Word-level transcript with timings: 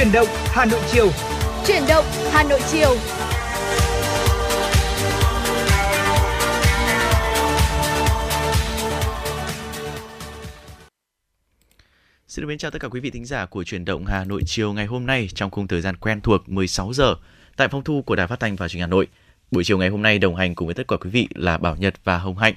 Chuyển 0.00 0.12
động 0.12 0.28
Hà 0.44 0.64
Nội 0.64 0.80
chiều. 0.92 1.10
Chuyển 1.66 1.82
động 1.88 2.04
Hà 2.32 2.42
Nội 2.42 2.60
chiều. 2.70 2.96
Xin 12.28 12.42
được 12.42 12.48
mến 12.48 12.58
chào 12.58 12.70
tất 12.70 12.78
cả 12.80 12.88
quý 12.88 13.00
vị 13.00 13.10
thính 13.10 13.24
giả 13.24 13.46
của 13.46 13.64
Chuyển 13.64 13.84
động 13.84 14.06
Hà 14.06 14.24
Nội 14.24 14.42
chiều 14.46 14.72
ngày 14.72 14.86
hôm 14.86 15.06
nay 15.06 15.28
trong 15.34 15.50
khung 15.50 15.66
thời 15.66 15.80
gian 15.80 15.96
quen 15.96 16.20
thuộc 16.20 16.48
16 16.48 16.92
giờ 16.92 17.14
tại 17.56 17.68
phòng 17.68 17.84
thu 17.84 18.02
của 18.02 18.16
Đài 18.16 18.26
Phát 18.26 18.40
thanh 18.40 18.56
và 18.56 18.68
Truyền 18.68 18.78
hình 18.78 18.88
Hà 18.88 18.90
Nội. 18.90 19.06
Buổi 19.50 19.64
chiều 19.64 19.78
ngày 19.78 19.88
hôm 19.88 20.02
nay 20.02 20.18
đồng 20.18 20.36
hành 20.36 20.54
cùng 20.54 20.66
với 20.66 20.74
tất 20.74 20.88
cả 20.88 20.96
quý 20.96 21.10
vị 21.10 21.28
là 21.34 21.58
Bảo 21.58 21.76
Nhật 21.76 21.94
và 22.04 22.18
Hồng 22.18 22.38
Hạnh. 22.38 22.54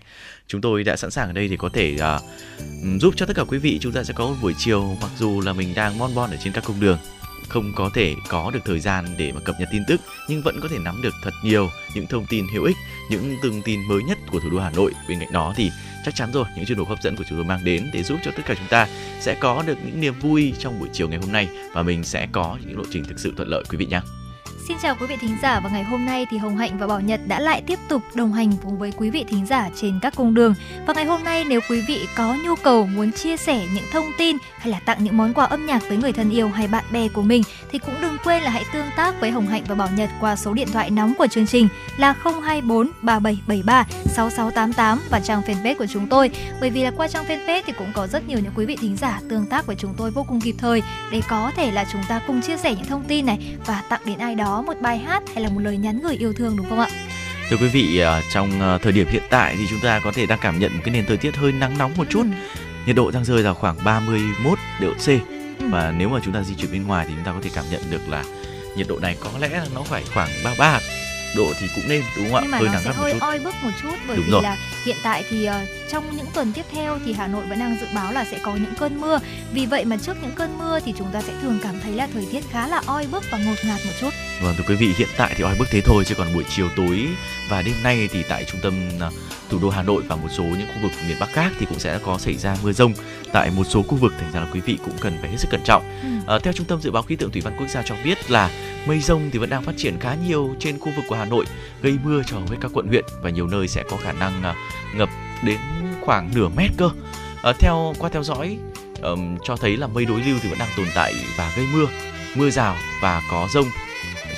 Chúng 0.48 0.62
tôi 0.62 0.84
đã 0.84 0.96
sẵn 0.96 1.12
sàng 1.12 1.28
ở 1.28 1.34
đây 1.34 1.48
để 1.48 1.58
có 1.58 1.70
thể 1.70 1.96
uh, 1.96 3.02
giúp 3.02 3.14
cho 3.18 3.26
tất 3.26 3.36
cả 3.36 3.44
quý 3.44 3.58
vị 3.58 3.78
chúng 3.82 3.92
ta 3.92 4.04
sẽ 4.04 4.14
có 4.18 4.28
một 4.28 4.36
buổi 4.42 4.54
chiều 4.58 4.98
mặc 5.02 5.12
dù 5.18 5.42
là 5.42 5.54
mình 5.54 5.74
đang 5.76 6.00
bon 6.00 6.16
bon 6.16 6.32
ở 6.32 6.38
trên 6.44 6.54
các 6.54 6.64
cung 6.68 6.80
đường 6.80 6.98
không 7.54 7.72
có 7.76 7.90
thể 7.94 8.16
có 8.30 8.52
được 8.54 8.60
thời 8.66 8.80
gian 8.80 9.06
để 9.18 9.32
mà 9.32 9.40
cập 9.40 9.56
nhật 9.60 9.70
tin 9.72 9.84
tức 9.88 10.02
nhưng 10.28 10.42
vẫn 10.42 10.60
có 10.62 10.68
thể 10.68 10.78
nắm 10.80 11.02
được 11.02 11.14
thật 11.24 11.34
nhiều 11.44 11.70
những 11.96 12.08
thông 12.08 12.26
tin 12.26 12.46
hữu 12.54 12.64
ích, 12.64 12.76
những 13.10 13.38
thông 13.44 13.62
tin 13.62 13.80
mới 13.88 14.04
nhất 14.04 14.18
của 14.32 14.40
thủ 14.40 14.50
đô 14.50 14.60
Hà 14.60 14.70
Nội. 14.70 14.92
Bên 15.10 15.20
cạnh 15.20 15.32
đó 15.32 15.54
thì 15.56 15.72
chắc 16.06 16.16
chắn 16.16 16.32
rồi 16.34 16.46
những 16.56 16.66
chuyên 16.66 16.80
mục 16.80 16.90
hấp 16.90 17.02
dẫn 17.02 17.16
của 17.16 17.24
chúng 17.30 17.38
tôi 17.38 17.46
mang 17.46 17.64
đến 17.64 17.90
để 17.94 18.04
giúp 18.04 18.20
cho 18.24 18.32
tất 18.32 18.44
cả 18.46 18.56
chúng 18.58 18.68
ta 18.68 18.88
sẽ 19.20 19.36
có 19.36 19.64
được 19.68 19.78
những 19.86 20.02
niềm 20.02 20.20
vui 20.20 20.54
trong 20.60 20.80
buổi 20.80 20.90
chiều 20.94 21.10
ngày 21.10 21.20
hôm 21.20 21.32
nay 21.32 21.48
và 21.74 21.84
mình 21.84 22.04
sẽ 22.04 22.28
có 22.32 22.58
những 22.66 22.78
lộ 22.78 22.84
trình 22.92 23.04
thực 23.04 23.20
sự 23.20 23.34
thuận 23.38 23.50
lợi 23.50 23.64
quý 23.70 23.78
vị 23.78 23.86
nhé. 23.86 24.02
Xin 24.68 24.78
chào 24.82 24.96
quý 25.00 25.08
vị 25.08 25.16
thính 25.22 25.38
giả, 25.42 25.60
và 25.60 25.70
ngày 25.70 25.84
hôm 25.84 26.06
nay 26.06 26.26
thì 26.30 26.38
Hồng 26.38 26.58
Hạnh 26.58 26.78
và 26.78 26.88
Bảo 26.88 27.00
Nhật 27.00 27.20
đã 27.28 27.40
lại 27.40 27.64
tiếp 27.68 27.80
tục 27.88 28.02
đồng 28.14 28.34
hành 28.34 28.52
cùng 28.64 28.78
với 28.78 28.94
quý 28.98 29.10
vị 29.10 29.26
thính 29.28 29.46
giả 29.46 29.70
trên 29.76 30.00
các 30.02 30.16
cung 30.16 30.34
đường. 30.34 30.54
Và 30.88 30.94
ngày 30.94 31.06
hôm 31.06 31.24
nay 31.24 31.46
nếu 31.50 31.60
quý 31.70 31.82
vị 31.88 32.08
có 32.16 32.36
nhu 32.46 32.56
cầu 32.56 32.86
muốn 32.86 33.12
chia 33.12 33.38
sẻ 33.38 33.68
những 33.74 33.84
thông 33.92 34.12
tin 34.18 34.38
hay 34.58 34.72
là 34.72 34.80
tặng 34.80 35.04
những 35.04 35.18
món 35.18 35.34
quà 35.34 35.46
âm 35.46 35.66
nhạc 35.66 35.84
tới 35.90 35.98
người 35.98 36.14
thân 36.14 36.30
yêu 36.30 36.50
hay 36.50 36.68
bạn 36.68 36.84
bè 36.92 37.08
của 37.08 37.22
mình 37.22 37.44
thì 37.72 37.80
cũng 37.80 37.96
đừng 38.02 38.18
quên 38.24 38.44
là 38.44 38.50
hãy 38.50 38.64
tương 38.74 38.86
tác 38.96 39.22
với 39.22 39.32
Hồng 39.32 39.48
Hạnh 39.48 39.64
và 39.68 39.76
Bảo 39.76 39.90
Nhật 39.96 40.10
qua 40.20 40.36
số 40.36 40.54
điện 40.54 40.68
thoại 40.74 40.90
nóng 40.90 41.14
của 41.18 41.28
chương 41.28 41.48
trình 41.48 41.68
là 41.98 42.14
024 42.24 42.90
3773 43.02 43.86
6688 44.06 45.00
và 45.10 45.20
trang 45.20 45.42
fanpage 45.42 45.76
của 45.76 45.88
chúng 45.94 46.08
tôi. 46.08 46.30
Bởi 46.62 46.70
vì 46.70 46.84
là 46.84 46.92
qua 46.98 47.08
trang 47.08 47.26
fanpage 47.26 47.62
thì 47.66 47.74
cũng 47.78 47.92
có 47.94 48.08
rất 48.08 48.28
nhiều 48.28 48.40
những 48.40 48.54
quý 48.56 48.66
vị 48.66 48.78
thính 48.82 48.98
giả 48.98 49.20
tương 49.30 49.46
tác 49.46 49.66
với 49.66 49.76
chúng 49.76 49.94
tôi 49.98 50.12
vô 50.12 50.26
cùng 50.28 50.42
kịp 50.42 50.56
thời 50.58 50.84
để 51.12 51.22
có 51.30 51.52
thể 51.56 51.72
là 51.72 51.86
chúng 51.92 52.02
ta 52.08 52.22
cùng 52.28 52.42
chia 52.42 52.58
sẻ 52.58 52.76
những 52.76 52.86
thông 52.86 53.04
tin 53.04 53.26
này 53.26 53.56
và 53.66 53.84
tặng 53.90 54.02
đến 54.06 54.18
ai 54.18 54.36
đó 54.36 54.53
một 54.62 54.82
bài 54.82 54.98
hát 54.98 55.24
hay 55.34 55.44
là 55.44 55.50
một 55.50 55.60
lời 55.60 55.78
nhắn 55.78 56.00
gửi 56.04 56.16
yêu 56.16 56.34
thương 56.34 56.58
đúng 56.58 56.70
không 56.70 56.80
ạ? 56.80 56.88
Thưa 57.50 57.58
quý 57.58 57.68
vị, 57.68 58.00
à, 58.00 58.22
trong 58.34 58.62
à, 58.62 58.78
thời 58.78 58.92
điểm 58.92 59.08
hiện 59.08 59.24
tại 59.30 59.56
thì 59.58 59.66
chúng 59.70 59.80
ta 59.80 60.00
có 60.04 60.12
thể 60.12 60.26
đang 60.26 60.40
cảm 60.42 60.60
nhận 60.60 60.74
một 60.74 60.82
cái 60.86 60.94
nền 60.94 61.06
thời 61.06 61.18
tiết 61.18 61.36
hơi 61.36 61.52
nắng 61.52 61.78
nóng 61.78 61.94
một 61.98 62.06
chút. 62.10 62.24
Ừ. 62.24 62.62
Nhiệt 62.86 62.96
độ 62.96 63.12
đang 63.12 63.26
rơi 63.26 63.44
vào 63.44 63.54
khoảng 63.54 63.78
31 63.84 64.60
độ 64.82 64.94
C. 64.94 65.08
Ừ. 65.08 65.20
Và 65.70 65.94
nếu 65.98 66.10
mà 66.10 66.20
chúng 66.26 66.34
ta 66.34 66.44
di 66.44 66.56
chuyển 66.56 66.72
bên 66.72 66.88
ngoài 66.88 67.06
thì 67.08 67.14
chúng 67.16 67.26
ta 67.26 67.32
có 67.32 67.40
thể 67.42 67.50
cảm 67.56 67.66
nhận 67.72 67.82
được 67.90 68.10
là 68.10 68.24
nhiệt 68.76 68.88
độ 68.88 69.00
này 69.00 69.18
có 69.20 69.30
lẽ 69.40 69.50
là 69.50 69.66
nó 69.76 69.82
phải 69.82 70.04
khoảng 70.14 70.30
33 70.44 70.80
độ 71.36 71.54
thì 71.60 71.68
cũng 71.76 71.84
nên 71.88 72.04
đúng 72.18 72.26
không 72.26 72.36
ạ? 72.36 72.40
Nhưng 72.42 72.52
mà 72.52 72.58
hơi 72.58 72.70
nắng 72.70 72.82
sẽ 72.84 72.92
hơi 72.94 73.14
oi 73.20 73.40
bức 73.40 73.56
một 73.64 73.72
chút 73.82 73.96
bởi 74.08 74.18
đúng 74.18 74.26
vì 74.26 74.32
rồi. 74.32 74.44
là 74.44 74.58
hiện 74.86 74.98
tại 75.04 75.24
thì 75.30 75.50
uh, 75.50 75.54
trong 75.92 76.18
những 76.18 76.26
tuần 76.34 76.54
tiếp 76.54 76.66
theo 76.72 77.00
thì 77.06 77.14
Hà 77.14 77.28
Nội 77.28 77.46
vẫn 77.46 77.60
đang 77.60 77.78
dự 77.82 77.88
báo 77.96 78.12
là 78.12 78.26
sẽ 78.32 78.40
có 78.44 78.56
những 78.56 78.74
cơn 78.80 79.02
mưa. 79.02 79.20
Vì 79.54 79.66
vậy 79.66 79.86
mà 79.86 79.98
trước 79.98 80.18
những 80.22 80.36
cơn 80.36 80.58
mưa 80.58 80.80
thì 80.86 80.94
chúng 80.98 81.12
ta 81.12 81.22
sẽ 81.22 81.34
thường 81.42 81.60
cảm 81.64 81.80
thấy 81.84 81.94
là 81.94 82.08
thời 82.14 82.26
tiết 82.32 82.44
khá 82.52 82.68
là 82.68 82.82
oi 82.86 83.08
bức 83.12 83.24
và 83.32 83.38
ngột 83.38 83.56
ngạt 83.66 83.80
một 83.86 83.94
chút. 84.00 84.10
Vâng 84.42 84.56
thưa 84.58 84.64
quý 84.68 84.76
vị, 84.76 84.94
hiện 84.98 85.10
tại 85.18 85.34
thì 85.38 85.44
oi 85.44 85.56
bức 85.60 85.68
thế 85.72 85.82
thôi 85.82 86.04
chứ 86.06 86.16
còn 86.16 86.34
buổi 86.34 86.44
chiều 86.50 86.70
tối 86.76 87.08
và 87.50 87.62
đêm 87.62 87.76
nay 87.84 88.10
thì 88.12 88.24
tại 88.30 88.46
trung 88.46 88.62
tâm 88.64 88.90
uh, 89.08 89.14
thủ 89.50 89.60
đô 89.62 89.70
Hà 89.70 89.84
Nội 89.84 90.04
và 90.08 90.16
một 90.16 90.30
số 90.38 90.44
những 90.44 90.68
khu 90.68 90.82
vực 90.82 90.92
miền 91.08 91.18
Bắc 91.20 91.30
khác 91.34 91.52
thì 91.60 91.66
cũng 91.66 91.80
sẽ 91.80 92.00
có 92.06 92.18
xảy 92.18 92.38
ra 92.38 92.58
mưa 92.64 92.72
rông 92.72 92.94
tại 93.34 93.52
một 93.56 93.64
số 93.64 93.82
khu 93.82 93.96
vực 93.96 94.14
thành 94.20 94.32
ra 94.32 94.40
là 94.40 94.48
quý 94.54 94.60
vị 94.60 94.78
cũng 94.86 94.94
cần 95.02 95.18
phải 95.22 95.30
hết 95.30 95.38
sức 95.38 95.48
cẩn 95.52 95.62
trọng. 95.64 95.84
Ừ. 96.02 96.34
À, 96.34 96.40
theo 96.40 96.54
trung 96.54 96.68
tâm 96.68 96.82
dự 96.82 96.92
báo 96.92 97.04
khí 97.04 97.16
tượng 97.16 97.32
thủy 97.32 97.42
văn 97.42 97.56
quốc 97.60 97.68
gia 97.68 97.82
cho 97.82 97.96
biết 98.04 98.32
là 98.32 98.50
mây 98.88 99.00
rông 99.00 99.30
thì 99.32 99.40
vẫn 99.40 99.50
đang 99.50 99.64
phát 99.64 99.74
triển 99.78 100.00
khá 100.00 100.16
nhiều 100.28 100.56
trên 100.60 100.80
khu 100.80 100.92
vực 100.96 101.06
của 101.08 101.16
Hà 101.16 101.26
Nội 101.26 101.46
gây 101.82 101.98
mưa 102.04 102.22
cho 102.26 102.38
hầu 102.38 102.48
hết 102.50 102.58
các 102.62 102.72
quận 102.74 102.88
huyện 102.88 103.06
và 103.22 103.30
nhiều 103.30 103.48
nơi 103.48 103.68
sẽ 103.68 103.84
có 103.90 103.98
khả 103.98 104.12
năng 104.12 104.40
uh, 104.40 104.56
ngập 104.96 105.10
đến 105.44 105.58
khoảng 106.02 106.32
nửa 106.36 106.50
mét 106.50 106.72
cơ. 106.78 106.90
À, 107.44 107.54
theo 107.60 107.94
qua 108.00 108.10
theo 108.10 108.24
dõi 108.24 108.58
um, 109.02 109.38
cho 109.44 109.56
thấy 109.56 109.78
là 109.78 109.88
mây 109.88 110.06
đối 110.06 110.22
lưu 110.22 110.38
thì 110.42 110.50
vẫn 110.50 110.60
đang 110.60 110.70
tồn 110.78 110.88
tại 110.96 111.14
và 111.38 111.54
gây 111.58 111.66
mưa, 111.74 111.86
mưa 112.36 112.50
rào 112.50 112.76
và 113.02 113.22
có 113.32 113.48
rông 113.54 113.68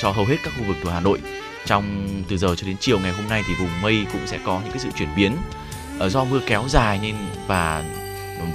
cho 0.02 0.12
hầu 0.12 0.26
hết 0.26 0.38
các 0.44 0.54
khu 0.58 0.64
vực 0.64 0.78
của 0.84 0.90
Hà 0.90 1.00
Nội 1.00 1.20
trong 1.66 2.08
từ 2.28 2.38
giờ 2.38 2.56
cho 2.56 2.68
đến 2.68 2.76
chiều 2.80 3.00
ngày 3.00 3.12
hôm 3.12 3.28
nay 3.30 3.44
thì 3.48 3.54
vùng 3.54 3.82
mây 3.82 4.06
cũng 4.12 4.28
sẽ 4.28 4.40
có 4.46 4.60
những 4.64 4.72
cái 4.72 4.80
sự 4.80 4.90
chuyển 4.98 5.10
biến 5.16 5.32
do 6.00 6.24
mưa 6.24 6.40
kéo 6.48 6.64
dài 6.70 7.00
nên 7.02 7.16
và 7.48 7.84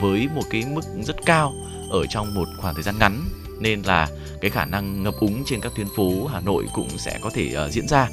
với 0.00 0.28
một 0.34 0.42
cái 0.50 0.64
mức 0.74 0.84
rất 1.02 1.16
cao 1.26 1.54
ở 1.90 2.06
trong 2.06 2.34
một 2.34 2.48
khoảng 2.58 2.74
thời 2.74 2.82
gian 2.82 2.98
ngắn 2.98 3.24
nên 3.60 3.82
là 3.82 4.08
cái 4.40 4.50
khả 4.50 4.64
năng 4.64 5.02
ngập 5.02 5.14
úng 5.20 5.42
trên 5.46 5.60
các 5.60 5.72
tuyến 5.76 5.86
phố 5.96 6.26
Hà 6.26 6.40
Nội 6.40 6.66
cũng 6.74 6.88
sẽ 6.98 7.18
có 7.22 7.30
thể 7.34 7.54
uh, 7.66 7.72
diễn 7.72 7.88
ra. 7.88 8.08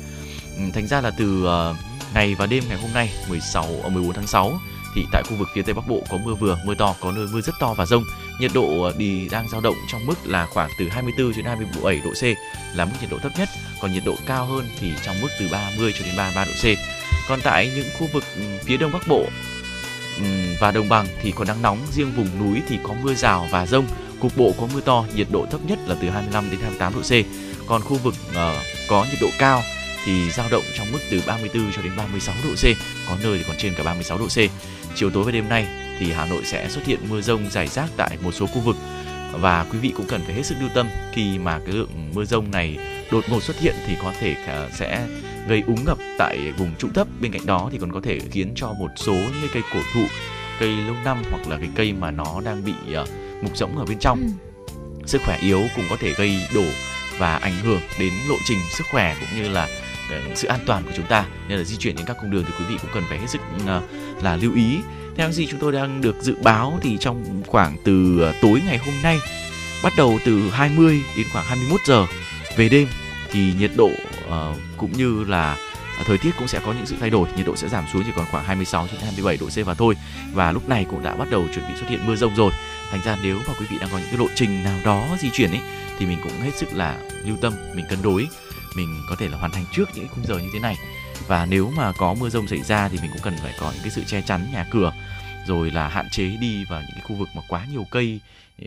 Ừ, 0.58 0.64
thành 0.74 0.88
ra 0.88 1.02
là 1.02 1.12
từ 1.18 1.44
uh, 1.44 1.76
ngày 2.14 2.36
và 2.36 2.46
đêm 2.46 2.64
ngày 2.70 2.78
hôm 2.82 2.94
nay 2.94 3.14
16 3.30 3.66
ở 3.84 3.90
14 3.90 4.14
tháng 4.14 4.28
6 4.28 4.60
thì 4.96 5.06
tại 5.12 5.24
khu 5.30 5.36
vực 5.36 5.48
phía 5.54 5.62
Tây 5.62 5.74
Bắc 5.74 5.88
Bộ 5.88 6.04
có 6.10 6.18
mưa 6.18 6.34
vừa, 6.34 6.58
mưa 6.66 6.76
to, 6.76 6.96
có 7.02 7.12
nơi 7.12 7.28
mưa 7.32 7.42
rất 7.42 7.56
to 7.60 7.74
và 7.74 7.86
rông. 7.86 8.04
Nhiệt 8.40 8.52
độ 8.54 8.84
ờ, 8.84 8.94
đi 8.98 9.30
đang 9.30 9.50
dao 9.50 9.62
động 9.62 9.76
trong 9.92 10.06
mức 10.06 10.16
là 10.26 10.46
khoảng 10.46 10.70
từ 10.80 10.90
24 10.90 11.32
đến 11.36 11.46
27 11.46 12.02
độ 12.06 12.12
C 12.12 12.24
là 12.78 12.86
mức 12.86 12.92
nhiệt 13.02 13.09
độ 13.09 13.18
thấp 13.20 13.32
nhất, 13.38 13.50
còn 13.82 13.94
nhiệt 13.94 14.04
độ 14.06 14.16
cao 14.26 14.46
hơn 14.46 14.66
thì 14.80 14.94
trong 15.06 15.22
mức 15.22 15.28
từ 15.40 15.48
30 15.52 15.94
cho 16.00 16.06
đến 16.06 16.14
33 16.18 16.46
độ 16.46 16.52
C. 16.52 16.66
Còn 17.30 17.40
tại 17.44 17.72
những 17.76 17.88
khu 18.00 18.08
vực 18.14 18.24
ừ, 18.36 18.42
phía 18.66 18.78
Đông 18.78 18.92
Bắc 18.92 19.08
Bộ 19.08 19.26
Ừ, 20.19 20.55
và 20.59 20.72
đồng 20.72 20.89
bằng 20.89 21.07
thì 21.22 21.31
có 21.31 21.45
nắng 21.45 21.61
nóng, 21.61 21.78
riêng 21.91 22.11
vùng 22.16 22.29
núi 22.39 22.61
thì 22.67 22.79
có 22.83 22.94
mưa 23.03 23.13
rào 23.13 23.47
và 23.51 23.66
rông, 23.66 23.85
cục 24.19 24.38
bộ 24.38 24.53
có 24.59 24.67
mưa 24.73 24.81
to, 24.81 25.05
nhiệt 25.16 25.28
độ 25.31 25.45
thấp 25.51 25.61
nhất 25.67 25.79
là 25.88 25.95
từ 26.01 26.09
25 26.09 26.50
đến 26.51 26.59
28 26.59 26.94
độ 26.94 27.01
C. 27.01 27.11
Còn 27.67 27.81
khu 27.81 27.97
vực 27.97 28.13
uh, 28.29 28.35
có 28.88 29.05
nhiệt 29.11 29.22
độ 29.22 29.29
cao 29.39 29.61
thì 30.05 30.31
dao 30.31 30.47
động 30.51 30.63
trong 30.78 30.91
mức 30.91 31.00
từ 31.11 31.22
34 31.28 31.72
cho 31.75 31.81
đến 31.81 31.91
36 31.97 32.35
độ 32.44 32.50
C, 32.55 32.66
có 33.09 33.17
nơi 33.23 33.38
thì 33.38 33.44
còn 33.47 33.55
trên 33.57 33.73
cả 33.78 33.83
36 33.83 34.17
độ 34.17 34.28
C. 34.28 34.38
Chiều 34.95 35.09
tối 35.09 35.23
và 35.23 35.31
đêm 35.31 35.50
nay 35.50 35.67
thì 36.00 36.11
Hà 36.11 36.25
Nội 36.25 36.41
sẽ 36.45 36.69
xuất 36.69 36.85
hiện 36.85 36.99
mưa 37.09 37.22
rông 37.22 37.49
rải 37.49 37.67
rác 37.67 37.89
tại 37.97 38.17
một 38.23 38.31
số 38.31 38.45
khu 38.45 38.59
vực 38.59 38.75
và 39.31 39.66
quý 39.72 39.79
vị 39.79 39.94
cũng 39.97 40.07
cần 40.07 40.22
phải 40.25 40.35
hết 40.35 40.45
sức 40.45 40.55
lưu 40.59 40.69
tâm 40.73 40.88
khi 41.13 41.39
mà 41.39 41.59
cái 41.59 41.75
lượng 41.75 42.11
mưa 42.13 42.25
rông 42.25 42.51
này 42.51 42.78
đột 43.11 43.23
ngột 43.29 43.44
xuất 43.44 43.59
hiện 43.59 43.75
thì 43.88 43.95
có 44.01 44.13
thể 44.19 44.35
ờ, 44.47 44.69
sẽ 44.73 45.07
gây 45.47 45.63
úng 45.68 45.85
ngập 45.85 45.97
tại 46.18 46.53
vùng 46.58 46.75
trũng 46.80 46.94
thấp. 46.94 47.08
Bên 47.22 47.31
cạnh 47.31 47.46
đó 47.46 47.69
thì 47.72 47.78
còn 47.78 47.91
có 47.91 48.02
thể 48.03 48.19
khiến 48.31 48.52
cho 48.56 48.74
một 48.80 48.90
số 48.96 49.13
những 49.13 49.50
cây 49.53 49.63
cổ 49.74 49.80
thụ 49.94 50.03
cây 50.59 50.69
lâu 50.69 50.96
năm 51.06 51.24
hoặc 51.31 51.47
là 51.47 51.58
cái 51.58 51.69
cây 51.75 51.94
mà 51.94 52.12
nó 52.12 52.41
đang 52.46 52.66
bị 52.66 52.74
uh, 53.02 53.09
mục 53.44 53.58
rỗng 53.58 53.78
ở 53.78 53.85
bên 53.85 54.00
trong 54.00 54.22
ừ. 54.22 54.28
sức 55.06 55.22
khỏe 55.25 55.38
yếu 55.41 55.62
cũng 55.75 55.85
có 55.90 55.97
thể 56.00 56.13
gây 56.13 56.40
đổ 56.56 56.66
và 57.18 57.35
ảnh 57.35 57.56
hưởng 57.63 57.81
đến 58.00 58.13
lộ 58.30 58.35
trình 58.46 58.59
sức 58.78 58.88
khỏe 58.91 59.16
cũng 59.19 59.41
như 59.41 59.50
là 59.50 59.68
sự 60.35 60.47
an 60.47 60.59
toàn 60.66 60.84
của 60.84 60.91
chúng 60.96 61.06
ta. 61.06 61.25
Nên 61.47 61.58
là 61.58 61.64
di 61.64 61.78
chuyển 61.78 61.96
đến 61.96 62.06
các 62.06 62.18
cung 62.22 62.31
đường 62.31 62.44
thì 62.47 62.53
quý 62.59 62.66
vị 62.69 62.78
cũng 62.81 62.91
cần 62.94 63.03
phải 63.09 63.19
hết 63.19 63.28
sức 63.29 63.41
uh, 63.64 64.24
là 64.24 64.35
lưu 64.35 64.56
ý. 64.56 64.78
Theo 65.16 65.31
gì 65.31 65.47
chúng 65.47 65.59
tôi 65.59 65.72
đang 65.72 66.02
được 66.02 66.16
dự 66.22 66.35
báo 66.44 66.79
thì 66.81 66.97
trong 67.00 67.44
khoảng 67.47 67.78
từ 67.84 68.25
tối 68.41 68.62
ngày 68.66 68.78
hôm 68.78 68.96
nay 69.03 69.18
bắt 69.84 69.94
đầu 69.97 70.19
từ 70.25 70.50
20 70.50 71.02
đến 71.18 71.25
khoảng 71.34 71.46
21 71.46 71.81
giờ 71.85 72.06
về 72.58 72.69
đêm 72.69 72.88
thì 73.31 73.53
nhiệt 73.59 73.72
độ 73.75 73.90
uh, 74.28 74.58
cũng 74.78 74.92
như 74.92 75.24
là 75.24 75.58
thời 76.06 76.18
tiết 76.18 76.32
cũng 76.38 76.48
sẽ 76.48 76.60
có 76.66 76.74
những 76.74 76.86
sự 76.86 76.96
thay 77.00 77.10
đổi 77.10 77.28
nhiệt 77.38 77.46
độ 77.46 77.56
sẽ 77.56 77.68
giảm 77.68 77.86
xuống 77.94 78.04
chỉ 78.06 78.12
còn 78.16 78.26
khoảng 78.32 78.46
26 78.46 78.88
đến 78.92 79.02
27 79.02 79.38
độ 79.38 79.48
C 79.48 79.66
và 79.66 79.74
thôi. 79.74 79.96
Và 80.34 80.52
lúc 80.52 80.70
này 80.70 80.86
cũng 80.90 81.04
đã 81.04 81.16
bắt 81.16 81.28
đầu 81.32 81.48
chuẩn 81.56 81.68
bị 81.68 81.74
xuất 81.80 81.90
hiện 81.90 82.06
mưa 82.06 82.16
rông 82.16 82.36
rồi. 82.36 82.52
Thành 82.92 83.02
ra 83.06 83.18
nếu 83.24 83.40
mà 83.48 83.54
quý 83.60 83.66
vị 83.70 83.78
đang 83.82 83.90
có 83.92 83.98
những 83.98 84.08
cái 84.08 84.18
lộ 84.18 84.28
trình 84.36 84.64
nào 84.64 84.80
đó 84.86 85.18
di 85.20 85.30
chuyển 85.34 85.52
ấy 85.52 85.62
thì 86.00 86.06
mình 86.06 86.20
cũng 86.24 86.32
hết 86.32 86.56
sức 86.56 86.74
là 86.74 86.98
lưu 87.26 87.38
tâm 87.42 87.54
mình 87.76 87.86
cân 87.90 88.02
đối 88.02 88.28
mình 88.76 89.02
có 89.10 89.16
thể 89.16 89.28
là 89.28 89.38
hoàn 89.38 89.52
thành 89.52 89.66
trước 89.72 89.90
những 89.96 90.08
khung 90.08 90.26
giờ 90.26 90.38
như 90.38 90.50
thế 90.54 90.59
này. 90.59 90.76
Và 91.28 91.46
nếu 91.46 91.72
mà 91.78 91.92
có 91.98 92.14
mưa 92.14 92.30
rông 92.30 92.48
xảy 92.48 92.62
ra 92.62 92.90
thì 92.90 92.98
mình 93.02 93.12
cũng 93.14 93.22
cần 93.24 93.34
phải 93.44 93.54
có 93.59 93.72
những 93.72 93.82
cái 93.82 93.92
sự 93.92 94.04
che 94.08 94.22
chắn 94.22 94.48
nhà 94.54 94.66
cửa 94.72 94.92
rồi 95.48 95.72
là 95.72 95.88
hạn 95.88 96.09
chế 96.12 96.38
đi 96.42 96.66
vào 96.70 96.82
những 96.82 96.92
cái 96.94 97.02
khu 97.03 97.16
vực 97.16 97.28
mà 97.35 97.41
quá 97.47 97.66
nhiều 97.72 97.85
cây 97.91 98.20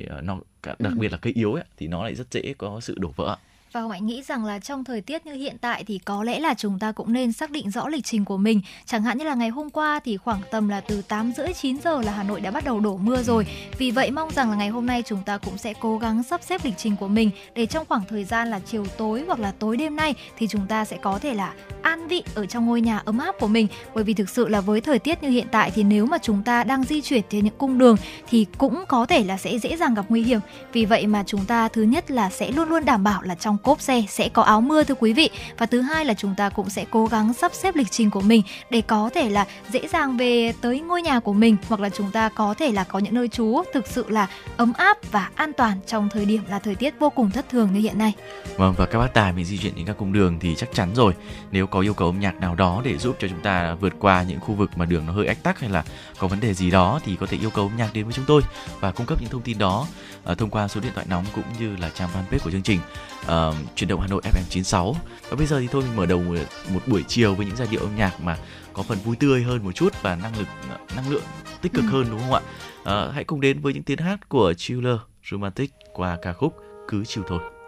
ờ, 0.08 0.20
nó 0.20 0.38
đặc 0.62 0.76
ừ. 0.78 0.94
biệt 0.98 1.12
là 1.12 1.18
cây 1.18 1.32
yếu 1.32 1.54
ấy, 1.54 1.64
thì 1.76 1.86
nó 1.88 2.02
lại 2.02 2.14
rất 2.14 2.26
dễ 2.30 2.54
có 2.58 2.80
sự 2.80 2.94
đổ 2.98 3.12
vỡ 3.16 3.36
và 3.72 3.80
Hồng 3.80 3.90
Hạnh 3.90 4.06
nghĩ 4.06 4.22
rằng 4.22 4.44
là 4.44 4.58
trong 4.58 4.84
thời 4.84 5.00
tiết 5.00 5.26
như 5.26 5.32
hiện 5.32 5.56
tại 5.60 5.84
thì 5.84 5.98
có 5.98 6.24
lẽ 6.24 6.40
là 6.40 6.54
chúng 6.54 6.78
ta 6.78 6.92
cũng 6.92 7.12
nên 7.12 7.32
xác 7.32 7.50
định 7.50 7.70
rõ 7.70 7.88
lịch 7.88 8.04
trình 8.04 8.24
của 8.24 8.36
mình. 8.36 8.60
Chẳng 8.86 9.02
hạn 9.02 9.18
như 9.18 9.24
là 9.24 9.34
ngày 9.34 9.48
hôm 9.48 9.70
qua 9.70 10.00
thì 10.04 10.16
khoảng 10.16 10.40
tầm 10.50 10.68
là 10.68 10.80
từ 10.80 11.02
8 11.02 11.32
rưỡi 11.36 11.52
9 11.52 11.76
giờ 11.84 12.02
là 12.02 12.12
Hà 12.12 12.22
Nội 12.22 12.40
đã 12.40 12.50
bắt 12.50 12.64
đầu 12.64 12.80
đổ 12.80 12.96
mưa 12.96 13.22
rồi. 13.22 13.46
Vì 13.78 13.90
vậy, 13.90 14.10
mong 14.10 14.30
rằng 14.30 14.50
là 14.50 14.56
ngày 14.56 14.68
hôm 14.68 14.86
nay 14.86 15.02
chúng 15.06 15.22
ta 15.22 15.38
cũng 15.38 15.58
sẽ 15.58 15.74
cố 15.80 15.98
gắng 15.98 16.22
sắp 16.22 16.42
xếp 16.42 16.60
lịch 16.64 16.74
trình 16.76 16.96
của 16.96 17.08
mình 17.08 17.30
để 17.54 17.66
trong 17.66 17.86
khoảng 17.88 18.02
thời 18.08 18.24
gian 18.24 18.50
là 18.50 18.60
chiều 18.66 18.86
tối 18.98 19.24
hoặc 19.26 19.40
là 19.40 19.52
tối 19.58 19.76
đêm 19.76 19.96
nay 19.96 20.14
thì 20.38 20.48
chúng 20.48 20.66
ta 20.66 20.84
sẽ 20.84 20.96
có 20.96 21.18
thể 21.18 21.34
là 21.34 21.54
an 21.82 22.08
vị 22.08 22.22
ở 22.34 22.46
trong 22.46 22.66
ngôi 22.66 22.80
nhà 22.80 22.98
ấm 23.04 23.18
áp 23.18 23.34
của 23.40 23.48
mình 23.48 23.66
bởi 23.94 24.04
vì 24.04 24.14
thực 24.14 24.28
sự 24.28 24.48
là 24.48 24.60
với 24.60 24.80
thời 24.80 24.98
tiết 24.98 25.22
như 25.22 25.28
hiện 25.28 25.46
tại 25.52 25.70
thì 25.74 25.82
nếu 25.82 26.06
mà 26.06 26.18
chúng 26.18 26.42
ta 26.42 26.64
đang 26.64 26.84
di 26.84 27.00
chuyển 27.00 27.22
trên 27.30 27.44
những 27.44 27.58
cung 27.58 27.78
đường 27.78 27.96
thì 28.28 28.46
cũng 28.58 28.84
có 28.88 29.06
thể 29.06 29.24
là 29.24 29.38
sẽ 29.38 29.58
dễ 29.58 29.76
dàng 29.76 29.94
gặp 29.94 30.04
nguy 30.08 30.22
hiểm 30.22 30.40
vì 30.72 30.84
vậy 30.84 31.06
mà 31.06 31.22
chúng 31.26 31.44
ta 31.44 31.68
thứ 31.68 31.82
nhất 31.82 32.10
là 32.10 32.30
sẽ 32.30 32.52
luôn 32.52 32.68
luôn 32.68 32.84
đảm 32.84 33.04
bảo 33.04 33.22
là 33.22 33.34
trong 33.34 33.58
cốp 33.62 33.80
xe 33.80 34.02
sẽ 34.08 34.28
có 34.28 34.42
áo 34.42 34.60
mưa 34.60 34.84
thưa 34.84 34.94
quý 34.94 35.12
vị 35.12 35.30
và 35.58 35.66
thứ 35.66 35.80
hai 35.80 36.04
là 36.04 36.14
chúng 36.14 36.34
ta 36.34 36.48
cũng 36.48 36.70
sẽ 36.70 36.84
cố 36.90 37.06
gắng 37.06 37.32
sắp 37.32 37.54
xếp 37.54 37.76
lịch 37.76 37.90
trình 37.90 38.10
của 38.10 38.20
mình 38.20 38.42
để 38.70 38.80
có 38.80 39.10
thể 39.14 39.28
là 39.30 39.46
dễ 39.70 39.88
dàng 39.88 40.16
về 40.16 40.52
tới 40.60 40.80
ngôi 40.80 41.02
nhà 41.02 41.20
của 41.20 41.32
mình, 41.32 41.56
hoặc 41.68 41.80
là 41.80 41.88
chúng 41.88 42.10
ta 42.10 42.28
có 42.28 42.54
thể 42.58 42.72
là 42.72 42.84
có 42.84 42.98
những 42.98 43.14
nơi 43.14 43.28
trú 43.28 43.62
thực 43.72 43.86
sự 43.86 44.04
là 44.08 44.28
ấm 44.56 44.72
áp 44.76 44.98
và 45.10 45.30
an 45.34 45.52
toàn 45.52 45.80
trong 45.86 46.08
thời 46.12 46.24
điểm 46.24 46.42
là 46.48 46.58
thời 46.58 46.74
tiết 46.74 46.94
vô 46.98 47.10
cùng 47.10 47.30
thất 47.30 47.48
thường 47.48 47.68
như 47.72 47.80
hiện 47.80 47.98
nay. 47.98 48.12
Vâng 48.56 48.74
và 48.76 48.86
các 48.86 48.98
bác 48.98 49.14
tài 49.14 49.32
mình 49.32 49.44
di 49.44 49.58
chuyển 49.58 49.74
đến 49.74 49.86
các 49.86 49.96
cung 49.98 50.12
đường 50.12 50.38
thì 50.40 50.54
chắc 50.54 50.68
chắn 50.74 50.88
rồi 50.94 51.14
nếu 51.50 51.66
có 51.66 51.80
yêu 51.80 51.94
cầu 51.94 52.08
âm 52.08 52.20
nhạc 52.20 52.40
nào 52.40 52.54
đó 52.54 52.82
để 52.84 52.98
giúp 52.98 53.16
cho 53.20 53.28
chúng 53.28 53.40
ta 53.40 53.74
vượt 53.74 53.92
qua 53.98 54.22
những 54.22 54.40
khu 54.40 54.54
vực 54.54 54.70
mà 54.76 54.84
đường 54.84 55.06
nó 55.06 55.12
hơi 55.12 55.26
ách 55.26 55.42
tắc 55.42 55.60
hay 55.60 55.70
là 55.70 55.84
có 56.20 56.28
vấn 56.28 56.40
đề 56.40 56.54
gì 56.54 56.70
đó 56.70 57.00
thì 57.04 57.16
có 57.16 57.26
thể 57.26 57.38
yêu 57.40 57.50
cầu 57.50 57.64
âm 57.64 57.76
nhạc 57.76 57.90
đến 57.94 58.04
với 58.04 58.12
chúng 58.12 58.24
tôi 58.28 58.42
và 58.80 58.92
cung 58.92 59.06
cấp 59.06 59.18
những 59.20 59.30
thông 59.30 59.42
tin 59.42 59.58
đó 59.58 59.86
uh, 60.32 60.38
thông 60.38 60.50
qua 60.50 60.68
số 60.68 60.80
điện 60.80 60.92
thoại 60.94 61.06
nóng 61.10 61.24
cũng 61.34 61.44
như 61.60 61.76
là 61.76 61.90
trang 61.94 62.08
fanpage 62.08 62.38
của 62.44 62.50
chương 62.50 62.62
trình 62.62 62.80
uh, 63.22 63.54
chuyển 63.74 63.88
động 63.88 64.00
Hà 64.00 64.06
Nội 64.06 64.22
FM 64.24 64.42
96 64.48 64.96
và 65.30 65.36
bây 65.36 65.46
giờ 65.46 65.60
thì 65.60 65.68
thôi 65.72 65.82
mình 65.82 65.96
mở 65.96 66.06
đầu 66.06 66.22
một 66.68 66.80
buổi 66.86 67.04
chiều 67.08 67.34
với 67.34 67.46
những 67.46 67.56
giai 67.56 67.68
điệu 67.70 67.80
âm 67.80 67.96
nhạc 67.96 68.20
mà 68.20 68.36
có 68.72 68.82
phần 68.82 68.98
vui 69.04 69.16
tươi 69.16 69.42
hơn 69.42 69.64
một 69.64 69.72
chút 69.72 70.02
và 70.02 70.16
năng 70.16 70.38
lực 70.38 70.48
năng 70.96 71.10
lượng 71.10 71.22
tích 71.62 71.72
cực 71.72 71.84
ừ. 71.84 71.90
hơn 71.90 72.06
đúng 72.10 72.20
không 72.20 72.32
ạ? 72.32 72.40
À, 72.84 73.08
hãy 73.14 73.24
cùng 73.24 73.40
đến 73.40 73.60
với 73.60 73.74
những 73.74 73.82
tiếng 73.82 73.98
hát 73.98 74.28
của 74.28 74.54
Chiller 74.54 74.96
Romantic 75.30 75.70
qua 75.92 76.18
ca 76.22 76.32
khúc 76.32 76.56
Cứ 76.88 77.04
chiều 77.04 77.24
thôi. 77.28 77.59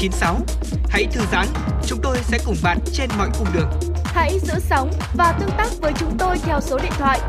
FM96. 0.00 0.40
Hãy 0.88 1.06
thư 1.12 1.20
giãn, 1.32 1.46
chúng 1.86 1.98
tôi 2.02 2.16
sẽ 2.22 2.38
cùng 2.46 2.56
bạn 2.62 2.78
trên 2.92 3.10
mọi 3.18 3.28
cung 3.38 3.48
đường. 3.54 3.70
Hãy 4.04 4.38
giữ 4.42 4.54
sóng 4.58 4.90
và 5.14 5.36
tương 5.40 5.50
tác 5.58 5.68
với 5.80 5.92
chúng 5.98 6.16
tôi 6.18 6.38
theo 6.38 6.60
số 6.60 6.78
điện 6.78 6.92
thoại 6.98 7.20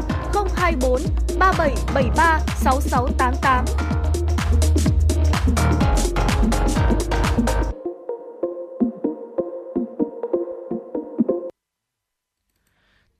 024 0.55 1.01
3773 1.39 2.39
6688. 2.55 3.65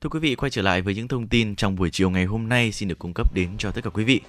Thưa 0.00 0.08
quý 0.10 0.18
vị, 0.18 0.34
quay 0.34 0.50
trở 0.50 0.62
lại 0.62 0.82
với 0.82 0.94
những 0.94 1.08
thông 1.08 1.28
tin 1.28 1.56
trong 1.56 1.76
buổi 1.76 1.90
chiều 1.90 2.10
ngày 2.10 2.24
hôm 2.24 2.48
nay 2.48 2.72
xin 2.72 2.88
được 2.88 2.98
cung 2.98 3.14
cấp 3.14 3.34
đến 3.34 3.48
cho 3.58 3.70
tất 3.70 3.80
cả 3.84 3.90
quý 3.90 4.04
vị. 4.04 4.20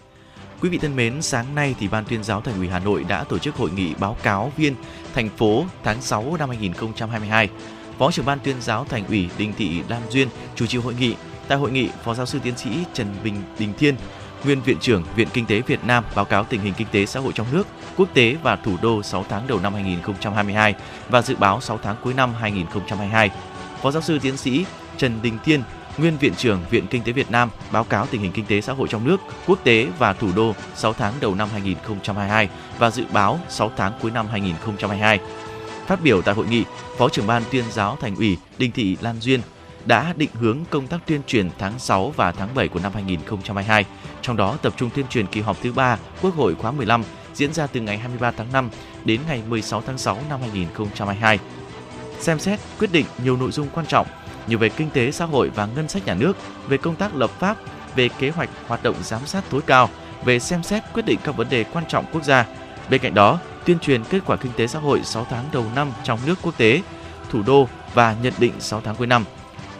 Quý 0.63 0.69
vị 0.69 0.77
thân 0.77 0.95
mến, 0.95 1.21
sáng 1.21 1.55
nay 1.55 1.75
thì 1.79 1.87
Ban 1.87 2.05
tuyên 2.05 2.23
giáo 2.23 2.41
Thành 2.41 2.57
ủy 2.57 2.67
Hà 2.67 2.79
Nội 2.79 3.05
đã 3.07 3.23
tổ 3.23 3.37
chức 3.37 3.55
hội 3.55 3.71
nghị 3.71 3.93
báo 3.93 4.17
cáo 4.23 4.51
viên 4.57 4.75
thành 5.13 5.29
phố 5.29 5.65
tháng 5.83 6.01
6 6.01 6.35
năm 6.39 6.49
2022. 6.49 7.49
Phó 7.97 8.11
trưởng 8.11 8.25
Ban 8.25 8.39
tuyên 8.39 8.61
giáo 8.61 8.85
Thành 8.89 9.07
ủy 9.07 9.29
Đinh 9.37 9.53
Thị 9.53 9.81
Lam 9.89 10.01
Duyên 10.09 10.27
chủ 10.55 10.65
trì 10.65 10.77
hội 10.77 10.93
nghị. 10.99 11.15
Tại 11.47 11.57
hội 11.57 11.71
nghị, 11.71 11.89
Phó 12.03 12.13
giáo 12.13 12.25
sư 12.25 12.39
tiến 12.43 12.57
sĩ 12.57 12.69
Trần 12.93 13.07
Bình 13.23 13.35
Đình 13.59 13.73
Thiên, 13.77 13.95
nguyên 14.45 14.61
viện 14.61 14.77
trưởng 14.79 15.03
Viện 15.15 15.27
Kinh 15.33 15.45
tế 15.45 15.61
Việt 15.61 15.83
Nam 15.83 16.03
báo 16.15 16.25
cáo 16.25 16.43
tình 16.43 16.61
hình 16.61 16.73
kinh 16.77 16.87
tế 16.91 17.05
xã 17.05 17.19
hội 17.19 17.33
trong 17.35 17.47
nước, 17.51 17.67
quốc 17.97 18.09
tế 18.13 18.35
và 18.43 18.55
thủ 18.55 18.77
đô 18.81 19.03
6 19.03 19.25
tháng 19.29 19.47
đầu 19.47 19.59
năm 19.59 19.73
2022 19.73 20.75
và 21.09 21.21
dự 21.21 21.35
báo 21.35 21.61
6 21.61 21.79
tháng 21.83 21.95
cuối 22.03 22.13
năm 22.13 22.33
2022. 22.33 23.31
Phó 23.81 23.91
giáo 23.91 24.01
sư 24.01 24.19
tiến 24.19 24.37
sĩ 24.37 24.65
Trần 24.97 25.19
Đình 25.21 25.37
Thiên, 25.43 25.63
nguyên 25.97 26.17
viện 26.17 26.33
trưởng 26.35 26.59
Viện 26.69 26.87
Kinh 26.87 27.03
tế 27.03 27.11
Việt 27.11 27.31
Nam 27.31 27.49
báo 27.71 27.83
cáo 27.83 28.05
tình 28.05 28.21
hình 28.21 28.31
kinh 28.31 28.45
tế 28.45 28.61
xã 28.61 28.73
hội 28.73 28.87
trong 28.87 29.07
nước, 29.07 29.17
quốc 29.47 29.59
tế 29.63 29.87
và 29.99 30.13
thủ 30.13 30.29
đô 30.35 30.53
6 30.75 30.93
tháng 30.93 31.13
đầu 31.21 31.35
năm 31.35 31.49
2022 31.51 32.49
và 32.79 32.89
dự 32.89 33.03
báo 33.13 33.39
6 33.49 33.71
tháng 33.77 33.93
cuối 34.01 34.11
năm 34.11 34.27
2022. 34.27 35.19
Phát 35.87 36.03
biểu 36.03 36.21
tại 36.21 36.35
hội 36.35 36.45
nghị, 36.47 36.63
Phó 36.97 37.09
trưởng 37.09 37.27
ban 37.27 37.43
tuyên 37.51 37.63
giáo 37.71 37.97
Thành 38.01 38.15
ủy 38.15 38.37
Đinh 38.57 38.71
Thị 38.71 38.97
Lan 39.01 39.15
Duyên 39.19 39.41
đã 39.85 40.13
định 40.17 40.29
hướng 40.33 40.59
công 40.69 40.87
tác 40.87 40.97
tuyên 41.05 41.21
truyền 41.27 41.49
tháng 41.59 41.79
6 41.79 42.13
và 42.15 42.31
tháng 42.31 42.49
7 42.55 42.67
của 42.67 42.79
năm 42.79 42.91
2022, 42.93 43.85
trong 44.21 44.37
đó 44.37 44.57
tập 44.61 44.73
trung 44.77 44.89
tuyên 44.95 45.05
truyền 45.09 45.27
kỳ 45.27 45.41
họp 45.41 45.57
thứ 45.61 45.71
3 45.71 45.97
Quốc 46.21 46.35
hội 46.35 46.55
khóa 46.55 46.71
15 46.71 47.03
diễn 47.33 47.53
ra 47.53 47.67
từ 47.67 47.79
ngày 47.81 47.97
23 47.97 48.31
tháng 48.31 48.51
5 48.53 48.69
đến 49.05 49.21
ngày 49.27 49.41
16 49.47 49.81
tháng 49.81 49.97
6 49.97 50.17
năm 50.29 50.39
2022. 50.41 51.39
Xem 52.19 52.39
xét 52.39 52.59
quyết 52.79 52.91
định 52.91 53.05
nhiều 53.23 53.37
nội 53.37 53.51
dung 53.51 53.67
quan 53.73 53.85
trọng 53.85 54.07
như 54.47 54.57
về 54.57 54.69
kinh 54.69 54.89
tế 54.89 55.11
xã 55.11 55.25
hội 55.25 55.49
và 55.49 55.65
ngân 55.65 55.87
sách 55.87 56.05
nhà 56.05 56.13
nước, 56.13 56.37
về 56.67 56.77
công 56.77 56.95
tác 56.95 57.15
lập 57.15 57.31
pháp, 57.39 57.57
về 57.95 58.09
kế 58.19 58.29
hoạch 58.29 58.49
hoạt 58.67 58.83
động 58.83 58.95
giám 59.03 59.21
sát 59.25 59.43
tối 59.49 59.61
cao, 59.65 59.89
về 60.25 60.39
xem 60.39 60.63
xét 60.63 60.83
quyết 60.93 61.05
định 61.05 61.19
các 61.23 61.37
vấn 61.37 61.49
đề 61.49 61.63
quan 61.63 61.85
trọng 61.87 62.05
quốc 62.11 62.23
gia. 62.23 62.45
Bên 62.89 63.01
cạnh 63.01 63.13
đó, 63.13 63.39
tuyên 63.65 63.79
truyền 63.79 64.03
kết 64.03 64.19
quả 64.25 64.37
kinh 64.37 64.51
tế 64.57 64.67
xã 64.67 64.79
hội 64.79 65.01
6 65.03 65.27
tháng 65.29 65.45
đầu 65.51 65.65
năm 65.75 65.91
trong 66.03 66.19
nước 66.25 66.35
quốc 66.41 66.57
tế, 66.57 66.81
thủ 67.29 67.41
đô 67.45 67.67
và 67.93 68.15
nhận 68.21 68.33
định 68.39 68.53
6 68.59 68.81
tháng 68.81 68.95
cuối 68.95 69.07
năm. 69.07 69.25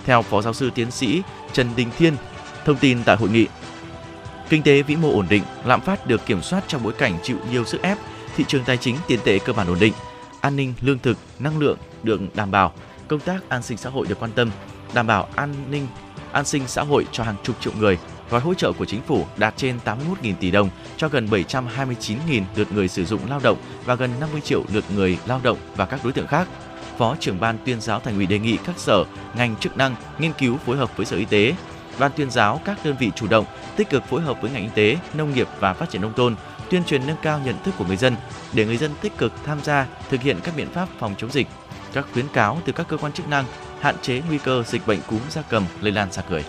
Theo 0.05 0.21
Phó 0.21 0.41
Giáo 0.41 0.53
sư 0.53 0.71
Tiến 0.75 0.91
sĩ 0.91 1.21
Trần 1.53 1.69
Đình 1.75 1.89
Thiên, 1.97 2.15
thông 2.65 2.77
tin 2.77 3.03
tại 3.03 3.15
hội 3.15 3.29
nghị, 3.29 3.47
kinh 4.49 4.63
tế 4.63 4.81
vĩ 4.81 4.95
mô 4.95 5.11
ổn 5.11 5.25
định, 5.29 5.43
lạm 5.65 5.81
phát 5.81 6.07
được 6.07 6.25
kiểm 6.25 6.41
soát 6.41 6.63
trong 6.67 6.83
bối 6.83 6.93
cảnh 6.93 7.17
chịu 7.23 7.37
nhiều 7.51 7.65
sức 7.65 7.81
ép, 7.81 7.97
thị 8.35 8.45
trường 8.47 8.63
tài 8.63 8.77
chính 8.77 8.97
tiền 9.07 9.19
tệ 9.23 9.39
cơ 9.39 9.53
bản 9.53 9.67
ổn 9.67 9.79
định, 9.79 9.93
an 10.41 10.55
ninh 10.55 10.73
lương 10.81 10.99
thực, 10.99 11.17
năng 11.39 11.59
lượng 11.59 11.77
được 12.03 12.35
đảm 12.35 12.51
bảo, 12.51 12.73
công 13.13 13.19
tác 13.19 13.49
an 13.49 13.63
sinh 13.63 13.77
xã 13.77 13.89
hội 13.89 14.07
được 14.07 14.19
quan 14.19 14.31
tâm, 14.31 14.51
đảm 14.93 15.07
bảo 15.07 15.27
an 15.35 15.53
ninh, 15.69 15.87
an 16.31 16.45
sinh 16.45 16.67
xã 16.67 16.83
hội 16.83 17.05
cho 17.11 17.23
hàng 17.23 17.35
chục 17.43 17.55
triệu 17.61 17.73
người. 17.79 17.97
Gói 18.29 18.41
hỗ 18.41 18.53
trợ 18.53 18.71
của 18.71 18.85
chính 18.85 19.01
phủ 19.01 19.25
đạt 19.37 19.53
trên 19.57 19.79
81.000 19.85 20.33
tỷ 20.39 20.51
đồng 20.51 20.69
cho 20.97 21.07
gần 21.07 21.27
729.000 21.27 22.43
lượt 22.55 22.71
người 22.71 22.87
sử 22.87 23.05
dụng 23.05 23.19
lao 23.29 23.39
động 23.43 23.57
và 23.85 23.95
gần 23.95 24.11
50 24.19 24.41
triệu 24.41 24.63
lượt 24.73 24.83
người 24.95 25.17
lao 25.25 25.39
động 25.43 25.57
và 25.75 25.85
các 25.85 25.99
đối 26.03 26.13
tượng 26.13 26.27
khác. 26.27 26.47
Phó 26.97 27.15
trưởng 27.19 27.39
ban 27.39 27.57
tuyên 27.65 27.81
giáo 27.81 27.99
thành 27.99 28.15
ủy 28.15 28.25
đề 28.25 28.39
nghị 28.39 28.57
các 28.57 28.79
sở, 28.79 29.03
ngành 29.35 29.55
chức 29.55 29.77
năng 29.77 29.95
nghiên 30.19 30.33
cứu 30.33 30.57
phối 30.57 30.77
hợp 30.77 30.97
với 30.97 31.05
Sở 31.05 31.17
Y 31.17 31.25
tế, 31.25 31.55
ban 31.99 32.11
tuyên 32.15 32.31
giáo 32.31 32.61
các 32.65 32.85
đơn 32.85 32.95
vị 32.99 33.11
chủ 33.15 33.27
động 33.27 33.45
tích 33.75 33.89
cực 33.89 34.03
phối 34.03 34.21
hợp 34.21 34.41
với 34.41 34.51
ngành 34.51 34.63
y 34.63 34.69
tế, 34.75 34.97
nông 35.13 35.33
nghiệp 35.33 35.47
và 35.59 35.73
phát 35.73 35.89
triển 35.89 36.01
nông 36.01 36.13
thôn, 36.13 36.35
tuyên 36.69 36.83
truyền 36.83 37.07
nâng 37.07 37.17
cao 37.21 37.39
nhận 37.45 37.55
thức 37.63 37.73
của 37.77 37.85
người 37.85 37.97
dân 37.97 38.15
để 38.53 38.65
người 38.65 38.77
dân 38.77 38.91
tích 39.01 39.17
cực 39.17 39.33
tham 39.45 39.59
gia 39.63 39.87
thực 40.09 40.21
hiện 40.21 40.39
các 40.43 40.53
biện 40.57 40.69
pháp 40.69 40.87
phòng 40.99 41.15
chống 41.17 41.31
dịch, 41.31 41.47
các 41.93 42.05
khuyến 42.13 42.25
cáo 42.33 42.57
từ 42.65 42.73
các 42.73 42.87
cơ 42.87 42.97
quan 42.97 43.11
chức 43.11 43.29
năng 43.29 43.45
hạn 43.79 43.95
chế 44.01 44.21
nguy 44.27 44.37
cơ 44.37 44.63
dịch 44.67 44.87
bệnh 44.87 44.99
cúm 45.07 45.19
gia 45.29 45.41
cầm 45.41 45.63
lây 45.81 45.91
lan 45.91 46.11
ra 46.11 46.23
người. 46.29 46.43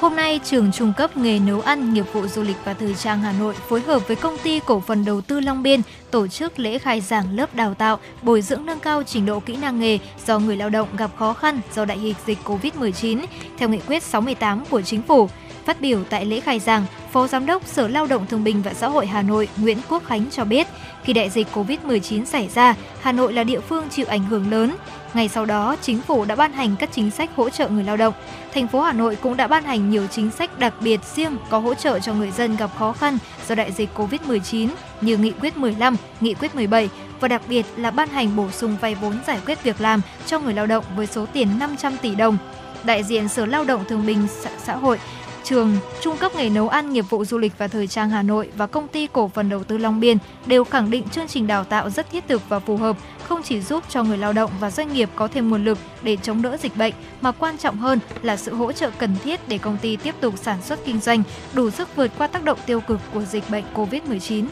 Hôm 0.00 0.16
nay, 0.16 0.40
trường 0.44 0.72
trung 0.72 0.92
cấp 0.96 1.16
nghề 1.16 1.38
nấu 1.38 1.60
ăn, 1.60 1.94
nghiệp 1.94 2.04
vụ 2.12 2.26
du 2.26 2.42
lịch 2.42 2.56
và 2.64 2.74
thời 2.74 2.94
trang 2.94 3.20
Hà 3.20 3.32
Nội 3.32 3.54
phối 3.54 3.80
hợp 3.80 4.08
với 4.08 4.16
công 4.16 4.38
ty 4.38 4.60
cổ 4.66 4.80
phần 4.80 5.04
đầu 5.04 5.20
tư 5.20 5.40
Long 5.40 5.62
Biên 5.62 5.80
tổ 6.10 6.26
chức 6.28 6.58
lễ 6.58 6.78
khai 6.78 7.00
giảng 7.00 7.36
lớp 7.36 7.54
đào 7.54 7.74
tạo, 7.74 7.98
bồi 8.22 8.42
dưỡng 8.42 8.66
nâng 8.66 8.80
cao 8.80 9.02
trình 9.02 9.26
độ 9.26 9.40
kỹ 9.40 9.56
năng 9.56 9.80
nghề 9.80 9.98
do 10.26 10.38
người 10.38 10.56
lao 10.56 10.70
động 10.70 10.88
gặp 10.96 11.10
khó 11.16 11.32
khăn 11.32 11.60
do 11.74 11.84
đại 11.84 12.00
dịch 12.00 12.16
dịch 12.26 12.38
Covid-19 12.44 13.24
theo 13.58 13.68
nghị 13.68 13.80
quyết 13.86 14.02
68 14.02 14.64
của 14.70 14.82
chính 14.82 15.02
phủ. 15.02 15.28
Phát 15.64 15.80
biểu 15.80 16.04
tại 16.04 16.26
lễ 16.26 16.40
khai 16.40 16.58
giảng, 16.58 16.86
Phó 17.12 17.26
Giám 17.26 17.46
đốc 17.46 17.66
Sở 17.66 17.88
Lao 17.88 18.06
động 18.06 18.26
Thương 18.26 18.44
binh 18.44 18.62
và 18.62 18.74
Xã 18.74 18.88
hội 18.88 19.06
Hà 19.06 19.22
Nội 19.22 19.48
Nguyễn 19.56 19.78
Quốc 19.88 20.04
Khánh 20.04 20.30
cho 20.30 20.44
biết, 20.44 20.66
khi 21.02 21.12
đại 21.12 21.30
dịch 21.30 21.46
Covid-19 21.54 22.24
xảy 22.24 22.48
ra, 22.48 22.74
Hà 23.00 23.12
Nội 23.12 23.32
là 23.32 23.44
địa 23.44 23.60
phương 23.60 23.88
chịu 23.88 24.06
ảnh 24.08 24.24
hưởng 24.24 24.50
lớn. 24.50 24.76
Ngay 25.14 25.28
sau 25.28 25.44
đó, 25.44 25.76
chính 25.82 26.00
phủ 26.00 26.24
đã 26.24 26.34
ban 26.34 26.52
hành 26.52 26.76
các 26.78 26.90
chính 26.92 27.10
sách 27.10 27.30
hỗ 27.36 27.50
trợ 27.50 27.68
người 27.68 27.84
lao 27.84 27.96
động. 27.96 28.14
Thành 28.54 28.68
phố 28.68 28.80
Hà 28.80 28.92
Nội 28.92 29.16
cũng 29.16 29.36
đã 29.36 29.46
ban 29.46 29.64
hành 29.64 29.90
nhiều 29.90 30.06
chính 30.06 30.30
sách 30.30 30.58
đặc 30.58 30.74
biệt 30.80 31.00
riêng 31.14 31.36
có 31.50 31.58
hỗ 31.58 31.74
trợ 31.74 31.98
cho 31.98 32.14
người 32.14 32.30
dân 32.30 32.56
gặp 32.56 32.70
khó 32.78 32.92
khăn 32.92 33.18
do 33.48 33.54
đại 33.54 33.72
dịch 33.72 33.88
Covid-19 33.96 34.68
như 35.00 35.16
Nghị 35.16 35.32
quyết 35.40 35.56
15, 35.56 35.96
Nghị 36.20 36.34
quyết 36.34 36.54
17 36.54 36.88
và 37.20 37.28
đặc 37.28 37.42
biệt 37.48 37.66
là 37.76 37.90
ban 37.90 38.08
hành 38.08 38.36
bổ 38.36 38.50
sung 38.50 38.76
vay 38.80 38.94
vốn 38.94 39.14
giải 39.26 39.38
quyết 39.46 39.62
việc 39.62 39.80
làm 39.80 40.00
cho 40.26 40.38
người 40.38 40.54
lao 40.54 40.66
động 40.66 40.84
với 40.96 41.06
số 41.06 41.26
tiền 41.32 41.58
500 41.58 41.96
tỷ 42.02 42.14
đồng. 42.14 42.38
Đại 42.84 43.02
diện 43.02 43.28
Sở 43.28 43.46
Lao 43.46 43.64
động 43.64 43.84
Thương 43.88 44.06
binh 44.06 44.26
Xã 44.58 44.76
hội 44.76 44.98
trường 45.44 45.76
Trung 46.00 46.16
cấp 46.16 46.32
nghề 46.34 46.48
nấu 46.48 46.68
ăn 46.68 46.92
nghiệp 46.92 47.04
vụ 47.10 47.24
du 47.24 47.38
lịch 47.38 47.52
và 47.58 47.68
thời 47.68 47.86
trang 47.86 48.10
Hà 48.10 48.22
Nội 48.22 48.50
và 48.56 48.66
công 48.66 48.88
ty 48.88 49.08
cổ 49.12 49.28
phần 49.28 49.48
đầu 49.48 49.64
tư 49.64 49.78
Long 49.78 50.00
Biên 50.00 50.18
đều 50.46 50.64
khẳng 50.64 50.90
định 50.90 51.08
chương 51.08 51.28
trình 51.28 51.46
đào 51.46 51.64
tạo 51.64 51.90
rất 51.90 52.10
thiết 52.10 52.24
thực 52.28 52.48
và 52.48 52.58
phù 52.58 52.76
hợp, 52.76 52.96
không 53.28 53.42
chỉ 53.42 53.60
giúp 53.60 53.84
cho 53.88 54.02
người 54.02 54.18
lao 54.18 54.32
động 54.32 54.50
và 54.60 54.70
doanh 54.70 54.92
nghiệp 54.92 55.08
có 55.14 55.28
thêm 55.28 55.50
nguồn 55.50 55.64
lực 55.64 55.78
để 56.02 56.16
chống 56.16 56.42
đỡ 56.42 56.56
dịch 56.56 56.76
bệnh, 56.76 56.94
mà 57.20 57.32
quan 57.32 57.58
trọng 57.58 57.76
hơn 57.76 57.98
là 58.22 58.36
sự 58.36 58.54
hỗ 58.54 58.72
trợ 58.72 58.90
cần 58.98 59.16
thiết 59.24 59.48
để 59.48 59.58
công 59.58 59.76
ty 59.76 59.96
tiếp 59.96 60.14
tục 60.20 60.34
sản 60.42 60.62
xuất 60.62 60.78
kinh 60.84 61.00
doanh, 61.00 61.22
đủ 61.52 61.70
sức 61.70 61.96
vượt 61.96 62.10
qua 62.18 62.26
tác 62.26 62.44
động 62.44 62.58
tiêu 62.66 62.80
cực 62.80 63.00
của 63.14 63.22
dịch 63.22 63.50
bệnh 63.50 63.64
COVID-19. 63.74 64.44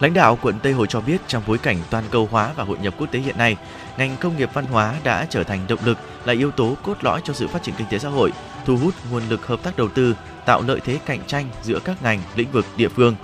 Lãnh 0.00 0.14
đạo 0.14 0.38
quận 0.42 0.54
Tây 0.62 0.72
Hồ 0.72 0.86
cho 0.86 1.00
biết 1.00 1.20
trong 1.26 1.42
bối 1.46 1.58
cảnh 1.58 1.76
toàn 1.90 2.04
cầu 2.10 2.28
hóa 2.30 2.52
và 2.56 2.64
hội 2.64 2.78
nhập 2.82 2.94
quốc 2.98 3.06
tế 3.12 3.18
hiện 3.18 3.38
nay, 3.38 3.56
ngành 3.98 4.16
công 4.20 4.36
nghiệp 4.36 4.50
văn 4.54 4.64
hóa 4.66 4.94
đã 5.04 5.26
trở 5.30 5.42
thành 5.42 5.60
động 5.68 5.78
lực 5.84 5.98
là 6.24 6.32
yếu 6.32 6.50
tố 6.50 6.74
cốt 6.82 6.94
lõi 7.04 7.20
cho 7.24 7.32
sự 7.32 7.48
phát 7.48 7.62
triển 7.62 7.74
kinh 7.78 7.86
tế 7.90 7.98
xã 7.98 8.08
hội, 8.08 8.32
thu 8.66 8.76
hút 8.76 8.94
nguồn 9.10 9.22
lực 9.28 9.46
hợp 9.46 9.62
tác 9.62 9.76
đầu 9.76 9.88
tư, 9.88 10.16
tạo 10.46 10.62
lợi 10.66 10.80
thế 10.84 10.98
cạnh 11.06 11.20
tranh 11.26 11.48
giữa 11.62 11.78
các 11.84 12.02
ngành, 12.02 12.20
lĩnh 12.36 12.52
vực, 12.52 12.66
địa 12.76 12.88
phương. 12.88 13.16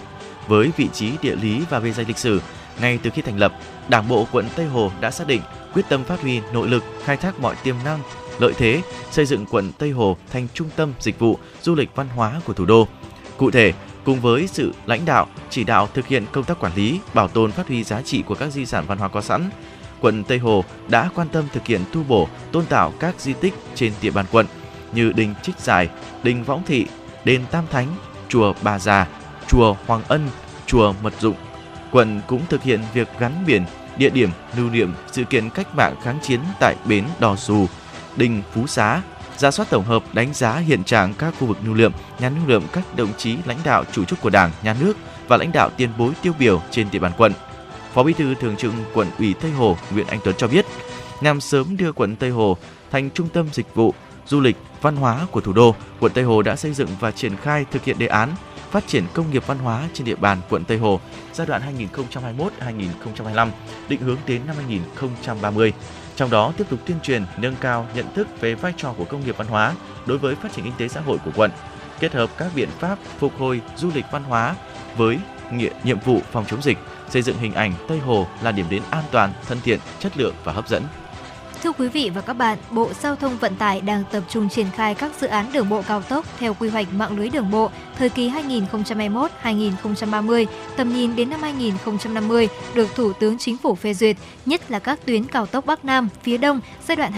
Với 0.49 0.71
vị 0.77 0.89
trí 0.93 1.11
địa 1.23 1.37
lý 1.37 1.63
và 1.71 1.81
bề 1.81 1.93
dày 1.93 2.05
lịch 2.05 2.19
sử, 2.19 2.41
ngay 2.81 2.99
từ 3.03 3.11
khi 3.11 3.23
thành 3.23 3.39
lập, 3.39 3.53
Đảng 3.89 4.09
bộ 4.09 4.27
quận 4.33 4.49
Tây 4.57 4.67
Hồ 4.67 4.91
đã 5.01 5.11
xác 5.11 5.27
định 5.27 5.41
quyết 5.75 5.83
tâm 5.89 6.05
phát 6.05 6.21
huy 6.21 6.41
nội 6.53 6.69
lực, 6.69 6.85
khai 7.05 7.17
thác 7.17 7.41
mọi 7.41 7.55
tiềm 7.65 7.77
năng, 7.85 8.01
lợi 8.39 8.53
thế, 8.59 8.83
xây 9.11 9.27
dựng 9.27 9.47
quận 9.47 9.73
Tây 9.79 9.91
Hồ 9.91 10.17
thành 10.33 10.49
trung 10.55 10.69
tâm 10.77 10.93
dịch 11.01 11.19
vụ 11.19 11.39
du 11.63 11.75
lịch 11.75 11.91
văn 11.95 12.09
hóa 12.09 12.41
của 12.45 12.53
thủ 12.53 12.65
đô. 12.65 12.89
Cụ 13.37 13.51
thể, 13.51 13.73
cùng 14.05 14.21
với 14.21 14.47
sự 14.47 14.73
lãnh 14.87 15.05
đạo, 15.05 15.27
chỉ 15.51 15.65
đạo 15.65 15.89
thực 15.95 16.07
hiện 16.07 16.25
công 16.33 16.45
tác 16.45 16.61
quản 16.61 16.75
lý, 16.75 17.01
bảo 17.15 17.29
tồn 17.29 17.53
phát 17.53 17.69
huy 17.69 17.85
giá 17.85 18.03
trị 18.03 18.23
của 18.23 18.35
các 18.35 18.51
di 18.53 18.67
sản 18.67 18.85
văn 18.87 18.99
hóa 18.99 19.09
có 19.09 19.21
sẵn, 19.21 19.51
quận 20.01 20.25
Tây 20.25 20.39
Hồ 20.39 20.65
đã 20.89 21.11
quan 21.15 21.29
tâm 21.29 21.45
thực 21.53 21.67
hiện 21.67 21.81
tu 21.93 22.03
bổ, 22.09 22.29
tôn 22.53 22.67
tạo 22.67 22.93
các 23.01 23.21
di 23.21 23.33
tích 23.33 23.55
trên 23.75 23.93
địa 24.03 24.11
bàn 24.11 24.27
quận 24.33 24.47
như 24.93 25.13
đình 25.13 25.35
Trích 25.43 25.59
Giải, 25.59 25.89
đình 26.23 26.45
Võng 26.45 26.63
Thị, 26.67 26.87
đền 27.25 27.43
Tam 27.51 27.65
Thánh, 27.71 27.87
chùa 28.29 28.55
Bà 28.63 28.79
Già, 28.79 29.07
chùa 29.49 29.77
Hoàng 29.87 30.03
Ân, 30.09 30.29
chùa 30.67 30.95
Mật 31.03 31.15
Dụng. 31.21 31.37
Quận 31.91 32.21
cũng 32.27 32.41
thực 32.49 32.63
hiện 32.63 32.81
việc 32.95 33.09
gắn 33.19 33.45
biển, 33.47 33.65
địa 33.97 34.11
điểm 34.11 34.31
lưu 34.57 34.71
niệm 34.71 34.95
sự 35.13 35.25
kiện 35.25 35.51
cách 35.51 35.75
mạng 35.75 35.95
kháng 36.03 36.19
chiến 36.23 36.41
tại 36.61 36.77
bến 36.85 37.05
Đò 37.19 37.37
dù, 37.37 37.67
đình 38.17 38.43
Phú 38.55 38.67
Xá, 38.67 39.03
ra 39.37 39.51
soát 39.51 39.71
tổng 39.71 39.85
hợp 39.85 40.03
đánh 40.13 40.35
giá 40.35 40.57
hiện 40.57 40.85
trạng 40.85 41.15
các 41.15 41.35
khu 41.41 41.47
vực 41.47 41.59
lưu 41.65 41.75
niệm, 41.75 41.93
nhà 42.19 42.29
lưu 42.29 42.47
niệm 42.47 42.63
các 42.73 42.97
đồng 42.97 43.13
chí 43.17 43.37
lãnh 43.45 43.59
đạo 43.65 43.85
chủ 43.93 44.05
chốt 44.05 44.17
của 44.23 44.31
Đảng, 44.31 44.51
Nhà 44.63 44.77
nước 44.81 44.97
và 45.29 45.37
lãnh 45.37 45.53
đạo 45.53 45.71
tiền 45.77 45.91
bối 45.99 46.13
tiêu 46.23 46.33
biểu 46.39 46.63
trên 46.71 46.87
địa 46.91 46.99
bàn 46.99 47.13
quận. 47.19 47.33
Phó 47.95 48.03
Bí 48.03 48.13
thư 48.13 48.35
Thường 48.35 48.57
trực 48.57 48.73
Quận 48.95 49.09
ủy 49.19 49.35
Tây 49.35 49.51
Hồ 49.51 49.77
Nguyễn 49.91 50.07
Anh 50.07 50.19
Tuấn 50.25 50.35
cho 50.39 50.49
biết, 50.49 50.67
nhằm 51.21 51.41
sớm 51.41 51.77
đưa 51.77 51.93
quận 51.93 52.17
Tây 52.17 52.31
Hồ 52.31 52.57
thành 52.91 53.11
trung 53.11 53.29
tâm 53.29 53.49
dịch 53.53 53.75
vụ, 53.75 53.95
du 54.27 54.41
lịch, 54.41 54.57
văn 54.81 54.97
hóa 54.97 55.27
của 55.31 55.41
thủ 55.41 55.53
đô, 55.53 55.75
quận 56.01 56.13
Tây 56.13 56.25
Hồ 56.25 56.43
đã 56.43 56.57
xây 56.57 56.73
dựng 56.73 56.89
và 57.01 57.11
triển 57.11 57.37
khai 57.37 57.65
thực 57.71 57.85
hiện 57.85 57.99
đề 57.99 58.07
án 58.07 58.35
phát 58.71 58.87
triển 58.87 59.05
công 59.15 59.31
nghiệp 59.31 59.47
văn 59.47 59.59
hóa 59.59 59.89
trên 59.93 60.05
địa 60.05 60.17
bàn 60.17 60.41
quận 60.51 60.65
Tây 60.65 60.79
Hồ 60.79 61.01
giai 61.33 61.47
đoạn 61.47 61.63
2021-2025, 63.27 63.49
định 63.89 64.01
hướng 64.01 64.19
đến 64.27 64.43
năm 64.47 64.57
2030. 64.57 65.73
Trong 66.17 66.31
đó 66.31 66.53
tiếp 66.57 66.65
tục 66.71 66.81
tuyên 66.87 67.01
truyền, 67.03 67.25
nâng 67.37 67.57
cao 67.61 67.87
nhận 67.95 68.15
thức 68.15 68.41
về 68.41 68.55
vai 68.55 68.73
trò 68.77 68.95
của 68.99 69.05
công 69.05 69.25
nghiệp 69.25 69.37
văn 69.37 69.47
hóa 69.47 69.75
đối 70.07 70.19
với 70.19 70.35
phát 70.35 70.53
triển 70.53 70.65
kinh 70.65 70.75
tế 70.79 70.89
xã 70.89 71.01
hội 71.01 71.19
của 71.25 71.31
quận, 71.37 71.51
kết 72.01 72.13
hợp 72.13 72.31
các 72.37 72.51
biện 72.55 72.69
pháp 72.79 72.99
phục 73.19 73.39
hồi 73.39 73.61
du 73.77 73.91
lịch 73.95 74.05
văn 74.13 74.25
hóa 74.25 74.55
với 74.97 75.19
nhiệm, 75.85 76.01
vụ 76.05 76.21
phòng 76.33 76.45
chống 76.49 76.63
dịch, 76.63 76.79
xây 77.09 77.23
dựng 77.23 77.39
hình 77.39 77.55
ảnh 77.55 77.73
Tây 77.89 77.99
Hồ 77.99 78.27
là 78.43 78.53
điểm 78.53 78.67
đến 78.71 78.83
an 78.91 79.05
toàn, 79.11 79.33
thân 79.49 79.59
thiện, 79.65 79.79
chất 79.99 80.17
lượng 80.17 80.35
và 80.45 80.53
hấp 80.53 80.69
dẫn. 80.69 80.83
Thưa 81.63 81.73
quý 81.73 81.89
vị 81.89 82.11
và 82.15 82.21
các 82.21 82.33
bạn, 82.33 82.59
Bộ 82.71 82.91
Giao 83.03 83.17
thông 83.17 83.39
Vận 83.39 83.57
tải 83.57 83.81
đang 83.81 84.05
tập 84.13 84.23
trung 84.29 84.49
triển 84.49 84.67
khai 84.77 84.95
các 84.95 85.13
dự 85.21 85.27
án 85.27 85.53
đường 85.53 85.69
bộ 85.69 85.83
cao 85.89 86.03
tốc 86.03 86.27
theo 86.39 86.55
quy 86.55 86.69
hoạch 86.69 86.87
mạng 86.95 87.17
lưới 87.17 87.29
đường 87.29 87.51
bộ 87.51 87.71
thời 87.99 88.09
kỳ 88.09 88.31
2021-2030, 88.31 90.47
tầm 90.77 90.95
nhìn 90.95 91.17
đến 91.17 91.31
năm 91.31 91.43
2050 91.43 92.49
được 92.75 92.95
Thủ 92.95 93.13
tướng 93.13 93.39
Chính 93.39 93.57
phủ 93.57 93.75
phê 93.75 93.95
duyệt, 93.95 94.17
nhất 94.47 94.71
là 94.71 94.79
các 94.79 95.07
tuyến 95.07 95.25
cao 95.25 95.47
tốc 95.47 95.67
Bắc 95.67 95.85
Nam, 95.85 96.09
phía 96.23 96.37
Đông 96.37 96.61
giai 96.89 96.97
đoạn 96.97 97.13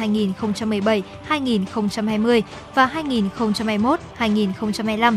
2017-2020 1.28 2.42
và 2.74 2.90
2021-2025 4.18 5.16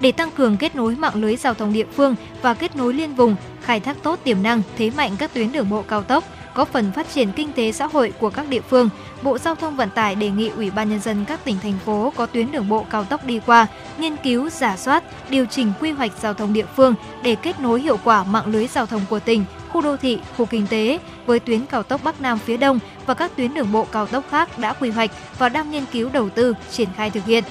để 0.00 0.12
tăng 0.12 0.30
cường 0.30 0.56
kết 0.56 0.76
nối 0.76 0.96
mạng 0.96 1.14
lưới 1.14 1.36
giao 1.36 1.54
thông 1.54 1.72
địa 1.72 1.86
phương 1.96 2.14
và 2.42 2.54
kết 2.54 2.76
nối 2.76 2.94
liên 2.94 3.14
vùng, 3.14 3.36
khai 3.62 3.80
thác 3.80 4.02
tốt 4.02 4.18
tiềm 4.24 4.42
năng, 4.42 4.62
thế 4.76 4.90
mạnh 4.96 5.12
các 5.18 5.34
tuyến 5.34 5.52
đường 5.52 5.70
bộ 5.70 5.82
cao 5.82 6.02
tốc, 6.02 6.24
góp 6.54 6.68
phần 6.68 6.92
phát 6.92 7.10
triển 7.10 7.32
kinh 7.32 7.52
tế 7.52 7.72
xã 7.72 7.86
hội 7.86 8.12
của 8.18 8.30
các 8.30 8.48
địa 8.48 8.60
phương. 8.60 8.88
Bộ 9.22 9.38
Giao 9.38 9.54
thông 9.54 9.76
Vận 9.76 9.90
tải 9.90 10.14
đề 10.14 10.30
nghị 10.30 10.48
Ủy 10.48 10.70
ban 10.70 10.90
nhân 10.90 11.00
dân 11.00 11.24
các 11.24 11.44
tỉnh 11.44 11.56
thành 11.62 11.78
phố 11.84 12.12
có 12.16 12.26
tuyến 12.26 12.52
đường 12.52 12.68
bộ 12.68 12.86
cao 12.90 13.04
tốc 13.04 13.24
đi 13.24 13.40
qua, 13.46 13.66
nghiên 13.98 14.16
cứu, 14.16 14.50
giả 14.50 14.76
soát, 14.76 15.04
điều 15.30 15.46
chỉnh 15.46 15.72
quy 15.80 15.90
hoạch 15.90 16.12
giao 16.20 16.34
thông 16.34 16.52
địa 16.52 16.66
phương 16.76 16.94
để 17.22 17.34
kết 17.34 17.60
nối 17.60 17.80
hiệu 17.80 17.98
quả 18.04 18.24
mạng 18.24 18.46
lưới 18.46 18.66
giao 18.66 18.86
thông 18.86 19.02
của 19.10 19.20
tỉnh, 19.20 19.44
khu 19.72 19.80
đô 19.80 19.96
thị, 19.96 20.18
khu 20.36 20.46
kinh 20.46 20.66
tế 20.66 20.98
với 21.26 21.40
tuyến 21.40 21.66
cao 21.66 21.82
tốc 21.82 22.00
Bắc 22.04 22.20
Nam 22.20 22.38
phía 22.38 22.56
Đông 22.56 22.78
và 23.06 23.14
các 23.14 23.36
tuyến 23.36 23.54
đường 23.54 23.72
bộ 23.72 23.86
cao 23.92 24.06
tốc 24.06 24.24
khác 24.30 24.58
đã 24.58 24.72
quy 24.72 24.90
hoạch 24.90 25.10
và 25.38 25.48
đang 25.48 25.70
nghiên 25.70 25.84
cứu 25.92 26.10
đầu 26.12 26.30
tư, 26.30 26.54
triển 26.70 26.88
khai 26.96 27.10
thực 27.10 27.24
hiện. 27.24 27.44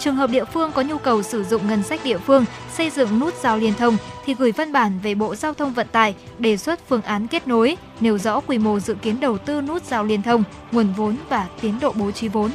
Trường 0.00 0.16
hợp 0.16 0.30
địa 0.30 0.44
phương 0.44 0.72
có 0.72 0.82
nhu 0.82 0.98
cầu 0.98 1.22
sử 1.22 1.44
dụng 1.44 1.66
ngân 1.66 1.82
sách 1.82 2.00
địa 2.04 2.18
phương 2.18 2.44
xây 2.72 2.90
dựng 2.90 3.18
nút 3.18 3.34
giao 3.34 3.58
liên 3.58 3.74
thông 3.74 3.96
thì 4.24 4.34
gửi 4.34 4.52
văn 4.52 4.72
bản 4.72 4.98
về 5.02 5.14
Bộ 5.14 5.34
Giao 5.34 5.54
thông 5.54 5.72
Vận 5.72 5.86
tải 5.92 6.14
đề 6.38 6.56
xuất 6.56 6.80
phương 6.88 7.02
án 7.02 7.26
kết 7.26 7.48
nối, 7.48 7.76
nêu 8.00 8.18
rõ 8.18 8.40
quy 8.40 8.58
mô 8.58 8.80
dự 8.80 8.94
kiến 8.94 9.20
đầu 9.20 9.38
tư 9.38 9.60
nút 9.60 9.84
giao 9.84 10.04
liên 10.04 10.22
thông, 10.22 10.44
nguồn 10.72 10.92
vốn 10.92 11.16
và 11.28 11.48
tiến 11.60 11.80
độ 11.80 11.92
bố 11.92 12.10
trí 12.10 12.28
vốn. 12.28 12.50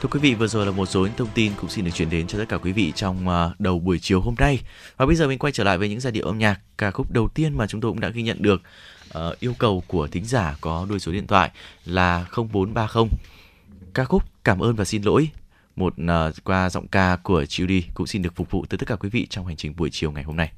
Thưa 0.00 0.08
quý 0.10 0.20
vị, 0.20 0.34
vừa 0.34 0.46
rồi 0.46 0.66
là 0.66 0.72
một 0.72 0.86
số 0.86 1.00
những 1.00 1.12
thông 1.16 1.28
tin 1.34 1.52
cũng 1.60 1.70
xin 1.70 1.84
được 1.84 1.90
chuyển 1.94 2.10
đến 2.10 2.26
cho 2.26 2.38
tất 2.38 2.44
cả 2.48 2.58
quý 2.58 2.72
vị 2.72 2.92
trong 2.94 3.28
à, 3.28 3.50
đầu 3.58 3.78
buổi 3.78 3.98
chiều 3.98 4.20
hôm 4.20 4.34
nay. 4.38 4.60
Và 4.96 5.06
bây 5.06 5.16
giờ 5.16 5.28
mình 5.28 5.38
quay 5.38 5.52
trở 5.52 5.64
lại 5.64 5.78
với 5.78 5.88
những 5.88 6.00
giai 6.00 6.12
điệu 6.12 6.26
âm 6.26 6.38
nhạc. 6.38 6.60
Ca 6.78 6.90
khúc 6.90 7.10
đầu 7.10 7.28
tiên 7.28 7.56
mà 7.56 7.66
chúng 7.66 7.80
tôi 7.80 7.90
cũng 7.90 8.00
đã 8.00 8.08
ghi 8.08 8.22
nhận 8.22 8.42
được 8.42 8.62
uh, 9.18 9.40
yêu 9.40 9.54
cầu 9.58 9.82
của 9.86 10.06
thính 10.06 10.24
giả 10.24 10.56
có 10.60 10.86
đuôi 10.90 11.00
số 11.00 11.12
điện 11.12 11.26
thoại 11.26 11.50
là 11.84 12.26
0430. 12.52 13.04
Ca 13.94 14.04
khúc 14.04 14.22
Cảm 14.44 14.62
ơn 14.62 14.74
và 14.74 14.84
xin 14.84 15.02
lỗi 15.02 15.30
một 15.78 15.94
uh, 16.02 16.34
qua 16.44 16.70
giọng 16.70 16.88
ca 16.88 17.16
của 17.22 17.42
Judy 17.42 17.82
cũng 17.94 18.06
xin 18.06 18.22
được 18.22 18.36
phục 18.36 18.50
vụ 18.50 18.64
tới 18.68 18.78
tất 18.78 18.88
cả 18.88 18.96
quý 18.96 19.08
vị 19.08 19.26
trong 19.30 19.46
hành 19.46 19.56
trình 19.56 19.74
buổi 19.76 19.88
chiều 19.92 20.12
ngày 20.12 20.24
hôm 20.24 20.36
nay. 20.36 20.52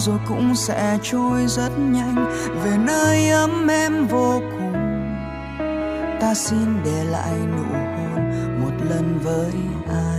Rồi 0.00 0.18
cũng 0.28 0.54
sẽ 0.54 0.98
trôi 1.02 1.46
rất 1.46 1.70
nhanh. 1.78 2.26
Về 2.64 2.76
nơi 2.86 3.30
ấm 3.30 3.66
em 3.70 4.06
vô 4.06 4.40
cùng, 4.50 4.72
ta 6.20 6.34
xin 6.34 6.82
để 6.84 7.04
lại 7.04 7.34
nụ 7.56 7.64
hôn 7.72 8.30
một 8.60 8.84
lần 8.90 9.18
với 9.22 9.52
ai? 9.88 10.17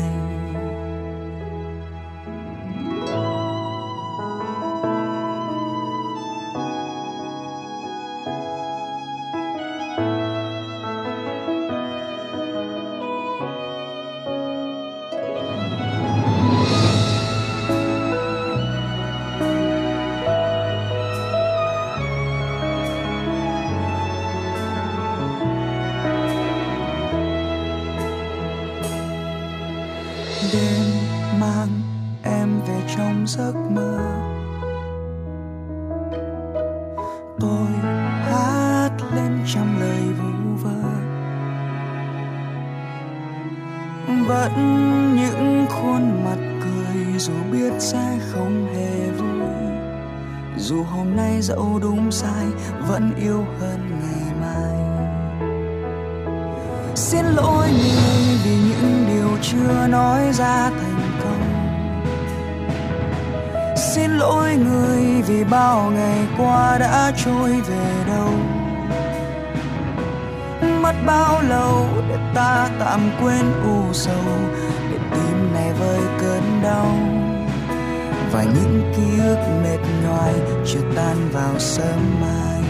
Vào 81.33 81.59
sớm 81.59 82.21
mai. 82.21 82.63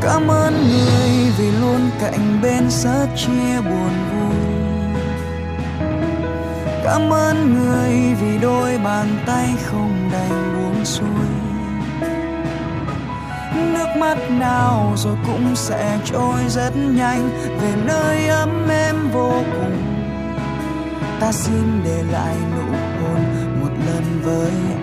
Cảm 0.00 0.28
ơn 0.28 0.54
người 0.68 1.32
vì 1.38 1.50
luôn 1.50 1.90
cạnh 2.00 2.38
bên 2.42 2.70
sớt 2.70 3.06
chia 3.16 3.60
buồn 3.60 3.90
vui. 4.12 4.56
Cảm 6.84 7.12
ơn 7.12 7.54
người 7.54 8.14
vì 8.20 8.38
đôi 8.38 8.78
bàn 8.78 9.06
tay 9.26 9.48
không 9.64 10.10
đành 10.12 10.54
buông 10.56 10.84
xuôi. 10.84 11.28
Nước 13.54 13.86
mắt 13.98 14.18
nào 14.30 14.92
rồi 14.96 15.16
cũng 15.26 15.56
sẽ 15.56 15.98
trôi 16.04 16.40
rất 16.48 16.76
nhanh, 16.76 17.30
về 17.60 17.72
nơi 17.84 18.28
ấm 18.28 18.68
êm 18.68 19.10
vô 19.12 19.32
cùng. 19.52 19.76
Ta 21.20 21.32
xin 21.32 21.80
để 21.84 22.02
lại 22.12 22.36
nụ 22.56 22.72
hôn 22.72 23.24
một 23.60 23.70
lần 23.86 24.20
với 24.22 24.50
em 24.70 24.75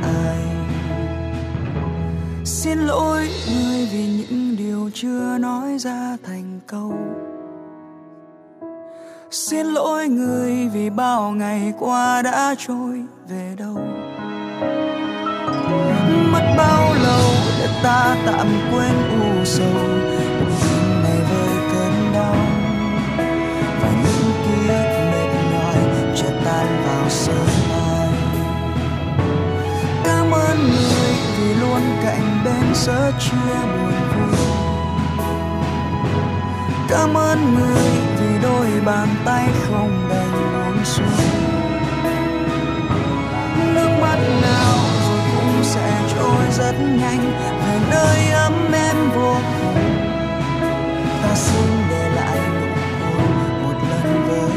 xin 2.73 2.87
lỗi 2.87 3.29
người 3.47 3.87
vì 3.91 4.07
những 4.07 4.55
điều 4.57 4.89
chưa 4.93 5.37
nói 5.37 5.77
ra 5.79 6.17
thành 6.25 6.59
câu. 6.67 6.93
Xin 9.31 9.67
lỗi 9.67 10.07
người 10.07 10.69
vì 10.73 10.89
bao 10.89 11.31
ngày 11.31 11.73
qua 11.79 12.21
đã 12.21 12.55
trôi 12.67 13.01
về 13.29 13.55
đâu. 13.57 13.77
Mất 16.31 16.53
bao 16.57 16.93
lâu 16.93 17.29
để 17.59 17.67
ta 17.83 18.17
tạm 18.25 18.47
quên 18.71 18.95
u 19.21 19.45
sầu? 19.45 19.67
Tim 20.47 21.03
này 21.03 21.19
với 21.29 21.57
cơn 21.73 22.13
đau 22.13 22.35
và 23.81 23.89
những 24.03 24.31
ký 24.45 24.67
ức 24.67 25.11
mệt 25.11 25.29
nhòi 25.51 26.15
chợt 26.15 26.33
tan 26.45 26.67
vào 26.85 27.09
sớm 27.09 27.47
mai. 27.69 28.09
Cảm 30.05 30.31
ơn 30.31 30.57
người 30.57 31.13
vì 31.37 31.53
luôn 31.53 31.81
cạnh 32.03 32.32
bên 32.45 32.73
sớt 32.73 33.11
chia 33.19 33.55
buồn 33.73 33.93
vui. 34.15 34.37
Cảm 36.89 37.17
ơn 37.17 37.55
người 37.55 37.91
vì 38.19 38.41
đôi 38.43 38.67
bàn 38.85 39.07
tay 39.25 39.49
không 39.63 40.07
đành 40.09 40.31
buông 40.31 40.85
xuôi. 40.85 41.25
Nước 43.75 43.89
mắt 44.01 44.17
nào 44.41 44.77
rồi 45.09 45.19
cũng 45.35 45.63
sẽ 45.63 46.01
trôi 46.15 46.45
rất 46.51 46.75
nhanh, 46.79 47.31
về 47.41 47.79
nơi 47.91 48.31
ấm 48.31 48.71
em 48.73 48.95
vô 49.15 49.35
cùng. 49.61 49.83
Ta 51.23 51.35
xin 51.35 51.67
để 51.89 52.09
lại 52.15 52.39
nụ 52.49 52.67
hôn 53.01 53.63
một 53.63 53.77
lần 53.89 54.27
với 54.27 54.51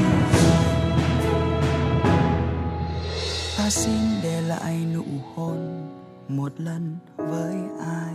ta 3.58 3.70
xin 3.70 4.00
để 4.22 4.40
lại 4.40 4.86
nụ 4.94 5.04
hôn 5.34 5.82
một 6.28 6.52
lần 6.58 6.98
với 7.30 7.56
ai 7.80 8.14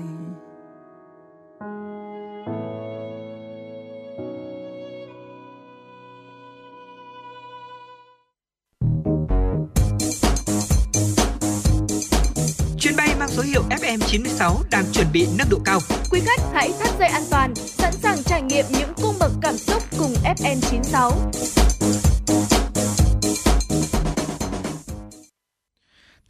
Chuyến 12.80 12.95
bay 12.97 13.15
mang 13.19 13.30
số 13.30 13.43
hiệu 13.43 13.62
FM96 13.69 14.56
đang 14.71 14.86
chuẩn 14.93 15.08
bị 15.13 15.28
nâng 15.38 15.50
độ 15.50 15.58
cao. 15.65 15.80
Quý 16.12 16.19
khách 16.26 16.41
hãy 16.54 16.71
thắt 16.80 16.89
dây 17.00 17.08
an 17.08 17.24
toàn, 17.32 17.56
sẵn 17.56 17.93
sàng 17.93 18.24
trải 18.24 18.41
nghiệm 18.41 18.65
những 18.69 18.93
cung 19.02 19.15
bậc 19.19 19.32
cảm 19.41 19.58
xúc 19.58 19.84
cùng 19.97 20.13
FN96. 20.24 21.70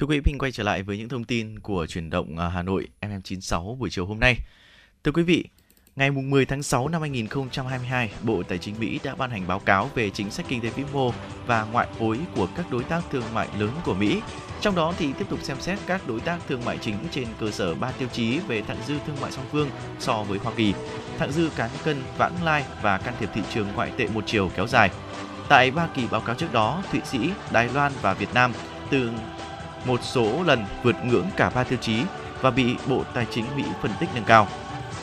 Thưa 0.01 0.07
quý 0.07 0.19
vị, 0.19 0.21
mình 0.25 0.37
quay 0.37 0.51
trở 0.51 0.63
lại 0.63 0.83
với 0.83 0.97
những 0.97 1.09
thông 1.09 1.23
tin 1.23 1.59
của 1.59 1.85
chuyển 1.85 2.09
động 2.09 2.37
à, 2.37 2.49
Hà 2.49 2.61
Nội 2.61 2.87
FM96 3.01 3.75
buổi 3.75 3.89
chiều 3.89 4.05
hôm 4.05 4.19
nay. 4.19 4.35
Thưa 5.03 5.11
quý 5.11 5.23
vị, 5.23 5.45
ngày 5.95 6.11
10 6.11 6.45
tháng 6.45 6.63
6 6.63 6.87
năm 6.87 7.01
2022, 7.01 8.11
Bộ 8.23 8.43
Tài 8.43 8.57
chính 8.57 8.75
Mỹ 8.79 8.99
đã 9.03 9.15
ban 9.15 9.29
hành 9.29 9.47
báo 9.47 9.59
cáo 9.59 9.89
về 9.95 10.09
chính 10.09 10.31
sách 10.31 10.45
kinh 10.49 10.61
tế 10.61 10.69
vĩ 10.69 10.83
mô 10.93 11.11
và 11.45 11.63
ngoại 11.63 11.87
hối 11.99 12.19
của 12.35 12.47
các 12.55 12.71
đối 12.71 12.83
tác 12.83 13.01
thương 13.11 13.23
mại 13.33 13.47
lớn 13.59 13.69
của 13.85 13.93
Mỹ. 13.93 14.21
Trong 14.61 14.75
đó 14.75 14.93
thì 14.97 15.13
tiếp 15.19 15.25
tục 15.29 15.39
xem 15.41 15.57
xét 15.59 15.79
các 15.87 16.07
đối 16.07 16.19
tác 16.19 16.39
thương 16.47 16.65
mại 16.65 16.77
chính 16.77 16.95
trên 17.11 17.27
cơ 17.39 17.51
sở 17.51 17.75
ba 17.75 17.91
tiêu 17.91 18.07
chí 18.13 18.39
về 18.39 18.61
thặng 18.61 18.79
dư 18.87 18.95
thương 19.07 19.21
mại 19.21 19.31
song 19.31 19.45
phương 19.51 19.69
so 19.99 20.23
với 20.23 20.39
Hoa 20.39 20.53
Kỳ, 20.55 20.73
thặng 21.17 21.31
dư 21.31 21.49
cán 21.55 21.69
cân 21.83 21.97
vãng 22.17 22.43
lai 22.43 22.65
và 22.81 22.97
can 22.97 23.13
thiệp 23.19 23.29
thị 23.33 23.41
trường 23.53 23.67
ngoại 23.75 23.91
tệ 23.97 24.07
một 24.07 24.23
chiều 24.27 24.51
kéo 24.55 24.67
dài. 24.67 24.89
Tại 25.49 25.71
ba 25.71 25.87
kỳ 25.95 26.07
báo 26.11 26.21
cáo 26.21 26.35
trước 26.35 26.53
đó, 26.53 26.83
Thụy 26.91 27.01
Sĩ, 27.05 27.19
Đài 27.51 27.69
Loan 27.73 27.91
và 28.01 28.13
Việt 28.13 28.33
Nam 28.33 28.53
từ 28.91 29.09
một 29.85 30.03
số 30.03 30.43
lần 30.43 30.65
vượt 30.83 30.95
ngưỡng 31.05 31.27
cả 31.37 31.49
ba 31.49 31.63
tiêu 31.63 31.79
chí 31.81 32.01
và 32.41 32.51
bị 32.51 32.75
Bộ 32.87 33.03
Tài 33.13 33.25
chính 33.31 33.45
Mỹ 33.55 33.63
phân 33.81 33.91
tích 33.99 34.09
nâng 34.15 34.23
cao. 34.23 34.47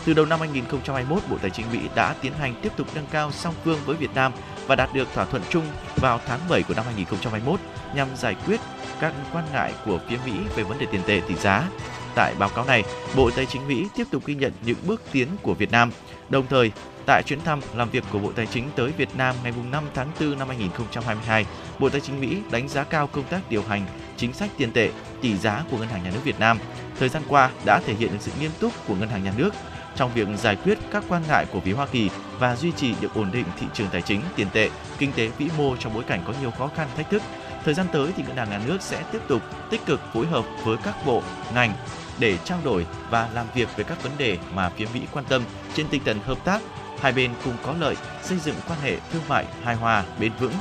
Từ 0.05 0.15
đầu 0.15 0.27
năm 0.27 0.41
2021, 0.41 1.23
Bộ 1.31 1.37
Tài 1.43 1.51
chính 1.51 1.67
Mỹ 1.73 1.79
đã 1.95 2.15
tiến 2.21 2.33
hành 2.33 2.55
tiếp 2.63 2.73
tục 2.77 2.87
nâng 2.95 3.07
cao 3.11 3.33
song 3.33 3.55
phương 3.65 3.79
với 3.85 3.97
Việt 3.97 4.15
Nam 4.15 4.33
và 4.67 4.77
đạt 4.77 4.95
được 4.95 5.09
thỏa 5.15 5.25
thuận 5.25 5.43
chung 5.51 5.65
vào 5.97 6.21
tháng 6.27 6.41
7 6.49 6.63
của 6.63 6.75
năm 6.75 6.85
2021 6.85 7.61
nhằm 7.95 8.09
giải 8.17 8.37
quyết 8.47 8.61
các 9.01 9.13
quan 9.33 9.45
ngại 9.53 9.73
của 9.85 9.99
phía 10.09 10.17
Mỹ 10.27 10.33
về 10.57 10.63
vấn 10.63 10.79
đề 10.79 10.87
tiền 10.93 11.01
tệ 11.07 11.21
tỷ 11.29 11.35
giá. 11.35 11.69
Tại 12.15 12.35
báo 12.39 12.49
cáo 12.49 12.65
này, 12.65 12.85
Bộ 13.17 13.31
Tài 13.31 13.47
chính 13.47 13.69
Mỹ 13.69 13.87
tiếp 13.97 14.05
tục 14.11 14.27
ghi 14.27 14.35
nhận 14.35 14.53
những 14.63 14.79
bước 14.87 15.03
tiến 15.13 15.29
của 15.43 15.55
Việt 15.55 15.71
Nam. 15.71 15.91
Đồng 16.29 16.47
thời, 16.51 16.73
tại 17.09 17.23
chuyến 17.23 17.41
thăm 17.41 17.61
làm 17.75 17.91
việc 17.91 18.05
của 18.13 18.19
Bộ 18.19 18.33
Tài 18.33 18.47
chính 18.47 18.71
tới 18.77 18.93
Việt 18.97 19.09
Nam 19.17 19.35
ngày 19.43 19.53
5 19.71 19.85
tháng 19.95 20.11
4 20.21 20.39
năm 20.39 20.49
2022, 20.49 21.47
Bộ 21.79 21.89
Tài 21.89 22.01
chính 22.01 22.21
Mỹ 22.21 22.37
đánh 22.51 22.69
giá 22.69 22.85
cao 22.85 23.07
công 23.07 23.25
tác 23.25 23.51
điều 23.51 23.63
hành 23.63 23.87
chính 24.17 24.33
sách 24.33 24.51
tiền 24.57 24.73
tệ, 24.73 24.91
tỷ 25.23 25.37
giá 25.37 25.65
của 25.71 25.79
Ngân 25.79 25.89
hàng 25.89 26.03
Nhà 26.05 26.11
nước 26.11 26.21
Việt 26.25 26.41
Nam. 26.41 26.59
Thời 26.99 27.09
gian 27.09 27.23
qua 27.29 27.51
đã 27.67 27.81
thể 27.87 27.95
hiện 27.95 28.13
được 28.13 28.19
sự 28.21 28.33
nghiêm 28.41 28.51
túc 28.61 28.73
của 28.87 28.95
Ngân 28.95 29.09
hàng 29.09 29.25
Nhà 29.25 29.33
nước 29.37 29.55
trong 29.97 30.11
việc 30.15 30.29
giải 30.39 30.57
quyết 30.57 30.79
các 30.93 31.05
quan 31.09 31.23
ngại 31.29 31.47
của 31.53 31.61
phía 31.61 31.73
Hoa 31.73 31.87
Kỳ 31.87 32.11
và 32.39 32.57
duy 32.57 32.73
trì 32.73 32.95
được 33.01 33.15
ổn 33.15 33.31
định 33.33 33.45
thị 33.61 33.67
trường 33.75 33.89
tài 33.93 34.03
chính, 34.03 34.21
tiền 34.37 34.47
tệ, 34.53 34.71
kinh 34.99 35.13
tế 35.13 35.29
vĩ 35.39 35.49
mô 35.59 35.77
trong 35.77 35.95
bối 35.95 36.05
cảnh 36.05 36.23
có 36.27 36.33
nhiều 36.41 36.51
khó 36.51 36.71
khăn 36.77 36.89
thách 36.97 37.11
thức. 37.11 37.23
Thời 37.65 37.75
gian 37.75 37.87
tới 37.93 38.13
thì 38.17 38.23
Ngân 38.23 38.37
hàng 38.37 38.51
Nhà 38.51 38.61
nước 38.67 38.83
sẽ 38.83 39.03
tiếp 39.13 39.21
tục 39.29 39.43
tích 39.71 39.87
cực 39.87 40.01
phối 40.15 40.27
hợp 40.27 40.45
với 40.65 40.77
các 40.85 41.07
bộ, 41.07 41.23
ngành 41.55 41.73
để 42.19 42.39
trao 42.45 42.59
đổi 42.65 42.87
và 43.11 43.29
làm 43.35 43.47
việc 43.55 43.69
về 43.77 43.85
các 43.85 44.03
vấn 44.03 44.13
đề 44.19 44.39
mà 44.55 44.71
phía 44.71 44.87
Mỹ 44.95 45.01
quan 45.13 45.25
tâm 45.25 45.43
trên 45.75 45.89
tinh 45.89 46.03
thần 46.05 46.19
hợp 46.25 46.39
tác, 46.45 46.63
hai 47.01 47.13
bên 47.13 47.31
cùng 47.45 47.55
có 47.63 47.75
lợi, 47.81 47.97
xây 48.23 48.39
dựng 48.39 48.55
quan 48.69 48.81
hệ 48.81 48.97
thương 49.13 49.23
mại 49.29 49.47
hài 49.63 49.75
hòa, 49.75 50.05
bền 50.21 50.33
vững. 50.41 50.53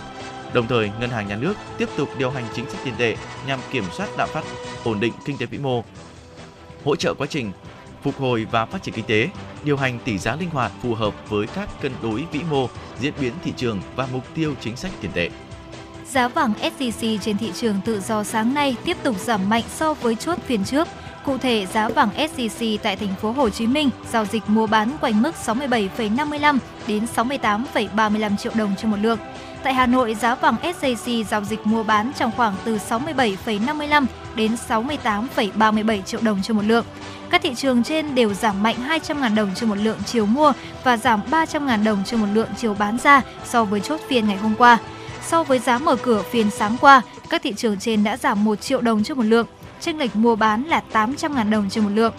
Đồng 0.53 0.67
thời, 0.67 0.91
Ngân 0.99 1.09
hàng 1.09 1.27
Nhà 1.27 1.35
nước 1.35 1.53
tiếp 1.77 1.89
tục 1.97 2.09
điều 2.17 2.29
hành 2.29 2.45
chính 2.55 2.69
sách 2.69 2.81
tiền 2.83 2.93
tệ 2.97 3.15
nhằm 3.47 3.59
kiểm 3.71 3.83
soát 3.97 4.09
lạm 4.17 4.29
phát, 4.29 4.43
ổn 4.83 4.99
định 4.99 5.13
kinh 5.25 5.37
tế 5.37 5.45
vĩ 5.45 5.57
mô, 5.57 5.83
hỗ 6.85 6.95
trợ 6.95 7.13
quá 7.13 7.27
trình 7.29 7.51
phục 8.03 8.19
hồi 8.19 8.47
và 8.51 8.65
phát 8.65 8.83
triển 8.83 8.95
kinh 8.95 9.05
tế, 9.05 9.29
điều 9.63 9.77
hành 9.77 9.99
tỷ 10.05 10.17
giá 10.17 10.35
linh 10.35 10.49
hoạt 10.49 10.71
phù 10.81 10.95
hợp 10.95 11.13
với 11.29 11.47
các 11.47 11.69
cân 11.81 11.91
đối 12.01 12.23
vĩ 12.31 12.39
mô, 12.49 12.69
diễn 12.99 13.13
biến 13.19 13.33
thị 13.43 13.53
trường 13.57 13.81
và 13.95 14.07
mục 14.11 14.23
tiêu 14.35 14.53
chính 14.61 14.75
sách 14.75 14.91
tiền 15.01 15.11
tệ. 15.13 15.29
Giá 16.11 16.27
vàng 16.27 16.53
SJC 16.61 17.17
trên 17.17 17.37
thị 17.37 17.51
trường 17.55 17.75
tự 17.85 17.99
do 17.99 18.23
sáng 18.23 18.53
nay 18.53 18.75
tiếp 18.85 18.97
tục 19.03 19.15
giảm 19.19 19.49
mạnh 19.49 19.63
so 19.75 19.93
với 19.93 20.15
chốt 20.15 20.37
phiên 20.45 20.65
trước. 20.65 20.87
Cụ 21.27 21.37
thể, 21.37 21.65
giá 21.73 21.89
vàng 21.89 22.09
SJC 22.17 22.77
tại 22.83 22.95
thành 22.95 23.15
phố 23.21 23.31
Hồ 23.31 23.49
Chí 23.49 23.67
Minh 23.67 23.89
giao 24.11 24.25
dịch 24.25 24.43
mua 24.47 24.67
bán 24.67 24.91
quanh 25.01 25.21
mức 25.21 25.31
67,55 25.45 26.57
đến 26.87 27.05
68,35 27.15 28.37
triệu 28.37 28.51
đồng 28.55 28.75
trên 28.77 28.91
một 28.91 28.97
lượng. 29.01 29.19
Tại 29.63 29.73
Hà 29.73 29.85
Nội, 29.85 30.15
giá 30.15 30.35
vàng 30.35 30.55
SJC 30.63 31.23
giao 31.23 31.43
dịch 31.43 31.67
mua 31.67 31.83
bán 31.83 32.11
trong 32.17 32.31
khoảng 32.37 32.53
từ 32.63 32.79
67,55 32.89 34.05
đến 34.35 34.55
68,37 34.69 36.01
triệu 36.01 36.21
đồng 36.23 36.41
trên 36.43 36.57
một 36.57 36.63
lượng. 36.65 36.85
Các 37.29 37.41
thị 37.41 37.55
trường 37.55 37.83
trên 37.83 38.15
đều 38.15 38.33
giảm 38.33 38.63
mạnh 38.63 38.75
200.000 38.87 39.35
đồng 39.35 39.49
trên 39.55 39.69
một 39.69 39.77
lượng 39.77 39.99
chiều 40.05 40.25
mua 40.25 40.53
và 40.83 40.97
giảm 40.97 41.21
300.000 41.31 41.83
đồng 41.83 42.03
trên 42.05 42.19
một 42.19 42.27
lượng 42.33 42.49
chiều 42.57 42.73
bán 42.73 42.97
ra 42.97 43.21
so 43.45 43.65
với 43.65 43.79
chốt 43.79 43.99
phiên 44.09 44.27
ngày 44.27 44.37
hôm 44.37 44.55
qua. 44.57 44.77
So 45.27 45.43
với 45.43 45.59
giá 45.59 45.77
mở 45.77 45.95
cửa 45.95 46.23
phiên 46.31 46.51
sáng 46.51 46.77
qua, 46.81 47.01
các 47.29 47.41
thị 47.41 47.53
trường 47.53 47.79
trên 47.79 48.03
đã 48.03 48.17
giảm 48.17 48.43
1 48.43 48.61
triệu 48.61 48.81
đồng 48.81 49.03
trên 49.03 49.17
một 49.17 49.23
lượng, 49.23 49.47
chênh 49.81 49.97
lệch 49.97 50.15
mua 50.15 50.35
bán 50.35 50.63
là 50.63 50.81
800.000 50.93 51.49
đồng 51.49 51.69
trên 51.69 51.83
một 51.83 51.89
lượng. 51.93 52.13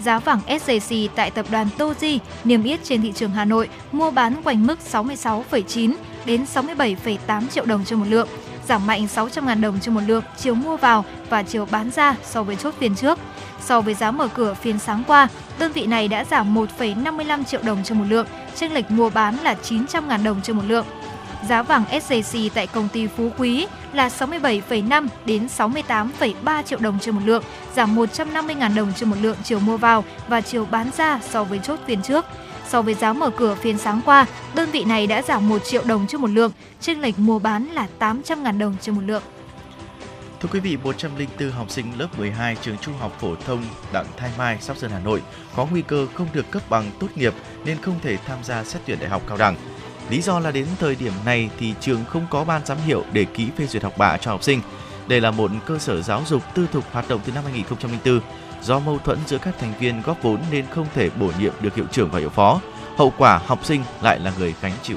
Giá 0.00 0.18
vàng 0.18 0.40
SJC 0.46 1.08
tại 1.14 1.30
tập 1.30 1.46
đoàn 1.50 1.68
Toji 1.78 2.18
niêm 2.44 2.62
yết 2.62 2.84
trên 2.84 3.02
thị 3.02 3.12
trường 3.12 3.30
Hà 3.30 3.44
Nội 3.44 3.68
mua 3.92 4.10
bán 4.10 4.42
quanh 4.42 4.66
mức 4.66 4.78
66,9 4.92 5.94
đến 6.24 6.44
67,8 6.54 7.48
triệu 7.48 7.64
đồng 7.64 7.84
trên 7.84 7.98
một 7.98 8.06
lượng, 8.08 8.28
giảm 8.68 8.86
mạnh 8.86 9.06
600.000 9.14 9.60
đồng 9.60 9.80
trên 9.80 9.94
một 9.94 10.00
lượng 10.06 10.24
chiều 10.36 10.54
mua 10.54 10.76
vào 10.76 11.04
và 11.30 11.42
chiều 11.42 11.66
bán 11.70 11.90
ra 11.90 12.16
so 12.24 12.42
với 12.42 12.56
chốt 12.56 12.74
phiên 12.78 12.94
trước. 12.94 13.18
So 13.60 13.80
với 13.80 13.94
giá 13.94 14.10
mở 14.10 14.28
cửa 14.28 14.54
phiên 14.54 14.78
sáng 14.78 15.02
qua, 15.06 15.28
đơn 15.58 15.72
vị 15.72 15.86
này 15.86 16.08
đã 16.08 16.24
giảm 16.24 16.54
1,55 16.54 17.44
triệu 17.44 17.62
đồng 17.62 17.78
trên 17.84 17.98
một 17.98 18.04
lượng, 18.08 18.26
chênh 18.54 18.72
lệch 18.72 18.90
mua 18.90 19.10
bán 19.10 19.36
là 19.42 19.56
900.000 19.62 20.24
đồng 20.24 20.40
trên 20.42 20.56
một 20.56 20.62
lượng. 20.66 20.86
Giá 21.48 21.62
vàng 21.62 21.84
SJC 21.90 22.50
tại 22.54 22.66
công 22.66 22.88
ty 22.88 23.06
Phú 23.06 23.30
Quý 23.38 23.66
là 23.92 24.08
67,5 24.08 25.08
đến 25.24 25.46
68,3 25.58 26.62
triệu 26.62 26.78
đồng 26.78 26.98
trên 27.00 27.14
một 27.14 27.20
lượng, 27.24 27.44
giảm 27.74 27.96
150.000 27.96 28.74
đồng 28.74 28.92
trên 28.96 29.10
một 29.10 29.16
lượng 29.20 29.36
chiều 29.44 29.60
mua 29.60 29.76
vào 29.76 30.04
và 30.28 30.40
chiều 30.40 30.66
bán 30.70 30.90
ra 30.96 31.20
so 31.30 31.44
với 31.44 31.60
chốt 31.62 31.80
phiên 31.86 32.02
trước. 32.02 32.24
So 32.68 32.82
với 32.82 32.94
giá 32.94 33.12
mở 33.12 33.30
cửa 33.30 33.54
phiên 33.54 33.78
sáng 33.78 34.00
qua, 34.04 34.26
đơn 34.54 34.70
vị 34.70 34.84
này 34.84 35.06
đã 35.06 35.22
giảm 35.22 35.48
1 35.48 35.64
triệu 35.64 35.82
đồng 35.84 36.06
trên 36.06 36.20
một 36.20 36.30
lượng, 36.30 36.52
chênh 36.80 37.00
lệch 37.00 37.18
mua 37.18 37.38
bán 37.38 37.66
là 37.66 37.86
800.000 37.98 38.58
đồng 38.58 38.76
trên 38.80 38.94
một 38.94 39.02
lượng. 39.06 39.22
Thưa 40.40 40.48
quý 40.52 40.60
vị, 40.60 40.76
104 40.76 41.50
học 41.50 41.70
sinh 41.70 41.98
lớp 41.98 42.08
12 42.18 42.56
trường 42.62 42.78
Trung 42.78 42.94
học 42.98 43.16
phổ 43.20 43.34
thông 43.46 43.64
Đặng 43.92 44.06
Thái 44.16 44.30
Mai, 44.38 44.58
Sóc 44.60 44.76
Sơn, 44.76 44.90
Hà 44.90 44.98
Nội 44.98 45.22
có 45.56 45.66
nguy 45.70 45.82
cơ 45.82 46.06
không 46.14 46.26
được 46.32 46.50
cấp 46.50 46.62
bằng 46.70 46.90
tốt 47.00 47.08
nghiệp 47.14 47.34
nên 47.64 47.80
không 47.82 47.98
thể 48.02 48.16
tham 48.16 48.38
gia 48.44 48.64
xét 48.64 48.82
tuyển 48.86 48.98
đại 49.00 49.08
học 49.08 49.22
cao 49.28 49.36
đẳng. 49.36 49.56
Lý 50.10 50.22
do 50.22 50.38
là 50.38 50.50
đến 50.50 50.66
thời 50.78 50.94
điểm 50.94 51.12
này 51.24 51.50
thì 51.58 51.74
trường 51.80 52.04
không 52.04 52.26
có 52.30 52.44
ban 52.44 52.66
giám 52.66 52.78
hiệu 52.86 53.04
để 53.12 53.24
ký 53.24 53.48
phê 53.56 53.66
duyệt 53.66 53.82
học 53.82 53.98
bạ 53.98 54.16
cho 54.16 54.30
học 54.30 54.42
sinh. 54.42 54.60
Đây 55.06 55.20
là 55.20 55.30
một 55.30 55.50
cơ 55.66 55.78
sở 55.78 56.02
giáo 56.02 56.22
dục 56.26 56.42
tư 56.54 56.66
thục 56.72 56.84
hoạt 56.92 57.08
động 57.08 57.20
từ 57.24 57.32
năm 57.32 57.44
2004. 57.44 58.20
Do 58.62 58.78
mâu 58.78 58.98
thuẫn 58.98 59.18
giữa 59.26 59.38
các 59.38 59.54
thành 59.60 59.72
viên 59.80 60.02
góp 60.02 60.22
vốn 60.22 60.40
nên 60.50 60.66
không 60.70 60.86
thể 60.94 61.10
bổ 61.10 61.30
nhiệm 61.38 61.52
được 61.60 61.74
hiệu 61.74 61.86
trưởng 61.92 62.10
và 62.10 62.18
hiệu 62.18 62.30
phó. 62.30 62.60
Hậu 62.96 63.12
quả 63.18 63.40
học 63.46 63.64
sinh 63.64 63.82
lại 64.02 64.20
là 64.20 64.32
người 64.38 64.54
gánh 64.62 64.72
chịu. 64.82 64.96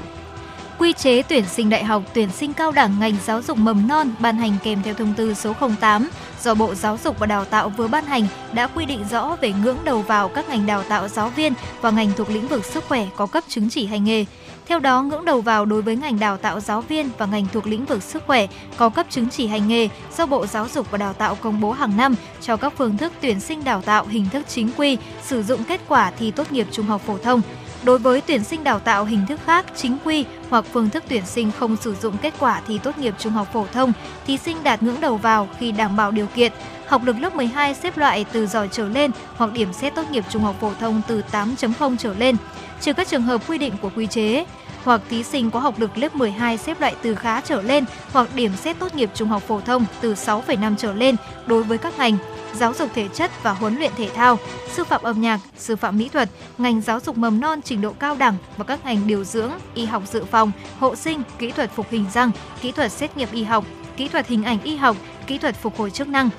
Quy 0.78 0.92
chế 0.92 1.22
tuyển 1.22 1.44
sinh 1.44 1.70
đại 1.70 1.84
học, 1.84 2.02
tuyển 2.14 2.28
sinh 2.30 2.52
cao 2.52 2.72
đẳng 2.72 3.00
ngành 3.00 3.16
giáo 3.24 3.42
dục 3.42 3.58
mầm 3.58 3.88
non 3.88 4.14
ban 4.18 4.36
hành 4.36 4.56
kèm 4.64 4.82
theo 4.82 4.94
thông 4.94 5.14
tư 5.14 5.34
số 5.34 5.54
08 5.80 6.08
do 6.42 6.54
Bộ 6.54 6.74
Giáo 6.74 6.98
dục 7.04 7.18
và 7.18 7.26
Đào 7.26 7.44
tạo 7.44 7.68
vừa 7.68 7.88
ban 7.88 8.04
hành 8.04 8.26
đã 8.52 8.66
quy 8.66 8.86
định 8.86 9.04
rõ 9.10 9.36
về 9.40 9.52
ngưỡng 9.52 9.78
đầu 9.84 10.02
vào 10.02 10.28
các 10.28 10.48
ngành 10.48 10.66
đào 10.66 10.82
tạo 10.82 11.08
giáo 11.08 11.28
viên 11.28 11.52
và 11.80 11.90
ngành 11.90 12.12
thuộc 12.16 12.30
lĩnh 12.30 12.48
vực 12.48 12.64
sức 12.64 12.84
khỏe 12.88 13.06
có 13.16 13.26
cấp 13.26 13.44
chứng 13.48 13.70
chỉ 13.70 13.86
hành 13.86 14.04
nghề. 14.04 14.24
Theo 14.66 14.78
đó, 14.78 15.02
ngưỡng 15.02 15.24
đầu 15.24 15.40
vào 15.40 15.64
đối 15.64 15.82
với 15.82 15.96
ngành 15.96 16.18
đào 16.18 16.36
tạo 16.36 16.60
giáo 16.60 16.80
viên 16.80 17.10
và 17.18 17.26
ngành 17.26 17.46
thuộc 17.52 17.66
lĩnh 17.66 17.84
vực 17.84 18.02
sức 18.02 18.22
khỏe 18.26 18.46
có 18.76 18.88
cấp 18.88 19.06
chứng 19.10 19.30
chỉ 19.30 19.46
hành 19.46 19.68
nghề 19.68 19.88
do 20.16 20.26
Bộ 20.26 20.46
Giáo 20.46 20.68
dục 20.68 20.90
và 20.90 20.98
Đào 20.98 21.12
tạo 21.12 21.34
công 21.40 21.60
bố 21.60 21.72
hàng 21.72 21.96
năm 21.96 22.14
cho 22.40 22.56
các 22.56 22.72
phương 22.76 22.96
thức 22.96 23.12
tuyển 23.20 23.40
sinh 23.40 23.64
đào 23.64 23.82
tạo 23.82 24.06
hình 24.06 24.26
thức 24.32 24.48
chính 24.48 24.70
quy, 24.76 24.98
sử 25.22 25.42
dụng 25.42 25.64
kết 25.64 25.80
quả 25.88 26.10
thi 26.10 26.30
tốt 26.30 26.52
nghiệp 26.52 26.66
trung 26.70 26.86
học 26.86 27.02
phổ 27.06 27.18
thông. 27.18 27.42
Đối 27.86 27.98
với 27.98 28.20
tuyển 28.20 28.44
sinh 28.44 28.64
đào 28.64 28.78
tạo 28.78 29.04
hình 29.04 29.26
thức 29.26 29.40
khác, 29.46 29.66
chính 29.76 29.96
quy 30.04 30.24
hoặc 30.50 30.64
phương 30.72 30.90
thức 30.90 31.04
tuyển 31.08 31.26
sinh 31.26 31.50
không 31.58 31.76
sử 31.76 31.94
dụng 31.94 32.16
kết 32.22 32.34
quả 32.38 32.60
thi 32.66 32.78
tốt 32.82 32.98
nghiệp 32.98 33.14
trung 33.18 33.32
học 33.32 33.48
phổ 33.52 33.66
thông, 33.72 33.92
thí 34.26 34.36
sinh 34.36 34.56
đạt 34.62 34.82
ngưỡng 34.82 35.00
đầu 35.00 35.16
vào 35.16 35.48
khi 35.58 35.72
đảm 35.72 35.96
bảo 35.96 36.10
điều 36.10 36.26
kiện, 36.26 36.52
học 36.86 37.02
lực 37.04 37.16
lớp 37.20 37.34
12 37.34 37.74
xếp 37.74 37.98
loại 37.98 38.24
từ 38.32 38.46
giỏi 38.46 38.68
trở 38.72 38.88
lên 38.88 39.10
hoặc 39.36 39.52
điểm 39.52 39.72
xét 39.72 39.94
tốt 39.94 40.10
nghiệp 40.10 40.24
trung 40.30 40.42
học 40.42 40.56
phổ 40.60 40.72
thông 40.80 41.02
từ 41.08 41.22
8.0 41.32 41.96
trở 41.98 42.14
lên, 42.14 42.36
trừ 42.80 42.92
các 42.92 43.08
trường 43.08 43.22
hợp 43.22 43.48
quy 43.48 43.58
định 43.58 43.72
của 43.82 43.90
quy 43.96 44.06
chế. 44.06 44.44
Hoặc 44.84 45.00
thí 45.10 45.22
sinh 45.22 45.50
có 45.50 45.60
học 45.60 45.74
lực 45.78 45.98
lớp 45.98 46.14
12 46.14 46.58
xếp 46.58 46.80
loại 46.80 46.94
từ 47.02 47.14
khá 47.14 47.40
trở 47.40 47.62
lên 47.62 47.84
hoặc 48.12 48.28
điểm 48.34 48.52
xét 48.56 48.78
tốt 48.78 48.94
nghiệp 48.94 49.10
trung 49.14 49.28
học 49.28 49.42
phổ 49.42 49.60
thông 49.60 49.84
từ 50.00 50.14
6,5 50.14 50.74
trở 50.78 50.92
lên 50.92 51.16
đối 51.46 51.62
với 51.62 51.78
các 51.78 51.98
ngành 51.98 52.16
giáo 52.56 52.74
dục 52.74 52.90
thể 52.94 53.08
chất 53.08 53.30
và 53.42 53.52
huấn 53.52 53.78
luyện 53.78 53.92
thể 53.96 54.08
thao, 54.14 54.38
sư 54.72 54.84
phạm 54.84 55.02
âm 55.02 55.20
nhạc, 55.20 55.40
sư 55.56 55.76
phạm 55.76 55.98
mỹ 55.98 56.08
thuật, 56.08 56.28
ngành 56.58 56.80
giáo 56.80 57.00
dục 57.00 57.16
mầm 57.18 57.40
non 57.40 57.62
trình 57.62 57.80
độ 57.80 57.92
cao 57.92 58.16
đẳng 58.18 58.36
và 58.56 58.64
các 58.64 58.84
ngành 58.84 59.06
điều 59.06 59.24
dưỡng, 59.24 59.50
y 59.74 59.84
học 59.84 60.02
dự 60.06 60.24
phòng, 60.24 60.52
hộ 60.78 60.96
sinh, 60.96 61.22
kỹ 61.38 61.50
thuật 61.50 61.70
phục 61.72 61.86
hình 61.90 62.04
răng, 62.14 62.30
kỹ 62.60 62.72
thuật 62.72 62.92
xét 62.92 63.16
nghiệm 63.16 63.28
y 63.32 63.44
học, 63.44 63.64
kỹ 63.96 64.08
thuật 64.08 64.26
hình 64.26 64.44
ảnh 64.44 64.58
y 64.62 64.76
học, 64.76 64.96
kỹ 65.26 65.38
thuật 65.38 65.56
phục 65.56 65.78
hồi 65.78 65.90
chức 65.90 66.08
năng. 66.08 66.30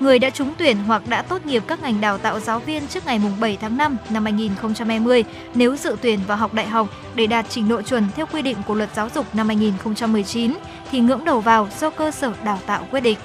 Người 0.00 0.18
đã 0.18 0.30
trúng 0.30 0.52
tuyển 0.58 0.76
hoặc 0.86 1.02
đã 1.08 1.22
tốt 1.22 1.46
nghiệp 1.46 1.62
các 1.66 1.82
ngành 1.82 2.00
đào 2.00 2.18
tạo 2.18 2.40
giáo 2.40 2.60
viên 2.60 2.86
trước 2.86 3.06
ngày 3.06 3.20
7 3.40 3.58
tháng 3.60 3.76
5 3.76 3.96
năm 4.10 4.24
2020 4.24 5.24
nếu 5.54 5.76
dự 5.76 5.96
tuyển 6.02 6.20
vào 6.26 6.36
học 6.36 6.54
đại 6.54 6.66
học 6.66 6.88
để 7.14 7.26
đạt 7.26 7.46
trình 7.48 7.68
độ 7.68 7.82
chuẩn 7.82 8.04
theo 8.16 8.26
quy 8.26 8.42
định 8.42 8.56
của 8.66 8.74
luật 8.74 8.90
giáo 8.94 9.08
dục 9.14 9.34
năm 9.34 9.46
2019 9.46 10.54
thì 10.90 11.00
ngưỡng 11.00 11.24
đầu 11.24 11.40
vào 11.40 11.68
do 11.80 11.90
cơ 11.90 12.10
sở 12.10 12.32
đào 12.44 12.58
tạo 12.66 12.86
quyết 12.90 13.00
định. 13.00 13.18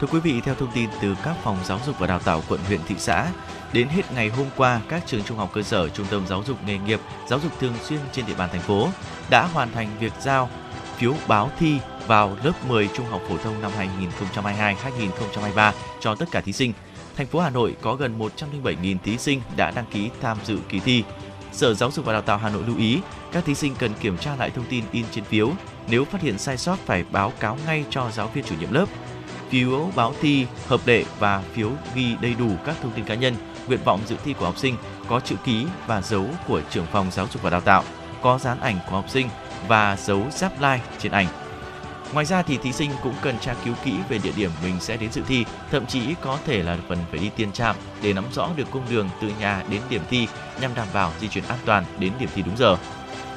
Thưa 0.00 0.06
quý 0.06 0.20
vị, 0.20 0.40
theo 0.40 0.54
thông 0.54 0.72
tin 0.74 0.90
từ 1.02 1.16
các 1.22 1.36
phòng 1.42 1.58
giáo 1.64 1.80
dục 1.86 1.98
và 1.98 2.06
đào 2.06 2.18
tạo 2.18 2.42
quận 2.48 2.60
huyện 2.66 2.80
thị 2.88 2.94
xã, 2.98 3.26
đến 3.72 3.88
hết 3.88 4.12
ngày 4.12 4.28
hôm 4.28 4.46
qua, 4.56 4.80
các 4.88 5.02
trường 5.06 5.22
trung 5.22 5.38
học 5.38 5.50
cơ 5.52 5.62
sở, 5.62 5.88
trung 5.88 6.06
tâm 6.10 6.26
giáo 6.26 6.42
dục 6.46 6.56
nghề 6.66 6.78
nghiệp, 6.78 7.00
giáo 7.28 7.40
dục 7.40 7.52
thường 7.60 7.74
xuyên 7.82 8.00
trên 8.12 8.26
địa 8.26 8.34
bàn 8.34 8.48
thành 8.52 8.60
phố 8.60 8.88
đã 9.30 9.48
hoàn 9.52 9.72
thành 9.72 9.88
việc 10.00 10.12
giao 10.20 10.50
phiếu 10.96 11.14
báo 11.28 11.50
thi 11.58 11.78
vào 12.06 12.36
lớp 12.44 12.52
10 12.68 12.88
trung 12.96 13.06
học 13.06 13.20
phổ 13.28 13.36
thông 13.36 13.62
năm 13.62 13.70
2022-2023 14.34 15.72
cho 16.00 16.14
tất 16.14 16.28
cả 16.30 16.40
thí 16.40 16.52
sinh. 16.52 16.72
Thành 17.16 17.26
phố 17.26 17.40
Hà 17.40 17.50
Nội 17.50 17.76
có 17.82 17.94
gần 17.94 18.18
107.000 18.18 18.96
thí 19.04 19.18
sinh 19.18 19.40
đã 19.56 19.70
đăng 19.70 19.86
ký 19.92 20.10
tham 20.20 20.38
dự 20.44 20.58
kỳ 20.68 20.80
thi. 20.80 21.04
Sở 21.52 21.74
Giáo 21.74 21.90
dục 21.90 22.04
và 22.04 22.12
Đào 22.12 22.22
tạo 22.22 22.38
Hà 22.38 22.48
Nội 22.48 22.62
lưu 22.66 22.78
ý, 22.78 23.00
các 23.32 23.44
thí 23.44 23.54
sinh 23.54 23.74
cần 23.78 23.92
kiểm 24.00 24.18
tra 24.18 24.36
lại 24.36 24.50
thông 24.50 24.64
tin 24.68 24.84
in 24.92 25.04
trên 25.10 25.24
phiếu. 25.24 25.50
Nếu 25.88 26.04
phát 26.04 26.22
hiện 26.22 26.38
sai 26.38 26.56
sót 26.56 26.78
phải 26.86 27.04
báo 27.12 27.32
cáo 27.40 27.58
ngay 27.66 27.84
cho 27.90 28.10
giáo 28.10 28.30
viên 28.34 28.44
chủ 28.44 28.54
nhiệm 28.60 28.72
lớp 28.72 28.86
phiếu 29.50 29.90
báo 29.96 30.14
thi 30.20 30.46
hợp 30.66 30.80
lệ 30.86 31.04
và 31.18 31.42
phiếu 31.52 31.70
ghi 31.94 32.16
đầy 32.20 32.34
đủ 32.34 32.50
các 32.64 32.76
thông 32.82 32.92
tin 32.92 33.04
cá 33.04 33.14
nhân, 33.14 33.34
nguyện 33.66 33.80
vọng 33.84 34.00
dự 34.06 34.16
thi 34.24 34.32
của 34.32 34.44
học 34.44 34.58
sinh 34.58 34.76
có 35.08 35.20
chữ 35.20 35.36
ký 35.44 35.66
và 35.86 36.02
dấu 36.02 36.26
của 36.48 36.60
trưởng 36.70 36.86
phòng 36.86 37.10
giáo 37.10 37.26
dục 37.32 37.42
và 37.42 37.50
đào 37.50 37.60
tạo, 37.60 37.84
có 38.22 38.38
dán 38.38 38.60
ảnh 38.60 38.78
của 38.86 38.96
học 38.96 39.08
sinh 39.08 39.28
và 39.68 39.96
dấu 39.96 40.26
giáp 40.30 40.52
like 40.60 40.84
trên 40.98 41.12
ảnh. 41.12 41.26
Ngoài 42.12 42.26
ra 42.26 42.42
thì 42.42 42.56
thí 42.56 42.72
sinh 42.72 42.90
cũng 43.02 43.14
cần 43.22 43.38
tra 43.38 43.54
cứu 43.64 43.74
kỹ 43.84 43.92
về 44.08 44.18
địa 44.18 44.32
điểm 44.36 44.50
mình 44.64 44.80
sẽ 44.80 44.96
đến 44.96 45.12
dự 45.12 45.22
thi, 45.28 45.44
thậm 45.70 45.86
chí 45.86 46.14
có 46.20 46.38
thể 46.46 46.62
là 46.62 46.78
phần 46.88 46.98
phải 47.10 47.20
đi 47.20 47.30
tiên 47.36 47.52
trạm 47.52 47.76
để 48.02 48.12
nắm 48.12 48.24
rõ 48.32 48.50
được 48.56 48.70
cung 48.70 48.82
đường 48.90 49.08
từ 49.20 49.30
nhà 49.40 49.62
đến 49.70 49.80
điểm 49.90 50.02
thi 50.10 50.28
nhằm 50.60 50.74
đảm 50.74 50.88
bảo 50.94 51.12
di 51.20 51.28
chuyển 51.28 51.44
an 51.44 51.58
toàn 51.64 51.84
đến 51.98 52.12
điểm 52.18 52.28
thi 52.34 52.42
đúng 52.42 52.56
giờ. 52.56 52.76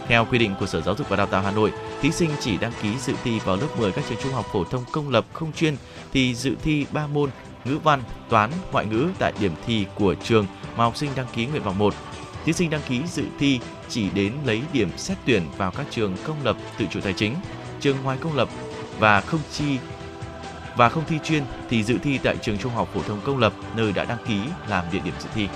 Theo 0.09 0.25
quy 0.25 0.37
định 0.37 0.55
của 0.59 0.65
Sở 0.65 0.81
Giáo 0.81 0.95
dục 0.95 1.09
và 1.09 1.15
Đào 1.15 1.27
tạo 1.27 1.41
Hà 1.41 1.51
Nội, 1.51 1.71
thí 2.01 2.11
sinh 2.11 2.29
chỉ 2.39 2.57
đăng 2.57 2.71
ký 2.81 2.97
dự 2.97 3.13
thi 3.23 3.39
vào 3.39 3.55
lớp 3.55 3.67
10 3.77 3.91
các 3.91 4.05
trường 4.09 4.17
trung 4.23 4.33
học 4.33 4.45
phổ 4.51 4.63
thông 4.63 4.83
công 4.91 5.09
lập 5.09 5.25
không 5.33 5.53
chuyên 5.53 5.75
thì 6.13 6.35
dự 6.35 6.55
thi 6.63 6.85
3 6.91 7.07
môn 7.07 7.29
ngữ 7.65 7.79
văn, 7.83 8.03
toán, 8.29 8.51
ngoại 8.71 8.85
ngữ 8.85 9.07
tại 9.19 9.33
điểm 9.39 9.51
thi 9.65 9.85
của 9.95 10.15
trường 10.23 10.45
mà 10.77 10.83
học 10.83 10.97
sinh 10.97 11.09
đăng 11.15 11.25
ký 11.33 11.45
nguyện 11.45 11.63
vọng 11.63 11.77
1. 11.77 11.93
Thí 12.45 12.53
sinh 12.53 12.69
đăng 12.69 12.81
ký 12.87 13.01
dự 13.07 13.23
thi 13.39 13.59
chỉ 13.89 14.09
đến 14.09 14.33
lấy 14.45 14.61
điểm 14.73 14.89
xét 14.97 15.17
tuyển 15.25 15.43
vào 15.57 15.71
các 15.71 15.85
trường 15.89 16.15
công 16.23 16.43
lập 16.43 16.57
tự 16.77 16.85
chủ 16.91 17.01
tài 17.01 17.13
chính, 17.13 17.35
trường 17.79 17.97
ngoài 18.03 18.17
công 18.21 18.35
lập 18.35 18.49
và 18.99 19.21
không 19.21 19.41
chi 19.51 19.77
và 20.75 20.89
không 20.89 21.03
thi 21.07 21.19
chuyên 21.23 21.43
thì 21.69 21.83
dự 21.83 21.97
thi 22.03 22.17
tại 22.23 22.37
trường 22.41 22.57
trung 22.57 22.73
học 22.73 22.89
phổ 22.93 23.01
thông 23.01 23.21
công 23.21 23.37
lập 23.37 23.53
nơi 23.75 23.91
đã 23.91 24.05
đăng 24.05 24.25
ký 24.27 24.39
làm 24.67 24.85
địa 24.91 24.99
điểm 24.99 25.13
dự 25.19 25.29
thi. 25.35 25.47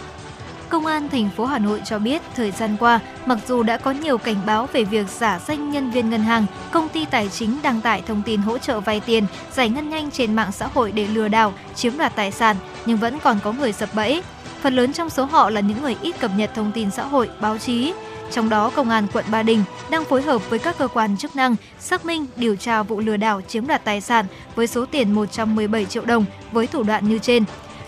Công 0.69 0.85
an 0.85 1.09
thành 1.09 1.29
phố 1.37 1.45
Hà 1.45 1.59
Nội 1.59 1.81
cho 1.85 1.99
biết, 1.99 2.21
thời 2.35 2.51
gian 2.51 2.77
qua, 2.79 2.99
mặc 3.25 3.37
dù 3.47 3.63
đã 3.63 3.77
có 3.77 3.91
nhiều 3.91 4.17
cảnh 4.17 4.35
báo 4.45 4.67
về 4.73 4.83
việc 4.83 5.05
giả 5.09 5.39
danh 5.47 5.71
nhân 5.71 5.91
viên 5.91 6.09
ngân 6.09 6.21
hàng, 6.21 6.45
công 6.71 6.89
ty 6.89 7.05
tài 7.05 7.29
chính 7.29 7.57
đăng 7.63 7.81
tải 7.81 8.01
thông 8.01 8.21
tin 8.25 8.41
hỗ 8.41 8.57
trợ 8.57 8.79
vay 8.79 8.99
tiền, 8.99 9.25
giải 9.51 9.69
ngân 9.69 9.89
nhanh 9.89 10.11
trên 10.11 10.35
mạng 10.35 10.51
xã 10.51 10.67
hội 10.73 10.91
để 10.91 11.07
lừa 11.07 11.27
đảo, 11.27 11.53
chiếm 11.75 11.97
đoạt 11.97 12.15
tài 12.15 12.31
sản, 12.31 12.55
nhưng 12.85 12.97
vẫn 12.97 13.19
còn 13.23 13.39
có 13.43 13.51
người 13.51 13.73
sập 13.73 13.95
bẫy. 13.95 14.23
Phần 14.61 14.75
lớn 14.75 14.93
trong 14.93 15.09
số 15.09 15.25
họ 15.25 15.49
là 15.49 15.61
những 15.61 15.81
người 15.81 15.95
ít 16.01 16.19
cập 16.19 16.31
nhật 16.37 16.51
thông 16.55 16.71
tin 16.71 16.91
xã 16.91 17.03
hội, 17.03 17.29
báo 17.41 17.57
chí. 17.57 17.93
Trong 18.31 18.49
đó, 18.49 18.69
Công 18.69 18.89
an 18.89 19.07
quận 19.13 19.25
Ba 19.31 19.43
Đình 19.43 19.63
đang 19.89 20.05
phối 20.05 20.21
hợp 20.21 20.49
với 20.49 20.59
các 20.59 20.77
cơ 20.77 20.87
quan 20.87 21.17
chức 21.17 21.35
năng 21.35 21.55
xác 21.79 22.05
minh 22.05 22.25
điều 22.35 22.55
tra 22.55 22.83
vụ 22.83 22.99
lừa 22.99 23.17
đảo 23.17 23.41
chiếm 23.41 23.67
đoạt 23.67 23.83
tài 23.83 24.01
sản 24.01 24.25
với 24.55 24.67
số 24.67 24.85
tiền 24.85 25.11
117 25.11 25.85
triệu 25.85 26.05
đồng 26.05 26.25
với 26.51 26.67
thủ 26.67 26.83
đoạn 26.83 27.09
như 27.09 27.19
trên. 27.19 27.43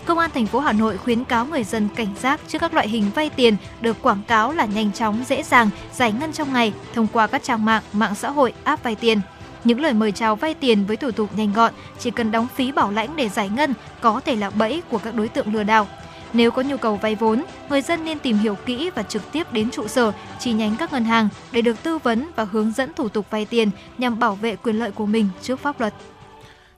Công 0.06 0.18
an 0.18 0.30
thành 0.34 0.46
phố 0.46 0.60
Hà 0.60 0.72
Nội 0.72 0.98
khuyến 0.98 1.24
cáo 1.24 1.46
người 1.46 1.64
dân 1.64 1.88
cảnh 1.96 2.14
giác 2.20 2.40
trước 2.48 2.58
các 2.58 2.74
loại 2.74 2.88
hình 2.88 3.10
vay 3.14 3.30
tiền 3.30 3.56
được 3.80 4.02
quảng 4.02 4.22
cáo 4.28 4.52
là 4.52 4.66
nhanh 4.66 4.92
chóng, 4.92 5.24
dễ 5.28 5.42
dàng, 5.42 5.70
giải 5.94 6.12
ngân 6.12 6.32
trong 6.32 6.52
ngày 6.52 6.72
thông 6.94 7.06
qua 7.12 7.26
các 7.26 7.42
trang 7.42 7.64
mạng, 7.64 7.82
mạng 7.92 8.14
xã 8.14 8.30
hội, 8.30 8.52
app 8.64 8.82
vay 8.82 8.94
tiền. 8.94 9.20
Những 9.64 9.80
lời 9.80 9.92
mời 9.92 10.12
chào 10.12 10.36
vay 10.36 10.54
tiền 10.54 10.86
với 10.86 10.96
thủ 10.96 11.10
tục 11.10 11.30
nhanh 11.36 11.52
gọn, 11.52 11.72
chỉ 11.98 12.10
cần 12.10 12.30
đóng 12.30 12.46
phí 12.54 12.72
bảo 12.72 12.90
lãnh 12.90 13.16
để 13.16 13.28
giải 13.28 13.48
ngân 13.48 13.74
có 14.00 14.20
thể 14.20 14.36
là 14.36 14.50
bẫy 14.50 14.82
của 14.90 14.98
các 14.98 15.14
đối 15.14 15.28
tượng 15.28 15.54
lừa 15.54 15.62
đảo. 15.62 15.86
Nếu 16.32 16.50
có 16.50 16.62
nhu 16.62 16.76
cầu 16.76 16.96
vay 16.96 17.14
vốn, 17.14 17.44
người 17.68 17.82
dân 17.82 18.04
nên 18.04 18.18
tìm 18.18 18.38
hiểu 18.38 18.54
kỹ 18.66 18.90
và 18.94 19.02
trực 19.02 19.32
tiếp 19.32 19.52
đến 19.52 19.70
trụ 19.70 19.88
sở, 19.88 20.12
chi 20.38 20.52
nhánh 20.52 20.76
các 20.76 20.92
ngân 20.92 21.04
hàng 21.04 21.28
để 21.52 21.62
được 21.62 21.82
tư 21.82 21.98
vấn 21.98 22.30
và 22.36 22.44
hướng 22.44 22.72
dẫn 22.72 22.92
thủ 22.92 23.08
tục 23.08 23.26
vay 23.30 23.44
tiền 23.44 23.70
nhằm 23.98 24.18
bảo 24.18 24.34
vệ 24.34 24.56
quyền 24.56 24.78
lợi 24.78 24.90
của 24.90 25.06
mình 25.06 25.28
trước 25.42 25.60
pháp 25.60 25.80
luật. 25.80 25.94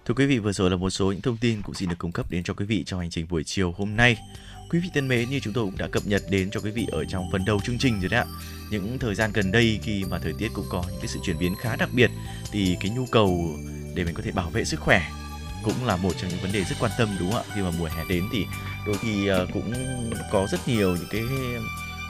Thưa 0.08 0.14
quý 0.14 0.26
vị, 0.26 0.38
vừa 0.38 0.52
rồi 0.52 0.70
là 0.70 0.76
một 0.76 0.90
số 0.90 1.12
những 1.12 1.22
thông 1.22 1.36
tin 1.36 1.62
cũng 1.62 1.74
xin 1.74 1.88
được 1.88 1.94
cung 1.98 2.12
cấp 2.12 2.26
đến 2.30 2.42
cho 2.42 2.54
quý 2.54 2.64
vị 2.64 2.84
trong 2.86 3.00
hành 3.00 3.10
trình 3.10 3.26
buổi 3.30 3.44
chiều 3.44 3.74
hôm 3.78 3.96
nay. 3.96 4.16
Quý 4.70 4.78
vị 4.78 4.88
thân 4.94 5.08
mến, 5.08 5.30
như 5.30 5.40
chúng 5.40 5.52
tôi 5.52 5.64
cũng 5.64 5.76
đã 5.76 5.88
cập 5.92 6.06
nhật 6.06 6.22
đến 6.30 6.50
cho 6.50 6.60
quý 6.60 6.70
vị 6.70 6.86
ở 6.90 7.04
trong 7.04 7.28
phần 7.32 7.44
đầu 7.44 7.60
chương 7.64 7.78
trình 7.78 8.00
rồi 8.00 8.08
đấy 8.08 8.20
ạ. 8.20 8.26
Những 8.70 8.98
thời 8.98 9.14
gian 9.14 9.30
gần 9.34 9.52
đây 9.52 9.80
khi 9.82 10.04
mà 10.10 10.18
thời 10.18 10.32
tiết 10.38 10.48
cũng 10.54 10.64
có 10.70 10.84
những 10.90 10.98
cái 11.00 11.08
sự 11.08 11.20
chuyển 11.22 11.38
biến 11.38 11.54
khá 11.60 11.76
đặc 11.76 11.88
biệt 11.92 12.10
thì 12.52 12.76
cái 12.80 12.90
nhu 12.90 13.06
cầu 13.12 13.56
để 13.94 14.04
mình 14.04 14.14
có 14.14 14.22
thể 14.22 14.30
bảo 14.32 14.50
vệ 14.50 14.64
sức 14.64 14.80
khỏe 14.80 15.10
cũng 15.64 15.86
là 15.86 15.96
một 15.96 16.12
trong 16.20 16.30
những 16.30 16.40
vấn 16.40 16.52
đề 16.52 16.64
rất 16.64 16.76
quan 16.80 16.92
tâm 16.98 17.08
đúng 17.20 17.32
không 17.32 17.42
ạ? 17.48 17.52
Khi 17.54 17.62
mà 17.62 17.70
mùa 17.78 17.88
hè 17.96 18.04
đến 18.08 18.24
thì 18.32 18.46
đôi 18.86 18.96
khi 18.98 19.26
ờ, 19.26 19.46
cũng 19.52 19.72
có 20.32 20.46
rất 20.50 20.68
nhiều 20.68 20.96
những 20.96 21.08
cái 21.10 21.22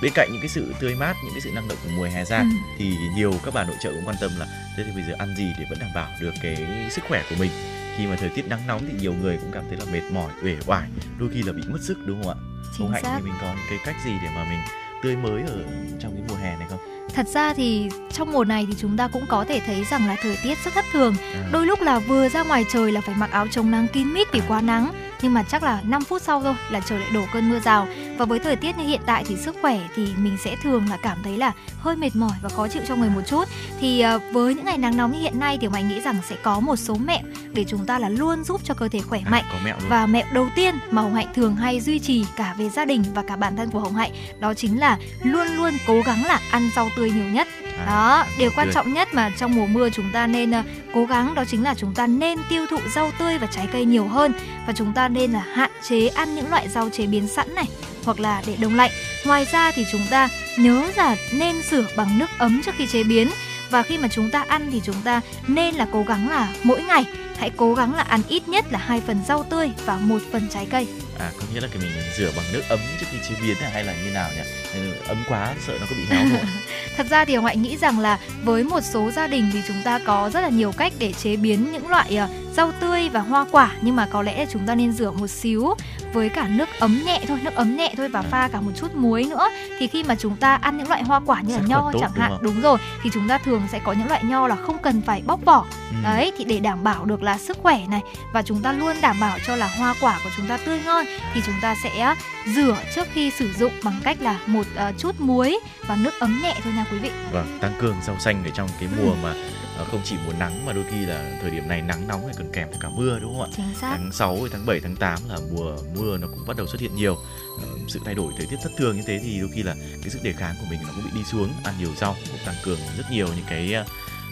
bên 0.02 0.12
cạnh 0.14 0.28
những 0.32 0.40
cái 0.40 0.48
sự 0.48 0.74
tươi 0.80 0.94
mát 0.94 1.16
những 1.24 1.32
cái 1.32 1.40
sự 1.40 1.50
năng 1.54 1.68
động 1.68 1.78
của 1.84 1.90
mùa 1.96 2.04
hè 2.04 2.24
ra 2.24 2.38
ừ. 2.38 2.44
thì 2.78 2.92
nhiều 3.16 3.34
các 3.44 3.54
bà 3.54 3.64
nội 3.64 3.76
trợ 3.82 3.92
cũng 3.92 4.04
quan 4.04 4.16
tâm 4.20 4.30
là 4.38 4.46
thế 4.76 4.84
thì 4.87 4.92
bây 4.94 5.04
giờ 5.04 5.14
ăn 5.18 5.34
gì 5.37 5.52
để 5.58 5.64
vẫn 5.70 5.78
đảm 5.78 5.90
bảo 5.94 6.11
được 6.20 6.32
cái 6.42 6.56
sức 6.90 7.04
khỏe 7.08 7.22
của 7.30 7.37
mình 7.38 7.50
khi 7.98 8.06
mà 8.06 8.16
thời 8.16 8.28
tiết 8.28 8.48
nắng 8.48 8.61
nóng 8.66 8.80
thì 8.88 8.94
nhiều 9.00 9.14
người 9.22 9.37
cũng 9.37 9.50
cảm 9.52 9.64
thấy 9.68 9.78
là 9.78 9.84
mệt 9.92 10.12
mỏi 10.12 10.32
uể 10.44 10.56
oải 10.66 10.88
đôi 11.18 11.28
khi 11.34 11.42
là 11.42 11.52
bị 11.52 11.62
mất 11.68 11.78
sức 11.82 11.98
đúng 12.06 12.22
không 12.22 12.32
ạ 12.32 12.38
Chính 12.76 12.87
ông 12.87 12.92
hạnh 12.92 13.02
xác. 13.04 13.16
thì 13.18 13.24
mình 13.24 13.34
có 13.40 13.46
những 13.46 13.64
cái 13.70 13.78
cách 13.84 13.96
gì 14.04 14.11
để 14.22 14.28
mà 14.34 14.44
mình 14.50 14.58
tươi 15.02 15.16
mới 15.16 15.42
ở 15.42 15.64
trong 16.00 16.12
cái 16.12 16.22
mùa 16.28 16.34
hè 16.34 16.56
này 16.56 16.66
không 16.70 16.78
Thật 17.14 17.26
ra 17.28 17.54
thì 17.54 17.88
trong 18.12 18.32
mùa 18.32 18.44
này 18.44 18.64
thì 18.68 18.74
chúng 18.78 18.96
ta 18.96 19.08
cũng 19.08 19.24
có 19.28 19.44
thể 19.44 19.61
thấy 19.66 19.84
rằng 19.90 20.06
là 20.06 20.16
thời 20.22 20.37
tiết 20.44 20.58
rất 20.64 20.74
thất 20.74 20.84
thường. 20.92 21.14
à. 21.34 21.48
Đôi 21.52 21.66
lúc 21.66 21.80
là 21.82 21.98
vừa 21.98 22.28
ra 22.28 22.42
ngoài 22.44 22.64
trời 22.72 22.92
là 22.92 23.00
phải 23.00 23.14
mặc 23.14 23.30
áo 23.30 23.46
chống 23.50 23.70
nắng 23.70 23.87
kín 23.92 24.12
mít 24.14 24.28
vì 24.32 24.40
quá 24.48 24.61
nắng. 24.61 24.92
Nhưng 25.22 25.35
mà 25.35 25.42
chắc 25.42 25.62
là 25.62 25.81
5 25.85 26.04
phút 26.04 26.22
sau 26.22 26.42
thôi 26.42 26.54
là 26.70 26.81
trời 26.81 26.98
lại 26.98 27.09
đổ 27.14 27.24
cơn 27.33 27.48
mưa 27.48 27.59
rào. 27.61 27.87
Và 28.18 28.24
với 28.24 28.38
thời 28.38 28.57
tiết 28.57 28.78
như 28.78 28.85
hiện 28.85 29.00
tại 29.07 29.24
thì 29.28 29.37
sức 29.37 29.57
khỏe 29.61 29.81
thì 29.96 30.09
mình 30.18 30.37
sẽ 30.44 30.57
thường 30.62 30.87
là 30.90 30.96
cảm 31.02 31.18
thấy 31.24 31.37
là 31.37 31.52
hơi 31.81 31.96
mệt 31.96 32.16
mỏi 32.16 32.33
và 32.42 32.48
khó 32.48 32.68
chịu 32.68 32.83
trong 32.88 33.00
người 33.00 33.11
một 33.11 33.22
chút. 33.26 33.44
Thì 33.81 34.04
uh, 34.16 34.22
với 34.33 34.54
những 34.54 34.64
ngày 34.64 34.78
nắng 34.78 34.96
nóng 34.96 35.12
như 35.12 35.18
hiện 35.18 35.38
nay 35.40 35.59
thì 35.61 35.68
mình 35.68 35.88
nghĩ 35.88 36.00
rằng 36.00 36.16
sẽ 36.28 36.37
có 36.42 36.61
một 36.61 36.76
số 36.76 36.94
mẹo 36.94 37.20
để 37.52 37.64
chúng 37.68 37.87
ta 37.87 37.98
là 37.98 38.09
luôn 38.09 38.44
giúp 38.44 38.61
cho 38.64 38.74
cơ 38.74 38.88
thể 38.88 39.00
khỏe 39.00 39.20
À, 39.24 39.31
mạnh. 39.31 39.44
có 39.52 39.59
mẹo 39.64 39.76
và 39.88 40.07
mẹo 40.07 40.26
đầu 40.33 40.48
tiên 40.57 40.74
mà 40.90 41.02
Hồng 41.02 41.14
Hạnh 41.14 41.33
thường 41.35 41.57
hay 41.57 41.81
duy 41.81 41.98
trì 41.98 42.24
cả 42.37 42.54
về 42.59 42.68
gia 42.68 42.85
đình 42.85 43.04
và 43.14 43.22
cả 43.22 43.37
bản 43.37 43.57
thân 43.57 43.70
của 43.70 43.78
Hồng 43.81 43.94
Hạnh 43.94 44.11
đó 44.40 44.54
chính 44.54 44.81
là 44.81 44.98
luôn 45.22 45.46
luôn 45.48 45.72
cố 45.87 46.00
gắng 46.07 46.24
là 46.24 46.40
ăn 46.50 46.70
rau 46.76 46.88
tươi 46.96 47.11
nhiều 47.11 47.24
nhất. 47.24 47.48
À, 47.78 47.86
Đó, 47.86 48.24
điều 48.38 48.50
quan 48.56 48.70
trọng 48.74 48.92
nhất 48.92 49.08
mà 49.14 49.30
trong 49.38 49.54
mùa 49.56 49.66
mưa 49.66 49.88
chúng 49.90 50.10
ta 50.12 50.26
nên 50.26 50.50
ờ, 50.50 50.62
cố 50.94 51.04
gắng 51.04 51.34
đó 51.34 51.44
chính 51.50 51.62
là 51.62 51.74
chúng 51.74 51.94
ta 51.94 52.06
nên 52.06 52.38
tiêu 52.48 52.66
thụ 52.70 52.78
rau 52.94 53.10
tươi 53.18 53.38
và 53.38 53.46
trái 53.46 53.68
cây 53.72 53.84
nhiều 53.84 54.08
hơn 54.08 54.32
và 54.66 54.72
chúng 54.76 54.92
ta 54.92 55.08
nên 55.08 55.32
là 55.32 55.44
hạn 55.54 55.70
chế 55.88 56.08
ăn 56.08 56.34
những 56.34 56.50
loại 56.50 56.68
rau 56.68 56.90
chế 56.90 57.06
biến 57.06 57.28
sẵn 57.28 57.54
này 57.54 57.66
hoặc 58.04 58.20
là 58.20 58.42
để 58.46 58.56
đông 58.60 58.74
lạnh. 58.76 58.90
Ngoài 59.26 59.46
ra 59.52 59.70
thì 59.74 59.84
chúng 59.92 60.06
ta 60.10 60.28
nhớ 60.58 60.90
là 60.96 61.16
nên 61.32 61.62
rửa 61.70 61.84
bằng 61.96 62.18
nước 62.18 62.30
ấm 62.38 62.60
trước 62.64 62.74
khi 62.78 62.86
chế 62.86 63.04
biến 63.04 63.28
và 63.70 63.82
khi 63.82 63.98
mà 63.98 64.08
chúng 64.08 64.30
ta 64.30 64.44
ăn 64.48 64.68
thì 64.72 64.80
chúng 64.84 65.02
ta 65.04 65.20
nên 65.46 65.74
là 65.74 65.86
cố 65.92 66.02
gắng 66.02 66.28
là 66.30 66.48
mỗi 66.62 66.82
ngày 66.82 67.04
hãy 67.38 67.50
cố 67.56 67.74
gắng 67.74 67.94
là 67.94 68.02
ăn 68.02 68.20
ít 68.28 68.48
nhất 68.48 68.64
là 68.72 68.78
hai 68.78 69.00
phần 69.00 69.20
rau 69.28 69.42
tươi 69.42 69.70
và 69.86 69.96
một 69.96 70.18
phần 70.32 70.48
trái 70.50 70.66
cây. 70.70 70.86
À 71.18 71.33
có 71.40 71.46
nghĩa 71.52 71.61
là 71.61 71.68
cái 71.68 71.83
mình 71.83 71.90
rửa 72.18 72.31
bằng 72.37 72.44
nước 72.52 72.62
ấm 72.68 72.78
trước 73.00 73.07
khi 73.11 73.18
chế 73.28 73.35
biến 73.42 73.57
hay 73.72 73.85
là 73.85 73.94
như 74.04 74.11
nào 74.11 74.31
nhỉ? 74.37 74.42
Hay 74.72 74.83
là 74.83 74.96
Ấm 75.09 75.24
quá, 75.28 75.54
sợ 75.66 75.78
nó 75.81 75.87
có 75.90 75.96
bị 75.96 76.04
héo 76.09 76.20
không? 76.33 76.46
Thật 76.96 77.07
ra 77.11 77.24
thì 77.24 77.37
ngoại 77.37 77.57
Hạnh 77.57 77.62
nghĩ 77.62 77.76
rằng 77.76 77.98
là 78.00 78.18
với 78.44 78.64
một 78.64 78.81
số 78.92 79.11
gia 79.11 79.26
đình 79.26 79.50
thì 79.52 79.62
chúng 79.68 79.83
ta 79.85 79.98
có 79.98 80.31
rất 80.35 80.40
là 80.40 80.48
nhiều 80.48 80.72
cách 80.72 80.92
để 80.98 81.12
chế 81.12 81.37
biến 81.37 81.72
những 81.72 81.88
loại 81.88 82.16
à, 82.16 82.28
rau 82.59 82.73
tươi 82.81 83.09
và 83.09 83.21
hoa 83.21 83.47
quả 83.51 83.71
nhưng 83.81 83.97
mà 83.97 84.07
có 84.11 84.23
lẽ 84.23 84.47
chúng 84.53 84.66
ta 84.66 84.75
nên 84.75 84.92
rửa 84.92 85.11
một 85.11 85.27
xíu 85.27 85.75
với 86.12 86.29
cả 86.29 86.49
nước 86.49 86.68
ấm 86.79 87.03
nhẹ 87.07 87.21
thôi, 87.29 87.38
nước 87.42 87.55
ấm 87.55 87.77
nhẹ 87.77 87.94
thôi 87.97 88.09
và 88.09 88.23
pha 88.23 88.49
cả 88.49 88.61
một 88.61 88.71
chút 88.77 88.94
muối 88.94 89.25
nữa. 89.25 89.49
Thì 89.79 89.87
khi 89.87 90.03
mà 90.03 90.14
chúng 90.14 90.37
ta 90.37 90.55
ăn 90.55 90.79
những 90.79 90.88
loại 90.88 91.03
hoa 91.03 91.21
quả 91.27 91.40
như 91.40 91.55
là 91.57 91.62
nho 91.66 91.90
tốt, 91.92 91.99
chẳng 92.01 92.11
đúng 92.14 92.23
hạn, 92.23 92.31
không? 92.33 92.42
đúng 92.42 92.61
rồi, 92.61 92.79
thì 93.03 93.11
chúng 93.12 93.29
ta 93.29 93.38
thường 93.38 93.62
sẽ 93.73 93.79
có 93.85 93.92
những 93.92 94.09
loại 94.09 94.25
nho 94.25 94.49
là 94.49 94.57
không 94.57 94.79
cần 94.79 95.03
phải 95.03 95.23
bóc 95.27 95.40
vỏ. 95.44 95.64
Ừ. 95.90 95.97
Đấy 96.05 96.33
thì 96.38 96.44
để 96.44 96.59
đảm 96.61 96.85
bảo 96.85 97.05
được 97.05 97.23
là 97.23 97.38
sức 97.38 97.59
khỏe 97.62 97.87
này 97.88 98.01
và 98.33 98.42
chúng 98.42 98.62
ta 98.62 98.73
luôn 98.73 98.97
đảm 99.01 99.16
bảo 99.21 99.38
cho 99.47 99.57
là 99.57 99.66
hoa 99.79 99.94
quả 100.01 100.21
của 100.25 100.31
chúng 100.37 100.47
ta 100.47 100.57
tươi 100.57 100.81
ngon 100.87 101.05
thì 101.35 101.40
chúng 101.47 101.55
ta 101.62 101.75
sẽ 101.83 102.14
rửa 102.55 102.77
trước 102.94 103.07
khi 103.12 103.31
sử 103.31 103.53
dụng 103.53 103.73
bằng 103.85 104.01
cách 104.05 104.16
là 104.21 104.38
một 104.47 104.66
ờ, 104.77 104.92
chút 104.99 105.21
muối 105.21 105.59
và 105.87 105.97
nước 105.97 106.14
ấm 106.21 106.40
nhẹ 106.42 106.55
thôi 106.64 106.73
nha 106.77 106.85
quý 106.92 106.99
vị. 106.99 107.11
Vâng, 107.33 107.59
tăng 107.61 107.73
cường 107.79 107.97
rau 108.07 108.18
xanh 108.18 108.44
ở 108.44 108.51
trong 108.55 108.68
cái 108.81 108.88
Ừ. 108.99 109.03
mùa 109.05 109.14
mà 109.23 109.29
ờ, 109.31 109.37
không 109.84 110.00
chỉ 110.04 110.16
mùa 110.26 110.32
nắng 110.38 110.66
mà 110.66 110.72
đôi 110.72 110.84
khi 110.90 111.06
là 111.06 111.38
thời 111.42 111.50
điểm 111.50 111.68
này 111.68 111.82
nắng 111.82 112.08
nóng 112.08 112.22
thì 112.28 112.34
còn 112.38 112.52
kèm 112.52 112.68
cả 112.80 112.88
mưa 112.88 113.18
đúng 113.18 113.32
không 113.32 113.42
ạ? 113.42 113.48
Chính 113.56 113.74
xác. 113.80 113.88
Tháng 113.96 114.12
6, 114.12 114.38
tháng 114.52 114.66
7, 114.66 114.80
tháng 114.80 114.96
8 114.96 115.18
là 115.28 115.36
mùa 115.52 115.76
mưa 115.94 116.18
nó 116.18 116.26
cũng 116.26 116.46
bắt 116.46 116.56
đầu 116.56 116.66
xuất 116.66 116.80
hiện 116.80 116.96
nhiều. 116.96 117.16
Ờ, 117.62 117.68
sự 117.88 118.00
thay 118.04 118.14
đổi 118.14 118.32
thời 118.36 118.46
tiết 118.46 118.56
thất 118.62 118.72
thường 118.76 118.96
như 118.96 119.02
thế 119.06 119.20
thì 119.22 119.40
đôi 119.40 119.48
khi 119.54 119.62
là 119.62 119.74
cái 120.02 120.10
sức 120.10 120.22
đề 120.22 120.32
kháng 120.32 120.54
của 120.60 120.66
mình 120.70 120.80
nó 120.86 120.92
cũng 120.94 121.04
bị 121.04 121.10
đi 121.14 121.24
xuống. 121.24 121.52
Ăn 121.64 121.74
nhiều 121.78 121.94
rau 121.96 122.16
cũng 122.30 122.38
tăng 122.46 122.54
cường 122.64 122.78
rất 122.98 123.04
nhiều 123.10 123.26
những 123.26 123.44
cái 123.48 123.74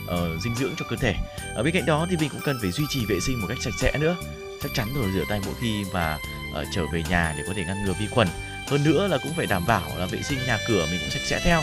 ờ, 0.06 0.38
dinh 0.44 0.54
dưỡng 0.56 0.74
cho 0.78 0.86
cơ 0.90 0.96
thể. 0.96 1.14
Ở 1.54 1.62
bên 1.62 1.74
cạnh 1.74 1.86
đó 1.86 2.06
thì 2.10 2.16
mình 2.16 2.28
cũng 2.30 2.40
cần 2.44 2.58
phải 2.62 2.70
duy 2.70 2.84
trì 2.88 3.06
vệ 3.08 3.20
sinh 3.20 3.40
một 3.40 3.46
cách 3.48 3.58
sạch 3.60 3.74
sẽ 3.80 3.98
nữa. 3.98 4.16
Chắc 4.62 4.74
chắn 4.74 4.88
rồi 4.94 5.12
rửa 5.14 5.24
tay 5.28 5.40
mỗi 5.44 5.54
khi 5.60 5.84
mà 5.92 6.18
ờ, 6.54 6.64
trở 6.74 6.82
về 6.92 7.02
nhà 7.10 7.34
để 7.38 7.44
có 7.46 7.52
thể 7.56 7.64
ngăn 7.64 7.84
ngừa 7.84 7.92
vi 7.92 8.06
khuẩn. 8.06 8.28
Hơn 8.68 8.84
nữa 8.84 9.06
là 9.06 9.18
cũng 9.18 9.34
phải 9.36 9.46
đảm 9.46 9.66
bảo 9.66 9.98
là 9.98 10.06
vệ 10.06 10.22
sinh 10.22 10.38
nhà 10.46 10.58
cửa 10.68 10.86
mình 10.90 11.00
cũng 11.00 11.10
sạch 11.10 11.26
sẽ 11.26 11.40
theo. 11.44 11.62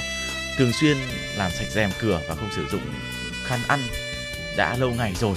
Thường 0.58 0.72
xuyên 0.74 0.98
làm 1.38 1.52
sạch 1.52 1.68
rèm 1.70 1.90
cửa 2.02 2.22
và 2.28 2.36
không 2.36 2.50
sử 2.56 2.66
dụng 2.72 2.82
khăn 3.46 3.60
ăn 3.68 3.80
đã 4.58 4.78
lâu 4.78 4.92
ngày 4.92 5.14
rồi 5.20 5.36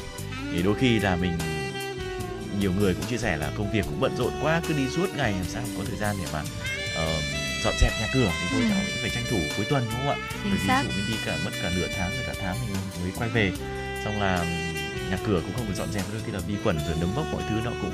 thì 0.53 0.63
đôi 0.63 0.75
khi 0.79 0.99
là 0.99 1.17
mình 1.17 1.33
nhiều 2.61 2.73
người 2.73 2.95
cũng 2.95 3.05
chia 3.07 3.19
sẻ 3.19 3.37
là 3.37 3.51
công 3.59 3.73
việc 3.73 3.83
cũng 3.85 4.01
bận 4.01 4.17
rộn 4.19 4.33
quá 4.43 4.63
cứ 4.69 4.75
đi 4.75 4.89
suốt 4.97 5.07
ngày 5.17 5.33
làm 5.33 5.45
sao 5.49 5.63
có 5.79 5.85
thời 5.89 5.97
gian 5.99 6.17
để 6.23 6.29
mà 6.33 6.43
ờ, 6.97 7.21
dọn 7.65 7.75
dẹp 7.81 7.93
nhà 8.01 8.07
cửa 8.15 8.31
thì 8.41 8.47
thôi 8.53 8.61
Ừ. 8.63 8.69
là 8.69 8.75
mình 8.75 8.97
phải 9.01 9.11
tranh 9.11 9.25
thủ 9.31 9.39
cuối 9.57 9.67
tuần 9.69 9.85
đúng 9.91 10.01
không 10.01 10.09
ạ 10.09 10.17
Chính 10.43 10.51
bởi 10.51 10.59
ví 10.61 10.67
xác. 10.69 10.83
dụ 10.85 10.91
mình 10.97 11.07
đi 11.09 11.15
cả 11.27 11.37
mất 11.45 11.51
cả 11.63 11.71
nửa 11.77 11.87
tháng 11.97 12.11
rồi 12.11 12.25
cả 12.27 12.35
tháng 12.41 12.57
mình 12.61 12.77
mới 13.03 13.13
quay 13.19 13.31
về 13.31 13.53
xong 14.05 14.21
là 14.21 14.45
nhà 15.11 15.19
cửa 15.27 15.41
cũng 15.41 15.53
không 15.57 15.67
được 15.69 15.75
dọn 15.77 15.93
dẹp 15.93 16.05
đôi 16.13 16.23
khi 16.27 16.33
là 16.33 16.39
vi 16.39 16.55
khuẩn 16.63 16.79
rồi 16.79 16.97
nấm 17.01 17.15
mốc 17.15 17.27
mọi 17.33 17.43
thứ 17.51 17.57
nó 17.65 17.71
cũng 17.83 17.93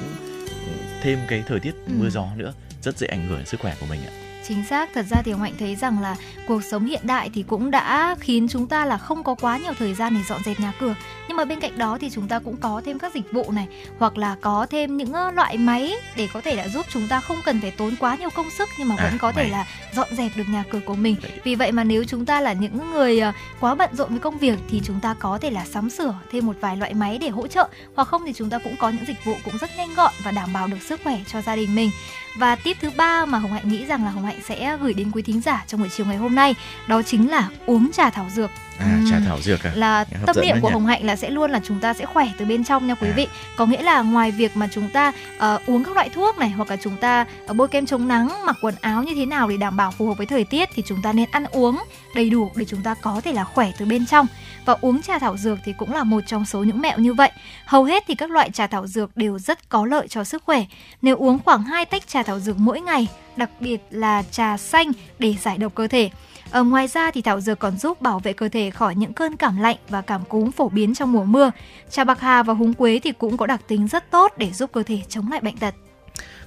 thêm 1.03 1.19
cái 1.29 1.43
thời 1.49 1.61
tiết 1.61 1.73
Ừ. 1.87 1.93
mưa 1.99 2.11
gió 2.11 2.27
nữa 2.37 2.53
rất 2.83 2.99
dễ 2.99 3.07
ảnh 3.07 3.29
hưởng 3.29 3.39
đến 3.39 3.47
sức 3.47 3.61
khỏe 3.61 3.75
của 3.81 3.87
mình 3.87 4.01
ạ 4.07 4.13
Chính 4.49 4.65
xác, 4.65 4.89
thật 4.95 5.07
ra 5.11 5.23
thì 5.23 5.33
Hồng 5.33 5.43
Hạnh 5.43 5.55
thấy 5.59 5.77
rằng 5.77 6.01
là 6.03 6.17
cuộc 6.47 6.65
sống 6.65 6.85
hiện 6.85 7.01
đại 7.03 7.31
thì 7.35 7.43
cũng 7.43 7.71
đã 7.71 8.17
khiến 8.21 8.49
chúng 8.49 8.67
ta 8.67 8.85
là 8.87 8.99
không 8.99 9.23
có 9.25 9.35
quá 9.35 9.59
nhiều 9.59 9.73
thời 9.79 9.95
gian 9.95 10.15
để 10.15 10.21
dọn 10.29 10.43
dẹp 10.45 10.61
nhà 10.61 10.73
cửa. 10.81 10.95
Nhưng 11.29 11.37
mà 11.37 11.45
bên 11.45 11.61
cạnh 11.61 11.79
đó 11.79 11.99
thì 12.01 12.11
chúng 12.11 12.29
ta 12.29 12.39
cũng 12.39 12.57
có 12.57 12.81
thêm 12.85 12.99
các 12.99 13.15
dịch 13.15 13.33
vụ 13.33 13.51
này 13.51 13.67
hoặc 13.99 14.19
là 14.19 14.37
có 14.41 14.67
thêm 14.71 14.97
những 14.97 15.15
loại 15.35 15.59
máy 15.59 15.95
để 16.17 16.29
có 16.33 16.41
thể 16.41 16.57
là 16.57 16.69
giúp 16.69 16.87
chúng 16.93 17.09
ta 17.09 17.21
không 17.21 17.37
cần 17.45 17.61
phải 17.61 17.71
tốn 17.71 17.95
quá 18.01 18.17
nhiều 18.17 18.31
công 18.31 18.51
sức 18.51 18.69
nhưng 18.79 18.89
mà 18.89 18.95
À, 18.99 19.05
vẫn 19.11 19.19
có 19.19 19.33
thể 19.33 19.43
máy. 19.43 19.51
là 19.51 19.67
dọn 19.95 20.09
dẹp 20.17 20.33
được 20.37 20.45
nhà 20.49 20.65
cửa 20.71 20.81
của 20.87 20.95
mình. 20.95 21.17
Vì 21.45 21.55
vậy 21.55 21.73
mà 21.73 21.85
nếu 21.85 22.05
chúng 22.05 22.27
ta 22.27 22.41
là 22.41 22.53
những 22.53 22.91
người 22.91 23.21
ờ, 23.21 23.33
quá 23.61 23.75
bận 23.75 23.91
rộn 23.93 24.11
với 24.11 24.19
công 24.19 24.39
việc 24.39 24.59
thì 24.71 24.81
chúng 24.85 25.01
ta 25.01 25.15
có 25.19 25.39
thể 25.39 25.51
là 25.51 25.65
sắm 25.65 25.91
sửa 25.91 26.15
thêm 26.33 26.47
một 26.47 26.57
vài 26.61 26.77
loại 26.77 26.95
máy 26.95 27.19
để 27.19 27.29
hỗ 27.29 27.47
trợ 27.47 27.69
hoặc 27.95 28.09
không 28.09 28.23
thì 28.27 28.33
chúng 28.33 28.51
ta 28.51 28.59
cũng 28.59 28.77
có 28.77 28.89
những 28.91 29.07
dịch 29.07 29.25
vụ 29.25 29.35
cũng 29.45 29.59
rất 29.59 29.71
nhanh 29.77 29.95
gọn 29.95 30.13
và 30.25 30.31
đảm 30.31 30.53
bảo 30.53 30.67
được 30.67 30.83
sức 30.83 31.01
khỏe 31.05 31.19
cho 31.33 31.43
gia 31.43 31.57
đình 31.57 31.75
mình. 31.75 31.91
Và 32.37 32.57
tip 32.57 32.77
thứ 32.81 32.91
ba 32.97 33.27
mà 33.27 33.39
Hồng 33.39 33.53
Hạnh 33.53 33.69
nghĩ 33.69 33.87
rằng 33.87 34.05
là 34.05 34.11
Hồng 34.11 34.25
Hạnh 34.25 34.41
sẽ 34.45 34.77
gửi 34.83 34.95
đến 34.95 35.11
quý 35.11 35.23
thính 35.23 35.41
giả 35.41 35.65
trong 35.67 35.81
buổi 35.81 35.89
chiều 35.97 36.07
ngày 36.07 36.17
hôm 36.17 36.35
nay, 36.35 36.55
đó 36.89 37.03
chính 37.03 37.31
là 37.31 37.49
uống 37.67 37.91
trà 37.93 38.11
thảo 38.11 38.27
dược 38.35 38.51
à 38.83 39.01
trà 39.11 39.21
thảo 39.27 39.41
dược 39.41 39.63
à 39.63 39.73
Là 39.75 40.05
hấp 40.21 40.27
tâm 40.27 40.37
niệm 40.43 40.57
của 40.61 40.69
nhỉ? 40.69 40.73
Hồng 40.73 40.87
Hạnh 40.87 41.07
là 41.07 41.17
sẽ 41.17 41.31
luôn 41.31 41.51
là 41.51 41.61
chúng 41.65 41.81
ta 41.81 41.95
sẽ 41.95 42.07
khỏe 42.07 42.29
từ 42.39 42.45
bên 42.45 42.65
trong 42.65 42.87
nha 42.87 42.95
quý 42.95 43.09
À. 43.09 43.15
vị. 43.17 43.29
Có 43.57 43.67
nghĩa 43.67 43.83
là 43.83 44.03
ngoài 44.03 44.31
việc 44.31 44.57
mà 44.57 44.69
chúng 44.73 44.91
ta 44.91 45.13
ờ, 45.39 45.59
uống 45.67 45.85
các 45.85 45.95
loại 45.95 46.09
thuốc 46.09 46.39
này 46.39 46.51
hoặc 46.51 46.71
là 46.71 46.77
chúng 46.77 46.97
ta 46.97 47.27
ờ, 47.47 47.55
bôi 47.55 47.69
kem 47.69 47.87
chống 47.87 48.09
nắng, 48.09 48.29
mặc 48.47 48.57
quần 48.61 48.75
áo 48.81 49.03
như 49.03 49.15
thế 49.15 49.27
nào 49.27 49.49
để 49.49 49.57
đảm 49.57 49.77
bảo 49.77 49.91
phù 49.91 50.07
hợp 50.07 50.15
với 50.19 50.27
thời 50.27 50.45
tiết 50.45 50.69
thì 50.75 50.83
chúng 50.87 51.03
ta 51.03 51.13
nên 51.13 51.29
ăn 51.31 51.45
uống 51.51 51.79
đầy 52.15 52.31
đủ 52.31 52.51
để 52.57 52.65
chúng 52.65 52.83
ta 52.83 52.95
có 52.95 53.21
thể 53.25 53.33
là 53.33 53.45
khỏe 53.45 53.71
từ 53.79 53.85
bên 53.87 54.07
trong. 54.07 54.27
Và 54.65 54.77
uống 54.81 55.03
trà 55.03 55.19
thảo 55.19 55.37
dược 55.37 55.59
thì 55.65 55.73
cũng 55.79 55.93
là 55.95 56.05
một 56.05 56.21
trong 56.27 56.45
số 56.45 56.63
những 56.63 56.81
mẹo 56.81 56.99
như 56.99 57.15
vậy. 57.15 57.31
Hầu 57.67 57.85
hết 57.85 58.05
thì 58.09 58.15
các 58.15 58.31
loại 58.31 58.51
trà 58.51 58.67
thảo 58.67 58.87
dược 58.87 59.17
đều 59.17 59.39
rất 59.39 59.69
có 59.69 59.87
lợi 59.87 60.09
cho 60.09 60.25
sức 60.25 60.43
khỏe. 60.47 60.65
Nếu 61.03 61.17
uống 61.17 61.39
khoảng 61.45 61.63
2 61.63 61.85
tách 61.85 62.09
trà 62.09 62.23
thảo 62.23 62.41
dược 62.41 62.59
mỗi 62.59 62.81
ngày, 62.81 63.09
đặc 63.37 63.51
biệt 63.61 63.79
là 63.91 64.23
trà 64.31 64.57
xanh 64.57 64.93
để 65.19 65.35
giải 65.43 65.59
độc 65.59 65.75
cơ 65.75 65.87
thể. 65.89 66.11
Ờ, 66.53 66.63
ngoài 66.63 66.89
ra 66.89 67.11
thì 67.11 67.23
thảo 67.23 67.41
dược 67.41 67.59
còn 67.59 67.79
giúp 67.79 68.03
bảo 68.03 68.19
vệ 68.19 68.33
cơ 68.33 68.49
thể 68.49 68.71
khỏi 68.71 68.95
những 68.95 69.13
cơn 69.13 69.37
cảm 69.37 69.57
lạnh 69.57 69.77
và 69.89 70.01
cảm 70.01 70.25
cúm 70.25 70.51
phổ 70.51 70.69
biến 70.69 70.95
trong 70.95 71.13
mùa 71.13 71.25
mưa. 71.25 71.51
Trà 71.91 72.05
bạc 72.05 72.21
hà 72.21 72.43
và 72.43 72.55
húng 72.55 72.75
quế 72.75 73.01
thì 73.05 73.13
cũng 73.13 73.37
có 73.37 73.47
đặc 73.47 73.61
tính 73.69 73.89
rất 73.89 74.11
tốt 74.11 74.33
để 74.37 74.51
giúp 74.53 74.71
cơ 74.73 74.83
thể 74.83 75.01
chống 75.09 75.31
lại 75.31 75.41
bệnh 75.41 75.57
tật. 75.57 75.75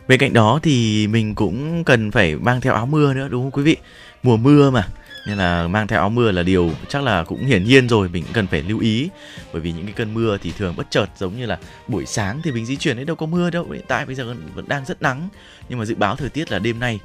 Bên 0.07 0.19
cạnh 0.19 0.33
đó 0.33 0.59
thì 0.63 1.07
mình 1.07 1.35
cũng 1.35 1.83
cần 1.83 2.11
phải 2.11 2.35
mang 2.35 2.61
theo 2.61 2.73
áo 2.73 2.85
mưa 2.85 3.13
nữa 3.13 3.27
đúng 3.27 3.43
không 3.43 3.51
quý 3.51 3.63
vị? 3.63 3.77
Mùa 4.23 4.37
mưa 4.37 4.71
mà 4.71 4.87
nên 5.27 5.37
là 5.37 5.67
mang 5.67 5.87
theo 5.87 5.99
áo 5.99 6.09
mưa 6.09 6.31
là 6.31 6.43
điều 6.43 6.71
chắc 6.89 7.03
là 7.03 7.23
cũng 7.23 7.45
hiển 7.45 7.63
nhiên 7.63 7.89
rồi 7.89 8.09
mình 8.09 8.23
cũng 8.23 8.33
cần 8.33 8.47
phải 8.47 8.61
lưu 8.61 8.79
ý 8.79 9.09
bởi 9.53 9.61
vì 9.61 9.71
những 9.71 9.85
cái 9.85 9.93
cơn 9.93 10.13
mưa 10.13 10.37
thì 10.41 10.51
thường 10.57 10.75
bất 10.77 10.87
chợt 10.89 11.05
giống 11.17 11.37
như 11.37 11.45
là 11.45 11.57
buổi 11.87 12.05
sáng 12.05 12.41
thì 12.43 12.51
mình 12.51 12.65
di 12.65 12.77
chuyển 12.77 12.95
đấy 12.95 13.05
đâu 13.05 13.15
có 13.15 13.25
mưa 13.25 13.49
đâu 13.49 13.69
hiện 13.71 13.85
tại 13.87 14.05
bây 14.05 14.15
giờ 14.15 14.35
vẫn 14.55 14.67
đang 14.67 14.85
rất 14.85 15.01
nắng 15.01 15.29
nhưng 15.69 15.79
mà 15.79 15.85
dự 15.85 15.95
báo 15.95 16.15
thời 16.15 16.29
tiết 16.29 16.51
là 16.51 16.59
đêm 16.59 16.79
nay 16.79 16.99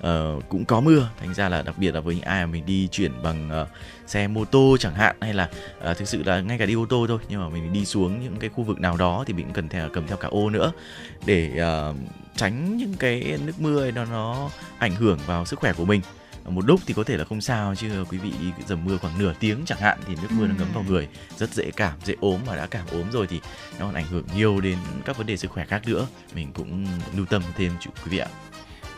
ờ, 0.00 0.40
cũng 0.48 0.64
có 0.64 0.80
mưa 0.80 1.08
thành 1.20 1.34
ra 1.34 1.48
là 1.48 1.62
đặc 1.62 1.78
biệt 1.78 1.94
là 1.94 2.00
với 2.00 2.14
những 2.14 2.24
ai 2.24 2.46
mà 2.46 2.52
mình 2.52 2.66
đi 2.66 2.88
chuyển 2.88 3.22
bằng 3.22 3.50
ờ, 3.50 3.66
xe 4.06 4.28
mô 4.28 4.44
tô 4.44 4.76
chẳng 4.80 4.94
hạn 4.94 5.16
hay 5.20 5.34
là 5.34 5.48
ờ, 5.80 5.94
thực 5.94 6.08
sự 6.08 6.22
là 6.22 6.40
ngay 6.40 6.58
cả 6.58 6.66
đi 6.66 6.74
ô 6.74 6.86
tô 6.86 7.06
thôi 7.08 7.18
nhưng 7.28 7.40
mà 7.40 7.48
mình 7.48 7.72
đi 7.72 7.84
xuống 7.84 8.20
những 8.20 8.36
cái 8.36 8.50
khu 8.50 8.64
vực 8.64 8.80
nào 8.80 8.96
đó 8.96 9.24
thì 9.26 9.32
mình 9.32 9.44
cũng 9.44 9.54
cần 9.54 9.68
theo 9.68 9.88
cầm 9.88 10.06
theo 10.06 10.16
cả 10.16 10.28
ô 10.28 10.50
nữa. 10.50 10.72
Để 11.26 11.56
ờ, 11.58 11.94
tránh 12.36 12.76
những 12.76 12.94
cái 12.98 13.38
nước 13.46 13.60
mưa 13.60 13.80
ấy 13.80 13.92
nó 13.92 14.04
nó 14.04 14.50
ảnh 14.78 14.94
hưởng 14.94 15.18
vào 15.26 15.44
sức 15.44 15.58
khỏe 15.58 15.72
của 15.72 15.84
mình. 15.84 16.00
Một 16.48 16.64
lúc 16.66 16.80
thì 16.86 16.94
có 16.94 17.04
thể 17.04 17.16
là 17.16 17.24
không 17.24 17.40
sao 17.40 17.74
chứ 17.74 18.04
quý 18.10 18.18
vị 18.18 18.32
đi 18.40 18.64
dầm 18.66 18.84
mưa 18.84 18.96
khoảng 18.96 19.18
nửa 19.18 19.32
tiếng 19.40 19.62
chẳng 19.66 19.78
hạn 19.78 19.98
thì 20.06 20.14
nước 20.22 20.28
mưa 20.30 20.46
nó 20.46 20.54
ngấm 20.58 20.68
vào 20.74 20.84
người 20.88 21.08
rất 21.36 21.54
dễ 21.54 21.70
cảm 21.76 21.92
dễ 22.04 22.14
ốm 22.20 22.40
mà 22.46 22.56
đã 22.56 22.66
cảm 22.66 22.86
ốm 22.92 23.10
rồi 23.12 23.26
thì 23.26 23.40
nó 23.78 23.84
còn 23.86 23.94
ảnh 23.94 24.06
hưởng 24.06 24.24
nhiều 24.36 24.60
đến 24.60 24.76
các 25.04 25.18
vấn 25.18 25.26
đề 25.26 25.36
sức 25.36 25.50
khỏe 25.50 25.64
khác 25.64 25.82
nữa. 25.86 26.06
Mình 26.34 26.52
cũng 26.52 26.86
lưu 27.16 27.26
tâm 27.26 27.42
thêm 27.56 27.72
chú 27.80 27.90
quý 28.04 28.10
vị 28.10 28.18
ạ 28.18 28.28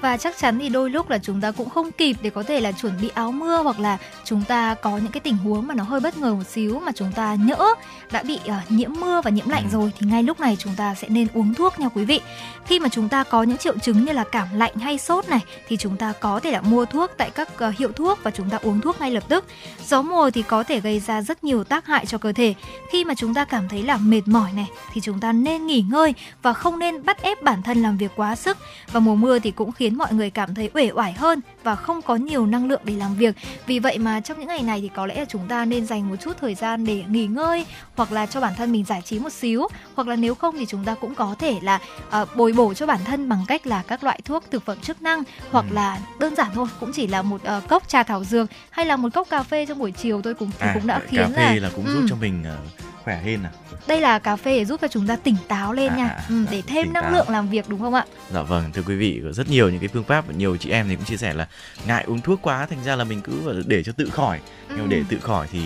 Và 0.01 0.17
chắc 0.17 0.39
chắn 0.39 0.59
thì 0.59 0.69
đôi 0.69 0.91
lúc 0.91 1.11
là 1.11 1.19
chúng 1.19 1.41
ta 1.41 1.51
cũng 1.51 1.69
không 1.71 1.93
kịp 1.93 2.17
để 2.23 2.31
có 2.31 2.43
thể 2.43 2.61
là 2.61 2.73
chuẩn 2.73 2.93
bị 3.03 3.11
áo 3.15 3.33
mưa 3.33 3.63
hoặc 3.63 3.81
là 3.81 3.99
chúng 4.25 4.43
ta 4.45 4.75
có 4.75 4.91
những 4.99 5.13
cái 5.13 5.21
tình 5.21 5.37
huống 5.37 5.67
mà 5.67 5.75
nó 5.75 5.85
hơi 5.85 6.01
bất 6.01 6.19
ngờ 6.19 6.35
một 6.35 6.47
xíu 6.47 6.81
mà 6.81 6.93
chúng 6.95 7.13
ta 7.13 7.35
nhỡ 7.35 7.75
đã 8.11 8.23
bị 8.23 8.39
ờ, 8.47 8.57
nhiễm 8.69 8.91
mưa 9.01 9.21
và 9.25 9.31
nhiễm 9.31 9.49
lạnh 9.49 9.65
Ừ. 9.65 9.73
rồi 9.73 9.93
thì 9.99 10.07
ngay 10.07 10.23
lúc 10.23 10.41
này 10.41 10.57
chúng 10.59 10.75
ta 10.77 10.95
sẽ 10.95 11.09
nên 11.09 11.27
uống 11.35 11.55
thuốc 11.55 11.81
nha 11.81 11.89
quý 11.89 12.05
vị. 12.05 12.21
Khi 12.67 12.81
mà 12.81 12.89
chúng 12.89 13.09
ta 13.09 13.25
có 13.25 13.43
những 13.43 13.57
triệu 13.57 13.79
chứng 13.79 14.05
như 14.05 14.13
là 14.13 14.25
cảm 14.33 14.49
lạnh 14.55 14.75
hay 14.77 14.99
sốt 14.99 15.29
này 15.29 15.41
thì 15.69 15.77
chúng 15.77 15.97
ta 15.97 16.13
có 16.21 16.41
thể 16.41 16.51
là 16.51 16.61
mua 16.61 16.85
thuốc 16.85 17.11
tại 17.17 17.31
các 17.31 17.59
ờ, 17.59 17.73
hiệu 17.79 17.93
thuốc 17.93 18.19
và 18.23 18.31
chúng 18.31 18.51
ta 18.51 18.59
uống 18.63 18.81
thuốc 18.81 19.01
ngay 19.01 19.11
lập 19.11 19.25
tức. 19.29 19.45
Gió 19.89 20.03
mùa 20.03 20.31
thì 20.31 20.43
có 20.43 20.63
thể 20.63 20.81
gây 20.81 21.01
ra 21.01 21.23
rất 21.23 21.45
nhiều 21.45 21.65
tác 21.65 21.87
hại 21.87 22.07
cho 22.07 22.19
cơ 22.19 22.33
thể. 22.33 22.55
Khi 22.93 23.05
mà 23.05 23.15
chúng 23.15 23.35
ta 23.35 23.45
cảm 23.45 23.69
thấy 23.69 23.83
là 23.83 23.97
mệt 23.97 24.23
mỏi 24.27 24.53
này 24.53 24.67
thì 24.93 25.01
chúng 25.01 25.21
ta 25.21 25.33
nên 25.33 25.67
nghỉ 25.67 25.85
ngơi 25.91 26.15
và 26.43 26.53
không 26.53 26.79
nên 26.79 27.05
bắt 27.05 27.23
ép 27.23 27.43
bản 27.43 27.63
thân 27.63 27.83
làm 27.83 27.97
việc 27.97 28.11
quá 28.17 28.37
sức. 28.37 28.57
Và 28.93 29.01
mùa 29.01 29.15
mưa 29.15 29.39
thì 29.39 29.51
cũng 29.51 29.73
khiến 29.73 29.88
khiến 29.89 29.99
mọi 29.99 30.13
người 30.13 30.31
cảm 30.31 30.55
thấy 30.55 30.71
uể 30.75 30.91
oải 30.95 31.13
hơn 31.13 31.41
và 31.65 31.75
không 31.75 32.03
có 32.03 32.17
nhiều 32.17 32.47
năng 32.47 32.69
lượng 32.69 32.81
để 32.85 32.95
làm 32.95 33.15
việc. 33.15 33.37
Vì 33.67 33.79
vậy 33.79 33.99
mà 33.99 34.21
trong 34.21 34.39
những 34.39 34.49
ngày 34.49 34.63
này 34.63 34.81
thì 34.81 34.91
có 34.95 35.07
lẽ 35.07 35.15
là 35.15 35.25
chúng 35.25 35.49
ta 35.49 35.65
nên 35.65 35.87
dành 35.87 36.09
một 36.09 36.17
chút 36.17 36.37
thời 36.41 36.55
gian 36.55 36.85
để 36.85 37.05
nghỉ 37.09 37.27
ngơi 37.27 37.67
hoặc 37.97 38.13
là 38.13 38.27
cho 38.27 38.41
bản 38.41 38.55
thân 38.57 38.73
mình 38.73 38.85
giải 38.85 39.03
trí 39.03 39.19
một 39.19 39.33
xíu 39.33 39.69
hoặc 39.95 40.09
là 40.09 40.17
nếu 40.17 40.35
không 40.35 40.55
thì 40.59 40.67
chúng 40.67 40.85
ta 40.85 40.95
cũng 40.95 41.15
có 41.15 41.35
thể 41.39 41.59
là 41.63 41.81
uh, 42.23 42.37
bồi 42.37 42.53
bổ 42.53 42.75
cho 42.75 42.87
bản 42.87 43.01
thân 43.05 43.29
bằng 43.29 43.45
cách 43.49 43.67
là 43.67 43.83
các 43.89 44.05
loại 44.05 44.21
thuốc 44.25 44.45
thực 44.51 44.65
phẩm 44.65 44.79
chức 44.81 45.03
năng 45.03 45.23
hoặc 45.51 45.65
ừ. 45.71 45.75
là 45.75 45.99
đơn 46.21 46.35
giản 46.35 46.49
thôi 46.55 46.67
cũng 46.81 46.93
chỉ 46.93 47.07
là 47.07 47.23
một 47.23 47.41
uh, 47.59 47.69
cốc 47.69 47.89
trà 47.89 48.03
thảo 48.03 48.25
dược 48.25 48.51
hay 48.71 48.87
là 48.87 48.97
một 48.97 49.09
cốc 49.15 49.29
cà 49.31 49.43
phê 49.43 49.67
trong 49.67 49.79
buổi 49.79 49.93
chiều 49.93 50.23
tôi 50.23 50.35
cũng 50.35 50.51
à, 50.59 50.71
cũng 50.75 50.87
đã 50.87 51.01
khiến 51.09 51.21
cà 51.21 51.37
phê 51.37 51.55
là, 51.55 51.61
là 51.61 51.71
cũng 51.77 51.87
ừ. 51.87 51.93
giúp 51.93 52.07
cho 52.09 52.17
mình 52.17 52.45
uh, 52.55 52.89
khỏe 53.05 53.21
hơn 53.25 53.45
à 53.45 53.51
đây 53.89 54.01
là 54.01 54.19
cà 54.19 54.37
phê 54.37 54.59
để 54.59 54.65
giúp 54.65 54.81
cho 54.81 54.89
chúng 54.89 55.07
ta 55.07 55.17
tỉnh 55.17 55.37
táo 55.49 55.73
lên 55.73 55.93
à, 55.93 55.97
nha 55.97 56.09
à, 56.09 56.25
ừ, 56.29 56.35
để 56.51 56.63
thêm 56.67 56.93
năng 56.93 57.03
táo. 57.03 57.13
lượng 57.13 57.29
làm 57.29 57.49
việc 57.49 57.69
đúng 57.69 57.81
không 57.81 57.95
ạ 57.95 58.05
dạ 58.33 58.43
vâng 58.43 58.65
thưa 58.75 58.83
quý 58.87 58.97
vị 58.97 59.21
có 59.25 59.33
rất 59.33 59.51
nhiều 59.51 59.71
những 59.71 59.78
cái 59.81 59.89
phương 59.89 60.05
pháp 60.05 60.27
và 60.27 60.35
nhiều 60.35 60.57
chị 60.57 60.71
em 60.71 60.89
thì 60.89 60.97
cũng 60.97 61.05
chia 61.05 61.17
sẻ 61.17 61.33
là 61.33 61.49
ngại 61.87 62.05
uống 62.07 62.21
thuốc 62.21 62.43
quá 62.43 62.67
thành 62.67 62.85
ra 62.85 62.97
là 62.97 63.05
mình 63.05 63.21
cứ 63.21 63.63
để 63.67 63.83
cho 63.83 63.93
tự 63.93 64.11
khỏi 64.11 64.41
ừ. 64.69 64.75
nhưng 64.79 64.89
để 64.89 65.03
tự 65.09 65.21
khỏi 65.21 65.49
thì 65.53 65.61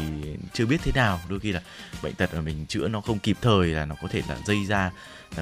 chưa 0.53 0.67
biết 0.67 0.81
thế 0.85 0.93
nào 0.95 1.21
đôi 1.29 1.41
khi 1.41 1.53
là 1.53 1.61
bệnh 2.03 2.15
tật 2.15 2.35
mà 2.35 2.41
mình 2.41 2.67
chữa 2.67 2.89
nó 2.89 3.01
không 3.01 3.19
kịp 3.19 3.37
thời 3.41 3.69
là 3.69 3.85
nó 3.85 3.95
có 4.03 4.09
thể 4.09 4.23
là 4.29 4.37
dây 4.47 4.65
ra 4.69 4.91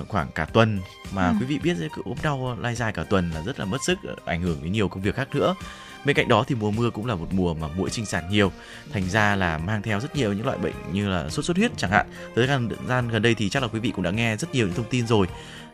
khoảng 0.09 0.31
cả 0.33 0.45
tuần 0.45 0.81
mà 1.13 1.29
ừ. 1.29 1.35
quý 1.41 1.47
vị 1.47 1.59
biết 1.59 1.77
cứ 1.97 2.03
ốm 2.05 2.17
đau 2.23 2.59
lai 2.61 2.75
dài 2.75 2.93
cả 2.93 3.05
tuần 3.05 3.31
là 3.35 3.43
rất 3.43 3.59
là 3.59 3.65
mất 3.65 3.79
sức 3.87 3.99
ảnh 4.25 4.43
hưởng 4.43 4.63
đến 4.63 4.73
nhiều 4.73 4.89
công 4.89 5.03
việc 5.03 5.15
khác 5.15 5.35
nữa 5.35 5.55
Bên 6.05 6.17
cạnh 6.17 6.29
đó 6.29 6.45
thì 6.47 6.55
mùa 6.55 6.71
mưa 6.71 6.91
cũng 6.91 7.07
là 7.07 7.15
một 7.15 7.29
mùa 7.33 7.55
mà 7.55 7.69
mũi 7.69 7.91
sinh 7.91 8.07
sản 8.07 8.25
nhiều, 8.31 8.53
thành 8.93 9.11
ra 9.11 9.37
là 9.37 9.59
mang 9.59 9.83
theo 9.83 10.01
rất 10.01 10.17
nhiều 10.17 10.33
những 10.33 10.47
loại 10.47 10.59
bệnh 10.59 10.75
như 10.93 11.09
là 11.09 11.29
sốt 11.29 11.45
xuất 11.45 11.57
huyết 11.57 11.71
chẳng 11.77 11.91
hạn. 11.91 12.07
Tới 12.35 12.47
thời 12.47 12.59
gian 12.89 13.09
gần 13.09 13.23
đây 13.23 13.35
thì 13.35 13.49
chắc 13.49 13.63
là 13.63 13.69
quý 13.69 13.81
vị 13.81 13.93
cũng 13.97 14.05
đã 14.05 14.11
nghe 14.11 14.37
rất 14.37 14.55
nhiều 14.55 14.67
những 14.67 14.77
thông 14.77 14.91
tin 14.91 15.07
rồi 15.07 15.27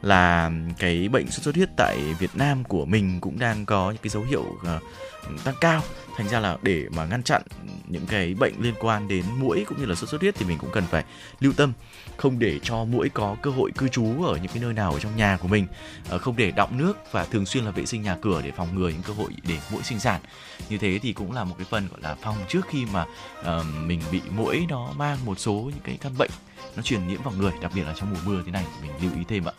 là 0.02 0.50
cái 0.78 1.08
bệnh 1.08 1.30
sốt 1.30 1.42
xuất 1.42 1.54
huyết 1.54 1.68
tại 1.76 1.98
Việt 2.18 2.30
Nam 2.34 2.64
của 2.64 2.84
mình 2.84 3.20
cũng 3.20 3.38
đang 3.38 3.66
có 3.66 3.90
những 3.90 4.02
cái 4.02 4.10
dấu 4.10 4.22
hiệu 4.22 4.42
uh, 4.42 5.44
tăng 5.44 5.54
cao. 5.60 5.82
Thành 6.16 6.28
ra 6.28 6.40
là 6.40 6.56
để 6.62 6.84
mà 6.94 7.04
ngăn 7.04 7.22
chặn 7.22 7.42
những 7.88 8.06
cái 8.06 8.34
bệnh 8.34 8.54
liên 8.58 8.74
quan 8.80 9.08
đến 9.08 9.24
mũi 9.38 9.64
cũng 9.68 9.78
như 9.78 9.86
là 9.86 9.94
sốt 9.94 10.08
xuất 10.08 10.20
huyết 10.20 10.34
thì 10.34 10.46
mình 10.46 10.58
cũng 10.58 10.70
cần 10.72 10.84
phải 10.90 11.04
lưu 11.40 11.52
tâm. 11.56 11.72
Không 12.16 12.38
để 12.38 12.58
cho 12.62 12.84
mũi 12.84 13.08
có 13.08 13.36
cơ 13.42 13.50
hội 13.50 13.70
cư 13.76 13.88
trú 13.88 14.24
ở 14.24 14.36
những 14.36 14.52
cái 14.52 14.62
nơi 14.62 14.72
nào 14.72 14.92
ở 14.92 14.98
trong 14.98 15.16
nhà 15.16 15.38
của 15.40 15.48
mình. 15.48 15.66
Ờ, 16.08 16.18
không 16.18 16.36
để 16.36 16.50
đọng 16.50 16.78
nước 16.78 16.98
và 17.12 17.24
thường 17.24 17.46
xuyên 17.46 17.64
là 17.64 17.70
vệ 17.70 17.86
sinh 17.86 18.02
nhà 18.02 18.16
cửa 18.22 18.42
để 18.44 18.50
phòng 18.50 18.74
ngừa 18.74 18.88
những 18.88 19.02
cơ 19.02 19.12
hội 19.12 19.30
để 19.48 19.58
mũi 19.72 19.82
sinh 19.82 20.00
sản. 20.00 20.20
Như 20.68 20.78
thế 20.78 20.98
thì 21.02 21.12
cũng 21.12 21.32
là 21.32 21.44
một 21.44 21.54
cái 21.58 21.66
phần 21.70 21.88
gọi 21.88 22.00
là 22.02 22.14
phòng 22.14 22.36
trước 22.48 22.66
khi 22.70 22.86
mà 22.92 23.06
uh, 23.40 23.66
mình 23.86 24.00
bị 24.12 24.20
mũi 24.30 24.66
nó 24.68 24.92
mang 24.96 25.18
một 25.24 25.38
số 25.38 25.52
những 25.52 25.82
cái 25.84 25.98
căn 26.00 26.12
bệnh 26.18 26.30
nó 26.76 26.82
truyền 26.82 27.08
nhiễm 27.08 27.22
vào 27.22 27.34
người 27.38 27.52
đặc 27.62 27.72
biệt 27.74 27.82
là 27.84 27.94
trong 27.96 28.10
mùa 28.10 28.20
mưa 28.24 28.42
thế 28.46 28.52
này. 28.52 28.64
Mình 28.82 28.90
lưu 29.02 29.10
ý 29.16 29.24
thêm 29.28 29.44
ạ 29.44 29.52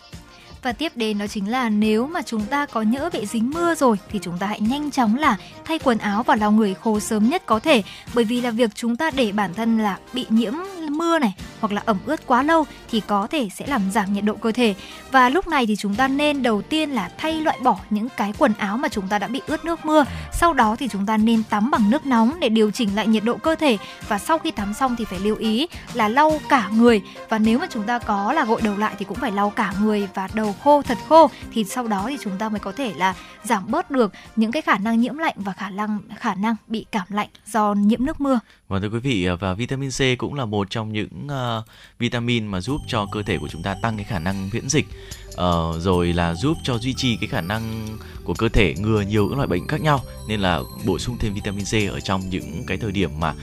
và 0.63 0.71
tiếp 0.71 0.91
đến 0.95 1.17
đó 1.17 1.27
chính 1.27 1.51
là 1.51 1.69
nếu 1.69 2.07
mà 2.07 2.21
chúng 2.21 2.45
ta 2.45 2.65
có 2.65 2.81
nhỡ 2.81 3.09
bị 3.13 3.25
dính 3.25 3.49
mưa 3.49 3.75
rồi 3.75 3.97
thì 4.11 4.19
chúng 4.21 4.37
ta 4.37 4.47
hãy 4.47 4.59
nhanh 4.59 4.91
chóng 4.91 5.15
là 5.15 5.37
thay 5.65 5.79
quần 5.79 5.97
áo 5.97 6.23
và 6.23 6.35
lau 6.35 6.51
người 6.51 6.73
khô 6.73 6.99
sớm 6.99 7.29
nhất 7.29 7.45
có 7.45 7.59
thể. 7.59 7.83
Bởi 8.13 8.25
vì 8.25 8.41
là 8.41 8.51
việc 8.51 8.69
chúng 8.75 8.95
ta 8.95 9.11
để 9.11 9.31
bản 9.31 9.53
thân 9.53 9.77
là 9.77 9.97
bị 10.13 10.25
nhiễm 10.29 10.53
mưa 10.89 11.19
này 11.19 11.33
hoặc 11.59 11.73
là 11.73 11.81
ẩm 11.85 11.97
ướt 12.05 12.27
quá 12.27 12.43
lâu 12.43 12.65
thì 12.91 13.01
có 13.07 13.27
thể 13.27 13.49
sẽ 13.55 13.67
làm 13.67 13.81
giảm 13.91 14.13
nhiệt 14.13 14.23
độ 14.23 14.33
cơ 14.33 14.51
thể. 14.51 14.75
Và 15.11 15.29
lúc 15.29 15.47
này 15.47 15.65
thì 15.65 15.75
chúng 15.75 15.95
ta 15.95 16.07
nên 16.07 16.43
đầu 16.43 16.61
tiên 16.61 16.89
là 16.89 17.09
thay 17.17 17.41
loại 17.41 17.59
bỏ 17.63 17.79
những 17.89 18.07
cái 18.17 18.33
quần 18.37 18.53
áo 18.57 18.77
mà 18.77 18.89
chúng 18.89 19.07
ta 19.07 19.19
đã 19.19 19.27
bị 19.27 19.41
ướt 19.47 19.65
nước 19.65 19.85
mưa. 19.85 20.05
Sau 20.33 20.53
đó 20.53 20.75
thì 20.79 20.87
chúng 20.87 21.05
ta 21.05 21.17
nên 21.17 21.43
tắm 21.49 21.71
bằng 21.71 21.89
nước 21.89 22.05
nóng 22.05 22.39
để 22.39 22.49
điều 22.49 22.71
chỉnh 22.71 22.95
lại 22.95 23.07
nhiệt 23.07 23.23
độ 23.23 23.37
cơ 23.37 23.55
thể. 23.55 23.77
Và 24.07 24.19
sau 24.19 24.39
khi 24.39 24.51
tắm 24.51 24.73
xong 24.73 24.95
thì 24.95 25.05
phải 25.05 25.19
lưu 25.19 25.35
ý 25.35 25.67
là 25.93 26.07
lau 26.07 26.39
cả 26.49 26.69
người. 26.73 27.01
Và 27.29 27.39
nếu 27.39 27.59
mà 27.59 27.67
chúng 27.69 27.83
ta 27.83 27.99
có 27.99 28.33
là 28.33 28.45
gội 28.45 28.61
đầu 28.61 28.77
lại 28.77 28.95
thì 28.99 29.05
cũng 29.05 29.17
phải 29.17 29.31
lau 29.31 29.49
cả 29.49 29.73
người 29.81 30.07
và 30.13 30.29
đầu 30.33 30.46
khô 30.53 30.81
thật 30.81 30.97
khô 31.09 31.29
thì 31.51 31.63
sau 31.63 31.87
đó 31.87 32.05
thì 32.09 32.17
chúng 32.23 32.37
ta 32.37 32.49
mới 32.49 32.59
có 32.59 32.71
thể 32.71 32.93
là 32.97 33.15
giảm 33.43 33.63
bớt 33.71 33.91
được 33.91 34.13
những 34.35 34.51
cái 34.51 34.61
khả 34.61 34.77
năng 34.77 35.01
nhiễm 35.01 35.17
lạnh 35.17 35.35
và 35.37 35.53
khả 35.53 35.69
năng 35.69 35.99
khả 36.19 36.35
năng 36.35 36.55
bị 36.67 36.85
cảm 36.91 37.07
lạnh 37.09 37.29
do 37.45 37.73
nhiễm 37.73 38.05
nước 38.05 38.21
mưa. 38.21 38.39
Vâng 38.67 38.81
thưa 38.81 38.89
quý 38.89 38.99
vị 38.99 39.27
và 39.39 39.53
vitamin 39.53 39.89
C 39.89 40.01
cũng 40.17 40.33
là 40.33 40.45
một 40.45 40.69
trong 40.69 40.93
những 40.93 41.27
uh, 41.27 41.65
vitamin 41.99 42.47
mà 42.47 42.61
giúp 42.61 42.81
cho 42.87 43.05
cơ 43.11 43.23
thể 43.23 43.37
của 43.37 43.47
chúng 43.47 43.63
ta 43.63 43.75
tăng 43.81 43.95
cái 43.97 44.05
khả 44.05 44.19
năng 44.19 44.49
miễn 44.53 44.69
dịch 44.69 44.85
uh, 45.31 45.81
rồi 45.81 46.13
là 46.13 46.33
giúp 46.33 46.57
cho 46.63 46.77
duy 46.77 46.93
trì 46.93 47.17
cái 47.21 47.27
khả 47.27 47.41
năng 47.41 47.87
của 48.23 48.33
cơ 48.33 48.49
thể 48.49 48.75
ngừa 48.77 49.01
nhiều 49.01 49.27
các 49.29 49.35
loại 49.35 49.47
bệnh 49.47 49.67
khác 49.67 49.81
nhau 49.81 50.01
nên 50.27 50.39
là 50.39 50.59
bổ 50.85 50.99
sung 50.99 51.17
thêm 51.19 51.33
vitamin 51.33 51.65
C 51.65 51.91
ở 51.91 51.99
trong 51.99 52.29
những 52.29 52.63
cái 52.67 52.77
thời 52.77 52.91
điểm 52.91 53.19
mà 53.19 53.33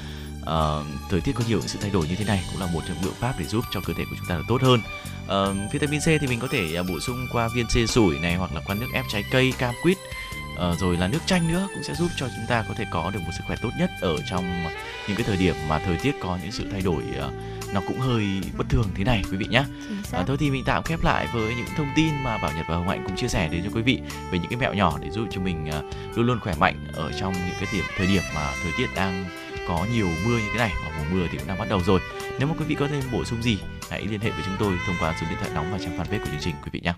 uh, 0.42 0.86
thời 1.10 1.20
tiết 1.20 1.32
có 1.32 1.44
nhiều 1.48 1.60
sự 1.60 1.78
thay 1.82 1.90
đổi 1.90 2.08
như 2.08 2.14
thế 2.14 2.24
này 2.24 2.44
cũng 2.52 2.60
là 2.60 2.66
một 2.66 2.80
trong 2.88 2.96
biện 3.02 3.12
pháp 3.20 3.34
để 3.38 3.44
giúp 3.44 3.64
cho 3.70 3.80
cơ 3.80 3.92
thể 3.96 4.04
của 4.10 4.16
chúng 4.18 4.28
ta 4.28 4.36
được 4.36 4.44
tốt 4.48 4.62
hơn 4.62 4.80
uh, 5.24 5.72
vitamin 5.72 6.00
C 6.00 6.04
thì 6.04 6.26
mình 6.26 6.40
có 6.40 6.48
thể 6.50 6.80
uh, 6.80 6.86
bổ 6.88 7.00
sung 7.00 7.26
qua 7.32 7.48
viên 7.54 7.66
C 7.66 7.90
sủi 7.90 8.18
này 8.18 8.34
hoặc 8.34 8.50
là 8.54 8.60
qua 8.66 8.74
nước 8.74 8.88
ép 8.94 9.04
trái 9.12 9.24
cây 9.30 9.52
cam 9.58 9.74
quýt 9.82 9.96
uh, 9.98 10.78
rồi 10.78 10.96
là 10.96 11.08
nước 11.08 11.20
chanh 11.26 11.52
nữa 11.52 11.68
cũng 11.74 11.82
sẽ 11.82 11.94
giúp 11.94 12.08
cho 12.16 12.28
chúng 12.28 12.46
ta 12.48 12.64
có 12.68 12.74
thể 12.74 12.84
có 12.90 13.10
được 13.10 13.20
một 13.20 13.32
sức 13.32 13.44
khỏe 13.46 13.56
tốt 13.62 13.70
nhất 13.78 13.90
ở 14.00 14.16
trong 14.30 14.64
những 15.08 15.16
cái 15.16 15.26
thời 15.26 15.36
điểm 15.36 15.54
mà 15.68 15.78
thời 15.78 15.96
tiết 15.96 16.14
có 16.22 16.38
những 16.42 16.52
sự 16.52 16.64
thay 16.72 16.80
đổi 16.80 17.02
uh, 17.26 17.32
nó 17.74 17.80
cũng 17.88 18.00
hơi 18.00 18.26
bất 18.58 18.68
thường 18.68 18.86
thế 18.94 19.04
này 19.04 19.22
quý 19.30 19.36
vị 19.36 19.46
nhé. 19.50 19.64
À, 20.12 20.24
thôi 20.26 20.36
thì 20.40 20.50
mình 20.50 20.64
tạm 20.66 20.82
khép 20.82 21.04
lại 21.04 21.26
với 21.32 21.54
những 21.54 21.66
thông 21.76 21.88
tin 21.96 22.22
mà 22.22 22.38
Bảo 22.38 22.52
Nhật 22.52 22.66
và 22.68 22.74
Hồng 22.74 22.88
Hạnh 22.88 23.04
cũng 23.06 23.16
chia 23.16 23.28
sẻ 23.28 23.48
đến 23.48 23.62
cho 23.64 23.70
quý 23.74 23.82
vị 23.82 24.00
về 24.30 24.38
những 24.38 24.50
cái 24.50 24.58
mẹo 24.58 24.74
nhỏ 24.74 24.98
để 25.00 25.10
giúp 25.10 25.28
cho 25.30 25.40
mình 25.40 25.70
uh, 25.78 26.16
luôn 26.16 26.26
luôn 26.26 26.40
khỏe 26.40 26.54
mạnh 26.58 26.86
ở 26.92 27.12
trong 27.20 27.32
những 27.32 27.54
cái 27.60 27.68
điểm 27.72 27.84
thời 27.96 28.06
điểm 28.06 28.22
mà 28.34 28.52
thời 28.62 28.72
tiết 28.78 28.86
đang 28.94 29.24
có 29.68 29.86
nhiều 29.92 30.08
mưa 30.24 30.38
như 30.38 30.48
thế 30.52 30.58
này 30.58 30.72
và 30.84 30.98
mùa 30.98 31.04
mưa 31.16 31.26
thì 31.32 31.38
cũng 31.38 31.48
đang 31.48 31.58
bắt 31.58 31.68
đầu 31.68 31.80
rồi. 31.86 32.00
Nếu 32.38 32.48
mà 32.48 32.54
quý 32.58 32.64
vị 32.64 32.74
có 32.74 32.88
thêm 32.88 33.02
bổ 33.12 33.24
sung 33.24 33.42
gì, 33.42 33.58
hãy 33.90 34.06
liên 34.06 34.20
hệ 34.20 34.30
với 34.30 34.42
chúng 34.44 34.56
tôi 34.58 34.76
thông 34.86 34.96
qua 35.00 35.16
số 35.20 35.26
điện 35.30 35.38
thoại 35.38 35.50
nóng 35.54 35.72
và 35.72 35.78
trang 35.78 35.98
fanpage 35.98 36.18
của 36.18 36.26
chương 36.26 36.40
trình 36.40 36.54
quý 36.62 36.70
vị 36.72 36.80
nhé. 36.84 36.94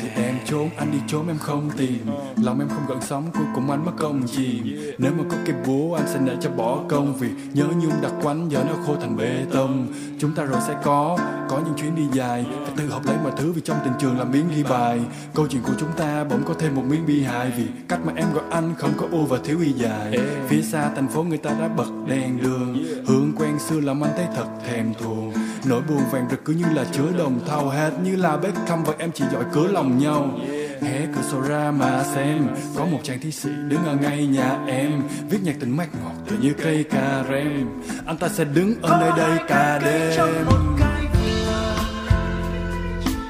Thì 0.00 0.08
em 0.22 0.34
trốn 0.44 0.70
anh 0.76 0.92
đi 0.92 0.98
trốn 1.06 1.28
em 1.28 1.38
không 1.38 1.70
tìm. 1.76 2.06
Lòng 2.42 2.58
em 2.58 2.68
không 2.68 2.86
gần 2.88 2.98
sống 3.00 3.24
cuối 3.34 3.46
cùng 3.54 3.70
anh 3.70 3.84
mất 3.84 3.92
công 3.98 4.22
chìm. 4.26 4.80
Nếu 4.98 5.12
mà 5.18 5.24
có 5.30 5.36
cái 5.46 5.56
búa, 5.66 5.94
anh 5.94 6.06
sẽ 6.06 6.20
để 6.24 6.36
cho 6.40 6.50
bỏ 6.50 6.78
công 6.88 7.16
việc. 7.16 7.32
Nhớ 7.52 7.64
nhung 7.64 8.02
đặc 8.02 8.12
quánh 8.22 8.50
giờ 8.50 8.64
nó 8.68 8.74
khô 8.86 8.96
thành 9.00 9.16
bê 9.16 9.44
tông. 9.52 9.86
Chúng 10.18 10.34
ta 10.34 10.44
rồi 10.44 10.60
sẽ 10.66 10.76
có 10.84 11.18
có 11.48 11.60
những 11.64 11.74
chuyến 11.76 11.96
đi 11.96 12.02
dài. 12.12 12.46
Phải 12.64 12.72
tự 12.76 12.90
học 12.90 13.02
lấy 13.06 13.16
mọi 13.22 13.32
thứ 13.36 13.52
vì 13.52 13.60
trong 13.60 13.78
tình 13.84 13.92
trường 13.98 14.18
làm 14.18 14.32
miếng 14.32 14.48
ghi 14.56 14.62
bài. 14.62 15.00
Câu 15.34 15.46
chuyện 15.46 15.62
của 15.62 15.74
chúng 15.78 15.92
ta 15.96 16.24
bỗng 16.24 16.42
có 16.44 16.54
thêm 16.58 16.74
một 16.74 16.82
miếng 16.88 17.06
bi 17.06 17.22
hài 17.22 17.50
vì 17.50 17.64
cách 17.88 18.00
mà 18.04 18.12
em 18.16 18.32
gọi 18.34 18.44
anh 18.50 18.74
không 18.78 18.92
có 18.96 19.06
u 19.12 19.24
và 19.24 19.38
thiếu 19.44 19.58
y 19.60 19.72
dài. 19.72 20.18
Phía 20.48 20.62
xa 20.62 20.90
thành 20.96 21.08
phố 21.08 21.22
người 21.22 21.38
ta 21.38 21.50
đã 21.50 21.68
bật 21.68 21.90
đèn 22.06 22.42
đường. 22.42 22.84
Hương 23.06 23.32
quen 23.36 23.58
xưa 23.58 23.80
làm 23.80 24.04
anh 24.04 24.12
thấy 24.16 24.26
thật 24.36 24.46
thèm 24.66 24.94
thuồng 24.94 25.32
nỗi 25.68 25.82
buồn 25.82 26.02
vàng 26.10 26.26
rực 26.30 26.44
cứ 26.44 26.52
như 26.52 26.64
là 26.74 26.84
chứa 26.92 27.12
đồng 27.18 27.40
thau 27.46 27.68
hết 27.68 27.90
như 28.02 28.16
là 28.16 28.36
Beckham 28.36 28.84
và 28.84 28.94
em 28.98 29.10
chỉ 29.14 29.24
giỏi 29.32 29.44
cửa 29.52 29.66
lòng 29.66 29.98
nhau. 29.98 30.38
Hé 30.82 31.06
cửa 31.14 31.22
sổ 31.30 31.40
ra 31.40 31.70
mà 31.70 32.04
xem 32.14 32.48
có 32.76 32.84
một 32.84 32.98
chàng 33.02 33.18
thi 33.20 33.32
sĩ 33.32 33.50
đứng 33.68 33.84
ở 33.84 33.94
ngay 33.94 34.26
nhà 34.26 34.58
em 34.66 35.02
viết 35.30 35.38
nhạc 35.42 35.54
tình 35.60 35.76
mát 35.76 35.88
ngọt 36.02 36.12
tựa 36.28 36.36
như 36.40 36.52
cây 36.62 36.84
cà 36.84 37.24
rem. 37.30 37.68
Anh 38.06 38.16
ta 38.16 38.28
sẽ 38.28 38.44
đứng 38.44 38.74
ở 38.82 38.98
nơi 39.00 39.10
đây 39.16 39.38
cả 39.48 39.80
đêm. 39.84 40.46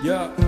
yeah. 0.08 0.45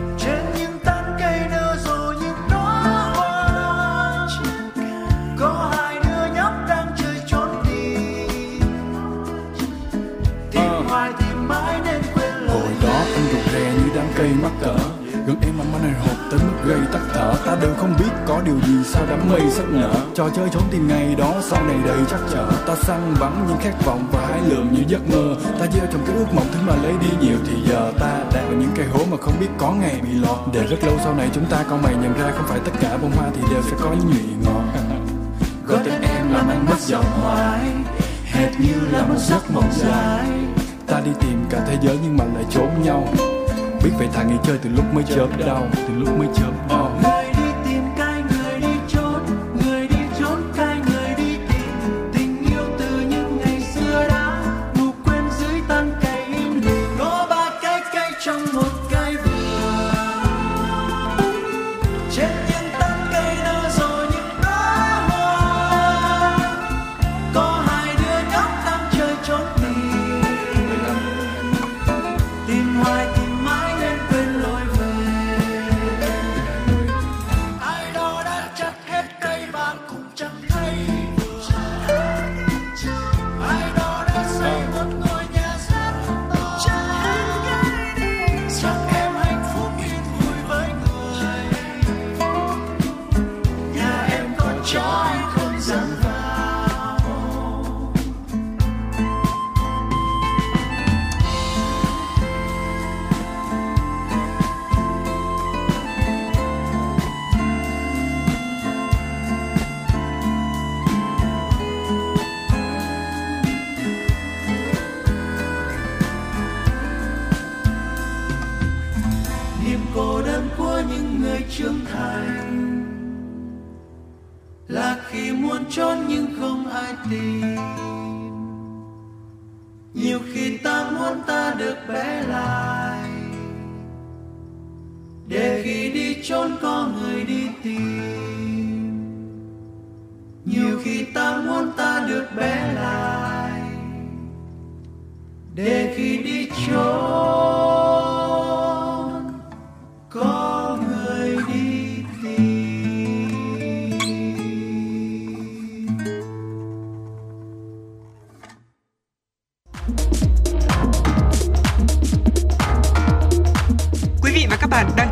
Tới 16.39 16.49
mức 16.49 16.57
gây 16.65 16.81
tắc 16.93 17.03
thở. 17.15 17.35
Ta 17.47 17.57
đều 17.61 17.75
không 17.79 17.95
biết 17.99 18.11
có 18.27 18.41
điều 18.45 18.61
gì 18.67 18.75
sao 18.85 19.03
đám 19.11 19.29
mây 19.31 19.51
sắp 19.51 19.65
nở. 19.69 19.91
Trò 20.15 20.29
chơi 20.37 20.49
trốn 20.53 20.63
tìm 20.71 20.89
ngày 20.89 21.15
đó, 21.19 21.35
sau 21.43 21.65
này 21.67 21.77
đầy 21.87 21.99
chắc 22.11 22.21
trở. 22.33 22.51
Ta 22.67 22.77
săn 22.77 23.15
bắn 23.21 23.33
những 23.49 23.59
khát 23.61 23.85
vọng 23.85 24.09
và 24.13 24.27
hái 24.27 24.41
lượm 24.49 24.75
như 24.75 24.83
giấc 24.89 25.11
mơ. 25.11 25.35
Ta 25.61 25.67
gieo 25.67 25.87
trong 25.93 26.03
cái 26.07 26.17
ước 26.17 26.35
mộng 26.35 26.47
thứ 26.53 26.59
mà 26.67 26.75
lấy 26.83 26.93
đi 27.01 27.27
nhiều. 27.27 27.39
Thì 27.47 27.55
giờ 27.69 27.93
ta 27.99 28.19
đào 28.35 28.49
những 28.51 28.71
cây 28.77 28.87
hố 28.87 29.01
mà 29.11 29.17
không 29.21 29.35
biết 29.41 29.49
có 29.59 29.73
ngày 29.73 30.01
bị 30.03 30.15
lọt. 30.15 30.39
Để 30.53 30.67
rất 30.67 30.85
lâu 30.85 30.95
sau 31.05 31.15
này 31.15 31.31
chúng 31.35 31.47
ta 31.47 31.65
con 31.71 31.83
mày 31.83 31.95
nhận 31.95 32.19
ra 32.19 32.31
không 32.37 32.47
phải 32.49 32.61
tất 32.65 32.73
cả 32.81 32.97
bông 33.03 33.13
hoa 33.17 33.31
thì 33.35 33.43
đều 33.51 33.63
sẽ 33.63 33.77
có 33.81 33.91
những 33.91 34.11
nhụy 34.11 34.25
ngọt. 34.45 34.63
Gọi 35.67 35.79
tên 35.85 36.03
em 36.03 36.33
làm 36.33 36.49
anh 36.49 36.67
mất 36.67 36.81
giọng 36.81 37.05
hoài. 37.23 37.61
Hệt 38.25 38.61
như 38.61 38.75
là 38.93 39.07
một 39.07 39.19
giấc 39.19 39.51
mộng 39.51 39.71
dài. 39.73 40.29
Ta 40.87 41.01
đi 41.01 41.11
tìm 41.21 41.45
cả 41.51 41.65
thế 41.67 41.79
giới 41.83 41.99
nhưng 42.03 42.17
mà 42.17 42.25
lại 42.35 42.45
trốn 42.51 42.69
nhau 42.83 43.09
biết 43.85 43.91
phải 43.99 44.09
thả 44.13 44.23
nghỉ 44.23 44.37
chơi 44.45 44.59
từ 44.59 44.71
lúc 44.71 44.85
mới 44.95 45.05
chớp 45.05 45.29
đau 45.47 45.69
từ 45.89 45.95
lúc 45.95 46.19
mới 46.19 46.29
chớp 46.35 46.53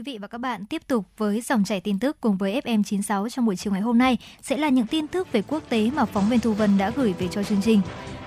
Quý 0.00 0.12
vị 0.12 0.18
và 0.18 0.28
các 0.28 0.38
bạn, 0.38 0.66
tiếp 0.66 0.82
tục 0.86 1.04
với 1.16 1.40
dòng 1.40 1.64
chảy 1.64 1.80
tin 1.80 1.98
tức 1.98 2.20
cùng 2.20 2.36
với 2.36 2.60
FM96 2.64 3.28
trong 3.28 3.46
buổi 3.46 3.56
chiều 3.56 3.72
ngày 3.72 3.82
hôm 3.82 3.98
nay 3.98 4.18
sẽ 4.42 4.56
là 4.56 4.68
những 4.68 4.86
tin 4.86 5.06
tức 5.06 5.32
về 5.32 5.42
quốc 5.48 5.62
tế 5.68 5.90
mà 5.94 6.04
phóng 6.04 6.28
viên 6.28 6.40
Thu 6.40 6.52
Vân 6.52 6.78
đã 6.78 6.90
gửi 6.90 7.14
về 7.18 7.28
cho 7.28 7.42
chương 7.42 7.62
trình. 7.62 7.80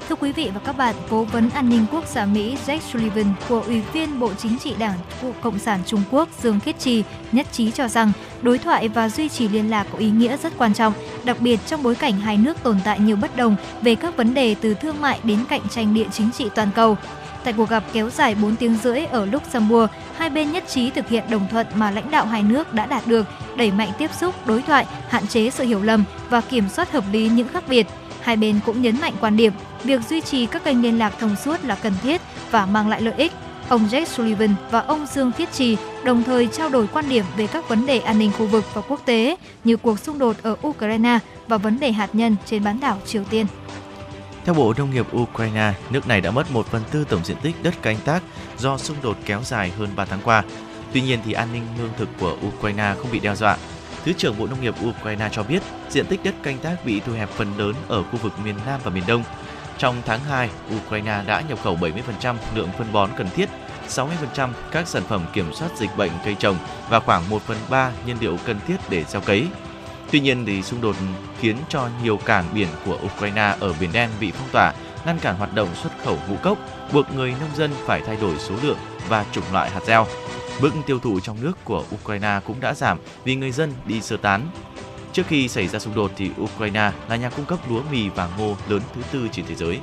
Thưa 0.10 0.16
quý 0.16 0.32
vị 0.32 0.52
và 0.54 0.60
các 0.60 0.78
bạn, 0.78 0.96
Cố 1.10 1.24
vấn 1.24 1.50
An 1.50 1.70
ninh 1.70 1.86
Quốc 1.92 2.08
gia 2.08 2.26
Mỹ 2.26 2.58
Jake 2.66 2.80
Sullivan 2.80 3.34
của 3.50 3.62
Ủy 3.62 3.82
viên 3.82 4.20
Bộ 4.20 4.34
Chính 4.34 4.60
trị 4.60 4.74
Đảng 4.80 5.00
Cộng 5.42 5.60
sản 5.60 5.80
Trung 5.86 6.02
Quốc 6.12 6.30
Dương 6.42 6.60
Khiết 6.60 6.80
Trì 6.80 7.04
nhất 7.32 7.48
trí 7.52 7.72
cho 7.72 7.88
rằng 7.88 8.12
đối 8.42 8.58
thoại 8.58 8.88
và 8.90 9.10
duy 9.10 9.30
trì 9.30 9.48
liên 9.48 9.70
lạc 9.70 9.88
có 9.92 9.98
ý 9.98 10.10
nghĩa 10.10 10.38
rất 10.38 10.54
quan 10.58 10.74
trọng, 10.74 10.94
đặc 11.26 11.38
biệt 11.40 11.60
trong 11.66 11.84
bối 11.84 11.96
cảnh 11.96 12.20
hai 12.20 12.38
nước 12.38 12.64
tồn 12.64 12.78
tại 12.84 13.00
nhiều 13.00 13.16
bất 13.16 13.38
đồng 13.38 13.56
về 13.82 13.96
các 13.96 14.18
vấn 14.18 14.34
đề 14.34 14.56
từ 14.62 14.74
thương 14.74 15.02
mại 15.02 15.20
đến 15.24 15.40
cạnh 15.50 15.70
tranh 15.70 15.94
địa 15.94 16.08
chính 16.12 16.32
trị 16.32 16.50
toàn 16.56 16.70
cầu. 16.76 16.98
Tại 17.44 17.54
cuộc 17.54 17.70
gặp 17.70 17.84
kéo 17.94 18.10
dài 18.10 18.36
4 18.36 18.56
tiếng 18.56 18.78
rưỡi 18.84 19.06
ở 19.06 19.26
Luxembourg, 19.26 19.91
hai 20.18 20.30
bên 20.30 20.52
nhất 20.52 20.64
trí 20.68 20.89
thực 20.89 21.08
hiện 21.08 21.24
đồng 21.30 21.48
thuận 21.52 21.68
mà 21.76 21.91
lãnh 21.91 22.12
đạo 22.12 22.26
hai 22.26 22.44
nước 22.44 22.74
đã 22.74 22.86
đạt 22.86 23.08
được, 23.08 23.26
đẩy 23.58 23.72
mạnh 23.72 23.89
tiếp 23.98 24.10
xúc, 24.20 24.48
đối 24.48 24.62
thoại, 24.62 24.86
hạn 25.10 25.28
chế 25.28 25.50
sự 25.50 25.64
hiểu 25.64 25.84
lầm 25.84 26.04
và 26.30 26.41
kiểm 26.41 26.70
soát 26.70 26.91
hợp 26.91 27.04
lý 27.12 27.30
những 27.30 27.48
khác 27.48 27.64
biệt. 27.70 27.88
Hai 28.22 28.36
bên 28.36 28.60
cũng 28.66 28.82
nhấn 28.82 29.02
mạnh 29.02 29.14
quan 29.22 29.38
điểm 29.38 29.54
việc 29.84 30.02
duy 30.10 30.22
trì 30.22 30.46
các 30.46 30.64
kênh 30.64 30.82
liên 30.82 31.00
lạc 31.00 31.14
thông 31.20 31.36
suốt 31.36 31.66
là 31.66 31.76
cần 31.76 31.94
thiết 32.04 32.22
và 32.52 32.66
mang 32.66 32.89
lại 32.89 33.02
lợi 33.02 33.14
ích. 33.18 33.32
Ông 33.70 33.88
Jake 33.88 34.06
Sullivan 34.06 34.56
và 34.72 34.80
ông 34.80 35.06
Dương 35.06 35.32
Phiết 35.32 35.52
Trì 35.52 35.78
đồng 36.04 36.24
thời 36.24 36.48
trao 36.48 36.70
đổi 36.70 36.88
quan 36.88 37.10
điểm 37.10 37.26
về 37.38 37.48
các 37.48 37.70
vấn 37.70 37.86
đề 37.86 38.00
an 38.00 38.20
ninh 38.20 38.32
khu 38.38 38.48
vực 38.48 38.66
và 38.74 38.82
quốc 38.82 39.02
tế 39.06 39.36
như 39.64 39.78
cuộc 39.78 40.00
xung 40.00 40.20
đột 40.20 40.36
ở 40.44 40.56
Ukraine 40.68 41.20
và 41.48 41.58
vấn 41.58 41.80
đề 41.80 41.91
hạt 41.91 42.10
nhân 42.14 42.36
trên 42.46 42.64
bán 42.64 42.80
đảo 42.80 42.98
Triều 43.06 43.24
Tiên. 43.24 43.46
Theo 44.46 44.56
Bộ 44.56 44.74
Nông 44.78 44.91
nghiệp 44.91 45.06
Ukraine, 45.16 45.74
nước 45.89 46.08
này 46.08 46.22
đã 46.22 46.32
mất 46.32 46.52
1 46.52 46.66
phần 46.68 46.82
tư 46.91 47.06
tổng 47.10 47.24
diện 47.24 47.38
tích 47.41 47.56
đất 47.64 47.82
canh 47.82 47.98
tác 48.06 48.24
do 48.58 48.78
xung 48.78 48.98
đột 49.02 49.18
kéo 49.26 49.41
dài 49.44 49.72
hơn 49.78 49.89
3 49.96 50.06
tháng 50.06 50.20
qua. 50.24 50.44
Tuy 50.94 51.02
nhiên 51.02 51.20
thì 51.26 51.34
an 51.34 51.48
ninh 51.54 51.64
lương 51.78 51.89
thực 51.98 52.10
của 52.20 52.38
Ukraine 52.48 52.96
không 52.98 53.12
bị 53.12 53.20
đe 53.20 53.36
dọa. 53.36 53.58
Thứ 54.06 54.14
trưởng 54.14 54.38
Bộ 54.39 54.48
Nông 54.48 54.62
nghiệp 54.62 54.76
Ukraine 54.86 55.30
cho 55.32 55.44
biết 55.44 55.64
diện 55.89 56.06
tích 56.06 56.20
đất 56.24 56.36
canh 56.44 56.58
tác 56.58 56.86
bị 56.86 57.00
thu 57.00 57.14
hẹp 57.14 57.30
phần 57.30 57.58
lớn 57.58 57.74
ở 57.88 58.04
khu 58.04 58.18
vực 58.22 58.34
miền 58.44 58.56
Nam 58.66 58.80
và 58.84 58.91
miền 58.91 59.04
Đông. 59.08 59.24
Trong 59.78 60.02
tháng 60.06 60.20
2, 60.20 60.50
Ukraine 60.76 61.24
đã 61.28 61.41
nhập 61.50 61.60
khẩu 61.64 61.78
70% 61.78 62.36
lượng 62.56 62.70
phân 62.78 62.94
bón 62.94 63.10
cần 63.18 63.30
thiết, 63.36 63.50
60% 63.89 64.50
các 64.72 64.88
sản 64.88 65.04
phẩm 65.10 65.26
kiểm 65.34 65.54
soát 65.54 65.70
dịch 65.78 65.98
bệnh 65.98 66.12
cây 66.26 66.36
trồng 66.39 66.58
và 66.89 67.00
khoảng 67.00 67.30
1 67.30 67.41
phần 67.41 67.58
3 67.70 67.91
nhiên 68.06 68.18
liệu 68.20 68.38
cần 68.46 68.60
thiết 68.68 68.78
để 68.89 69.04
gieo 69.04 69.22
cấy. 69.22 69.48
Tuy 70.14 70.20
nhiên, 70.20 70.45
thì 70.45 70.61
xung 70.61 70.82
đột 70.82 70.95
khiến 71.39 71.57
cho 71.70 71.89
nhiều 72.03 72.18
cảng 72.18 72.45
biển 72.53 72.68
của 72.86 72.99
Ukraine 73.05 73.55
ở 73.59 73.74
Biển 73.80 73.89
Đen 73.93 74.09
bị 74.20 74.32
phong 74.32 74.49
tỏa, 74.51 74.74
ngăn 75.05 75.20
cản 75.20 75.36
hoạt 75.36 75.55
động 75.55 75.76
xuất 75.76 75.89
khẩu 76.03 76.18
ngũ 76.30 76.36
cốc, 76.36 76.57
buộc 76.93 77.16
người 77.16 77.34
nông 77.39 77.55
dân 77.55 77.72
phải 77.86 78.01
thay 78.05 78.18
đổi 78.22 78.39
số 78.39 78.55
lượng 78.64 78.78
và 79.09 79.26
chủng 79.32 79.43
loại 79.51 79.70
hạt 79.70 79.80
gieo. 79.88 80.07
Mức 80.61 80.72
tiêu 80.86 80.99
thụ 80.99 81.20
trong 81.20 81.38
nước 81.41 81.57
của 81.64 81.86
Ukraine 81.95 82.39
cũng 82.45 82.59
đã 82.59 82.74
giảm 82.74 82.97
vì 83.24 83.36
người 83.36 83.51
dân 83.51 83.74
đi 83.86 84.01
sơ 84.01 84.18
tán. 84.18 84.47
Trước 85.14 85.24
khi 85.28 85.47
xảy 85.47 85.68
ra 85.68 85.80
xung 85.80 85.95
đột 85.95 86.11
thì 86.16 86.30
Ukraine 86.41 86.91
là 87.09 87.16
nhà 87.16 87.30
cung 87.30 87.45
cấp 87.45 87.59
lúa 87.70 87.82
mì 87.91 88.09
và 88.09 88.30
ngô 88.38 88.55
lớn 88.68 88.82
thứ 88.95 89.01
tư 89.11 89.28
trên 89.32 89.45
thế 89.45 89.55
giới. 89.55 89.80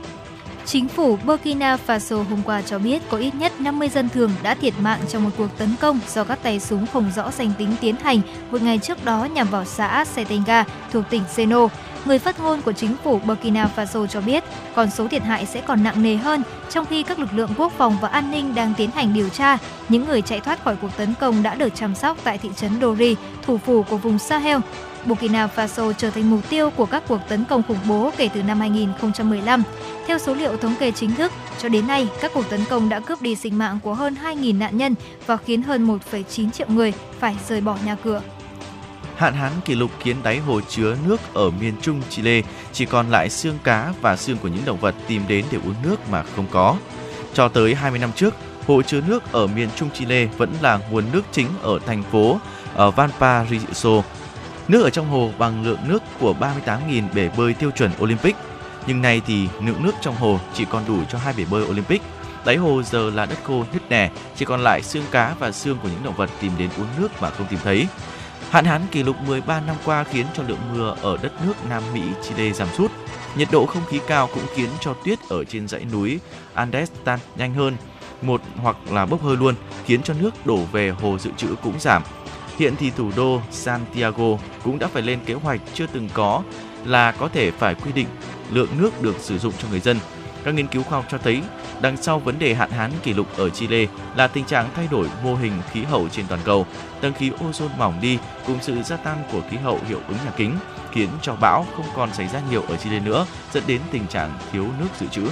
Chính 0.72 0.88
phủ 0.88 1.18
Burkina 1.24 1.76
Faso 1.86 2.22
hôm 2.22 2.42
qua 2.44 2.62
cho 2.62 2.78
biết 2.78 3.02
có 3.10 3.16
ít 3.16 3.34
nhất 3.34 3.60
50 3.60 3.88
dân 3.88 4.08
thường 4.08 4.30
đã 4.42 4.54
thiệt 4.54 4.74
mạng 4.80 5.00
trong 5.08 5.24
một 5.24 5.30
cuộc 5.38 5.58
tấn 5.58 5.68
công 5.80 6.00
do 6.08 6.24
các 6.24 6.38
tay 6.42 6.60
súng 6.60 6.86
không 6.86 7.10
rõ 7.16 7.30
danh 7.30 7.52
tính 7.58 7.68
tiến 7.80 7.96
hành 7.96 8.20
một 8.50 8.62
ngày 8.62 8.78
trước 8.78 9.04
đó 9.04 9.24
nhằm 9.24 9.48
vào 9.48 9.64
xã 9.64 10.04
Setenga 10.04 10.64
thuộc 10.92 11.04
tỉnh 11.10 11.22
Seno. 11.28 11.68
Người 12.04 12.18
phát 12.18 12.40
ngôn 12.40 12.62
của 12.62 12.72
chính 12.72 12.96
phủ 13.04 13.18
Burkina 13.18 13.70
Faso 13.76 14.06
cho 14.06 14.20
biết 14.20 14.44
con 14.74 14.90
số 14.90 15.08
thiệt 15.08 15.22
hại 15.22 15.46
sẽ 15.46 15.60
còn 15.60 15.84
nặng 15.84 16.02
nề 16.02 16.16
hơn, 16.16 16.42
trong 16.70 16.86
khi 16.86 17.02
các 17.02 17.18
lực 17.18 17.32
lượng 17.32 17.50
quốc 17.56 17.72
phòng 17.78 17.96
và 18.00 18.08
an 18.08 18.30
ninh 18.30 18.54
đang 18.54 18.74
tiến 18.76 18.90
hành 18.90 19.14
điều 19.14 19.28
tra. 19.28 19.58
Những 19.88 20.04
người 20.04 20.22
chạy 20.22 20.40
thoát 20.40 20.64
khỏi 20.64 20.76
cuộc 20.76 20.96
tấn 20.96 21.14
công 21.20 21.42
đã 21.42 21.54
được 21.54 21.74
chăm 21.74 21.94
sóc 21.94 22.16
tại 22.24 22.38
thị 22.38 22.50
trấn 22.56 22.80
Dori, 22.80 23.16
thủ 23.42 23.58
phủ 23.58 23.82
của 23.82 23.96
vùng 23.96 24.18
Sahel. 24.18 24.58
Burkina 25.07 25.48
Faso 25.57 25.92
trở 25.92 26.11
thành 26.11 26.30
mục 26.30 26.51
tiêu 26.51 26.70
của 26.70 26.86
các 26.86 27.03
cuộc 27.09 27.20
tấn 27.28 27.44
công 27.44 27.62
khủng 27.68 27.78
bố 27.88 28.11
kể 28.16 28.28
từ 28.34 28.42
năm 28.42 28.61
2015. 28.61 29.62
Theo 30.07 30.18
số 30.18 30.34
liệu 30.34 30.57
thống 30.57 30.74
kê 30.80 30.90
chính 30.90 31.14
thức, 31.14 31.32
cho 31.59 31.68
đến 31.68 31.86
nay, 31.86 32.09
các 32.20 32.30
cuộc 32.34 32.51
tấn 32.51 32.64
công 32.70 32.88
đã 32.88 33.01
cướp 33.01 33.22
đi 33.22 33.36
sinh 33.36 33.59
mạng 33.59 33.78
của 33.82 33.94
hơn 33.94 34.16
2.000 34.24 34.59
nạn 34.59 34.76
nhân 34.76 34.94
và 35.26 35.36
khiến 35.36 35.62
hơn 35.62 35.86
1,9 35.86 36.51
triệu 36.51 36.66
người 36.68 36.92
phải 37.20 37.36
rời 37.48 37.61
bỏ 37.61 37.76
nhà 37.84 37.96
cửa. 38.05 38.22
Hạn 39.16 39.34
hán 39.34 39.53
kỷ 39.64 39.74
lục 39.74 39.90
khiến 40.01 40.16
đáy 40.22 40.38
hồ 40.38 40.61
chứa 40.68 40.96
nước 41.07 41.20
ở 41.34 41.51
miền 41.51 41.74
Trung 41.82 42.03
Chile 42.11 42.42
chỉ 42.72 42.86
còn 42.86 43.11
lại 43.11 43.30
xương 43.30 43.59
cá 43.64 43.92
và 44.01 44.16
xương 44.16 44.36
của 44.36 44.48
những 44.48 44.64
động 44.64 44.80
vật 44.80 44.94
tìm 45.07 45.22
đến 45.28 45.44
để 45.51 45.59
uống 45.64 45.74
nước 45.82 45.96
mà 46.11 46.22
không 46.36 46.46
có. 46.51 46.76
Cho 47.34 47.48
tới 47.48 47.74
20 47.74 47.98
năm 47.98 48.11
trước, 48.16 48.34
hồ 48.66 48.82
chứa 48.82 49.01
nước 49.09 49.32
ở 49.32 49.46
miền 49.46 49.68
Trung 49.76 49.88
Chile 49.94 50.26
vẫn 50.36 50.51
là 50.62 50.78
nguồn 50.90 51.05
nước 51.12 51.22
chính 51.32 51.46
ở 51.62 51.78
thành 51.86 52.03
phố 52.03 52.38
ở 52.74 52.90
Valparaiso. 52.90 54.03
Nước 54.70 54.82
ở 54.82 54.90
trong 54.90 55.08
hồ 55.08 55.30
bằng 55.38 55.64
lượng 55.64 55.78
nước 55.88 56.02
của 56.20 56.34
38.000 56.40 57.02
bể 57.14 57.30
bơi 57.36 57.54
tiêu 57.54 57.70
chuẩn 57.70 57.90
Olympic. 58.02 58.36
Nhưng 58.86 59.02
nay 59.02 59.22
thì 59.26 59.48
lượng 59.64 59.82
nước 59.82 59.92
trong 60.00 60.16
hồ 60.16 60.40
chỉ 60.54 60.64
còn 60.64 60.82
đủ 60.88 61.04
cho 61.08 61.18
hai 61.18 61.34
bể 61.36 61.44
bơi 61.50 61.64
Olympic. 61.64 62.02
Đáy 62.44 62.56
hồ 62.56 62.82
giờ 62.82 63.10
là 63.10 63.26
đất 63.26 63.38
khô 63.44 63.64
nứt 63.72 63.90
nẻ, 63.90 64.10
chỉ 64.36 64.44
còn 64.44 64.60
lại 64.60 64.82
xương 64.82 65.04
cá 65.10 65.34
và 65.38 65.52
xương 65.52 65.78
của 65.82 65.88
những 65.88 66.04
động 66.04 66.14
vật 66.16 66.30
tìm 66.40 66.52
đến 66.58 66.70
uống 66.78 66.86
nước 66.98 67.22
mà 67.22 67.30
không 67.30 67.46
tìm 67.46 67.58
thấy. 67.64 67.86
Hạn 68.50 68.64
hán 68.64 68.80
kỷ 68.90 69.02
lục 69.02 69.16
13 69.26 69.60
năm 69.60 69.76
qua 69.84 70.04
khiến 70.04 70.26
cho 70.34 70.42
lượng 70.42 70.60
mưa 70.72 70.94
ở 71.02 71.16
đất 71.22 71.32
nước 71.46 71.54
Nam 71.68 71.82
Mỹ 71.94 72.02
Chile 72.22 72.52
giảm 72.52 72.68
sút. 72.76 72.90
Nhiệt 73.36 73.48
độ 73.52 73.66
không 73.66 73.86
khí 73.88 74.00
cao 74.06 74.28
cũng 74.34 74.44
khiến 74.54 74.70
cho 74.80 74.94
tuyết 75.04 75.18
ở 75.28 75.44
trên 75.44 75.68
dãy 75.68 75.84
núi 75.92 76.20
Andes 76.54 76.90
tan 77.04 77.18
nhanh 77.36 77.54
hơn, 77.54 77.76
một 78.22 78.40
hoặc 78.56 78.76
là 78.90 79.06
bốc 79.06 79.22
hơi 79.22 79.36
luôn, 79.36 79.54
khiến 79.84 80.02
cho 80.02 80.14
nước 80.20 80.46
đổ 80.46 80.58
về 80.72 80.90
hồ 80.90 81.18
dự 81.18 81.30
trữ 81.36 81.54
cũng 81.62 81.80
giảm. 81.80 82.02
Hiện 82.59 82.76
thì 82.76 82.90
thủ 82.90 83.11
đô 83.16 83.40
Santiago 83.51 84.36
cũng 84.64 84.78
đã 84.78 84.86
phải 84.86 85.03
lên 85.03 85.18
kế 85.26 85.34
hoạch 85.34 85.61
chưa 85.74 85.86
từng 85.92 86.09
có 86.14 86.42
là 86.84 87.12
có 87.12 87.28
thể 87.28 87.51
phải 87.51 87.74
quy 87.74 87.92
định 87.92 88.07
lượng 88.51 88.68
nước 88.78 89.03
được 89.03 89.16
sử 89.18 89.38
dụng 89.38 89.53
cho 89.59 89.68
người 89.70 89.80
dân. 89.80 89.98
Các 90.44 90.55
nghiên 90.55 90.66
cứu 90.66 90.82
khoa 90.82 90.98
học 90.98 91.07
cho 91.11 91.18
thấy 91.18 91.42
đằng 91.80 91.96
sau 91.96 92.18
vấn 92.18 92.38
đề 92.38 92.55
hạn 92.55 92.70
hán 92.70 92.90
kỷ 93.03 93.14
lục 93.14 93.26
ở 93.36 93.51
Chile 93.51 93.86
là 94.16 94.26
tình 94.26 94.44
trạng 94.44 94.68
thay 94.76 94.88
đổi 94.90 95.07
mô 95.24 95.34
hình 95.34 95.53
khí 95.72 95.82
hậu 95.82 96.09
trên 96.09 96.26
toàn 96.28 96.40
cầu, 96.44 96.66
tầng 97.01 97.12
khí 97.12 97.30
ozone 97.30 97.76
mỏng 97.78 97.98
đi 98.01 98.18
cùng 98.46 98.59
sự 98.62 98.82
gia 98.82 98.96
tăng 98.96 99.22
của 99.32 99.40
khí 99.51 99.57
hậu 99.57 99.80
hiệu 99.88 100.01
ứng 100.09 100.18
nhà 100.24 100.30
kính 100.36 100.57
khiến 100.92 101.09
cho 101.22 101.36
bão 101.36 101.66
không 101.76 101.86
còn 101.96 102.12
xảy 102.14 102.28
ra 102.28 102.40
nhiều 102.51 102.62
ở 102.62 102.76
Chile 102.76 103.01
nữa, 103.01 103.26
dẫn 103.53 103.62
đến 103.66 103.80
tình 103.90 104.07
trạng 104.07 104.38
thiếu 104.53 104.66
nước 104.80 104.88
dự 105.01 105.07
trữ. 105.07 105.22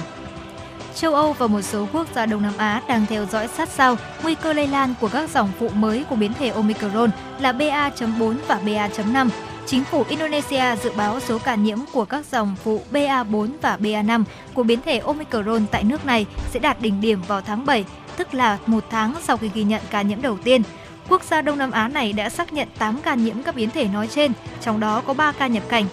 Châu 0.99 1.15
Âu 1.15 1.33
và 1.33 1.47
một 1.47 1.61
số 1.61 1.87
quốc 1.93 2.07
gia 2.15 2.25
Đông 2.25 2.41
Nam 2.41 2.53
Á 2.57 2.81
đang 2.87 3.05
theo 3.05 3.25
dõi 3.25 3.47
sát 3.47 3.69
sao 3.69 3.97
nguy 4.23 4.35
cơ 4.35 4.53
lây 4.53 4.67
lan 4.67 4.93
của 5.01 5.07
các 5.07 5.29
dòng 5.29 5.51
phụ 5.59 5.69
mới 5.69 6.05
của 6.09 6.15
biến 6.15 6.33
thể 6.39 6.49
Omicron 6.49 7.09
là 7.39 7.51
BA.4 7.51 8.35
và 8.47 8.59
BA.5. 8.65 9.29
Chính 9.65 9.83
phủ 9.83 10.05
Indonesia 10.09 10.75
dự 10.83 10.91
báo 10.97 11.19
số 11.19 11.39
ca 11.39 11.55
nhiễm 11.55 11.77
của 11.93 12.05
các 12.05 12.25
dòng 12.31 12.55
phụ 12.63 12.81
BA4 12.91 13.49
và 13.61 13.77
BA5 13.77 14.23
của 14.53 14.63
biến 14.63 14.79
thể 14.85 14.97
Omicron 14.97 15.65
tại 15.71 15.83
nước 15.83 16.05
này 16.05 16.25
sẽ 16.51 16.59
đạt 16.59 16.81
đỉnh 16.81 17.01
điểm 17.01 17.21
vào 17.27 17.41
tháng 17.41 17.65
7, 17.65 17.85
tức 18.17 18.33
là 18.33 18.57
một 18.65 18.83
tháng 18.89 19.13
sau 19.21 19.37
khi 19.37 19.49
ghi 19.53 19.63
nhận 19.63 19.81
ca 19.89 20.01
nhiễm 20.01 20.21
đầu 20.21 20.37
tiên. 20.43 20.63
Quốc 21.09 21.23
gia 21.23 21.41
Đông 21.41 21.57
Nam 21.57 21.71
Á 21.71 21.87
này 21.87 22.13
đã 22.13 22.29
xác 22.29 22.53
nhận 22.53 22.67
8 22.77 22.99
ca 23.03 23.15
nhiễm 23.15 23.43
các 23.43 23.55
biến 23.55 23.69
thể 23.69 23.85
nói 23.85 24.07
trên, 24.07 24.31
trong 24.61 24.79
đó 24.79 25.01
có 25.07 25.13
3 25.13 25.31
ca 25.31 25.47
nhập 25.47 25.63
cảnh. 25.69 25.85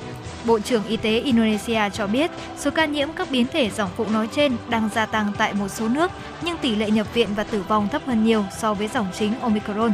Bộ 0.46 0.60
trưởng 0.60 0.84
Y 0.84 0.96
tế 0.96 1.20
Indonesia 1.20 1.90
cho 1.92 2.06
biết 2.06 2.30
số 2.58 2.70
ca 2.70 2.84
nhiễm 2.84 3.12
các 3.12 3.30
biến 3.30 3.46
thể 3.52 3.70
dòng 3.70 3.90
phụ 3.96 4.06
nói 4.12 4.28
trên 4.32 4.56
đang 4.68 4.88
gia 4.94 5.06
tăng 5.06 5.32
tại 5.38 5.54
một 5.54 5.68
số 5.68 5.88
nước, 5.88 6.10
nhưng 6.42 6.56
tỷ 6.56 6.76
lệ 6.76 6.90
nhập 6.90 7.14
viện 7.14 7.28
và 7.36 7.44
tử 7.44 7.64
vong 7.68 7.88
thấp 7.88 8.02
hơn 8.06 8.24
nhiều 8.24 8.44
so 8.58 8.74
với 8.74 8.88
dòng 8.88 9.06
chính 9.18 9.40
Omicron. 9.40 9.92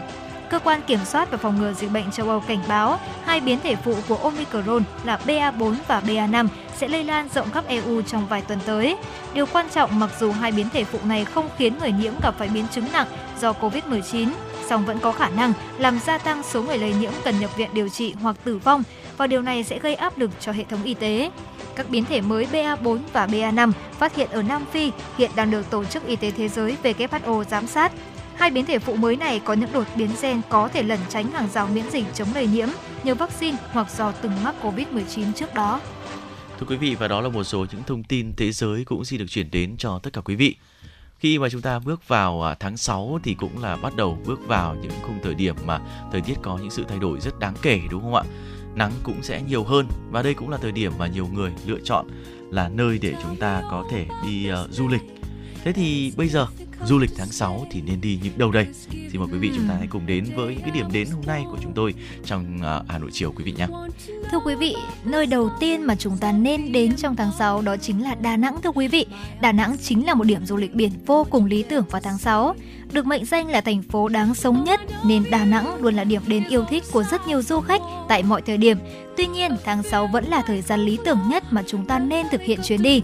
Cơ 0.50 0.59
quan 0.59 0.80
Kiểm 0.86 0.98
soát 1.05 1.30
và 1.30 1.36
Phòng 1.36 1.61
ngừa 1.61 1.72
Dịch 1.72 1.92
bệnh 1.92 2.11
châu 2.11 2.28
Âu 2.28 2.40
cảnh 2.40 2.62
báo 2.68 2.98
hai 3.24 3.40
biến 3.40 3.59
thể 3.62 3.76
phụ 3.76 3.94
của 4.09 4.16
Omicron 4.16 4.82
là 5.05 5.18
BA4 5.26 5.74
và 5.88 6.03
BA5 6.07 6.48
sẽ 6.76 6.88
lây 6.88 7.05
lan 7.05 7.28
rộng 7.34 7.50
khắp 7.50 7.64
EU 7.66 8.03
trong 8.03 8.26
vài 8.26 8.42
tuần 8.42 8.59
tới. 8.66 8.96
Điều 9.34 9.46
quan 9.46 9.66
trọng 9.74 9.98
mặc 9.98 10.11
dù 10.20 10.32
hai 10.32 10.53
biến 10.53 10.68
thể 10.72 10.84
phụ 10.84 10.98
này 11.05 11.24
không 11.24 11.48
khiến 11.59 11.74
người 11.80 11.92
nhiễm 11.92 12.12
gặp 12.22 12.34
phải 12.38 12.48
biến 12.48 12.64
chứng 12.72 12.84
nặng 12.92 13.07
do 13.40 13.53
COVID-19, 13.53 14.28
song 14.68 14.84
vẫn 14.86 14.98
có 14.98 15.12
khả 15.12 15.28
năng 15.28 15.53
làm 15.78 15.98
gia 16.07 16.18
tăng 16.18 16.42
số 16.42 16.62
người 16.62 16.78
lây 16.78 16.94
nhiễm 17.00 17.12
cần 17.24 17.40
nhập 17.40 17.57
viện 17.57 17.70
điều 17.72 17.88
trị 17.88 18.14
hoặc 18.22 18.36
tử 18.44 18.59
vong 18.59 18.82
và 19.16 19.26
điều 19.26 19.42
này 19.42 19.64
sẽ 19.64 19.78
gây 19.78 19.94
áp 19.94 20.18
lực 20.18 20.30
cho 20.40 20.52
hệ 20.52 20.64
thống 20.64 20.82
y 20.82 20.94
tế. 20.94 21.30
Các 21.76 21.90
biến 21.90 22.04
thể 22.04 22.20
mới 22.20 22.46
BA4 22.52 22.98
và 23.12 23.26
BA5 23.26 23.72
phát 23.98 24.16
hiện 24.16 24.30
ở 24.30 24.42
Nam 24.42 24.64
Phi 24.72 24.92
hiện 25.18 25.30
đang 25.34 25.50
được 25.50 25.70
Tổ 25.70 25.84
chức 25.84 26.06
Y 26.06 26.16
tế 26.16 26.30
Thế 26.30 26.48
giới 26.48 26.76
WHO 26.82 27.44
giám 27.44 27.66
sát. 27.66 27.92
Hai 28.34 28.50
biến 28.50 28.66
thể 28.66 28.78
phụ 28.78 28.96
mới 28.96 29.16
này 29.16 29.40
có 29.44 29.54
những 29.54 29.72
đột 29.72 29.86
biến 29.96 30.10
gen 30.22 30.40
có 30.48 30.68
thể 30.68 30.82
lẩn 30.82 30.98
tránh 31.08 31.30
hàng 31.30 31.48
rào 31.48 31.68
miễn 31.74 31.90
dịch 31.90 32.04
chống 32.14 32.28
lây 32.34 32.46
nhiễm 32.46 32.68
nhờ 33.04 33.14
vaccine 33.14 33.56
hoặc 33.72 33.90
do 33.96 34.12
từng 34.12 34.32
mắc 34.44 34.54
COVID-19 34.62 35.32
trước 35.32 35.54
đó. 35.54 35.80
Thưa 36.58 36.66
quý 36.66 36.76
vị, 36.76 36.94
và 36.94 37.08
đó 37.08 37.20
là 37.20 37.28
một 37.28 37.44
số 37.44 37.66
những 37.72 37.82
thông 37.86 38.04
tin 38.04 38.32
thế 38.36 38.52
giới 38.52 38.84
cũng 38.84 39.04
xin 39.04 39.18
được 39.18 39.26
chuyển 39.28 39.50
đến 39.50 39.76
cho 39.78 39.98
tất 40.02 40.12
cả 40.12 40.20
quý 40.20 40.34
vị. 40.34 40.56
Khi 41.18 41.38
mà 41.38 41.48
chúng 41.48 41.60
ta 41.60 41.78
bước 41.78 42.08
vào 42.08 42.42
à, 42.42 42.54
tháng 42.60 42.76
6 42.76 43.20
thì 43.22 43.34
cũng 43.34 43.62
là 43.62 43.76
bắt 43.76 43.96
đầu 43.96 44.18
bước 44.26 44.40
vào 44.46 44.74
những 44.74 44.92
khung 45.02 45.18
thời 45.22 45.34
điểm 45.34 45.56
mà 45.64 45.80
thời 46.12 46.20
tiết 46.20 46.34
có 46.42 46.58
những 46.58 46.70
sự 46.70 46.84
thay 46.88 46.98
đổi 46.98 47.20
rất 47.20 47.38
đáng 47.38 47.54
kể, 47.62 47.80
đúng 47.90 48.02
không 48.02 48.14
ạ? 48.14 48.22
Nắng 48.75 48.93
cũng 49.03 49.23
sẽ 49.23 49.43
nhiều 49.43 49.64
hơn 49.64 49.87
và 50.11 50.23
đây 50.23 50.35
cũng 50.35 50.51
là 50.51 50.57
thời 50.57 50.73
điểm 50.73 50.93
mà 50.99 51.07
nhiều 51.07 51.27
người 51.33 51.53
lựa 51.66 51.81
chọn 51.85 52.07
là 52.51 52.68
nơi 52.68 52.99
để 53.03 53.14
chúng 53.23 53.37
ta 53.37 53.62
có 53.70 53.85
thể 53.91 54.07
đi 54.27 54.51
uh, 54.53 54.70
du 54.70 54.89
lịch. 54.89 55.03
Thế 55.64 55.73
thì 55.73 56.12
bây 56.16 56.29
giờ 56.29 56.47
du 56.87 56.99
lịch 56.99 57.11
tháng 57.16 57.28
6 57.28 57.66
thì 57.70 57.80
nên 57.80 58.01
đi 58.01 58.18
những 58.22 58.39
đâu 58.39 58.51
đây? 58.51 58.66
Xin 58.91 59.20
mời 59.20 59.28
quý 59.33 59.39
vị 59.39 59.51
chúng 59.57 59.68
ta 59.68 59.74
hãy 59.78 59.87
cùng 59.91 60.07
đến 60.07 60.24
với 60.37 60.55
những 60.55 60.62
cái 60.62 60.70
điểm 60.70 60.87
đến 60.93 61.09
hôm 61.11 61.24
nay 61.26 61.45
của 61.51 61.57
chúng 61.62 61.72
tôi 61.72 61.95
trong 62.24 62.57
uh, 62.57 62.89
Hà 62.89 62.99
Nội 62.99 63.11
chiều 63.12 63.33
quý 63.33 63.45
vị 63.45 63.53
nhé. 63.53 63.66
Thưa 64.33 64.39
quý 64.45 64.55
vị, 64.55 64.74
nơi 65.05 65.26
đầu 65.26 65.51
tiên 65.61 65.83
mà 65.83 65.95
chúng 65.97 66.16
ta 66.16 66.33
nên 66.33 66.72
đến 66.72 66.97
trong 66.97 67.16
tháng 67.16 67.30
6 67.39 67.62
đó 67.62 67.76
chính 67.76 68.03
là 68.03 68.14
Đà 68.14 68.37
Nẵng 68.37 68.62
thưa 68.62 68.70
quý 68.70 68.89
vị. 68.89 69.07
Đà 69.41 69.53
Nẵng 69.53 69.76
chính 69.83 70.07
là 70.07 70.14
một 70.14 70.24
điểm 70.24 70.47
du 70.47 70.57
lịch 70.57 70.74
biển 70.74 70.93
vô 71.07 71.26
cùng 71.30 71.45
lý 71.45 71.62
tưởng 71.62 71.85
vào 71.91 72.01
tháng 72.05 72.18
6. 72.18 72.55
Được 72.93 73.07
mệnh 73.07 73.24
danh 73.24 73.51
là 73.51 73.61
thành 73.61 73.83
phố 73.83 74.09
đáng 74.09 74.35
sống 74.35 74.64
nhất 74.64 74.80
nên 75.05 75.24
Đà 75.30 75.45
Nẵng 75.45 75.83
luôn 75.83 75.95
là 75.95 76.05
điểm 76.05 76.22
đến 76.26 76.45
yêu 76.49 76.64
thích 76.70 76.83
của 76.93 77.03
rất 77.03 77.26
nhiều 77.26 77.43
du 77.43 77.61
khách 77.61 77.83
tại 78.09 78.22
mọi 78.22 78.43
thời 78.43 78.57
điểm. 78.57 78.78
Tuy 79.16 79.26
nhiên, 79.26 79.57
tháng 79.64 79.83
6 79.83 80.07
vẫn 80.07 80.24
là 80.24 80.43
thời 80.47 80.62
gian 80.62 80.80
lý 80.80 80.99
tưởng 81.05 81.18
nhất 81.28 81.45
mà 81.51 81.62
chúng 81.66 81.85
ta 81.87 81.99
nên 81.99 82.26
thực 82.30 82.41
hiện 82.41 82.61
chuyến 82.62 82.83
đi. 82.83 83.03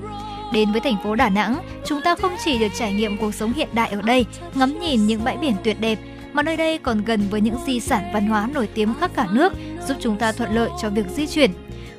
Đến 0.52 0.72
với 0.72 0.80
thành 0.80 0.96
phố 1.04 1.14
Đà 1.14 1.28
Nẵng, 1.28 1.58
chúng 1.84 2.00
ta 2.04 2.14
không 2.14 2.32
chỉ 2.44 2.58
được 2.58 2.68
trải 2.78 2.92
nghiệm 2.92 3.16
cuộc 3.16 3.34
sống 3.34 3.52
hiện 3.52 3.68
đại 3.72 3.90
ở 3.90 4.02
đây, 4.02 4.26
ngắm 4.54 4.80
nhìn 4.80 5.06
những 5.06 5.24
bãi 5.24 5.36
biển 5.36 5.54
tuyệt 5.64 5.80
đẹp, 5.80 5.98
mà 6.32 6.42
nơi 6.42 6.56
đây 6.56 6.78
còn 6.78 7.04
gần 7.04 7.20
với 7.30 7.40
những 7.40 7.56
di 7.66 7.80
sản 7.80 8.10
văn 8.14 8.26
hóa 8.26 8.48
nổi 8.54 8.68
tiếng 8.74 8.94
khắp 9.00 9.10
cả 9.14 9.26
nước, 9.32 9.52
giúp 9.88 9.96
chúng 10.00 10.16
ta 10.16 10.32
thuận 10.32 10.54
lợi 10.54 10.70
cho 10.82 10.90
việc 10.90 11.06
di 11.14 11.26
chuyển. 11.26 11.50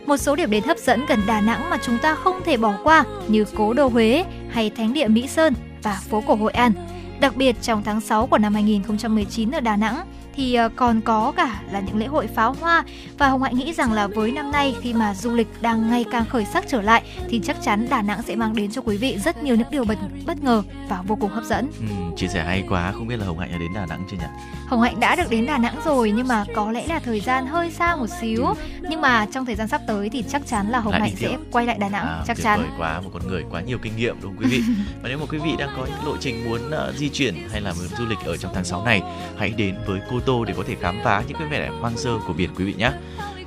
Một 0.05 0.17
số 0.17 0.35
điểm 0.35 0.51
đến 0.51 0.63
hấp 0.63 0.77
dẫn 0.77 1.05
gần 1.05 1.19
Đà 1.27 1.41
Nẵng 1.41 1.69
mà 1.69 1.77
chúng 1.85 1.97
ta 1.97 2.15
không 2.15 2.41
thể 2.45 2.57
bỏ 2.57 2.73
qua 2.83 3.03
như 3.27 3.45
Cố 3.55 3.73
đô 3.73 3.87
Huế 3.87 4.25
hay 4.49 4.69
Thánh 4.69 4.93
địa 4.93 5.07
Mỹ 5.07 5.27
Sơn 5.27 5.53
và 5.83 6.01
phố 6.09 6.23
cổ 6.27 6.35
Hội 6.35 6.51
An. 6.51 6.71
Đặc 7.19 7.35
biệt 7.35 7.55
trong 7.61 7.83
tháng 7.83 8.01
6 8.01 8.27
của 8.27 8.37
năm 8.37 8.53
2019 8.53 9.51
ở 9.51 9.59
Đà 9.59 9.75
Nẵng 9.75 10.05
thì 10.35 10.53
ờ, 10.55 10.69
còn 10.75 11.01
có 11.01 11.31
cả 11.37 11.61
là 11.71 11.79
những 11.79 11.97
lễ 11.97 12.05
hội 12.05 12.27
pháo 12.27 12.55
hoa 12.61 12.83
và 13.17 13.27
Hồng 13.29 13.43
Hạnh 13.43 13.55
nghĩ 13.55 13.73
rằng 13.73 13.93
là 13.93 14.07
với 14.07 14.31
năm 14.31 14.51
nay 14.51 14.75
khi 14.81 14.93
mà 14.93 15.13
du 15.13 15.31
lịch 15.35 15.47
đang 15.61 15.89
ngày 15.89 16.05
càng 16.11 16.25
khởi 16.25 16.45
sắc 16.45 16.65
trở 16.67 16.81
lại 16.81 17.03
thì 17.29 17.41
chắc 17.43 17.57
chắn 17.61 17.87
Đà 17.89 18.01
Nẵng 18.01 18.21
sẽ 18.21 18.35
mang 18.35 18.55
đến 18.55 18.71
cho 18.71 18.81
quý 18.81 18.97
vị 18.97 19.17
rất 19.17 19.43
nhiều 19.43 19.55
những 19.55 19.67
điều 19.71 19.83
bất, 19.85 19.97
bất 20.25 20.43
ngờ 20.43 20.63
và 20.89 21.01
vô 21.07 21.15
cùng 21.15 21.31
hấp 21.31 21.43
dẫn. 21.43 21.71
Ừ, 21.79 21.85
chia 22.17 22.27
sẻ 22.27 22.43
hay 22.43 22.63
quá, 22.69 22.91
không 22.91 23.07
biết 23.07 23.15
là 23.19 23.25
Hồng 23.25 23.39
Hạnh 23.39 23.51
đã 23.51 23.57
đến 23.57 23.73
Đà 23.75 23.85
Nẵng 23.85 24.03
chưa 24.11 24.17
nhỉ? 24.17 24.23
Hồng 24.67 24.81
Hạnh 24.81 24.99
đã 24.99 25.15
được 25.15 25.29
đến 25.29 25.45
Đà 25.45 25.57
Nẵng 25.57 25.75
rồi 25.85 26.11
nhưng 26.15 26.27
mà 26.27 26.45
có 26.55 26.71
lẽ 26.71 26.87
là 26.87 26.99
thời 26.99 27.19
gian 27.19 27.47
hơi 27.47 27.71
xa 27.71 27.95
một 27.95 28.07
xíu. 28.21 28.45
Nhưng 28.89 29.01
mà 29.01 29.25
trong 29.33 29.45
thời 29.45 29.55
gian 29.55 29.67
sắp 29.67 29.81
tới 29.87 30.09
thì 30.09 30.23
chắc 30.29 30.47
chắn 30.47 30.69
là 30.69 30.79
Hồng 30.79 30.91
Lại 30.91 31.01
Hạnh 31.01 31.15
sẽ 31.15 31.37
quay 31.51 31.65
lại 31.65 31.77
Đà 31.79 31.89
Nẵng, 31.89 32.05
À, 32.05 32.23
chắc 32.27 32.37
chắn. 32.43 32.69
quá 32.77 33.01
một 33.01 33.09
con 33.13 33.27
người 33.27 33.43
quá 33.51 33.61
nhiều 33.61 33.77
kinh 33.81 33.97
nghiệm 33.97 34.21
đúng 34.21 34.35
không 34.35 34.43
quý 34.43 34.49
vị 34.57 34.63
và 35.03 35.09
nếu 35.09 35.17
mà 35.17 35.25
quý 35.31 35.37
vị 35.37 35.51
đang 35.59 35.69
có 35.77 35.85
những 35.85 36.05
lộ 36.05 36.17
trình 36.19 36.49
muốn 36.49 36.71
ờ, 36.71 36.93
di 36.97 37.09
chuyển 37.09 37.35
hay 37.51 37.61
là 37.61 37.73
muốn 37.73 37.87
du 37.97 38.05
lịch 38.05 38.19
ở 38.25 38.37
trong 38.37 38.51
tháng 38.55 38.63
6 38.65 38.85
này 38.85 39.01
hãy 39.37 39.49
đến 39.49 39.75
với 39.87 39.99
Cô 40.09 40.18
Tô 40.19 40.45
để 40.45 40.53
có 40.57 40.63
thể 40.67 40.75
khám 40.81 40.99
phá 41.03 41.23
những 41.27 41.37
cái 41.37 41.47
vẻ 41.47 41.59
đẹp 41.59 41.71
hoang 41.79 41.97
sơ 41.97 42.17
của 42.27 42.33
biển 42.33 42.49
quý 42.55 42.65
vị 42.65 42.73
nhé 42.73 42.91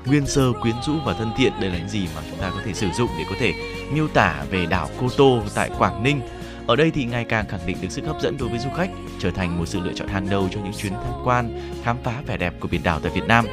nguyên 0.06 0.26
sơ 0.26 0.52
quyến 0.62 0.74
rũ 0.86 0.92
và 1.04 1.12
thân 1.12 1.30
thiện 1.36 1.52
đây 1.60 1.70
là 1.70 1.78
những 1.78 1.88
gì 1.88 2.06
mà 2.14 2.22
chúng 2.30 2.38
ta 2.38 2.50
có 2.50 2.60
thể 2.64 2.74
sử 2.74 2.88
dụng 2.90 3.10
để 3.18 3.24
có 3.30 3.36
thể 3.38 3.54
miêu 3.92 4.08
tả 4.08 4.44
về 4.50 4.66
đảo 4.66 4.88
Cô 5.00 5.08
Tô 5.16 5.42
tại 5.54 5.70
Quảng 5.78 6.02
Ninh. 6.02 6.20
Ở 6.66 6.76
đây 6.76 6.90
thì 6.90 7.04
ngày 7.04 7.24
càng 7.24 7.46
khẳng 7.48 7.66
định 7.66 7.76
được 7.80 7.90
sức 7.90 8.04
hấp 8.04 8.20
dẫn 8.22 8.36
đối 8.38 8.48
với 8.48 8.58
du 8.58 8.70
khách 8.76 8.90
trở 9.18 9.30
thành 9.30 9.58
một 9.58 9.66
sự 9.66 9.80
lựa 9.80 9.92
chọn 9.92 10.08
hàng 10.08 10.30
đầu 10.30 10.48
cho 10.50 10.60
những 10.60 10.72
chuyến 10.72 10.92
tham 10.92 11.12
quan 11.24 11.72
khám 11.84 11.96
phá 12.04 12.12
vẻ 12.26 12.36
đẹp 12.36 12.54
của 12.60 12.68
biển 12.68 12.82
đảo 12.82 13.00
tại 13.00 13.12
Việt 13.14 13.24
Nam. 13.28 13.44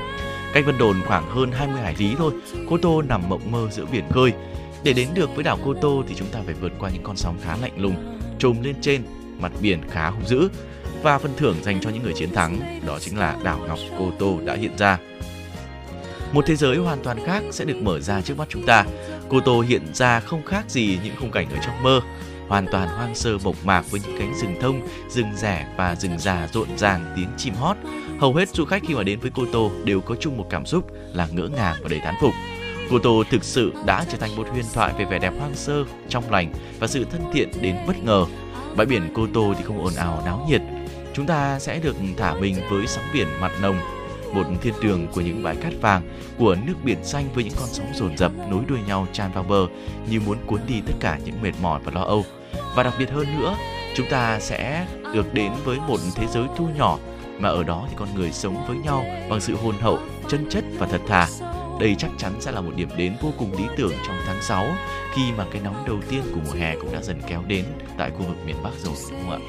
Cách 0.53 0.65
Vân 0.65 0.77
Đồn 0.77 0.95
khoảng 1.07 1.29
hơn 1.29 1.51
20 1.51 1.81
hải 1.81 1.95
lý 1.99 2.15
thôi 2.17 2.31
Cô 2.69 2.77
Tô 2.77 3.01
nằm 3.01 3.29
mộng 3.29 3.51
mơ 3.51 3.67
giữa 3.71 3.85
biển 3.91 4.03
khơi. 4.09 4.33
Để 4.83 4.93
đến 4.93 5.07
được 5.13 5.35
với 5.35 5.43
đảo 5.43 5.57
Cô 5.65 5.73
Tô 5.73 6.03
thì 6.07 6.15
chúng 6.17 6.27
ta 6.27 6.39
phải 6.45 6.53
vượt 6.53 6.71
qua 6.79 6.89
những 6.89 7.03
con 7.03 7.17
sóng 7.17 7.37
khá 7.43 7.55
lạnh 7.61 7.81
lùng, 7.81 8.19
trồm 8.39 8.61
lên 8.63 8.75
trên, 8.81 9.01
mặt 9.39 9.51
biển 9.61 9.79
khá 9.89 10.09
hung 10.09 10.27
dữ 10.27 10.49
và 11.03 11.17
phần 11.17 11.33
thưởng 11.37 11.55
dành 11.63 11.81
cho 11.81 11.89
những 11.89 12.03
người 12.03 12.13
chiến 12.13 12.33
thắng 12.33 12.81
đó 12.85 12.97
chính 12.99 13.17
là 13.17 13.37
đảo 13.43 13.59
ngọc 13.67 13.79
Cô 13.99 14.11
Tô 14.19 14.39
đã 14.45 14.55
hiện 14.55 14.77
ra. 14.77 14.97
Một 16.31 16.45
thế 16.45 16.55
giới 16.55 16.77
hoàn 16.77 17.03
toàn 17.03 17.25
khác 17.25 17.43
sẽ 17.51 17.65
được 17.65 17.77
mở 17.81 17.99
ra 17.99 18.21
trước 18.21 18.37
mắt 18.37 18.47
chúng 18.49 18.65
ta. 18.65 18.85
Cô 19.29 19.39
Tô 19.39 19.61
hiện 19.61 19.81
ra 19.93 20.19
không 20.19 20.45
khác 20.45 20.65
gì 20.67 20.99
những 21.03 21.15
khung 21.19 21.31
cảnh 21.31 21.49
ở 21.49 21.57
trong 21.65 21.83
mơ, 21.83 22.01
hoàn 22.47 22.65
toàn 22.71 22.87
hoang 22.87 23.15
sơ 23.15 23.37
mộc 23.43 23.55
mạc 23.63 23.91
với 23.91 24.01
những 24.07 24.19
cánh 24.19 24.33
rừng 24.41 24.55
thông, 24.61 24.81
rừng 25.09 25.31
rẻ 25.35 25.67
và 25.77 25.95
rừng 25.95 26.19
già 26.19 26.47
rộn 26.53 26.67
ràng 26.77 27.13
tiếng 27.15 27.29
chim 27.37 27.53
hót. 27.53 27.77
Hầu 28.19 28.33
hết 28.33 28.49
du 28.49 28.65
khách 28.65 28.83
khi 28.87 28.93
mà 28.93 29.03
đến 29.03 29.19
với 29.19 29.31
Cô 29.35 29.45
Tô 29.51 29.71
đều 29.83 30.01
có 30.01 30.15
chung 30.19 30.37
một 30.37 30.45
cảm 30.49 30.65
xúc 30.65 30.91
là 31.13 31.27
ngỡ 31.31 31.47
ngàng 31.47 31.75
và 31.81 31.89
đầy 31.89 31.99
thán 31.99 32.15
phục. 32.21 32.33
Cô 32.89 32.99
Tô 32.99 33.23
thực 33.31 33.43
sự 33.43 33.73
đã 33.85 34.05
trở 34.11 34.17
thành 34.17 34.35
một 34.35 34.47
huyền 34.49 34.65
thoại 34.73 34.93
về 34.97 35.05
vẻ 35.05 35.19
đẹp 35.19 35.33
hoang 35.39 35.55
sơ, 35.55 35.83
trong 36.09 36.31
lành 36.31 36.53
và 36.79 36.87
sự 36.87 37.05
thân 37.11 37.21
thiện 37.33 37.49
đến 37.61 37.75
bất 37.87 38.03
ngờ. 38.03 38.25
Bãi 38.75 38.85
biển 38.85 39.11
Cô 39.15 39.27
Tô 39.33 39.53
thì 39.57 39.63
không 39.63 39.83
ồn 39.83 39.95
ào 39.95 40.21
náo 40.25 40.45
nhiệt. 40.49 40.61
Chúng 41.19 41.27
ta 41.27 41.59
sẽ 41.59 41.79
được 41.79 41.95
thả 42.17 42.33
mình 42.33 42.55
với 42.69 42.87
sóng 42.87 43.03
biển 43.13 43.27
mặt 43.41 43.51
nồng, 43.61 43.79
một 44.33 44.43
thiên 44.61 44.73
đường 44.81 45.07
của 45.13 45.21
những 45.21 45.43
bãi 45.43 45.55
cát 45.55 45.73
vàng, 45.81 46.01
của 46.37 46.55
nước 46.65 46.73
biển 46.83 47.03
xanh 47.03 47.29
với 47.33 47.43
những 47.43 47.53
con 47.59 47.67
sóng 47.71 47.91
dồn 47.93 48.17
dập 48.17 48.31
nối 48.49 48.63
đuôi 48.67 48.79
nhau 48.87 49.07
tràn 49.13 49.31
vào 49.31 49.43
bờ 49.43 49.67
như 50.09 50.19
muốn 50.25 50.37
cuốn 50.45 50.59
đi 50.67 50.81
tất 50.85 50.93
cả 50.99 51.19
những 51.25 51.41
mệt 51.41 51.51
mỏi 51.61 51.81
và 51.83 51.91
lo 51.95 52.01
âu. 52.01 52.25
Và 52.75 52.83
đặc 52.83 52.93
biệt 52.99 53.09
hơn 53.11 53.39
nữa, 53.39 53.55
chúng 53.95 54.05
ta 54.09 54.39
sẽ 54.39 54.87
được 55.13 55.33
đến 55.33 55.51
với 55.63 55.77
một 55.87 55.97
thế 56.15 56.27
giới 56.27 56.43
thu 56.57 56.67
nhỏ 56.77 56.97
mà 57.39 57.49
ở 57.49 57.63
đó 57.63 57.85
thì 57.89 57.95
con 57.99 58.15
người 58.15 58.31
sống 58.31 58.67
với 58.67 58.77
nhau 58.77 59.05
bằng 59.29 59.41
sự 59.41 59.55
hồn 59.55 59.75
hậu, 59.79 59.99
chân 60.27 60.47
chất 60.49 60.63
và 60.77 60.87
thật 60.87 61.01
thà. 61.07 61.27
Đây 61.79 61.95
chắc 61.97 62.11
chắn 62.17 62.33
sẽ 62.39 62.51
là 62.51 62.61
một 62.61 62.71
điểm 62.75 62.89
đến 62.97 63.15
vô 63.21 63.33
cùng 63.37 63.51
lý 63.57 63.63
tưởng 63.77 63.93
trong 64.07 64.17
tháng 64.27 64.41
6 64.41 64.65
khi 65.13 65.21
mà 65.37 65.45
cái 65.51 65.61
nóng 65.63 65.85
đầu 65.87 65.97
tiên 66.09 66.21
của 66.33 66.39
mùa 66.45 66.59
hè 66.59 66.75
cũng 66.75 66.93
đã 66.93 67.01
dần 67.01 67.21
kéo 67.27 67.43
đến 67.47 67.65
tại 67.99 68.11
khu 68.11 68.25
vực 68.27 68.37
miền 68.45 68.55
Bắc 68.63 68.71
rồi 68.83 68.93
đúng 69.11 69.19
không 69.29 69.31
ạ? 69.31 69.39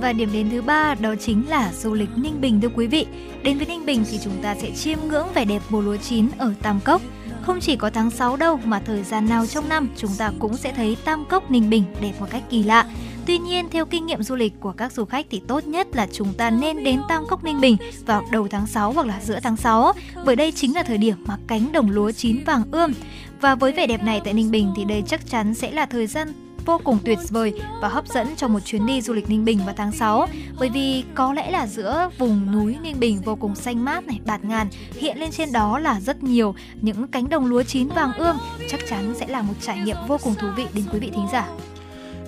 Và 0.00 0.12
điểm 0.12 0.32
đến 0.32 0.50
thứ 0.50 0.62
ba 0.62 0.94
đó 0.94 1.14
chính 1.20 1.48
là 1.48 1.72
du 1.72 1.94
lịch 1.94 2.08
Ninh 2.16 2.40
Bình 2.40 2.60
thưa 2.60 2.68
quý 2.68 2.86
vị. 2.86 3.06
Đến 3.42 3.58
với 3.58 3.66
Ninh 3.66 3.86
Bình 3.86 4.04
thì 4.10 4.18
chúng 4.24 4.42
ta 4.42 4.54
sẽ 4.54 4.70
chiêm 4.70 4.98
ngưỡng 5.08 5.26
vẻ 5.34 5.44
đẹp 5.44 5.62
mùa 5.70 5.80
lúa 5.80 5.96
chín 5.96 6.28
ở 6.38 6.54
Tam 6.62 6.80
Cốc. 6.84 7.02
Không 7.42 7.60
chỉ 7.60 7.76
có 7.76 7.90
tháng 7.90 8.10
6 8.10 8.36
đâu 8.36 8.60
mà 8.64 8.80
thời 8.80 9.02
gian 9.02 9.28
nào 9.28 9.46
trong 9.46 9.68
năm 9.68 9.88
chúng 9.96 10.10
ta 10.18 10.32
cũng 10.38 10.56
sẽ 10.56 10.72
thấy 10.72 10.96
Tam 11.04 11.24
Cốc 11.24 11.50
Ninh 11.50 11.70
Bình 11.70 11.84
đẹp 12.00 12.12
một 12.20 12.26
cách 12.30 12.42
kỳ 12.50 12.62
lạ. 12.62 12.86
Tuy 13.26 13.38
nhiên, 13.38 13.68
theo 13.70 13.86
kinh 13.86 14.06
nghiệm 14.06 14.22
du 14.22 14.36
lịch 14.36 14.52
của 14.60 14.72
các 14.72 14.92
du 14.92 15.04
khách 15.04 15.26
thì 15.30 15.42
tốt 15.48 15.66
nhất 15.66 15.86
là 15.96 16.06
chúng 16.12 16.34
ta 16.34 16.50
nên 16.50 16.84
đến 16.84 17.00
Tam 17.08 17.26
Cốc 17.28 17.44
Ninh 17.44 17.60
Bình 17.60 17.76
vào 18.06 18.24
đầu 18.32 18.48
tháng 18.48 18.66
6 18.66 18.92
hoặc 18.92 19.06
là 19.06 19.20
giữa 19.20 19.40
tháng 19.42 19.56
6, 19.56 19.92
bởi 20.24 20.36
đây 20.36 20.52
chính 20.52 20.74
là 20.74 20.82
thời 20.82 20.98
điểm 20.98 21.24
mà 21.26 21.38
cánh 21.46 21.72
đồng 21.72 21.90
lúa 21.90 22.12
chín 22.12 22.44
vàng 22.44 22.62
ươm. 22.70 22.92
Và 23.40 23.54
với 23.54 23.72
vẻ 23.72 23.86
đẹp 23.86 24.02
này 24.02 24.20
tại 24.24 24.34
Ninh 24.34 24.50
Bình 24.50 24.72
thì 24.76 24.84
đây 24.84 25.02
chắc 25.06 25.30
chắn 25.30 25.54
sẽ 25.54 25.70
là 25.70 25.86
thời 25.86 26.06
gian 26.06 26.45
vô 26.66 26.80
cùng 26.84 26.98
tuyệt 27.04 27.18
vời 27.30 27.52
và 27.80 27.88
hấp 27.88 28.06
dẫn 28.06 28.26
cho 28.36 28.48
một 28.48 28.60
chuyến 28.64 28.86
đi 28.86 29.00
du 29.00 29.12
lịch 29.12 29.30
Ninh 29.30 29.44
Bình 29.44 29.58
vào 29.64 29.74
tháng 29.76 29.92
6 29.92 30.26
bởi 30.58 30.68
vì 30.68 31.04
có 31.14 31.32
lẽ 31.32 31.50
là 31.50 31.66
giữa 31.66 32.10
vùng 32.18 32.52
núi 32.52 32.76
Ninh 32.82 33.00
Bình 33.00 33.20
vô 33.24 33.36
cùng 33.36 33.54
xanh 33.54 33.84
mát 33.84 34.06
này, 34.06 34.20
bạt 34.26 34.44
ngàn 34.44 34.68
hiện 34.94 35.18
lên 35.18 35.30
trên 35.30 35.52
đó 35.52 35.78
là 35.78 36.00
rất 36.00 36.22
nhiều 36.22 36.54
những 36.80 37.06
cánh 37.06 37.28
đồng 37.28 37.46
lúa 37.46 37.62
chín 37.62 37.88
vàng 37.88 38.12
ươm 38.12 38.36
chắc 38.68 38.80
chắn 38.88 39.14
sẽ 39.14 39.26
là 39.26 39.42
một 39.42 39.54
trải 39.60 39.78
nghiệm 39.78 39.96
vô 40.08 40.18
cùng 40.22 40.34
thú 40.34 40.46
vị 40.56 40.66
đến 40.74 40.84
quý 40.92 40.98
vị 40.98 41.10
thính 41.14 41.26
giả. 41.32 41.48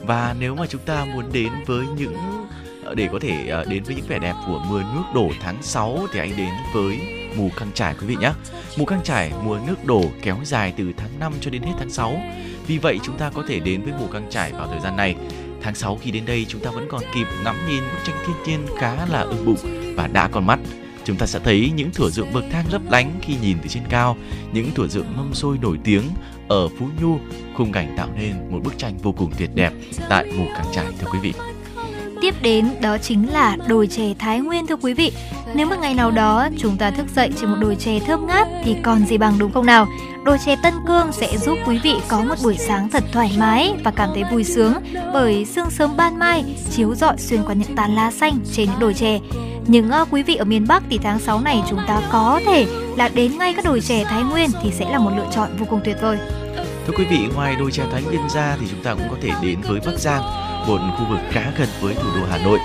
Và 0.07 0.35
nếu 0.41 0.55
mà 0.55 0.67
chúng 0.67 0.81
ta 0.81 1.05
muốn 1.05 1.33
đến 1.33 1.53
với 1.67 1.87
những 1.97 2.17
ờ, 2.85 2.95
để 2.95 3.09
có 3.13 3.19
thể 3.23 3.49
ờ, 3.49 3.65
đến 3.65 3.83
với 3.83 3.95
những 3.95 4.07
vẻ 4.09 4.19
đẹp 4.19 4.35
của 4.47 4.63
mùa 4.69 4.83
nước 4.95 5.03
đổ 5.15 5.31
tháng 5.41 5.63
6 5.63 5.99
thì 6.13 6.19
hãy 6.19 6.33
đến 6.37 6.51
với 6.75 6.99
mù 7.37 7.51
căng 7.57 7.71
trải 7.75 7.95
quý 8.01 8.07
vị 8.07 8.17
nhé. 8.21 8.33
Mù 8.79 8.85
căng 8.85 9.01
trải 9.05 9.33
mùa 9.45 9.59
nước 9.67 9.85
đổ 9.85 10.03
kéo 10.23 10.37
dài 10.45 10.75
từ 10.77 10.93
tháng 10.97 11.19
5 11.21 11.33
cho 11.41 11.51
đến 11.51 11.63
hết 11.63 11.73
tháng 11.79 11.91
6. 11.91 12.21
Vì 12.69 12.79
vậy 12.79 12.99
chúng 13.03 13.19
ta 13.19 13.31
có 13.31 13.43
thể 13.49 13.61
đến 13.61 13.83
với 13.83 13.93
mù 14.01 14.07
căng 14.07 14.27
trải 14.31 14.53
vào 14.53 14.67
thời 14.67 14.81
gian 14.81 14.97
này. 14.97 15.15
Tháng 15.63 15.75
6 15.75 15.99
khi 16.03 16.11
đến 16.11 16.27
đây 16.27 16.47
chúng 16.49 16.61
ta 16.61 16.71
vẫn 16.71 16.87
còn 16.91 17.03
kịp 17.15 17.27
ngắm 17.45 17.57
nhìn 17.69 17.81
bức 17.81 17.99
tranh 18.05 18.17
thiên 18.27 18.37
nhiên 18.47 18.77
khá 18.79 19.07
là 19.07 19.21
ưng 19.21 19.45
bụng 19.45 19.95
và 19.97 20.07
đã 20.07 20.29
con 20.29 20.47
mắt. 20.47 20.59
Chúng 21.05 21.17
ta 21.17 21.27
sẽ 21.27 21.39
thấy 21.45 21.73
những 21.75 21.91
thửa 21.91 22.11
ruộng 22.11 22.33
bậc 22.33 22.45
thang 22.51 22.65
lấp 22.71 22.83
lánh 22.91 23.13
khi 23.23 23.35
nhìn 23.43 23.57
từ 23.63 23.69
trên 23.69 23.83
cao, 23.89 24.17
những 24.53 24.71
thửa 24.75 24.87
ruộng 24.87 25.17
mâm 25.17 25.35
xôi 25.35 25.59
nổi 25.63 25.79
tiếng 25.85 26.03
ở 26.49 26.69
Phú 26.69 26.89
Nhu, 27.03 27.19
khung 27.55 27.73
cảnh 27.73 27.95
tạo 27.97 28.09
nên 28.17 28.51
một 28.51 28.61
bức 28.65 28.79
tranh 28.79 28.99
vô 28.99 29.13
cùng 29.13 29.33
tuyệt 29.39 29.51
đẹp 29.55 29.73
tại 30.09 30.25
mù 30.39 30.47
căng 30.55 30.67
trải 30.75 30.87
thưa 30.99 31.07
quý 31.13 31.19
vị. 31.23 31.33
Tiếp 32.21 32.35
đến 32.43 32.67
đó 32.81 32.99
chính 32.99 33.33
là 33.33 33.57
đồi 33.69 33.87
chè 33.87 34.15
Thái 34.19 34.41
Nguyên 34.41 34.67
thưa 34.67 34.77
quý 34.77 34.95
vị. 34.95 35.13
Nếu 35.55 35.67
một 35.67 35.77
ngày 35.81 35.95
nào 35.95 36.11
đó 36.11 36.49
chúng 36.59 36.77
ta 36.77 36.91
thức 36.91 37.07
dậy 37.15 37.31
trên 37.41 37.51
một 37.51 37.57
đồi 37.61 37.77
chè 37.77 38.01
thơm 38.07 38.27
ngát 38.27 38.49
thì 38.65 38.77
còn 38.83 39.07
gì 39.07 39.19
bằng 39.19 39.39
đúng 39.39 39.53
không 39.53 39.67
nào? 39.67 39.87
Đồi 40.25 40.39
chè 40.47 40.57
Tân 40.63 40.75
Cương 40.87 41.13
sẽ 41.13 41.39
giúp 41.39 41.59
quý 41.67 41.79
vị 41.83 41.95
có 42.09 42.23
một 42.23 42.35
buổi 42.43 42.57
sáng 42.59 42.89
thật 42.89 43.05
thoải 43.13 43.33
mái 43.39 43.75
và 43.85 43.91
cảm 43.91 44.11
thấy 44.15 44.25
vui 44.33 44.45
sướng 44.45 44.73
bởi 45.13 45.45
sương 45.45 45.71
sớm 45.71 45.97
ban 45.97 46.19
mai 46.19 46.45
chiếu 46.71 46.95
rọi 46.95 47.17
xuyên 47.19 47.43
qua 47.43 47.55
những 47.55 47.77
tán 47.77 47.95
lá 47.95 48.11
xanh 48.11 48.39
trên 48.53 48.69
những 48.71 48.81
đồi 48.81 48.95
chè. 48.95 49.19
Những 49.67 49.87
uh, 49.87 49.93
ờ, 49.93 50.05
quý 50.11 50.23
vị 50.23 50.37
ở 50.37 50.45
miền 50.45 50.67
Bắc 50.69 50.83
thì 50.91 50.99
tháng 50.99 51.19
6 51.19 51.41
này 51.41 51.63
chúng 51.71 51.81
ta 51.87 52.01
có 52.13 52.41
thể 52.47 52.67
là 52.97 53.09
đến 53.09 53.39
ngay 53.39 53.55
các 53.55 53.65
đồi 53.65 53.81
chè 53.81 54.05
Thái 54.05 54.23
Nguyên 54.23 54.51
thì 54.63 54.71
sẽ 54.73 54.91
là 54.91 54.99
một 54.99 55.11
lựa 55.17 55.27
chọn 55.31 55.57
vô 55.59 55.67
cùng 55.71 55.81
tuyệt 55.85 55.97
vời. 56.03 56.19
Thưa 56.87 56.93
quý 56.99 57.05
vị, 57.05 57.19
ngoài 57.35 57.57
đồi 57.57 57.73
chè 57.73 57.83
Thái 57.93 58.03
Nguyên 58.03 58.29
ra 58.29 58.57
thì 58.61 58.67
chúng 58.71 58.83
ta 58.83 58.95
cũng 58.95 59.09
có 59.11 59.17
thể 59.23 59.31
đến 59.43 59.59
với 59.69 59.81
Bắc 59.87 59.99
Giang, 59.99 60.23
một 60.69 60.95
khu 60.99 61.05
vực 61.11 61.21
khá 61.31 61.53
gần 61.59 61.69
với 61.81 61.95
thủ 61.95 62.09
đô 62.15 62.27
Hà 62.31 62.39
Nội. 62.39 62.59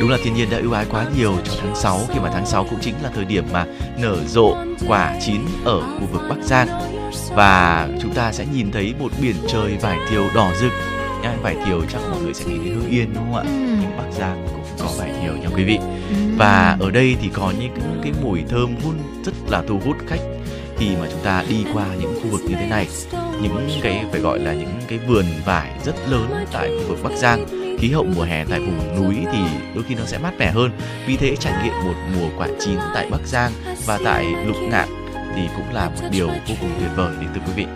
Đúng 0.00 0.10
là 0.10 0.18
thiên 0.24 0.34
nhiên 0.34 0.50
đã 0.50 0.58
ưu 0.58 0.72
ái 0.72 0.86
quá 0.90 1.06
nhiều 1.16 1.36
trong 1.44 1.56
tháng 1.60 1.76
6 1.76 2.00
khi 2.08 2.20
mà 2.20 2.30
tháng 2.32 2.46
6 2.46 2.66
cũng 2.70 2.78
chính 2.80 2.94
là 3.02 3.10
thời 3.14 3.24
điểm 3.24 3.44
mà 3.52 3.66
nở 3.98 4.16
rộ 4.26 4.56
quả 4.88 5.16
chín 5.20 5.40
ở 5.64 5.80
khu 5.80 6.06
vực 6.12 6.22
Bắc 6.28 6.42
Giang. 6.42 6.68
Và 7.34 7.88
chúng 8.00 8.14
ta 8.14 8.32
sẽ 8.32 8.46
nhìn 8.54 8.72
thấy 8.72 8.94
một 8.98 9.12
biển 9.22 9.36
trời 9.48 9.76
vải 9.76 9.98
thiều 10.10 10.24
đỏ 10.34 10.52
rực. 10.60 10.72
Nhá, 11.22 11.32
vải 11.42 11.56
thiều 11.66 11.82
chắc 11.92 12.00
mọi 12.10 12.20
người 12.22 12.34
sẽ 12.34 12.44
nghĩ 12.44 12.58
đến 12.64 12.74
Hưng 12.74 12.90
Yên 12.90 13.14
đúng 13.14 13.24
không 13.24 13.34
ạ? 13.34 13.42
Ừ. 13.42 13.76
Nhưng 13.80 13.96
Bắc 13.96 14.12
Giang 14.18 14.46
cũng 14.52 14.64
có 14.78 14.92
vải 14.98 15.12
thiều 15.22 15.36
nha 15.36 15.48
quý 15.56 15.64
vị. 15.64 15.78
Và 16.36 16.76
ở 16.80 16.90
đây 16.90 17.16
thì 17.22 17.28
có 17.32 17.52
những 17.60 17.70
cái, 17.74 17.84
cái 18.02 18.12
mùi 18.22 18.42
thơm 18.48 18.76
hun 18.84 18.94
rất 19.24 19.32
là 19.48 19.62
thu 19.68 19.80
hút 19.84 19.96
khách 20.08 20.20
khi 20.78 20.86
mà 21.00 21.06
chúng 21.10 21.20
ta 21.24 21.44
đi 21.48 21.64
qua 21.74 21.86
những 22.00 22.20
khu 22.22 22.30
vực 22.30 22.40
như 22.48 22.54
thế 22.54 22.66
này 22.66 22.86
những 23.42 23.68
cái, 23.82 24.04
phải 24.10 24.20
gọi 24.20 24.38
là 24.38 24.54
những 24.54 24.80
cái 24.88 24.98
vườn 24.98 25.24
vải 25.44 25.70
rất 25.84 25.94
lớn 26.08 26.46
tại 26.52 26.70
khu 26.78 26.88
vực 26.88 26.98
Bắc 27.02 27.16
Giang. 27.16 27.46
Khí 27.78 27.90
hậu 27.90 28.04
mùa 28.16 28.22
hè 28.22 28.44
tại 28.44 28.60
vùng 28.60 28.96
núi 28.96 29.14
thì 29.32 29.38
đôi 29.74 29.84
khi 29.88 29.94
nó 29.94 30.04
sẽ 30.04 30.18
mát 30.18 30.32
mẻ 30.38 30.50
hơn. 30.50 30.70
Vì 31.06 31.16
thế 31.16 31.36
trải 31.36 31.64
nghiệm 31.64 31.74
một 31.84 31.94
mùa 32.16 32.28
quả 32.38 32.48
chín 32.60 32.78
tại 32.94 33.08
Bắc 33.10 33.26
Giang 33.26 33.52
và 33.86 33.98
tại 34.04 34.26
Lục 34.46 34.56
Ngạn 34.70 34.88
thì 35.36 35.42
cũng 35.56 35.74
là 35.74 35.88
một 35.88 36.08
điều 36.10 36.26
vô 36.26 36.54
cùng 36.60 36.70
tuyệt 36.80 36.90
vời 36.96 37.14
đến 37.20 37.28
từ 37.34 37.40
quý 37.46 37.52
vị. 37.56 37.66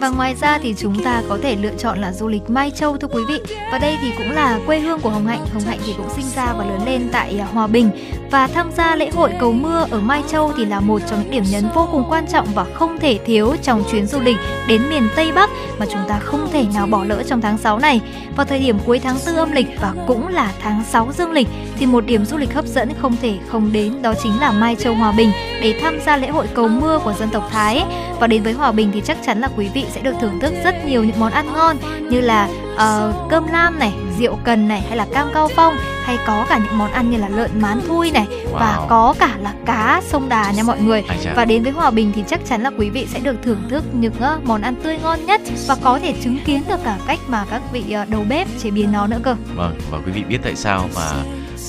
Và 0.00 0.08
ngoài 0.08 0.34
ra 0.40 0.58
thì 0.62 0.74
chúng 0.78 1.02
ta 1.02 1.22
có 1.28 1.38
thể 1.42 1.56
lựa 1.56 1.74
chọn 1.78 1.98
là 1.98 2.12
du 2.12 2.28
lịch 2.28 2.50
Mai 2.50 2.70
Châu, 2.70 2.96
thưa 2.96 3.08
quý 3.08 3.22
vị. 3.28 3.40
Và 3.72 3.78
đây 3.78 3.96
thì 4.02 4.10
cũng 4.18 4.30
là 4.30 4.60
quê 4.66 4.78
hương 4.78 5.00
của 5.00 5.10
Hồng 5.10 5.26
Hạnh. 5.26 5.46
Hồng 5.52 5.62
Hạnh 5.62 5.78
thì 5.86 5.92
cũng 5.96 6.10
sinh 6.16 6.26
ra 6.36 6.52
và 6.58 6.64
lớn 6.64 6.80
lên 6.86 7.08
tại 7.12 7.38
à, 7.38 7.46
Hòa 7.52 7.66
Bình 7.66 7.90
và 8.30 8.46
tham 8.46 8.70
gia 8.76 8.96
lễ 8.96 9.10
hội 9.10 9.32
cầu 9.40 9.52
mưa 9.52 9.86
ở 9.90 10.00
Mai 10.00 10.22
Châu 10.28 10.52
thì 10.56 10.64
là 10.64 10.80
một 10.80 11.02
trong 11.10 11.22
những 11.22 11.30
điểm 11.30 11.44
nhấn 11.50 11.68
vô 11.74 11.88
cùng 11.92 12.04
quan 12.08 12.26
trọng 12.26 12.48
và 12.54 12.64
không 12.74 12.98
thể 12.98 13.18
thiếu 13.26 13.54
trong 13.62 13.84
chuyến 13.90 14.06
du 14.06 14.20
lịch 14.20 14.36
đến 14.68 14.82
miền 14.90 15.08
Tây 15.16 15.32
Bắc 15.32 15.50
mà 15.78 15.86
chúng 15.92 16.00
ta 16.08 16.18
không 16.18 16.48
thể 16.52 16.64
nào 16.74 16.86
bỏ 16.86 17.04
lỡ 17.04 17.22
trong 17.26 17.40
tháng 17.40 17.58
6 17.58 17.78
này. 17.78 18.00
Vào 18.36 18.46
thời 18.46 18.58
điểm 18.58 18.78
cuối 18.84 18.98
tháng 18.98 19.16
4 19.26 19.36
âm 19.36 19.52
lịch 19.52 19.66
và 19.80 19.94
cũng 20.06 20.28
là 20.28 20.52
tháng 20.60 20.82
6 20.84 21.12
dương 21.12 21.32
lịch 21.32 21.48
thì 21.78 21.86
một 21.86 22.06
điểm 22.06 22.24
du 22.24 22.36
lịch 22.36 22.54
hấp 22.54 22.66
dẫn 22.66 22.92
không 23.00 23.16
thể 23.22 23.34
không 23.48 23.72
đến 23.72 24.02
đó 24.02 24.14
chính 24.22 24.40
là 24.40 24.52
Mai 24.52 24.76
Châu, 24.76 24.94
Hòa 24.94 25.12
Bình 25.12 25.30
để 25.60 25.78
tham 25.80 25.98
gia 26.06 26.16
lễ 26.16 26.28
hội 26.28 26.46
cầu 26.54 26.68
mưa 26.68 26.98
của 27.04 27.12
dân 27.18 27.28
tộc 27.32 27.48
Thái. 27.50 27.84
Và 28.20 28.26
đến 28.26 28.42
với 28.42 28.52
Hòa 28.52 28.72
Bình 28.72 28.90
thì 28.94 29.02
chắc 29.04 29.18
chắn 29.26 29.40
là 29.40 29.48
quý 29.56 29.68
vị 29.74 29.84
sẽ 29.90 30.00
được 30.00 30.14
thưởng 30.20 30.40
thức 30.40 30.52
rất 30.64 30.74
nhiều 30.86 31.04
những 31.04 31.20
món 31.20 31.32
ăn 31.32 31.52
ngon 31.52 31.76
như 32.10 32.20
là 32.20 32.48
ờ, 32.76 33.12
cơm 33.30 33.46
lam 33.52 33.78
này, 33.78 33.92
rượu 34.18 34.38
cần 34.44 34.68
này 34.68 34.80
hay 34.88 34.96
là 34.96 35.06
cam 35.12 35.28
cao 35.34 35.48
phong 35.56 35.74
hay 36.04 36.18
có 36.26 36.46
cả 36.48 36.58
những 36.58 36.78
món 36.78 36.92
ăn 36.92 37.10
như 37.10 37.18
là 37.18 37.28
lợn 37.28 37.50
mán 37.60 37.80
thui 37.88 38.10
này 38.10 38.26
và 38.52 38.76
Wow. 38.76 38.86
có 38.88 39.14
cả 39.18 39.36
là 39.42 39.52
cá 39.66 40.02
sông 40.04 40.28
đà 40.28 40.52
nha 40.52 40.62
mọi 40.62 40.80
người. 40.80 41.02
Và 41.36 41.44
đến 41.44 41.62
với 41.62 41.72
Hòa 41.72 41.90
Bình 41.90 42.12
thì 42.14 42.24
chắc 42.26 42.40
chắn 42.48 42.62
là 42.62 42.70
quý 42.78 42.90
vị 42.90 43.06
sẽ 43.12 43.18
được 43.20 43.36
thưởng 43.42 43.62
thức 43.68 43.84
những 43.92 44.14
ờ, 44.20 44.38
món 44.44 44.62
ăn 44.62 44.74
tươi 44.82 44.98
ngon 45.02 45.26
nhất 45.26 45.40
và 45.66 45.76
có 45.82 45.98
thể 45.98 46.14
chứng 46.22 46.38
kiến 46.44 46.62
được 46.68 46.80
cả 46.84 46.98
cách 47.06 47.18
mà 47.28 47.44
các 47.50 47.62
vị 47.72 47.84
ờ, 47.92 48.04
đầu 48.08 48.24
bếp 48.28 48.48
chế 48.62 48.70
biến 48.70 48.92
nó 48.92 49.06
nữa 49.06 49.18
cơ. 49.22 49.36
vâng 49.56 49.74
và 49.90 49.98
quý 50.06 50.12
vị 50.12 50.24
biết 50.28 50.38
tại 50.42 50.56
sao 50.56 50.88
mà 50.94 51.10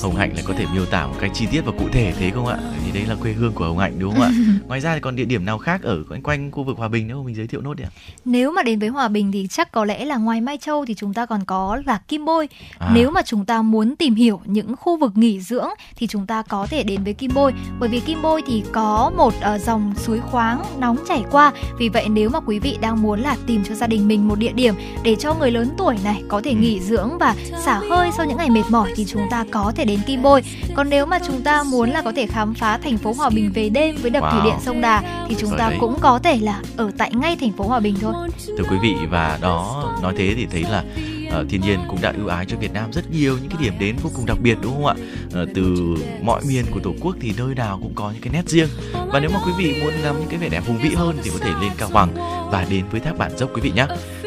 Hồng 0.02 0.16
Hạnh 0.16 0.34
lại 0.34 0.44
có 0.46 0.54
thể 0.58 0.66
miêu 0.74 0.86
tả 0.86 1.06
một 1.06 1.14
cách 1.20 1.30
chi 1.34 1.46
tiết 1.50 1.60
và 1.60 1.72
cụ 1.78 1.84
thể 1.92 2.12
thế 2.18 2.30
không 2.30 2.46
ạ? 2.46 2.58
Vì 2.86 2.92
đấy 2.92 3.06
là 3.08 3.14
quê 3.14 3.32
hương 3.32 3.52
của 3.52 3.64
Hồng 3.64 3.78
Hạnh 3.78 3.98
đúng 3.98 4.14
không 4.14 4.22
ạ? 4.22 4.30
Ngoài 4.66 4.80
ra 4.80 4.94
thì 4.94 5.00
còn 5.00 5.16
địa 5.16 5.24
điểm 5.24 5.44
nào 5.44 5.58
khác 5.58 5.82
ở 5.82 6.02
quanh 6.08 6.22
quanh 6.22 6.50
khu 6.50 6.64
vực 6.64 6.76
Hòa 6.78 6.88
Bình 6.88 7.08
nữa 7.08 7.14
không 7.14 7.24
mình 7.24 7.34
giới 7.34 7.46
thiệu 7.46 7.60
nốt 7.60 7.74
đi 7.74 7.84
ạ? 7.84 7.90
Nếu 8.24 8.52
mà 8.52 8.62
đến 8.62 8.78
với 8.78 8.88
Hòa 8.88 9.08
Bình 9.08 9.32
thì 9.32 9.46
chắc 9.50 9.72
có 9.72 9.84
lẽ 9.84 10.04
là 10.04 10.16
ngoài 10.16 10.40
Mai 10.40 10.58
Châu 10.58 10.84
thì 10.84 10.94
chúng 10.94 11.14
ta 11.14 11.26
còn 11.26 11.44
có 11.44 11.82
là 11.86 11.98
Kim 12.08 12.24
Bôi. 12.24 12.48
À. 12.78 12.90
Nếu 12.94 13.10
mà 13.10 13.22
chúng 13.22 13.44
ta 13.44 13.62
muốn 13.62 13.96
tìm 13.96 14.14
hiểu 14.14 14.40
những 14.44 14.76
khu 14.76 14.96
vực 14.96 15.12
nghỉ 15.16 15.40
dưỡng 15.40 15.68
thì 15.96 16.06
chúng 16.06 16.26
ta 16.26 16.42
có 16.42 16.66
thể 16.70 16.82
đến 16.82 17.04
với 17.04 17.12
Kim 17.12 17.30
Bôi 17.34 17.52
bởi 17.80 17.88
vì 17.88 18.00
Kim 18.00 18.22
Bôi 18.22 18.42
thì 18.46 18.62
có 18.72 19.12
một 19.16 19.34
ờ, 19.40 19.58
dòng 19.58 19.94
suối 19.96 20.20
khoáng 20.20 20.62
nóng 20.78 20.96
chảy 21.08 21.22
qua. 21.30 21.52
Vì 21.78 21.88
vậy 21.88 22.08
nếu 22.08 22.30
mà 22.30 22.40
quý 22.40 22.58
vị 22.58 22.78
đang 22.80 23.02
muốn 23.02 23.20
là 23.20 23.36
tìm 23.46 23.64
cho 23.64 23.74
gia 23.74 23.86
đình 23.86 24.08
mình 24.08 24.28
một 24.28 24.38
địa 24.38 24.52
điểm 24.52 24.74
để 25.02 25.16
cho 25.16 25.34
người 25.34 25.50
lớn 25.50 25.70
tuổi 25.78 25.96
này 26.04 26.22
có 26.28 26.40
thể 26.44 26.54
nghỉ 26.54 26.80
dưỡng 26.80 27.18
và 27.20 27.34
xả 27.64 27.80
hơi 27.90 28.10
sau 28.16 28.26
những 28.26 28.36
ngày 28.36 28.50
mệt 28.50 28.62
mỏi 28.70 28.92
thì 28.96 29.04
chúng 29.04 29.22
ta 29.30 29.44
có 29.50 29.72
thể 29.78 29.84
đến 29.84 30.00
Kim 30.06 30.22
Bôi. 30.22 30.42
Còn 30.74 30.90
nếu 30.90 31.06
mà 31.06 31.18
chúng 31.26 31.42
ta 31.42 31.62
muốn 31.62 31.90
là 31.90 32.02
có 32.02 32.12
thể 32.16 32.26
khám 32.26 32.54
phá 32.54 32.78
thành 32.78 32.98
phố 32.98 33.12
Hòa 33.12 33.30
Bình 33.30 33.52
về 33.54 33.68
đêm 33.68 33.96
với 34.02 34.10
đập 34.10 34.24
thủy 34.30 34.40
Wow. 34.40 34.44
điện 34.44 34.54
sông 34.64 34.80
Đà 34.80 35.24
thì 35.28 35.34
chúng 35.38 35.50
ta 35.58 35.68
đấy. 35.70 35.78
cũng 35.80 35.98
có 36.00 36.18
thể 36.18 36.38
là 36.42 36.60
ở 36.76 36.90
tại 36.98 37.10
ngay 37.14 37.36
thành 37.40 37.52
phố 37.52 37.64
Hòa 37.64 37.80
Bình 37.80 37.94
thôi. 38.00 38.14
Thưa 38.46 38.64
quý 38.70 38.76
vị 38.82 38.94
và 39.10 39.38
đó 39.40 39.84
nói 40.02 40.14
thế 40.18 40.34
thì 40.36 40.46
thấy 40.50 40.62
là 40.62 40.84
ờ, 41.30 41.44
thiên 41.50 41.60
nhiên 41.60 41.80
cũng 41.88 41.98
đã 42.00 42.12
ưu 42.16 42.28
ái 42.28 42.44
cho 42.48 42.56
Việt 42.56 42.72
Nam 42.72 42.92
rất 42.92 43.10
nhiều 43.10 43.38
những 43.40 43.50
cái 43.50 43.58
điểm 43.62 43.72
đến 43.78 43.96
vô 44.02 44.10
cùng 44.16 44.26
đặc 44.26 44.36
biệt 44.42 44.58
đúng 44.62 44.74
không 44.74 44.86
ạ? 44.86 44.94
Ờ, 45.32 45.46
từ 45.54 45.96
mọi 46.22 46.40
miền 46.48 46.64
của 46.70 46.80
tổ 46.80 46.92
quốc 47.00 47.16
thì 47.20 47.32
nơi 47.38 47.54
nào 47.54 47.78
cũng 47.82 47.92
có 47.94 48.10
những 48.10 48.22
cái 48.22 48.32
nét 48.32 48.48
riêng 48.48 48.68
và 49.12 49.20
nếu 49.20 49.30
mà 49.30 49.40
quý 49.46 49.52
vị 49.58 49.80
muốn 49.82 49.92
ngắm 50.02 50.18
những 50.20 50.28
cái 50.28 50.38
vẻ 50.38 50.48
đẹp 50.48 50.62
hùng 50.66 50.78
vĩ 50.82 50.88
hơn 50.94 51.16
thì 51.22 51.30
có 51.30 51.38
thể 51.40 51.50
lên 51.62 51.70
Cao 51.78 51.88
Bằng 51.92 52.08
và 52.52 52.66
đến 52.70 52.84
với 52.90 53.00
thác 53.00 53.18
Bản 53.18 53.32
Dốc 53.38 53.50
quý 53.54 53.60
vị 53.60 53.72
nhé. 53.74 53.86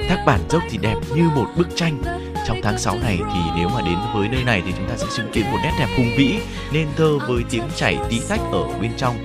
Thác 0.10 0.24
Bản 0.26 0.40
Dốc 0.50 0.64
thì 0.70 0.78
đẹp 0.78 0.96
như 1.16 1.24
một 1.36 1.46
bức 1.58 1.68
tranh. 1.76 2.02
Trong 2.48 2.58
tháng 2.64 2.78
6 2.78 2.98
này 3.00 3.18
thì 3.18 3.40
nếu 3.56 3.70
mà 3.70 3.82
đến 3.82 3.98
với 4.14 4.28
nơi 4.28 4.44
này 4.44 4.62
thì 4.66 4.74
chúng 4.78 4.90
ta 4.90 4.98
sẽ 4.98 5.06
chứng 5.18 5.32
kiến 5.34 5.46
một 5.52 5.58
nét 5.64 5.72
đẹp 5.80 5.88
hùng 5.98 6.12
vĩ 6.18 6.40
nên 6.72 6.88
thơ 6.96 7.18
với 7.28 7.44
tiếng 7.50 7.64
chảy 7.76 7.98
tí 8.10 8.22
tách 8.30 8.40
ở 8.52 8.68
bên 8.82 8.92
trong. 8.98 9.16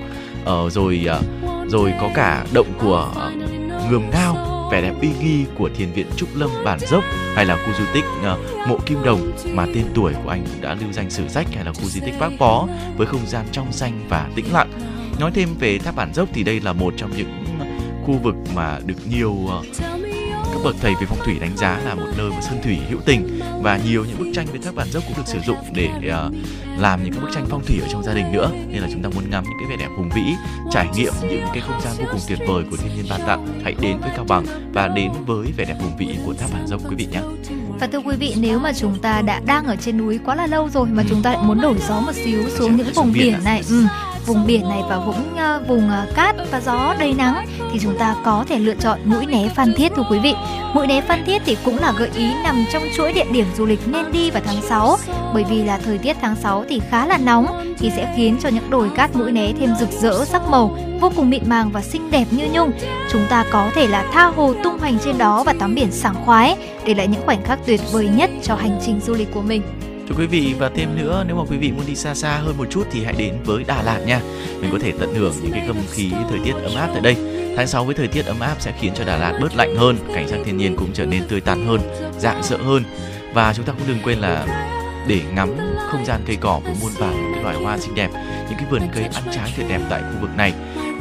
Ờ, 0.45 0.69
rồi 0.69 1.05
à, 1.09 1.19
rồi 1.67 1.93
có 2.01 2.09
cả 2.15 2.45
động 2.53 2.67
của 2.81 3.11
à, 3.15 3.29
ngườm 3.89 4.09
ngao 4.11 4.57
vẻ 4.71 4.81
đẹp 4.81 4.93
uy 5.01 5.09
nghi 5.21 5.45
của 5.57 5.69
thiền 5.77 5.91
viện 5.91 6.07
Trúc 6.15 6.29
Lâm 6.35 6.49
Bản 6.65 6.79
Dốc 6.79 7.03
hay 7.35 7.45
là 7.45 7.55
khu 7.55 7.73
di 7.79 7.85
tích 7.93 8.05
à, 8.23 8.35
mộ 8.67 8.77
Kim 8.85 9.03
Đồng 9.03 9.31
mà 9.51 9.65
tên 9.65 9.85
tuổi 9.95 10.13
của 10.23 10.29
anh 10.29 10.45
cũng 10.45 10.61
đã 10.61 10.75
lưu 10.81 10.91
danh 10.91 11.09
sử 11.09 11.27
sách 11.27 11.47
hay 11.55 11.65
là 11.65 11.73
khu 11.73 11.83
di 11.83 11.99
tích 11.99 12.13
Bác 12.19 12.29
Bó 12.39 12.67
với 12.97 13.07
không 13.07 13.27
gian 13.27 13.45
trong 13.51 13.71
xanh 13.71 14.05
và 14.09 14.29
tĩnh 14.35 14.53
lặng. 14.53 14.71
Nói 15.19 15.31
thêm 15.33 15.49
về 15.59 15.77
tháp 15.77 15.95
Bản 15.95 16.13
Dốc 16.13 16.29
thì 16.33 16.43
đây 16.43 16.59
là 16.59 16.73
một 16.73 16.93
trong 16.97 17.11
những 17.17 17.45
khu 18.05 18.13
vực 18.23 18.35
mà 18.55 18.79
được 18.85 19.07
nhiều 19.09 19.37
các 20.53 20.59
bậc 20.63 20.75
thầy 20.81 20.93
về 20.93 21.05
phong 21.09 21.19
thủy 21.25 21.37
đánh 21.39 21.57
giá 21.57 21.79
là 21.85 21.95
một 21.95 22.07
nơi 22.17 22.29
mà 22.29 22.41
sơn 22.41 22.59
thủy 22.63 22.77
hữu 22.89 22.99
tình 23.05 23.39
và 23.61 23.77
nhiều 23.77 24.05
những 24.05 24.19
bức 24.19 24.31
tranh 24.33 24.45
với 24.45 24.59
thác 24.59 24.75
bản 24.75 24.87
dốc 24.91 25.03
cũng 25.07 25.17
được 25.17 25.27
sử 25.27 25.39
dụng 25.47 25.57
để 25.73 25.89
uh, 25.97 26.33
làm 26.79 27.03
những 27.03 27.13
cái 27.13 27.21
bức 27.21 27.29
tranh 27.33 27.45
phong 27.49 27.65
thủy 27.65 27.79
ở 27.81 27.87
trong 27.91 28.03
gia 28.03 28.13
đình 28.13 28.31
nữa. 28.31 28.51
Nên 28.67 28.81
là 28.81 28.87
chúng 28.91 29.03
ta 29.03 29.09
muốn 29.15 29.29
ngắm 29.29 29.43
những 29.43 29.57
cái 29.59 29.69
vẻ 29.69 29.85
đẹp 29.85 29.89
hùng 29.97 30.09
vĩ 30.15 30.33
trải 30.71 30.87
nghiệm 30.95 31.13
những 31.21 31.45
cái 31.53 31.61
không 31.61 31.81
gian 31.81 31.93
vô 31.97 32.05
cùng 32.11 32.21
tuyệt 32.27 32.39
vời 32.47 32.63
của 32.71 32.77
thiên 32.77 32.95
nhiên 32.95 33.05
ban 33.09 33.21
tặng 33.27 33.59
hãy 33.63 33.75
đến 33.81 33.97
với 34.01 34.09
cao 34.15 34.25
bằng 34.27 34.45
và 34.73 34.87
đến 34.87 35.11
với 35.25 35.47
vẻ 35.57 35.65
đẹp 35.65 35.77
hùng 35.81 35.97
vĩ 35.97 36.07
của 36.25 36.33
thác 36.33 36.47
bản 36.53 36.67
dốc 36.67 36.81
quý 36.89 36.95
vị 36.95 37.07
nhé. 37.11 37.21
Và 37.79 37.87
thưa 37.87 37.99
quý 37.99 38.15
vị 38.15 38.33
nếu 38.37 38.59
mà 38.59 38.73
chúng 38.73 38.99
ta 38.99 39.21
đã 39.21 39.41
đang 39.45 39.65
ở 39.65 39.75
trên 39.75 39.97
núi 39.97 40.19
quá 40.25 40.35
là 40.35 40.47
lâu 40.47 40.69
rồi 40.69 40.87
mà 40.87 41.03
chúng 41.09 41.21
ta 41.21 41.33
lại 41.33 41.43
muốn 41.43 41.61
đổi 41.61 41.75
gió 41.87 41.99
một 41.99 42.15
xíu 42.15 42.49
xuống 42.49 42.75
những 42.75 42.93
vùng 42.95 43.13
biển 43.13 43.43
này 43.43 43.63
ừ, 43.69 43.83
vùng 44.27 44.47
biển 44.47 44.69
này 44.69 44.83
và 44.89 44.99
vũng 44.99 45.29
uh, 45.33 45.67
vùng 45.67 45.89
uh, 45.89 46.15
cát 46.15 46.35
và 46.51 46.61
gió 46.61 46.95
đầy 46.99 47.13
nắng 47.13 47.45
thì 47.73 47.79
chúng 47.79 47.97
ta 47.97 48.15
có 48.25 48.45
thể 48.49 48.59
lựa 48.59 48.75
chọn 48.75 48.99
mũi 49.05 49.25
né 49.25 49.49
Phan 49.55 49.73
Thiết 49.73 49.91
thưa 49.95 50.03
quý 50.11 50.19
vị. 50.19 50.33
Mũi 50.73 50.87
né 50.87 51.01
Phan 51.01 51.25
Thiết 51.25 51.41
thì 51.45 51.57
cũng 51.65 51.79
là 51.79 51.93
gợi 51.97 52.09
ý 52.15 52.33
nằm 52.43 52.65
trong 52.73 52.83
chuỗi 52.95 53.13
địa 53.13 53.25
điểm 53.31 53.45
du 53.57 53.65
lịch 53.65 53.79
nên 53.87 54.11
đi 54.11 54.31
vào 54.31 54.41
tháng 54.45 54.61
6 54.61 54.97
bởi 55.33 55.43
vì 55.43 55.63
là 55.63 55.79
thời 55.85 55.97
tiết 55.97 56.17
tháng 56.21 56.35
6 56.35 56.65
thì 56.69 56.81
khá 56.89 57.07
là 57.07 57.17
nóng 57.17 57.75
thì 57.79 57.91
sẽ 57.95 58.13
khiến 58.15 58.37
cho 58.41 58.49
những 58.49 58.69
đồi 58.69 58.89
cát 58.95 59.15
mũi 59.15 59.31
né 59.31 59.53
thêm 59.59 59.75
rực 59.79 59.89
rỡ 59.91 60.25
sắc 60.25 60.41
màu 60.49 60.77
vô 61.01 61.11
cùng 61.15 61.29
mịn 61.29 61.43
màng 61.49 61.71
và 61.71 61.81
xinh 61.81 62.11
đẹp 62.11 62.25
như 62.31 62.47
nhung. 62.53 62.71
Chúng 63.11 63.25
ta 63.29 63.45
có 63.51 63.69
thể 63.75 63.87
là 63.87 64.05
tha 64.13 64.25
hồ 64.25 64.53
tung 64.63 64.77
hoành 64.79 64.97
trên 65.05 65.17
đó 65.17 65.43
và 65.43 65.53
tắm 65.59 65.75
biển 65.75 65.91
sảng 65.91 66.25
khoái 66.25 66.57
để 66.85 66.93
lại 66.93 67.07
những 67.07 67.21
khoảnh 67.25 67.43
khắc 67.43 67.59
tuyệt 67.65 67.81
vời 67.91 68.09
nhất 68.15 68.29
cho 68.43 68.55
hành 68.55 68.79
trình 68.85 68.99
du 69.05 69.13
lịch 69.13 69.33
của 69.33 69.41
mình. 69.41 69.61
Thưa 70.09 70.15
quý 70.17 70.27
vị 70.27 70.55
và 70.59 70.69
thêm 70.75 70.95
nữa 70.95 71.23
nếu 71.27 71.35
mà 71.35 71.43
quý 71.49 71.57
vị 71.57 71.71
muốn 71.71 71.85
đi 71.87 71.95
xa 71.95 72.15
xa 72.15 72.37
hơn 72.37 72.57
một 72.57 72.67
chút 72.69 72.87
thì 72.91 73.03
hãy 73.03 73.13
đến 73.17 73.33
với 73.45 73.63
Đà 73.63 73.83
Lạt 73.83 73.99
nha. 74.05 74.21
Mình 74.61 74.69
có 74.71 74.79
thể 74.81 74.93
tận 74.99 75.15
hưởng 75.15 75.33
những 75.41 75.51
cái 75.51 75.63
không 75.67 75.83
khí 75.89 76.11
thời 76.29 76.39
tiết 76.45 76.53
ấm 76.63 76.75
áp 76.75 76.89
tại 76.93 77.01
đây. 77.01 77.15
Tháng 77.57 77.67
6 77.67 77.85
với 77.85 77.95
thời 77.95 78.07
tiết 78.07 78.25
ấm 78.25 78.39
áp 78.39 78.55
sẽ 78.59 78.73
khiến 78.79 78.93
cho 78.95 79.05
Đà 79.05 79.17
Lạt 79.17 79.39
bớt 79.41 79.55
lạnh 79.55 79.75
hơn, 79.75 79.97
cảnh 80.13 80.27
sắc 80.27 80.37
thiên 80.45 80.57
nhiên 80.57 80.75
cũng 80.75 80.89
trở 80.93 81.05
nên 81.05 81.27
tươi 81.27 81.41
tắn 81.41 81.65
hơn, 81.65 81.81
rạng 82.19 82.43
rỡ 82.43 82.57
hơn. 82.57 82.83
Và 83.33 83.53
chúng 83.53 83.65
ta 83.65 83.73
cũng 83.73 83.87
đừng 83.87 83.99
quên 84.03 84.19
là 84.19 84.45
để 85.07 85.21
ngắm 85.35 85.49
không 85.91 86.05
gian 86.05 86.21
cây 86.25 86.35
cỏ 86.35 86.59
với 86.63 86.73
muôn 86.81 86.91
vàn 86.97 87.11
những 87.11 87.33
cái 87.33 87.43
loài 87.43 87.55
hoa 87.55 87.77
xinh 87.77 87.95
đẹp, 87.95 88.09
những 88.49 88.59
cái 88.59 88.65
vườn 88.71 88.81
cây 88.95 89.03
ăn 89.03 89.23
trái 89.35 89.53
tuyệt 89.57 89.65
đẹp 89.69 89.81
tại 89.89 90.01
khu 90.01 90.21
vực 90.21 90.31
này 90.37 90.53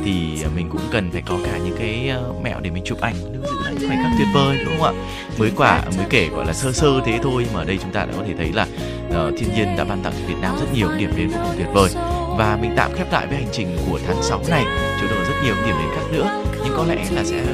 thì 0.06 0.44
mình 0.56 0.68
cũng 0.70 0.80
cần 0.90 1.10
phải 1.10 1.22
có 1.26 1.38
cả 1.44 1.58
những 1.64 1.76
cái 1.78 2.08
ờ, 2.08 2.32
mẹo 2.42 2.60
để 2.60 2.70
mình 2.70 2.82
chụp 2.86 3.00
ảnh 3.00 3.14
lưu 3.32 3.42
giữ 3.42 3.60
lại 3.64 3.74
những 3.78 3.88
khoảnh 3.88 4.02
khắc 4.02 4.12
tuyệt 4.18 4.28
vời 4.34 4.58
đúng 4.64 4.74
không 4.78 4.96
ạ? 4.96 5.02
Mới 5.38 5.50
quả 5.56 5.82
mới 5.96 6.06
kể 6.10 6.28
gọi 6.28 6.46
là 6.46 6.52
sơ 6.52 6.72
sơ 6.72 7.00
thế 7.06 7.18
thôi 7.22 7.46
mà 7.54 7.60
ở 7.60 7.64
đây 7.64 7.78
chúng 7.82 7.92
ta 7.92 8.04
đã 8.04 8.12
có 8.16 8.22
thể 8.26 8.34
thấy 8.38 8.52
là 8.52 8.66
uh, 9.08 9.34
thiên 9.38 9.54
nhiên 9.54 9.76
đã 9.76 9.84
ban 9.84 10.02
tặng 10.02 10.12
cho 10.12 10.28
Việt 10.28 10.40
Nam 10.40 10.56
rất 10.60 10.66
nhiều 10.74 10.88
điểm 10.98 11.10
đến 11.16 11.28
vô 11.28 11.38
cùng 11.42 11.54
tuyệt 11.56 11.66
vời. 11.74 11.90
Và 12.38 12.58
mình 12.62 12.72
tạm 12.76 12.92
khép 12.94 13.12
lại 13.12 13.26
với 13.26 13.36
hành 13.36 13.48
trình 13.52 13.76
của 13.90 14.00
tháng 14.06 14.22
6 14.22 14.42
này 14.48 14.64
chúng 15.00 15.10
tôi 15.10 15.24
rất 15.24 15.34
nhiều 15.44 15.54
điểm 15.66 15.74
đến 15.78 15.88
khác 15.96 16.04
nữa 16.12 16.44
nhưng 16.64 16.74
có 16.76 16.84
lẽ 16.84 17.06
là 17.10 17.24
sẽ 17.24 17.44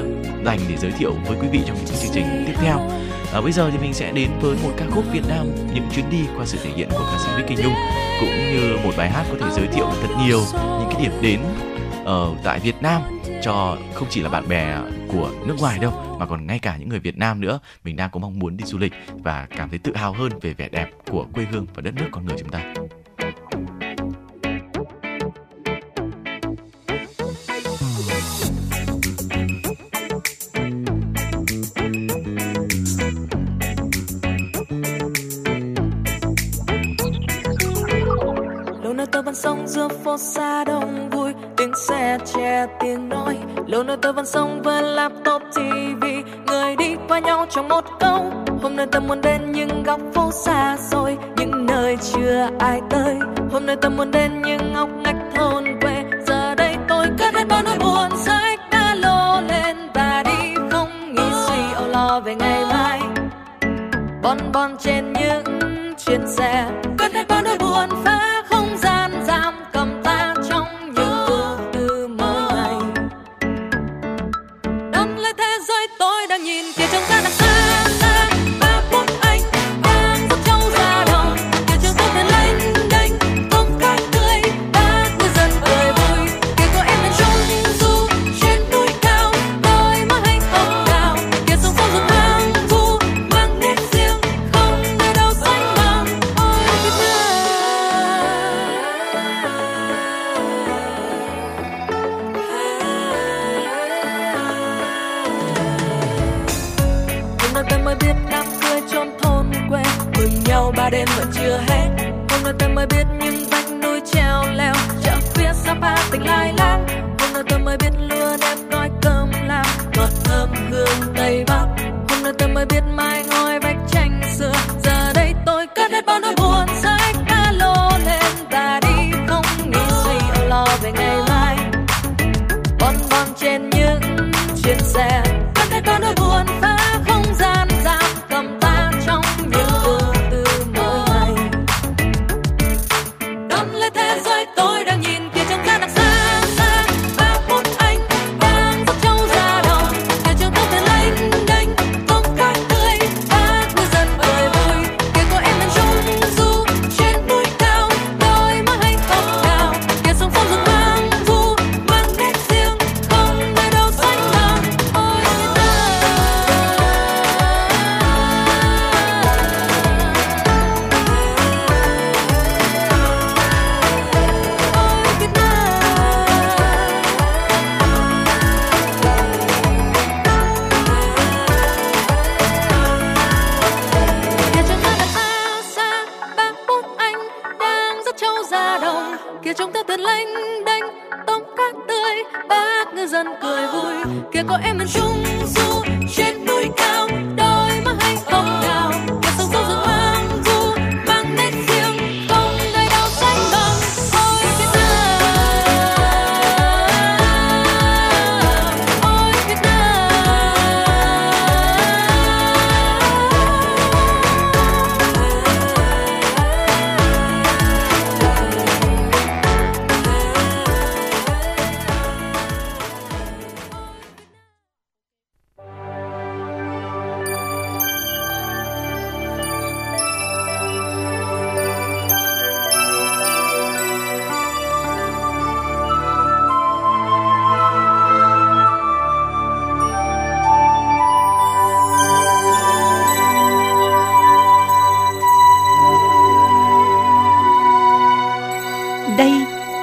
dành 0.44 0.58
để 0.68 0.76
giới 0.76 0.90
thiệu 0.90 1.14
với 1.26 1.36
quý 1.40 1.48
vị 1.52 1.60
trong 1.66 1.76
những 1.76 1.86
chương 1.86 2.12
trình 2.14 2.44
tiếp 2.46 2.54
theo. 2.62 2.78
À, 3.32 3.40
bây 3.40 3.52
giờ 3.52 3.70
thì 3.72 3.78
mình 3.78 3.94
sẽ 3.94 4.12
đến 4.12 4.30
với 4.40 4.56
một 4.62 4.70
ca 4.76 4.84
khúc 4.90 5.04
Việt 5.12 5.28
Nam 5.28 5.46
những 5.74 5.84
chuyến 5.94 6.10
đi 6.10 6.18
qua 6.36 6.46
sự 6.46 6.58
thể 6.64 6.70
hiện 6.76 6.88
của 6.90 7.06
ca 7.12 7.18
sĩ 7.24 7.30
Vicky 7.36 7.62
Nhung 7.62 7.74
cũng 8.20 8.30
như 8.30 8.76
một 8.84 8.92
bài 8.96 9.10
hát 9.10 9.24
có 9.30 9.36
thể 9.40 9.46
giới 9.56 9.66
thiệu 9.66 9.86
thật 10.02 10.14
nhiều 10.26 10.40
những 10.52 10.88
cái 10.92 11.02
điểm 11.02 11.12
đến 11.22 11.40
ở 12.04 12.34
tại 12.44 12.60
Việt 12.60 12.82
Nam 12.82 13.02
cho 13.42 13.76
không 13.94 14.08
chỉ 14.10 14.22
là 14.22 14.28
bạn 14.28 14.48
bè 14.48 14.76
của 15.08 15.30
nước 15.46 15.54
ngoài 15.60 15.78
đâu, 15.78 16.16
mà 16.18 16.26
còn 16.26 16.46
ngay 16.46 16.58
cả 16.58 16.76
những 16.76 16.88
người 16.88 17.00
Việt 17.00 17.18
Nam 17.18 17.40
nữa 17.40 17.58
mình 17.84 17.96
đang 17.96 18.10
có 18.10 18.20
mong 18.20 18.38
muốn 18.38 18.56
đi 18.56 18.64
du 18.64 18.78
lịch 18.78 18.92
và 19.08 19.46
cảm 19.56 19.68
thấy 19.68 19.78
tự 19.78 19.96
hào 19.96 20.12
hơn 20.12 20.32
về 20.40 20.54
vẻ 20.54 20.68
đẹp 20.68 20.90
của 21.10 21.26
quê 21.32 21.44
hương 21.52 21.66
và 21.74 21.82
đất 21.82 21.94
nước 21.94 22.08
con 22.12 22.24
người 22.24 22.36
chúng 22.38 22.48
ta. 22.48 22.74
lâu 38.82 38.92
nay 38.92 39.06
tôi 39.12 39.22
vẫn 39.22 39.34
sống 39.34 39.66
giữa 39.66 39.88
phố 40.04 40.18
xa 40.18 40.64
đông 40.64 41.10
vui 41.10 41.32
tiếng 41.62 41.74
xe 41.74 42.18
che, 42.34 42.66
tiếng 42.80 43.08
nói. 43.08 43.38
Lâu 43.66 43.82
nay 43.82 43.96
tôi 44.02 44.12
vẫn 44.12 44.26
sống 44.26 44.62
với 44.62 44.82
laptop 44.82 45.42
tv 45.54 46.04
người 46.46 46.76
đi 46.76 46.96
qua 47.08 47.18
nhau 47.18 47.46
trong 47.50 47.68
một 47.68 47.84
câu. 48.00 48.32
Hôm 48.62 48.76
nay 48.76 48.86
tôi 48.92 49.02
muốn 49.02 49.20
đến 49.20 49.52
những 49.52 49.82
góc 49.82 50.00
phố 50.14 50.30
xa 50.32 50.76
xôi, 50.90 51.16
những 51.36 51.66
nơi 51.66 51.96
chưa 52.12 52.48
ai 52.58 52.80
tới. 52.90 53.18
Hôm 53.52 53.66
nay 53.66 53.76
tôi 53.76 53.90
muốn 53.90 54.10
đến 54.10 54.42
những 54.42 54.72
ngóc 54.72 54.88
ngách 55.04 55.16
thôn 55.34 55.64
quê. 55.80 56.04
Giờ 56.26 56.54
đây 56.54 56.76
tôi 56.88 57.06
cất 57.18 57.34
hết 57.34 57.44
bao 57.48 57.62
nỗi 57.62 57.78
buồn 57.78 58.18
sách 58.18 58.60
đã 58.70 58.94
lô 58.94 59.40
lên 59.40 59.76
ta 59.94 60.22
đi 60.22 60.54
không 60.70 61.14
nghĩ 61.14 61.22
suy 61.46 61.72
âu 61.74 61.88
lo 61.88 62.20
về 62.20 62.34
ngày 62.34 62.64
mai. 62.72 63.00
Bon 64.22 64.38
bon 64.52 64.76
trên 64.78 65.12
những 65.12 65.44
chuyến 66.06 66.26
xe. 66.26 66.70
Cất 66.98 67.12
hết 67.14 67.24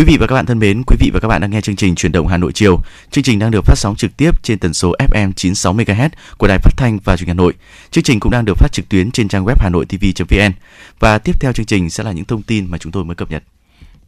Quý 0.00 0.06
vị 0.06 0.16
và 0.20 0.26
các 0.26 0.34
bạn 0.34 0.46
thân 0.46 0.58
mến, 0.58 0.82
quý 0.86 0.96
vị 1.00 1.10
và 1.12 1.20
các 1.20 1.28
bạn 1.28 1.40
đang 1.40 1.50
nghe 1.50 1.60
chương 1.60 1.76
trình 1.76 1.94
Chuyển 1.94 2.12
động 2.12 2.26
Hà 2.26 2.36
Nội 2.36 2.52
chiều. 2.52 2.78
Chương 3.10 3.24
trình 3.24 3.38
đang 3.38 3.50
được 3.50 3.64
phát 3.64 3.74
sóng 3.78 3.96
trực 3.96 4.16
tiếp 4.16 4.42
trên 4.42 4.58
tần 4.58 4.74
số 4.74 4.94
FM 4.98 5.32
96 5.32 5.74
MHz 5.74 6.08
của 6.38 6.46
Đài 6.46 6.58
Phát 6.58 6.72
thanh 6.76 6.98
và 7.04 7.16
Truyền 7.16 7.26
hình 7.26 7.36
Hà 7.36 7.42
Nội. 7.42 7.54
Chương 7.90 8.04
trình 8.04 8.20
cũng 8.20 8.32
đang 8.32 8.44
được 8.44 8.58
phát 8.58 8.72
trực 8.72 8.88
tuyến 8.88 9.10
trên 9.10 9.28
trang 9.28 9.44
web 9.44 9.54
hanoitv.vn. 9.58 10.52
Và 10.98 11.18
tiếp 11.18 11.40
theo 11.40 11.52
chương 11.52 11.66
trình 11.66 11.90
sẽ 11.90 12.04
là 12.04 12.12
những 12.12 12.24
thông 12.24 12.42
tin 12.42 12.66
mà 12.70 12.78
chúng 12.78 12.92
tôi 12.92 13.04
mới 13.04 13.16
cập 13.16 13.30
nhật. 13.30 13.42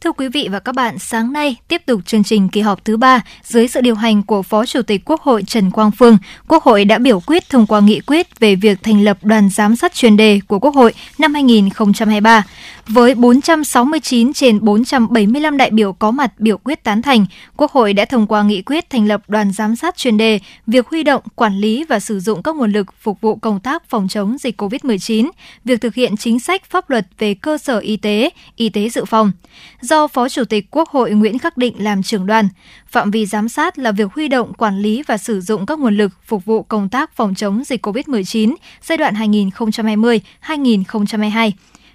Thưa 0.00 0.12
quý 0.12 0.28
vị 0.28 0.48
và 0.50 0.58
các 0.58 0.74
bạn, 0.74 0.98
sáng 0.98 1.32
nay 1.32 1.56
tiếp 1.68 1.82
tục 1.86 2.00
chương 2.06 2.24
trình 2.24 2.48
kỳ 2.48 2.60
họp 2.60 2.84
thứ 2.84 2.96
ba 2.96 3.20
dưới 3.42 3.68
sự 3.68 3.80
điều 3.80 3.94
hành 3.94 4.22
của 4.22 4.42
Phó 4.42 4.66
Chủ 4.66 4.82
tịch 4.82 5.02
Quốc 5.04 5.20
hội 5.20 5.42
Trần 5.42 5.70
Quang 5.70 5.90
Phương, 5.90 6.18
Quốc 6.48 6.62
hội 6.62 6.84
đã 6.84 6.98
biểu 6.98 7.20
quyết 7.20 7.48
thông 7.48 7.66
qua 7.66 7.80
nghị 7.80 8.00
quyết 8.00 8.40
về 8.40 8.54
việc 8.54 8.82
thành 8.82 9.02
lập 9.04 9.18
đoàn 9.22 9.48
giám 9.50 9.76
sát 9.76 9.94
chuyên 9.94 10.16
đề 10.16 10.40
của 10.48 10.58
Quốc 10.58 10.74
hội 10.74 10.94
năm 11.18 11.34
2023. 11.34 12.42
Với 12.88 13.14
469 13.14 14.32
trên 14.32 14.64
475 14.64 15.56
đại 15.56 15.70
biểu 15.70 15.92
có 15.92 16.10
mặt 16.10 16.32
biểu 16.38 16.58
quyết 16.58 16.84
tán 16.84 17.02
thành, 17.02 17.26
Quốc 17.56 17.72
hội 17.72 17.92
đã 17.92 18.04
thông 18.04 18.26
qua 18.26 18.42
nghị 18.42 18.62
quyết 18.62 18.90
thành 18.90 19.06
lập 19.06 19.22
đoàn 19.28 19.52
giám 19.52 19.76
sát 19.76 19.96
chuyên 19.96 20.16
đề 20.16 20.38
việc 20.66 20.88
huy 20.88 21.02
động, 21.02 21.22
quản 21.34 21.58
lý 21.58 21.84
và 21.88 22.00
sử 22.00 22.20
dụng 22.20 22.42
các 22.42 22.56
nguồn 22.56 22.72
lực 22.72 22.86
phục 23.00 23.20
vụ 23.20 23.36
công 23.36 23.60
tác 23.60 23.88
phòng 23.88 24.08
chống 24.08 24.38
dịch 24.38 24.62
COVID-19, 24.62 25.30
việc 25.64 25.80
thực 25.80 25.94
hiện 25.94 26.16
chính 26.16 26.40
sách 26.40 26.64
pháp 26.64 26.90
luật 26.90 27.06
về 27.18 27.34
cơ 27.34 27.58
sở 27.58 27.78
y 27.78 27.96
tế, 27.96 28.30
y 28.56 28.68
tế 28.68 28.88
dự 28.88 29.04
phòng 29.04 29.32
do 29.80 30.06
Phó 30.06 30.28
Chủ 30.28 30.44
tịch 30.44 30.66
Quốc 30.70 30.88
hội 30.88 31.10
Nguyễn 31.10 31.38
Khắc 31.38 31.56
Định 31.56 31.74
làm 31.78 32.02
trưởng 32.02 32.26
đoàn. 32.26 32.48
Phạm 32.86 33.10
vi 33.10 33.26
giám 33.26 33.48
sát 33.48 33.78
là 33.78 33.92
việc 33.92 34.12
huy 34.12 34.28
động, 34.28 34.54
quản 34.54 34.78
lý 34.78 35.02
và 35.06 35.16
sử 35.16 35.40
dụng 35.40 35.66
các 35.66 35.78
nguồn 35.78 35.96
lực 35.96 36.12
phục 36.24 36.44
vụ 36.44 36.62
công 36.62 36.88
tác 36.88 37.16
phòng 37.16 37.34
chống 37.34 37.64
dịch 37.64 37.86
COVID-19 37.86 38.54
giai 38.82 38.98
đoạn 38.98 39.14
2020-2022 39.14 41.50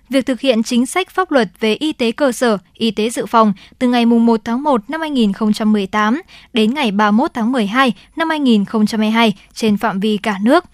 việc 0.10 0.26
thực 0.26 0.40
hiện 0.40 0.64
chính 0.64 0.86
sách 0.86 1.10
pháp 1.10 1.32
luật 1.32 1.50
về 1.60 1.74
y 1.74 1.94
tế 1.94 2.12
cơ 2.12 2.32
sở, 2.32 2.58
y 2.74 2.92
tế 2.92 3.10
dự 3.10 3.26
phòng 3.26 3.54
từ 3.80 3.88
ngày 3.88 4.06
1 4.06 4.42
tháng 4.44 4.64
1 4.64 4.90
năm 4.90 5.02
2018 5.02 6.22
đến 6.54 6.74
ngày 6.74 6.92
31 6.92 7.32
tháng 7.34 7.52
12 7.52 7.94
năm 8.16 8.30
2022 8.30 9.34
trên 9.54 9.78
phạm 9.78 10.00
vi 10.00 10.18
cả 10.18 10.38
nước. 10.42 10.66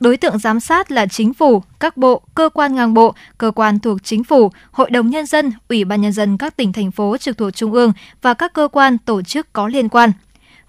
Đối 0.00 0.16
tượng 0.16 0.38
giám 0.38 0.60
sát 0.60 0.90
là 0.90 1.06
chính 1.06 1.34
phủ, 1.34 1.62
các 1.80 1.96
bộ, 1.96 2.22
cơ 2.34 2.48
quan 2.54 2.74
ngang 2.74 2.94
bộ, 2.94 3.14
cơ 3.38 3.50
quan 3.50 3.78
thuộc 3.78 4.04
chính 4.04 4.24
phủ, 4.24 4.50
hội 4.70 4.90
đồng 4.90 5.10
nhân 5.10 5.26
dân, 5.26 5.52
ủy 5.68 5.84
ban 5.84 6.00
nhân 6.00 6.12
dân 6.12 6.38
các 6.38 6.56
tỉnh 6.56 6.72
thành 6.72 6.90
phố 6.90 7.16
trực 7.16 7.38
thuộc 7.38 7.54
trung 7.54 7.72
ương 7.72 7.92
và 8.22 8.34
các 8.34 8.52
cơ 8.52 8.68
quan 8.72 8.98
tổ 8.98 9.22
chức 9.22 9.52
có 9.52 9.68
liên 9.68 9.88
quan 9.88 10.12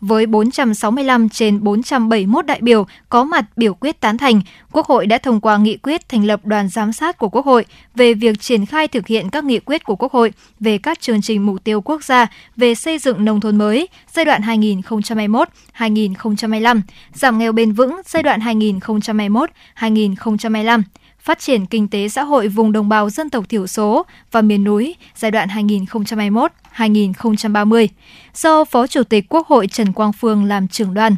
với 0.01 0.25
465 0.25 1.29
trên 1.29 1.63
471 1.63 2.45
đại 2.45 2.59
biểu 2.61 2.85
có 3.09 3.23
mặt 3.23 3.45
biểu 3.55 3.73
quyết 3.73 3.99
tán 3.99 4.17
thành, 4.17 4.41
Quốc 4.71 4.87
hội 4.87 5.05
đã 5.05 5.17
thông 5.17 5.41
qua 5.41 5.57
nghị 5.57 5.77
quyết 5.77 6.09
thành 6.09 6.25
lập 6.25 6.45
đoàn 6.45 6.69
giám 6.69 6.93
sát 6.93 7.17
của 7.17 7.29
Quốc 7.29 7.45
hội 7.45 7.65
về 7.95 8.13
việc 8.13 8.39
triển 8.39 8.65
khai 8.65 8.87
thực 8.87 9.07
hiện 9.07 9.29
các 9.29 9.43
nghị 9.43 9.59
quyết 9.59 9.83
của 9.83 9.95
Quốc 9.95 10.11
hội 10.11 10.33
về 10.59 10.77
các 10.77 11.01
chương 11.01 11.21
trình 11.21 11.45
mục 11.45 11.63
tiêu 11.63 11.81
quốc 11.81 12.03
gia 12.03 12.27
về 12.55 12.75
xây 12.75 12.99
dựng 12.99 13.25
nông 13.25 13.39
thôn 13.39 13.57
mới 13.57 13.87
giai 14.13 14.25
đoạn 14.25 14.41
2021-2025, 14.41 16.81
giảm 17.13 17.37
nghèo 17.37 17.51
bền 17.51 17.71
vững 17.71 18.01
giai 18.05 18.23
đoạn 18.23 18.39
2021-2025 18.39 20.81
phát 21.27 21.39
triển 21.39 21.65
kinh 21.65 21.87
tế 21.87 22.09
xã 22.09 22.23
hội 22.23 22.47
vùng 22.47 22.71
đồng 22.71 22.89
bào 22.89 23.09
dân 23.09 23.29
tộc 23.29 23.49
thiểu 23.49 23.67
số 23.67 24.05
và 24.31 24.41
miền 24.41 24.63
núi 24.63 24.95
giai 25.15 25.31
đoạn 25.31 25.49
2021-2030 25.49 27.87
do 28.35 28.63
Phó 28.63 28.87
Chủ 28.87 29.03
tịch 29.03 29.25
Quốc 29.29 29.47
hội 29.47 29.67
Trần 29.67 29.93
Quang 29.93 30.13
Phương 30.13 30.45
làm 30.45 30.67
trưởng 30.67 30.93
đoàn. 30.93 31.15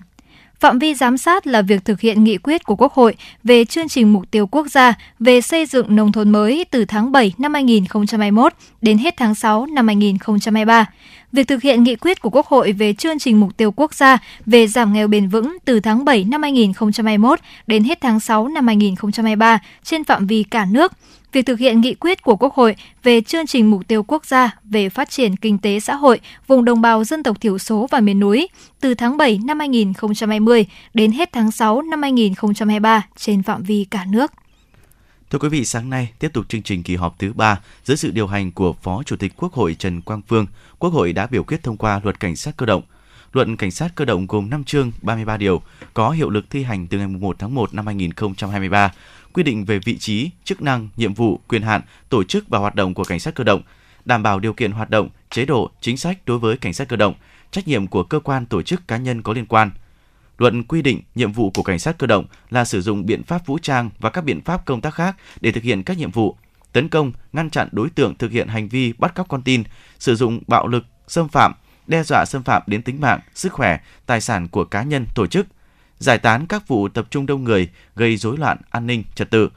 Phạm 0.60 0.80
vi 0.80 0.94
giám 0.94 1.18
sát 1.18 1.48
là 1.48 1.62
việc 1.62 1.86
thực 1.86 2.00
hiện 2.00 2.24
nghị 2.24 2.38
quyết 2.38 2.64
của 2.64 2.76
Quốc 2.76 2.94
hội 2.94 3.16
về 3.44 3.66
chương 3.66 3.88
trình 3.88 4.14
mục 4.14 4.32
tiêu 4.32 4.48
quốc 4.48 4.68
gia 4.68 4.94
về 5.20 5.42
xây 5.42 5.66
dựng 5.66 5.96
nông 5.96 6.12
thôn 6.12 6.30
mới 6.30 6.66
từ 6.72 6.86
tháng 6.86 7.12
7 7.12 7.34
năm 7.38 7.54
2021 7.54 8.54
đến 8.82 8.98
hết 8.98 9.14
tháng 9.18 9.36
6 9.36 9.66
năm 9.66 9.88
2023 9.88 10.86
việc 11.32 11.48
thực 11.48 11.62
hiện 11.62 11.84
nghị 11.84 11.96
quyết 11.96 12.22
của 12.22 12.30
Quốc 12.30 12.48
hội 12.48 12.72
về 12.72 12.94
chương 12.94 13.20
trình 13.20 13.40
mục 13.40 13.58
tiêu 13.58 13.72
quốc 13.72 13.94
gia 13.94 14.18
về 14.46 14.68
giảm 14.68 14.94
nghèo 14.94 15.08
bền 15.08 15.28
vững 15.28 15.58
từ 15.66 15.80
tháng 15.80 16.06
7 16.06 16.24
năm 16.24 16.42
2021 16.42 17.40
đến 17.68 17.84
hết 17.84 18.02
tháng 18.02 18.20
6 18.20 18.48
năm 18.48 18.68
2023 18.68 19.60
trên 19.84 20.04
phạm 20.04 20.28
vi 20.28 20.44
cả 20.44 20.66
nước, 20.72 20.94
việc 21.32 21.46
thực 21.46 21.60
hiện 21.60 21.82
nghị 21.82 21.94
quyết 21.94 22.22
của 22.22 22.36
Quốc 22.36 22.54
hội 22.54 22.76
về 23.04 23.22
chương 23.22 23.48
trình 23.48 23.72
mục 23.72 23.88
tiêu 23.88 24.04
quốc 24.04 24.26
gia 24.26 24.58
về 24.64 24.90
phát 24.90 25.10
triển 25.10 25.36
kinh 25.36 25.58
tế 25.58 25.80
xã 25.80 25.96
hội 25.96 26.20
vùng 26.48 26.66
đồng 26.66 26.82
bào 26.82 27.04
dân 27.04 27.24
tộc 27.24 27.42
thiểu 27.42 27.58
số 27.58 27.88
và 27.92 28.00
miền 28.00 28.20
núi 28.20 28.48
từ 28.82 28.94
tháng 28.94 29.18
7 29.18 29.40
năm 29.46 29.60
2020 29.60 30.66
đến 30.94 31.12
hết 31.12 31.30
tháng 31.34 31.52
6 31.52 31.82
năm 31.82 32.02
2023 32.02 33.08
trên 33.18 33.44
phạm 33.44 33.64
vi 33.64 33.86
cả 33.92 34.06
nước. 34.12 34.32
Thưa 35.30 35.40
quý 35.40 35.50
vị, 35.50 35.66
sáng 35.66 35.90
nay 35.90 36.12
tiếp 36.20 36.34
tục 36.34 36.50
chương 36.50 36.62
trình 36.62 36.84
kỳ 36.84 36.96
họp 36.96 37.20
thứ 37.20 37.34
ba 37.34 37.60
dưới 37.84 37.98
sự 37.98 38.12
điều 38.12 38.28
hành 38.28 38.52
của 38.52 38.74
Phó 38.74 39.04
Chủ 39.04 39.16
tịch 39.16 39.34
Quốc 39.38 39.54
hội 39.54 39.76
Trần 39.80 40.02
Quang 40.02 40.22
Phương, 40.28 40.46
Quốc 40.80 40.94
hội 40.94 41.14
đã 41.14 41.28
biểu 41.28 41.44
quyết 41.44 41.64
thông 41.64 41.78
qua 41.78 42.02
Luật 42.04 42.20
Cảnh 42.20 42.36
sát 42.36 42.58
cơ 42.58 42.66
động. 42.66 42.82
Luật 43.34 43.48
Cảnh 43.58 43.72
sát 43.72 43.96
cơ 43.96 44.06
động 44.06 44.28
gồm 44.28 44.50
5 44.50 44.64
chương 44.64 44.92
33 45.02 45.38
điều, 45.38 45.62
có 45.94 46.10
hiệu 46.10 46.30
lực 46.30 46.50
thi 46.50 46.64
hành 46.64 46.88
từ 46.88 46.98
ngày 46.98 47.08
1 47.08 47.36
tháng 47.40 47.56
1 47.56 47.74
năm 47.74 47.86
2023, 47.86 48.94
quy 49.34 49.44
định 49.44 49.66
về 49.66 49.80
vị 49.80 49.98
trí, 49.98 50.30
chức 50.44 50.62
năng, 50.62 50.90
nhiệm 50.98 51.14
vụ, 51.14 51.40
quyền 51.48 51.62
hạn, 51.62 51.82
tổ 52.10 52.24
chức 52.24 52.50
và 52.50 52.60
hoạt 52.60 52.76
động 52.76 52.94
của 52.94 53.04
cảnh 53.04 53.20
sát 53.20 53.36
cơ 53.36 53.44
động, 53.44 53.62
đảm 54.06 54.24
bảo 54.24 54.40
điều 54.40 54.54
kiện 54.54 54.72
hoạt 54.72 54.90
động, 54.90 55.10
chế 55.30 55.46
độ, 55.46 55.72
chính 55.82 55.98
sách 55.98 56.18
đối 56.26 56.40
với 56.40 56.58
cảnh 56.58 56.74
sát 56.74 56.88
cơ 56.88 56.96
động, 56.96 57.14
trách 57.52 57.68
nhiệm 57.68 57.88
của 57.88 58.04
cơ 58.04 58.20
quan 58.20 58.46
tổ 58.46 58.62
chức 58.62 58.88
cá 58.88 58.98
nhân 58.98 59.22
có 59.22 59.34
liên 59.34 59.46
quan– 59.46 59.72
Luật 60.40 60.54
quy 60.68 60.82
định 60.82 61.02
nhiệm 61.16 61.32
vụ 61.32 61.52
của 61.52 61.64
cảnh 61.64 61.80
sát 61.80 61.98
cơ 61.98 62.08
động 62.08 62.26
là 62.50 62.66
sử 62.66 62.82
dụng 62.82 63.06
biện 63.06 63.24
pháp 63.24 63.46
vũ 63.46 63.58
trang 63.62 63.90
và 64.00 64.10
các 64.10 64.24
biện 64.24 64.42
pháp 64.42 64.66
công 64.66 64.82
tác 64.82 64.94
khác 64.94 65.16
để 65.42 65.52
thực 65.52 65.64
hiện 65.64 65.84
các 65.84 65.98
nhiệm 65.98 66.12
vụ 66.12 66.36
tấn 66.74 66.90
công, 66.90 67.12
ngăn 67.34 67.50
chặn 67.50 67.68
đối 67.72 67.90
tượng 67.90 68.16
thực 68.16 68.32
hiện 68.32 68.48
hành 68.48 68.68
vi 68.68 68.94
bắt 68.94 69.16
cóc 69.16 69.28
con 69.28 69.42
tin, 69.42 69.64
sử 70.00 70.16
dụng 70.16 70.40
bạo 70.48 70.68
lực, 70.68 70.86
xâm 71.08 71.30
phạm, 71.30 71.54
đe 71.88 72.04
dọa 72.04 72.26
xâm 72.26 72.44
phạm 72.44 72.62
đến 72.68 72.82
tính 72.82 73.02
mạng, 73.02 73.20
sức 73.36 73.54
khỏe, 73.54 73.80
tài 74.06 74.22
sản 74.22 74.48
của 74.48 74.64
cá 74.64 74.84
nhân, 74.84 75.06
tổ 75.16 75.28
chức, 75.28 75.48
giải 75.98 76.18
tán 76.18 76.46
các 76.46 76.68
vụ 76.68 76.90
tập 76.90 77.08
trung 77.10 77.26
đông 77.26 77.44
người 77.44 77.70
gây 77.96 78.18
rối 78.18 78.38
loạn 78.38 78.58
an 78.70 78.88
ninh, 78.88 79.04
trật 79.16 79.32
tự, 79.32 79.50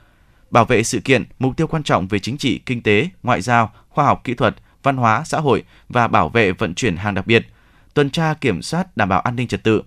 bảo 0.50 0.64
vệ 0.64 0.82
sự 0.82 1.00
kiện, 1.00 1.24
mục 1.38 1.56
tiêu 1.56 1.66
quan 1.66 1.82
trọng 1.82 2.08
về 2.08 2.18
chính 2.18 2.38
trị, 2.38 2.60
kinh 2.66 2.82
tế, 2.82 3.08
ngoại 3.22 3.42
giao, 3.42 3.72
khoa 3.88 4.04
học 4.04 4.20
kỹ 4.24 4.34
thuật, 4.34 4.56
văn 4.82 4.96
hóa, 4.96 5.22
xã 5.24 5.40
hội 5.40 5.64
và 5.88 6.08
bảo 6.08 6.28
vệ 6.28 6.52
vận 6.52 6.74
chuyển 6.74 6.96
hàng 6.96 7.14
đặc 7.14 7.26
biệt, 7.26 7.46
tuần 7.94 8.10
tra 8.10 8.34
kiểm 8.34 8.62
soát 8.62 8.96
đảm 8.96 9.08
bảo 9.08 9.20
an 9.20 9.36
ninh 9.36 9.48
trật 9.48 9.64
tự, 9.64 9.82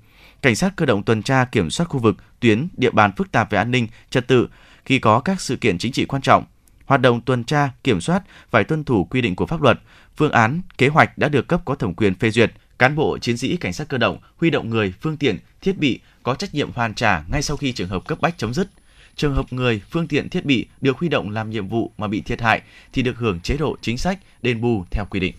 cảnh 0.46 0.56
sát 0.56 0.76
cơ 0.76 0.86
động 0.86 1.04
tuần 1.04 1.24
tra 1.24 1.46
kiểm 1.46 1.70
soát 1.70 1.86
khu 1.90 2.00
vực, 2.00 2.18
tuyến, 2.40 2.68
địa 2.78 2.92
bàn 2.92 3.12
phức 3.18 3.32
tạp 3.32 3.52
về 3.52 3.58
an 3.58 3.72
ninh, 3.72 3.88
trật 4.10 4.28
tự 4.28 4.48
khi 4.86 5.00
có 5.00 5.20
các 5.20 5.42
sự 5.42 5.56
kiện 5.56 5.78
chính 5.78 5.92
trị 5.92 6.06
quan 6.06 6.22
trọng. 6.22 6.44
Hoạt 6.86 7.02
động 7.02 7.22
tuần 7.22 7.44
tra, 7.44 7.70
kiểm 7.84 8.02
soát 8.02 8.24
phải 8.50 8.64
tuân 8.64 8.84
thủ 8.84 9.04
quy 9.04 9.22
định 9.22 9.36
của 9.36 9.46
pháp 9.46 9.62
luật, 9.62 9.80
phương 10.16 10.32
án, 10.32 10.62
kế 10.78 10.88
hoạch 10.88 11.18
đã 11.18 11.30
được 11.30 11.48
cấp 11.48 11.62
có 11.66 11.76
thẩm 11.76 11.94
quyền 11.94 12.16
phê 12.16 12.30
duyệt. 12.30 12.52
Cán 12.80 12.96
bộ 12.96 13.18
chiến 13.18 13.38
sĩ 13.38 13.58
cảnh 13.58 13.74
sát 13.74 13.88
cơ 13.88 13.98
động 13.98 14.18
huy 14.38 14.50
động 14.50 14.70
người, 14.70 14.94
phương 15.02 15.18
tiện, 15.18 15.38
thiết 15.62 15.78
bị 15.78 16.00
có 16.24 16.36
trách 16.36 16.54
nhiệm 16.56 16.72
hoàn 16.72 16.94
trả 16.94 17.24
ngay 17.32 17.42
sau 17.42 17.58
khi 17.58 17.72
trường 17.72 17.90
hợp 17.90 18.08
cấp 18.08 18.18
bách 18.22 18.38
chấm 18.38 18.54
dứt. 18.54 18.70
Trường 19.16 19.36
hợp 19.36 19.54
người, 19.54 19.82
phương 19.92 20.08
tiện, 20.08 20.30
thiết 20.30 20.46
bị 20.46 20.68
được 20.82 20.98
huy 20.98 21.10
động 21.10 21.30
làm 21.30 21.50
nhiệm 21.50 21.68
vụ 21.68 21.92
mà 21.98 22.08
bị 22.08 22.22
thiệt 22.22 22.42
hại 22.42 22.62
thì 22.94 23.02
được 23.02 23.18
hưởng 23.18 23.40
chế 23.40 23.58
độ 23.58 23.78
chính 23.82 23.98
sách 23.98 24.20
đền 24.42 24.62
bù 24.62 24.86
theo 24.92 25.06
quy 25.10 25.20
định. 25.20 25.36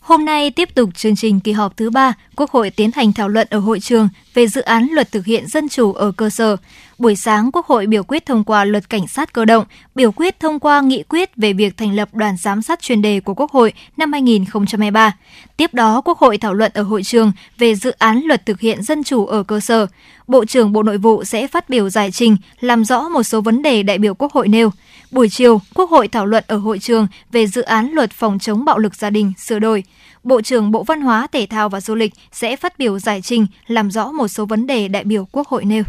Hôm 0.00 0.24
nay 0.24 0.50
tiếp 0.50 0.74
tục 0.74 0.90
chương 0.94 1.16
trình 1.16 1.40
kỳ 1.40 1.52
họp 1.52 1.76
thứ 1.76 1.90
ba, 1.90 2.14
Quốc 2.36 2.50
hội 2.50 2.70
tiến 2.70 2.90
hành 2.94 3.12
thảo 3.12 3.28
luận 3.28 3.46
ở 3.50 3.58
hội 3.58 3.80
trường 3.80 4.08
về 4.34 4.46
dự 4.46 4.60
án 4.60 4.88
luật 4.92 5.12
thực 5.12 5.26
hiện 5.26 5.46
dân 5.46 5.68
chủ 5.68 5.92
ở 5.92 6.12
cơ 6.12 6.30
sở. 6.30 6.56
Buổi 6.98 7.16
sáng, 7.16 7.50
Quốc 7.52 7.66
hội 7.66 7.86
biểu 7.86 8.02
quyết 8.02 8.26
thông 8.26 8.44
qua 8.44 8.64
luật 8.64 8.90
cảnh 8.90 9.08
sát 9.08 9.32
cơ 9.32 9.44
động, 9.44 9.64
biểu 9.94 10.12
quyết 10.12 10.40
thông 10.40 10.60
qua 10.60 10.80
nghị 10.80 11.02
quyết 11.02 11.36
về 11.36 11.52
việc 11.52 11.76
thành 11.76 11.94
lập 11.94 12.14
đoàn 12.14 12.36
giám 12.36 12.62
sát 12.62 12.80
chuyên 12.82 13.02
đề 13.02 13.20
của 13.20 13.34
Quốc 13.34 13.50
hội 13.50 13.72
năm 13.96 14.12
2023. 14.12 15.16
Tiếp 15.56 15.74
đó, 15.74 16.00
Quốc 16.04 16.18
hội 16.18 16.38
thảo 16.38 16.54
luận 16.54 16.72
ở 16.74 16.82
hội 16.82 17.02
trường 17.02 17.32
về 17.58 17.74
dự 17.74 17.90
án 17.90 18.20
luật 18.24 18.46
thực 18.46 18.60
hiện 18.60 18.82
dân 18.82 19.04
chủ 19.04 19.26
ở 19.26 19.42
cơ 19.42 19.60
sở. 19.60 19.86
Bộ 20.26 20.44
trưởng 20.44 20.72
Bộ 20.72 20.82
Nội 20.82 20.98
vụ 20.98 21.24
sẽ 21.24 21.46
phát 21.46 21.70
biểu 21.70 21.90
giải 21.90 22.10
trình, 22.10 22.36
làm 22.60 22.84
rõ 22.84 23.08
một 23.08 23.22
số 23.22 23.40
vấn 23.40 23.62
đề 23.62 23.82
đại 23.82 23.98
biểu 23.98 24.14
Quốc 24.14 24.32
hội 24.32 24.48
nêu. 24.48 24.70
Buổi 25.10 25.28
chiều, 25.28 25.60
Quốc 25.74 25.90
hội 25.90 26.08
thảo 26.08 26.26
luận 26.26 26.44
ở 26.46 26.56
hội 26.56 26.78
trường 26.78 27.06
về 27.32 27.46
dự 27.46 27.62
án 27.62 27.90
luật 27.92 28.10
phòng 28.10 28.38
chống 28.38 28.64
bạo 28.64 28.78
lực 28.78 28.94
gia 28.94 29.10
đình 29.10 29.32
sửa 29.38 29.58
đổi. 29.58 29.84
Bộ 30.22 30.42
trưởng 30.42 30.70
Bộ 30.70 30.82
Văn 30.84 31.00
hóa, 31.00 31.26
Thể 31.32 31.46
thao 31.50 31.68
và 31.68 31.80
Du 31.80 31.94
lịch 31.94 32.12
sẽ 32.32 32.56
phát 32.56 32.78
biểu 32.78 32.98
giải 32.98 33.22
trình 33.22 33.46
làm 33.66 33.90
rõ 33.90 34.12
một 34.12 34.28
số 34.28 34.46
vấn 34.46 34.66
đề 34.66 34.88
đại 34.88 35.04
biểu 35.04 35.28
Quốc 35.32 35.48
hội 35.48 35.64
nêu. 35.64 35.82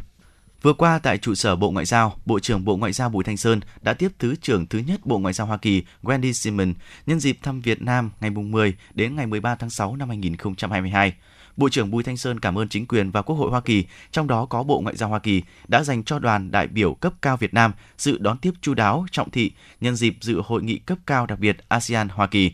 Vừa 0.62 0.74
qua 0.74 1.00
tại 1.00 1.18
trụ 1.18 1.36
sở 1.36 1.56
Bộ 1.56 1.72
Ngoại 1.72 1.86
giao, 1.86 2.16
Bộ 2.26 2.40
trưởng 2.40 2.66
Bộ 2.66 2.78
Ngoại 2.78 2.94
giao 2.94 3.10
Bùi 3.10 3.24
Thanh 3.24 3.38
Sơn 3.38 3.60
đã 3.82 3.94
tiếp 3.94 4.12
Thứ 4.20 4.36
trưởng 4.42 4.66
thứ 4.66 4.80
nhất 4.80 5.06
Bộ 5.06 5.18
Ngoại 5.18 5.34
giao 5.34 5.48
Hoa 5.48 5.58
Kỳ 5.58 5.84
Wendy 6.04 6.32
Sherman 6.32 6.74
nhân 7.06 7.20
dịp 7.20 7.38
thăm 7.44 7.62
Việt 7.62 7.82
Nam 7.82 8.12
ngày 8.22 8.30
10 8.30 8.76
đến 8.94 9.16
ngày 9.16 9.28
13 9.28 9.56
tháng 9.56 9.70
6 9.70 9.96
năm 9.96 10.10
2022. 10.10 11.14
Bộ 11.62 11.70
trưởng 11.70 11.92
Bùi 11.92 12.04
Thanh 12.04 12.18
Sơn 12.18 12.40
cảm 12.40 12.58
ơn 12.58 12.70
chính 12.70 12.86
quyền 12.86 13.12
và 13.12 13.22
Quốc 13.22 13.36
hội 13.36 13.52
Hoa 13.52 13.62
Kỳ, 13.62 13.86
trong 14.12 14.28
đó 14.28 14.46
có 14.46 14.64
Bộ 14.64 14.82
Ngoại 14.82 14.96
giao 14.96 15.10
Hoa 15.10 15.20
Kỳ, 15.20 15.42
đã 15.68 15.84
dành 15.84 16.04
cho 16.04 16.20
đoàn 16.20 16.52
đại 16.52 16.68
biểu 16.68 16.94
cấp 16.94 17.14
cao 17.22 17.38
Việt 17.38 17.54
Nam 17.54 17.72
sự 17.98 18.18
đón 18.18 18.38
tiếp 18.38 18.52
chu 18.62 18.74
đáo, 18.74 19.06
trọng 19.12 19.32
thị 19.32 19.52
nhân 19.82 19.96
dịp 19.96 20.18
dự 20.22 20.42
hội 20.46 20.64
nghị 20.64 20.78
cấp 20.78 20.98
cao 21.06 21.26
đặc 21.26 21.40
biệt 21.40 21.58
ASEAN-Hoa 21.70 22.28
Kỳ. 22.28 22.52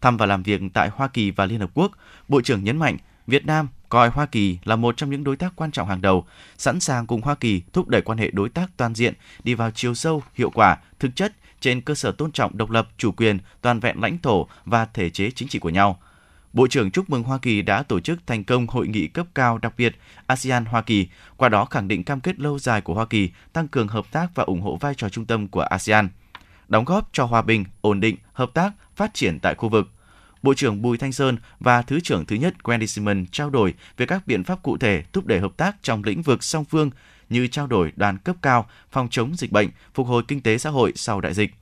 Thăm 0.00 0.16
và 0.16 0.26
làm 0.26 0.42
việc 0.42 0.60
tại 0.72 0.90
Hoa 0.94 1.08
Kỳ 1.08 1.30
và 1.30 1.46
Liên 1.46 1.60
Hợp 1.60 1.70
Quốc, 1.74 1.92
Bộ 2.28 2.40
trưởng 2.40 2.64
nhấn 2.64 2.76
mạnh 2.76 2.96
Việt 3.26 3.46
Nam 3.46 3.68
coi 3.88 4.08
Hoa 4.08 4.26
Kỳ 4.26 4.58
là 4.64 4.76
một 4.76 4.96
trong 4.96 5.10
những 5.10 5.24
đối 5.24 5.36
tác 5.36 5.52
quan 5.56 5.70
trọng 5.70 5.88
hàng 5.88 6.00
đầu, 6.00 6.26
sẵn 6.56 6.80
sàng 6.80 7.06
cùng 7.06 7.22
Hoa 7.22 7.34
Kỳ 7.34 7.62
thúc 7.72 7.88
đẩy 7.88 8.02
quan 8.02 8.18
hệ 8.18 8.30
đối 8.30 8.48
tác 8.48 8.70
toàn 8.76 8.94
diện 8.94 9.14
đi 9.44 9.54
vào 9.54 9.70
chiều 9.70 9.94
sâu, 9.94 10.22
hiệu 10.34 10.50
quả, 10.50 10.76
thực 10.98 11.16
chất 11.16 11.32
trên 11.60 11.80
cơ 11.80 11.94
sở 11.94 12.12
tôn 12.12 12.32
trọng 12.32 12.58
độc 12.58 12.70
lập, 12.70 12.88
chủ 12.96 13.12
quyền, 13.12 13.38
toàn 13.60 13.80
vẹn 13.80 14.00
lãnh 14.00 14.18
thổ 14.18 14.48
và 14.64 14.84
thể 14.84 15.10
chế 15.10 15.30
chính 15.30 15.48
trị 15.48 15.58
của 15.58 15.70
nhau. 15.70 16.00
Bộ 16.58 16.66
trưởng 16.66 16.90
chúc 16.90 17.10
mừng 17.10 17.22
Hoa 17.22 17.38
Kỳ 17.38 17.62
đã 17.62 17.82
tổ 17.82 18.00
chức 18.00 18.26
thành 18.26 18.44
công 18.44 18.66
hội 18.66 18.88
nghị 18.88 19.06
cấp 19.06 19.26
cao 19.34 19.58
đặc 19.58 19.74
biệt 19.76 19.96
ASEAN-Hoa 20.26 20.82
Kỳ, 20.82 21.08
qua 21.36 21.48
đó 21.48 21.64
khẳng 21.64 21.88
định 21.88 22.04
cam 22.04 22.20
kết 22.20 22.40
lâu 22.40 22.58
dài 22.58 22.80
của 22.80 22.94
Hoa 22.94 23.06
Kỳ 23.06 23.30
tăng 23.52 23.68
cường 23.68 23.88
hợp 23.88 24.06
tác 24.12 24.28
và 24.34 24.44
ủng 24.44 24.60
hộ 24.60 24.76
vai 24.76 24.94
trò 24.94 25.08
trung 25.08 25.24
tâm 25.24 25.48
của 25.48 25.60
ASEAN, 25.60 26.08
đóng 26.68 26.84
góp 26.84 27.08
cho 27.12 27.24
hòa 27.24 27.42
bình, 27.42 27.64
ổn 27.80 28.00
định, 28.00 28.16
hợp 28.32 28.50
tác, 28.54 28.72
phát 28.96 29.14
triển 29.14 29.38
tại 29.38 29.54
khu 29.54 29.68
vực. 29.68 29.88
Bộ 30.42 30.54
trưởng 30.54 30.82
Bùi 30.82 30.98
Thanh 30.98 31.12
Sơn 31.12 31.36
và 31.60 31.82
Thứ 31.82 32.00
trưởng 32.00 32.26
thứ 32.26 32.36
nhất 32.36 32.54
Wendy 32.62 32.86
Simon 32.86 33.26
trao 33.32 33.50
đổi 33.50 33.74
về 33.96 34.06
các 34.06 34.26
biện 34.26 34.44
pháp 34.44 34.62
cụ 34.62 34.78
thể 34.78 35.02
thúc 35.12 35.26
đẩy 35.26 35.40
hợp 35.40 35.52
tác 35.56 35.76
trong 35.82 36.04
lĩnh 36.04 36.22
vực 36.22 36.42
song 36.42 36.64
phương 36.64 36.90
như 37.28 37.46
trao 37.46 37.66
đổi 37.66 37.92
đoàn 37.96 38.18
cấp 38.18 38.36
cao, 38.42 38.66
phòng 38.90 39.08
chống 39.10 39.36
dịch 39.36 39.52
bệnh, 39.52 39.68
phục 39.94 40.06
hồi 40.06 40.22
kinh 40.28 40.40
tế 40.40 40.58
xã 40.58 40.70
hội 40.70 40.92
sau 40.96 41.20
đại 41.20 41.34
dịch, 41.34 41.54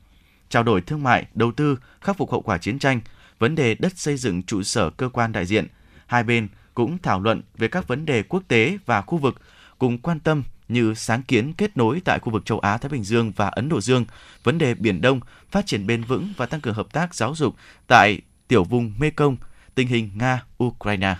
trao 0.48 0.62
đổi 0.62 0.80
thương 0.80 1.02
mại, 1.02 1.26
đầu 1.34 1.52
tư, 1.52 1.78
khắc 2.00 2.16
phục 2.16 2.32
hậu 2.32 2.40
quả 2.40 2.58
chiến 2.58 2.78
tranh, 2.78 3.00
vấn 3.38 3.54
đề 3.54 3.74
đất 3.74 3.98
xây 3.98 4.16
dựng 4.16 4.42
trụ 4.42 4.62
sở 4.62 4.90
cơ 4.90 5.08
quan 5.08 5.32
đại 5.32 5.46
diện. 5.46 5.66
Hai 6.06 6.22
bên 6.22 6.48
cũng 6.74 6.98
thảo 7.02 7.20
luận 7.20 7.42
về 7.58 7.68
các 7.68 7.88
vấn 7.88 8.06
đề 8.06 8.22
quốc 8.22 8.42
tế 8.48 8.78
và 8.86 9.02
khu 9.02 9.18
vực 9.18 9.40
cùng 9.78 9.98
quan 9.98 10.20
tâm 10.20 10.42
như 10.68 10.94
sáng 10.94 11.22
kiến 11.22 11.52
kết 11.52 11.76
nối 11.76 12.00
tại 12.04 12.18
khu 12.18 12.32
vực 12.32 12.44
châu 12.44 12.58
Á 12.58 12.78
Thái 12.78 12.88
Bình 12.88 13.04
Dương 13.04 13.32
và 13.36 13.48
Ấn 13.48 13.68
Độ 13.68 13.80
Dương, 13.80 14.04
vấn 14.44 14.58
đề 14.58 14.74
Biển 14.74 15.00
Đông, 15.00 15.20
phát 15.50 15.66
triển 15.66 15.86
bền 15.86 16.04
vững 16.04 16.32
và 16.36 16.46
tăng 16.46 16.60
cường 16.60 16.74
hợp 16.74 16.92
tác 16.92 17.14
giáo 17.14 17.34
dục 17.34 17.56
tại 17.86 18.20
tiểu 18.48 18.64
vùng 18.64 18.92
Mekong, 18.98 19.36
tình 19.74 19.88
hình 19.88 20.10
Nga-Ukraine. 20.18 21.14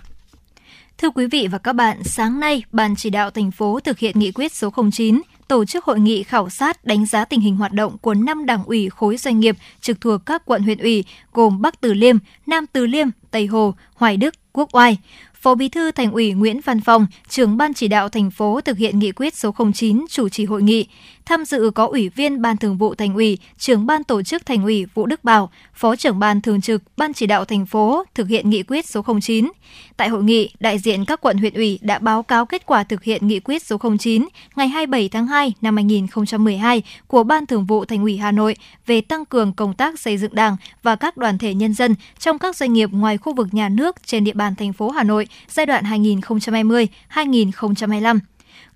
Thưa 0.97 1.09
quý 1.09 1.27
vị 1.27 1.47
và 1.51 1.57
các 1.57 1.73
bạn, 1.73 2.03
sáng 2.03 2.39
nay, 2.39 2.63
Ban 2.71 2.95
chỉ 2.95 3.09
đạo 3.09 3.31
thành 3.31 3.51
phố 3.51 3.79
thực 3.79 3.99
hiện 3.99 4.19
nghị 4.19 4.31
quyết 4.31 4.53
số 4.53 4.73
09 4.91 5.21
tổ 5.47 5.65
chức 5.65 5.85
hội 5.85 5.99
nghị 5.99 6.23
khảo 6.23 6.49
sát 6.49 6.85
đánh 6.85 7.05
giá 7.05 7.25
tình 7.25 7.39
hình 7.39 7.55
hoạt 7.55 7.73
động 7.73 7.97
của 7.97 8.13
5 8.13 8.45
đảng 8.45 8.63
ủy 8.63 8.89
khối 8.89 9.17
doanh 9.17 9.39
nghiệp 9.39 9.55
trực 9.81 10.01
thuộc 10.01 10.25
các 10.25 10.45
quận 10.45 10.61
huyện 10.61 10.77
ủy 10.77 11.03
gồm 11.33 11.61
Bắc 11.61 11.81
Từ 11.81 11.93
Liêm, 11.93 12.17
Nam 12.45 12.65
Từ 12.73 12.85
Liêm, 12.87 13.07
Tây 13.31 13.45
Hồ, 13.45 13.73
Hoài 13.95 14.17
Đức, 14.17 14.35
Quốc 14.51 14.69
Oai. 14.75 14.97
Phó 15.41 15.55
Bí 15.55 15.69
thư 15.69 15.91
Thành 15.91 16.11
ủy 16.11 16.33
Nguyễn 16.33 16.61
Văn 16.61 16.81
Phong, 16.81 17.07
trưởng 17.29 17.57
ban 17.57 17.73
chỉ 17.73 17.87
đạo 17.87 18.09
thành 18.09 18.31
phố 18.31 18.61
thực 18.61 18.77
hiện 18.77 18.99
nghị 18.99 19.11
quyết 19.11 19.35
số 19.35 19.55
09 19.73 20.05
chủ 20.09 20.29
trì 20.29 20.45
hội 20.45 20.63
nghị. 20.63 20.87
Tham 21.27 21.45
dự 21.45 21.71
có 21.75 21.85
Ủy 21.85 22.09
viên 22.09 22.41
Ban 22.41 22.57
Thường 22.57 22.77
vụ 22.77 22.95
Thành 22.95 23.13
ủy, 23.13 23.37
trưởng 23.57 23.85
ban 23.85 24.03
tổ 24.03 24.21
chức 24.21 24.45
Thành 24.45 24.63
ủy 24.63 24.85
Vũ 24.93 25.05
Đức 25.05 25.23
Bảo, 25.23 25.49
Phó 25.73 25.95
trưởng 25.95 26.19
ban 26.19 26.41
thường 26.41 26.61
trực 26.61 26.83
Ban 26.97 27.13
chỉ 27.13 27.25
đạo 27.25 27.45
thành 27.45 27.65
phố 27.65 28.03
thực 28.15 28.27
hiện 28.27 28.49
nghị 28.49 28.63
quyết 28.63 28.85
số 28.85 29.01
09. 29.21 29.51
Tại 29.97 30.09
hội 30.09 30.23
nghị, 30.23 30.49
đại 30.59 30.79
diện 30.79 31.05
các 31.05 31.21
quận 31.21 31.37
huyện 31.37 31.53
ủy 31.53 31.79
đã 31.81 31.99
báo 31.99 32.23
cáo 32.23 32.45
kết 32.45 32.65
quả 32.65 32.83
thực 32.83 33.03
hiện 33.03 33.27
nghị 33.27 33.39
quyết 33.39 33.63
số 33.63 33.77
09 33.99 34.27
ngày 34.55 34.67
27 34.67 35.09
tháng 35.09 35.27
2 35.27 35.53
năm 35.61 35.75
2012 35.75 36.81
của 37.07 37.23
Ban 37.23 37.45
Thường 37.45 37.65
vụ 37.65 37.85
Thành 37.85 38.01
ủy 38.01 38.17
Hà 38.17 38.31
Nội 38.31 38.55
về 38.85 39.01
tăng 39.01 39.25
cường 39.25 39.53
công 39.53 39.73
tác 39.73 39.99
xây 39.99 40.17
dựng 40.17 40.35
Đảng 40.35 40.57
và 40.83 40.95
các 40.95 41.17
đoàn 41.17 41.37
thể 41.37 41.53
nhân 41.53 41.73
dân 41.73 41.95
trong 42.19 42.39
các 42.39 42.55
doanh 42.55 42.73
nghiệp 42.73 42.89
ngoài 42.91 43.17
khu 43.17 43.33
vực 43.33 43.47
nhà 43.51 43.69
nước 43.69 43.95
trên 44.05 44.23
địa 44.23 44.33
bàn 44.33 44.55
thành 44.55 44.73
phố 44.73 44.89
Hà 44.89 45.03
Nội 45.03 45.27
giai 45.49 45.65
đoạn 45.65 45.83
2020-2025. 45.83 48.19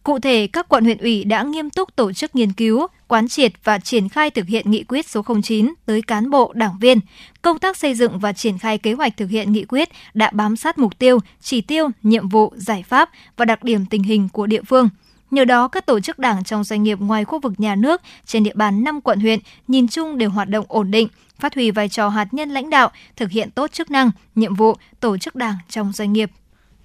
Cụ 0.03 0.19
thể, 0.19 0.47
các 0.47 0.69
quận 0.69 0.83
huyện 0.83 0.97
ủy 0.97 1.23
đã 1.23 1.43
nghiêm 1.43 1.69
túc 1.69 1.95
tổ 1.95 2.13
chức 2.13 2.35
nghiên 2.35 2.53
cứu, 2.53 2.87
quán 3.07 3.27
triệt 3.27 3.51
và 3.63 3.79
triển 3.79 4.09
khai 4.09 4.29
thực 4.29 4.47
hiện 4.47 4.71
nghị 4.71 4.83
quyết 4.83 5.09
số 5.09 5.23
09 5.43 5.73
tới 5.85 6.01
cán 6.01 6.29
bộ, 6.29 6.53
đảng 6.55 6.77
viên. 6.79 6.99
Công 7.41 7.59
tác 7.59 7.77
xây 7.77 7.93
dựng 7.93 8.19
và 8.19 8.33
triển 8.33 8.57
khai 8.57 8.77
kế 8.77 8.93
hoạch 8.93 9.17
thực 9.17 9.29
hiện 9.29 9.51
nghị 9.51 9.65
quyết 9.65 9.89
đã 10.13 10.29
bám 10.33 10.55
sát 10.55 10.77
mục 10.77 10.99
tiêu, 10.99 11.19
chỉ 11.41 11.61
tiêu, 11.61 11.89
nhiệm 12.03 12.29
vụ, 12.29 12.53
giải 12.55 12.83
pháp 12.87 13.09
và 13.37 13.45
đặc 13.45 13.63
điểm 13.63 13.85
tình 13.85 14.03
hình 14.03 14.29
của 14.29 14.47
địa 14.47 14.61
phương. 14.63 14.89
Nhờ 15.31 15.45
đó, 15.45 15.67
các 15.67 15.85
tổ 15.85 15.99
chức 15.99 16.19
đảng 16.19 16.43
trong 16.43 16.63
doanh 16.63 16.83
nghiệp 16.83 16.99
ngoài 16.99 17.25
khu 17.25 17.39
vực 17.39 17.53
nhà 17.57 17.75
nước 17.75 18.01
trên 18.25 18.43
địa 18.43 18.53
bàn 18.55 18.83
5 18.83 19.01
quận 19.01 19.19
huyện 19.19 19.39
nhìn 19.67 19.87
chung 19.87 20.17
đều 20.17 20.29
hoạt 20.29 20.49
động 20.49 20.65
ổn 20.67 20.91
định, 20.91 21.07
phát 21.39 21.55
huy 21.55 21.71
vai 21.71 21.89
trò 21.89 22.09
hạt 22.09 22.27
nhân 22.31 22.49
lãnh 22.49 22.69
đạo, 22.69 22.91
thực 23.15 23.31
hiện 23.31 23.51
tốt 23.51 23.71
chức 23.71 23.91
năng, 23.91 24.11
nhiệm 24.35 24.55
vụ 24.55 24.75
tổ 24.99 25.17
chức 25.17 25.35
đảng 25.35 25.55
trong 25.69 25.91
doanh 25.91 26.13
nghiệp. 26.13 26.31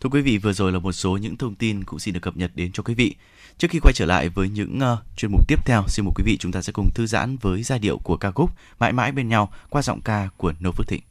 Thưa 0.00 0.10
quý 0.10 0.20
vị, 0.20 0.38
vừa 0.38 0.52
rồi 0.52 0.72
là 0.72 0.78
một 0.78 0.92
số 0.92 1.16
những 1.16 1.36
thông 1.36 1.54
tin 1.54 1.84
cũng 1.84 1.98
xin 1.98 2.14
được 2.14 2.20
cập 2.20 2.36
nhật 2.36 2.50
đến 2.54 2.72
cho 2.72 2.82
quý 2.82 2.94
vị. 2.94 3.14
Trước 3.58 3.68
khi 3.70 3.78
quay 3.82 3.92
trở 3.94 4.06
lại 4.06 4.28
với 4.28 4.48
những 4.48 4.78
uh, 4.92 4.98
chuyên 5.16 5.32
mục 5.32 5.48
tiếp 5.48 5.56
theo, 5.64 5.82
xin 5.88 6.04
mời 6.04 6.12
quý 6.16 6.24
vị 6.26 6.36
chúng 6.40 6.52
ta 6.52 6.62
sẽ 6.62 6.72
cùng 6.72 6.90
thư 6.94 7.06
giãn 7.06 7.36
với 7.36 7.62
giai 7.62 7.78
điệu 7.78 7.98
của 7.98 8.16
ca 8.16 8.30
khúc 8.30 8.50
Mãi 8.78 8.92
mãi 8.92 9.12
bên 9.12 9.28
nhau 9.28 9.52
qua 9.70 9.82
giọng 9.82 10.00
ca 10.00 10.28
của 10.36 10.52
Nô 10.60 10.72
Phước 10.72 10.88
Thịnh. 10.88 11.02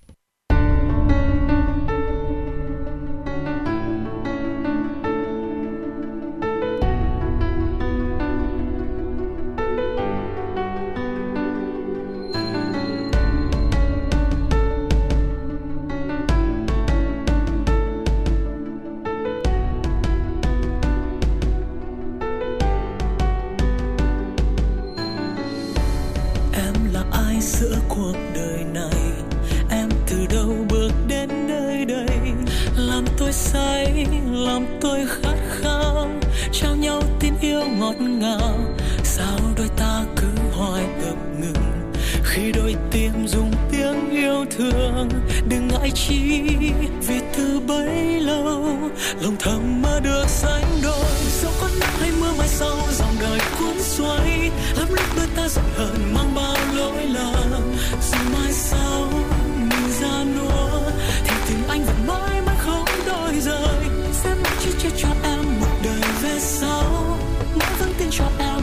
Mãi 68.19 68.29
vẫn 68.37 68.54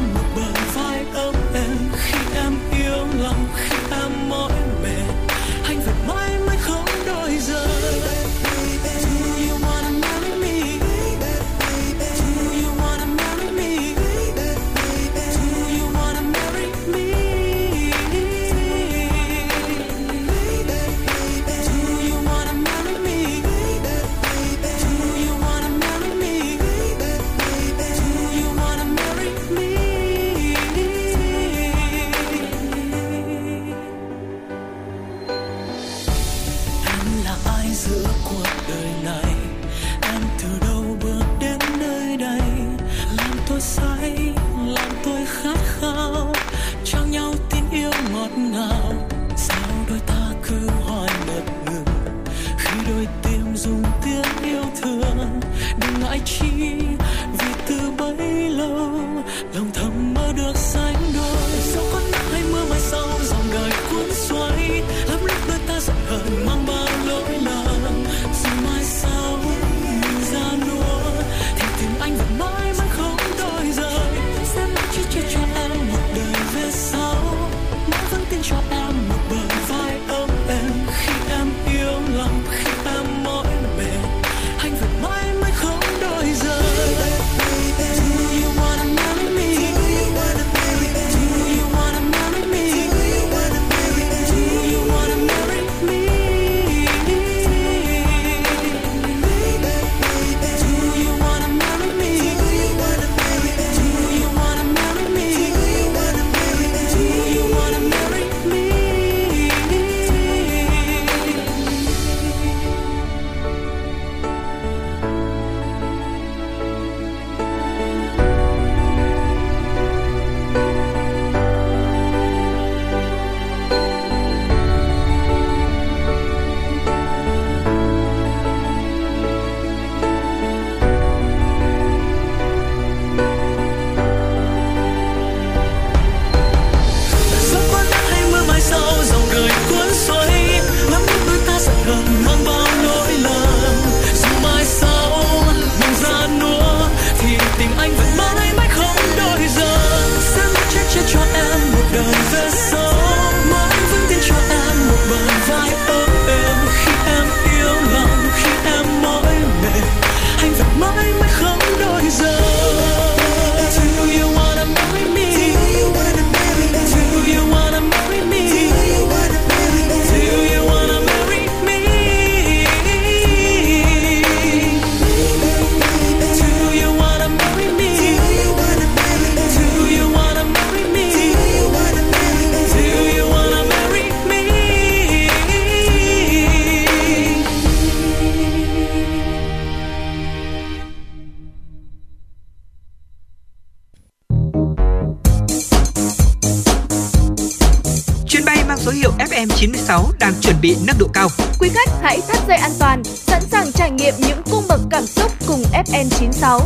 bị 200.63 200.77
nâng 200.87 200.97
độ 200.99 201.07
cao. 201.13 201.29
Quý 201.61 201.69
khách 201.75 201.89
hãy 202.03 202.21
thắt 202.29 202.49
dây 202.49 202.57
an 202.57 202.71
toàn, 202.79 203.05
sẵn 203.05 203.43
sàng 203.51 203.73
trải 203.73 203.91
nghiệm 203.91 204.15
những 204.19 204.43
cung 204.51 204.65
bậc 204.69 204.81
cảm 204.91 205.07
xúc 205.07 205.33
cùng 205.47 205.63
FN 205.73 206.05
96. 206.11 206.61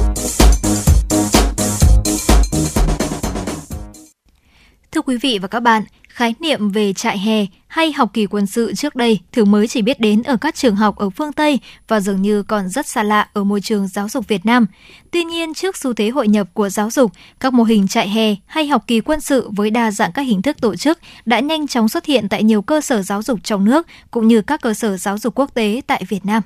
Thưa 4.92 5.00
quý 5.00 5.16
vị 5.22 5.38
và 5.42 5.48
các 5.48 5.60
bạn, 5.60 5.82
khái 6.16 6.34
niệm 6.40 6.70
về 6.70 6.92
trại 6.92 7.18
hè 7.18 7.46
hay 7.66 7.92
học 7.92 8.10
kỳ 8.12 8.26
quân 8.26 8.46
sự 8.46 8.74
trước 8.74 8.96
đây 8.96 9.20
thường 9.32 9.50
mới 9.50 9.68
chỉ 9.68 9.82
biết 9.82 10.00
đến 10.00 10.22
ở 10.22 10.36
các 10.36 10.54
trường 10.54 10.76
học 10.76 10.96
ở 10.96 11.10
phương 11.10 11.32
Tây 11.32 11.58
và 11.88 12.00
dường 12.00 12.22
như 12.22 12.42
còn 12.42 12.68
rất 12.68 12.86
xa 12.86 13.02
lạ 13.02 13.28
ở 13.32 13.44
môi 13.44 13.60
trường 13.60 13.88
giáo 13.88 14.08
dục 14.08 14.28
Việt 14.28 14.46
Nam. 14.46 14.66
Tuy 15.10 15.24
nhiên, 15.24 15.54
trước 15.54 15.76
xu 15.76 15.92
thế 15.92 16.08
hội 16.08 16.28
nhập 16.28 16.48
của 16.52 16.68
giáo 16.68 16.90
dục, 16.90 17.12
các 17.40 17.52
mô 17.52 17.64
hình 17.64 17.88
trại 17.88 18.08
hè 18.08 18.34
hay 18.46 18.66
học 18.66 18.84
kỳ 18.86 19.00
quân 19.00 19.20
sự 19.20 19.50
với 19.56 19.70
đa 19.70 19.90
dạng 19.90 20.12
các 20.12 20.22
hình 20.22 20.42
thức 20.42 20.60
tổ 20.60 20.76
chức 20.76 20.98
đã 21.24 21.40
nhanh 21.40 21.66
chóng 21.66 21.88
xuất 21.88 22.04
hiện 22.04 22.28
tại 22.28 22.42
nhiều 22.42 22.62
cơ 22.62 22.80
sở 22.80 23.02
giáo 23.02 23.22
dục 23.22 23.40
trong 23.44 23.64
nước 23.64 23.86
cũng 24.10 24.28
như 24.28 24.42
các 24.42 24.60
cơ 24.60 24.74
sở 24.74 24.96
giáo 24.96 25.18
dục 25.18 25.34
quốc 25.34 25.54
tế 25.54 25.80
tại 25.86 26.04
Việt 26.08 26.26
Nam. 26.26 26.42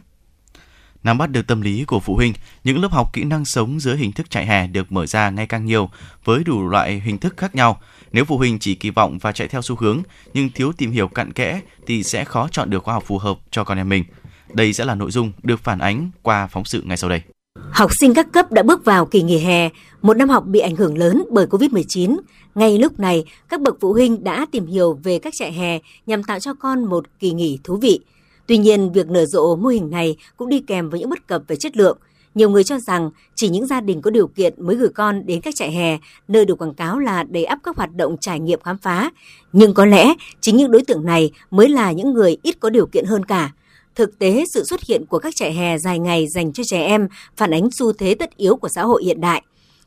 Nắm 1.05 1.19
bắt 1.19 1.31
được 1.31 1.47
tâm 1.47 1.61
lý 1.61 1.85
của 1.85 2.01
phụ 2.01 2.15
huynh, 2.15 2.33
những 2.65 2.83
lớp 2.83 2.93
học 2.93 3.13
kỹ 3.13 3.25
năng 3.25 3.45
sống 3.45 3.81
dưới 3.81 3.97
hình 3.97 4.13
thức 4.13 4.31
trại 4.31 4.47
hè 4.47 4.67
được 4.67 4.93
mở 4.93 5.07
ra 5.07 5.31
ngày 5.31 5.47
càng 5.47 5.65
nhiều 5.65 5.91
với 6.25 6.45
đủ 6.45 6.69
loại 6.69 7.01
hình 7.01 7.19
thức 7.19 7.35
khác 7.37 7.55
nhau. 7.55 7.81
Nếu 8.13 8.25
phụ 8.25 8.39
huynh 8.39 8.59
chỉ 8.59 8.75
kỳ 8.75 8.91
vọng 8.91 9.19
và 9.19 9.33
chạy 9.33 9.49
theo 9.49 9.63
xu 9.63 9.77
hướng 9.77 10.03
nhưng 10.35 10.51
thiếu 10.55 10.73
tìm 10.73 10.91
hiểu 10.91 11.09
cặn 11.09 11.33
kẽ 11.33 11.61
thì 11.87 12.03
sẽ 12.03 12.25
khó 12.25 12.49
chọn 12.53 12.71
được 12.71 12.85
khóa 12.85 12.95
học 12.95 13.05
phù 13.07 13.19
hợp 13.19 13.39
cho 13.51 13.65
con 13.65 13.79
em 13.79 13.89
mình. 13.89 14.05
Đây 14.53 14.73
sẽ 14.73 14.85
là 14.85 14.95
nội 14.95 15.11
dung 15.11 15.33
được 15.43 15.61
phản 15.61 15.79
ánh 15.79 16.11
qua 16.23 16.47
phóng 16.47 16.65
sự 16.65 16.83
ngay 16.85 16.97
sau 16.97 17.11
đây. 17.11 17.23
Học 17.71 17.91
sinh 18.01 18.15
các 18.15 18.33
cấp 18.33 18.53
đã 18.53 18.63
bước 18.63 18.85
vào 18.85 19.07
kỳ 19.07 19.23
nghỉ 19.23 19.39
hè, 19.39 19.69
một 20.03 20.17
năm 20.17 20.29
học 20.29 20.45
bị 20.47 20.61
ảnh 20.61 20.77
hưởng 20.77 20.99
lớn 20.99 21.25
bởi 21.31 21.47
Covid-19. 21.47 22.19
Ngay 22.55 22.79
lúc 22.79 23.01
này, 23.01 23.25
các 23.49 23.61
bậc 23.61 23.77
phụ 23.81 23.93
huynh 23.93 24.25
đã 24.25 24.47
tìm 24.53 24.67
hiểu 24.67 24.99
về 25.03 25.19
các 25.19 25.35
trại 25.37 25.53
hè 25.53 25.79
nhằm 26.07 26.25
tạo 26.25 26.41
cho 26.41 26.55
con 26.55 26.85
một 26.85 27.05
kỳ 27.19 27.33
nghỉ 27.33 27.59
thú 27.65 27.77
vị. 27.77 28.01
Tuy 28.47 28.59
nhiên, 28.59 28.93
việc 28.93 29.09
nở 29.09 29.27
rộ 29.27 29.57
mô 29.57 29.69
hình 29.69 29.91
này 29.91 30.17
cũng 30.37 30.49
đi 30.49 30.61
kèm 30.61 30.91
với 30.91 31.01
những 31.01 31.11
bất 31.11 31.27
cập 31.27 31.43
về 31.49 31.57
chất 31.57 31.77
lượng. 31.77 31.99
Nhiều 32.35 32.51
người 32.51 32.65
cho 32.65 32.79
rằng 32.79 33.11
chỉ 33.35 33.49
những 33.49 33.67
gia 33.67 33.81
đình 33.81 34.03
có 34.03 34.11
điều 34.11 34.27
kiện 34.27 34.55
mới 34.57 34.77
gửi 34.77 34.89
con 34.95 35.27
đến 35.27 35.41
các 35.41 35.55
trại 35.55 35.73
hè, 35.73 35.99
nơi 36.29 36.45
được 36.45 36.59
quảng 36.59 36.75
cáo 36.75 36.99
là 36.99 37.23
đầy 37.23 37.45
ắp 37.45 37.59
các 37.63 37.77
hoạt 37.77 37.97
động 37.97 38.17
trải 38.21 38.41
nghiệm 38.41 38.61
khám 38.61 38.79
phá. 38.79 39.11
Nhưng 39.53 39.75
có 39.75 39.85
lẽ 39.85 40.15
chính 40.41 40.57
những 40.57 40.71
đối 40.71 40.83
tượng 40.85 41.05
này 41.05 41.31
mới 41.51 41.69
là 41.69 41.93
những 41.93 42.15
người 42.15 42.37
ít 42.43 42.61
có 42.61 42.71
điều 42.71 42.87
kiện 42.87 43.05
hơn 43.05 43.25
cả. 43.25 43.53
Thực 43.95 44.19
tế, 44.19 44.45
sự 44.55 44.65
xuất 44.65 44.81
hiện 44.83 45.07
của 45.07 45.19
các 45.19 45.37
trại 45.37 45.55
hè 45.55 45.79
dài 45.79 45.99
ngày 45.99 46.29
dành 46.29 46.53
cho 46.53 46.63
trẻ 46.67 46.83
em 46.83 47.09
phản 47.37 47.51
ánh 47.51 47.71
xu 47.71 47.93
thế 47.93 48.15
tất 48.15 48.37
yếu 48.37 48.57
của 48.57 48.69
xã 48.69 48.83
hội 48.83 49.05
hiện 49.05 49.21
đại 49.21 49.43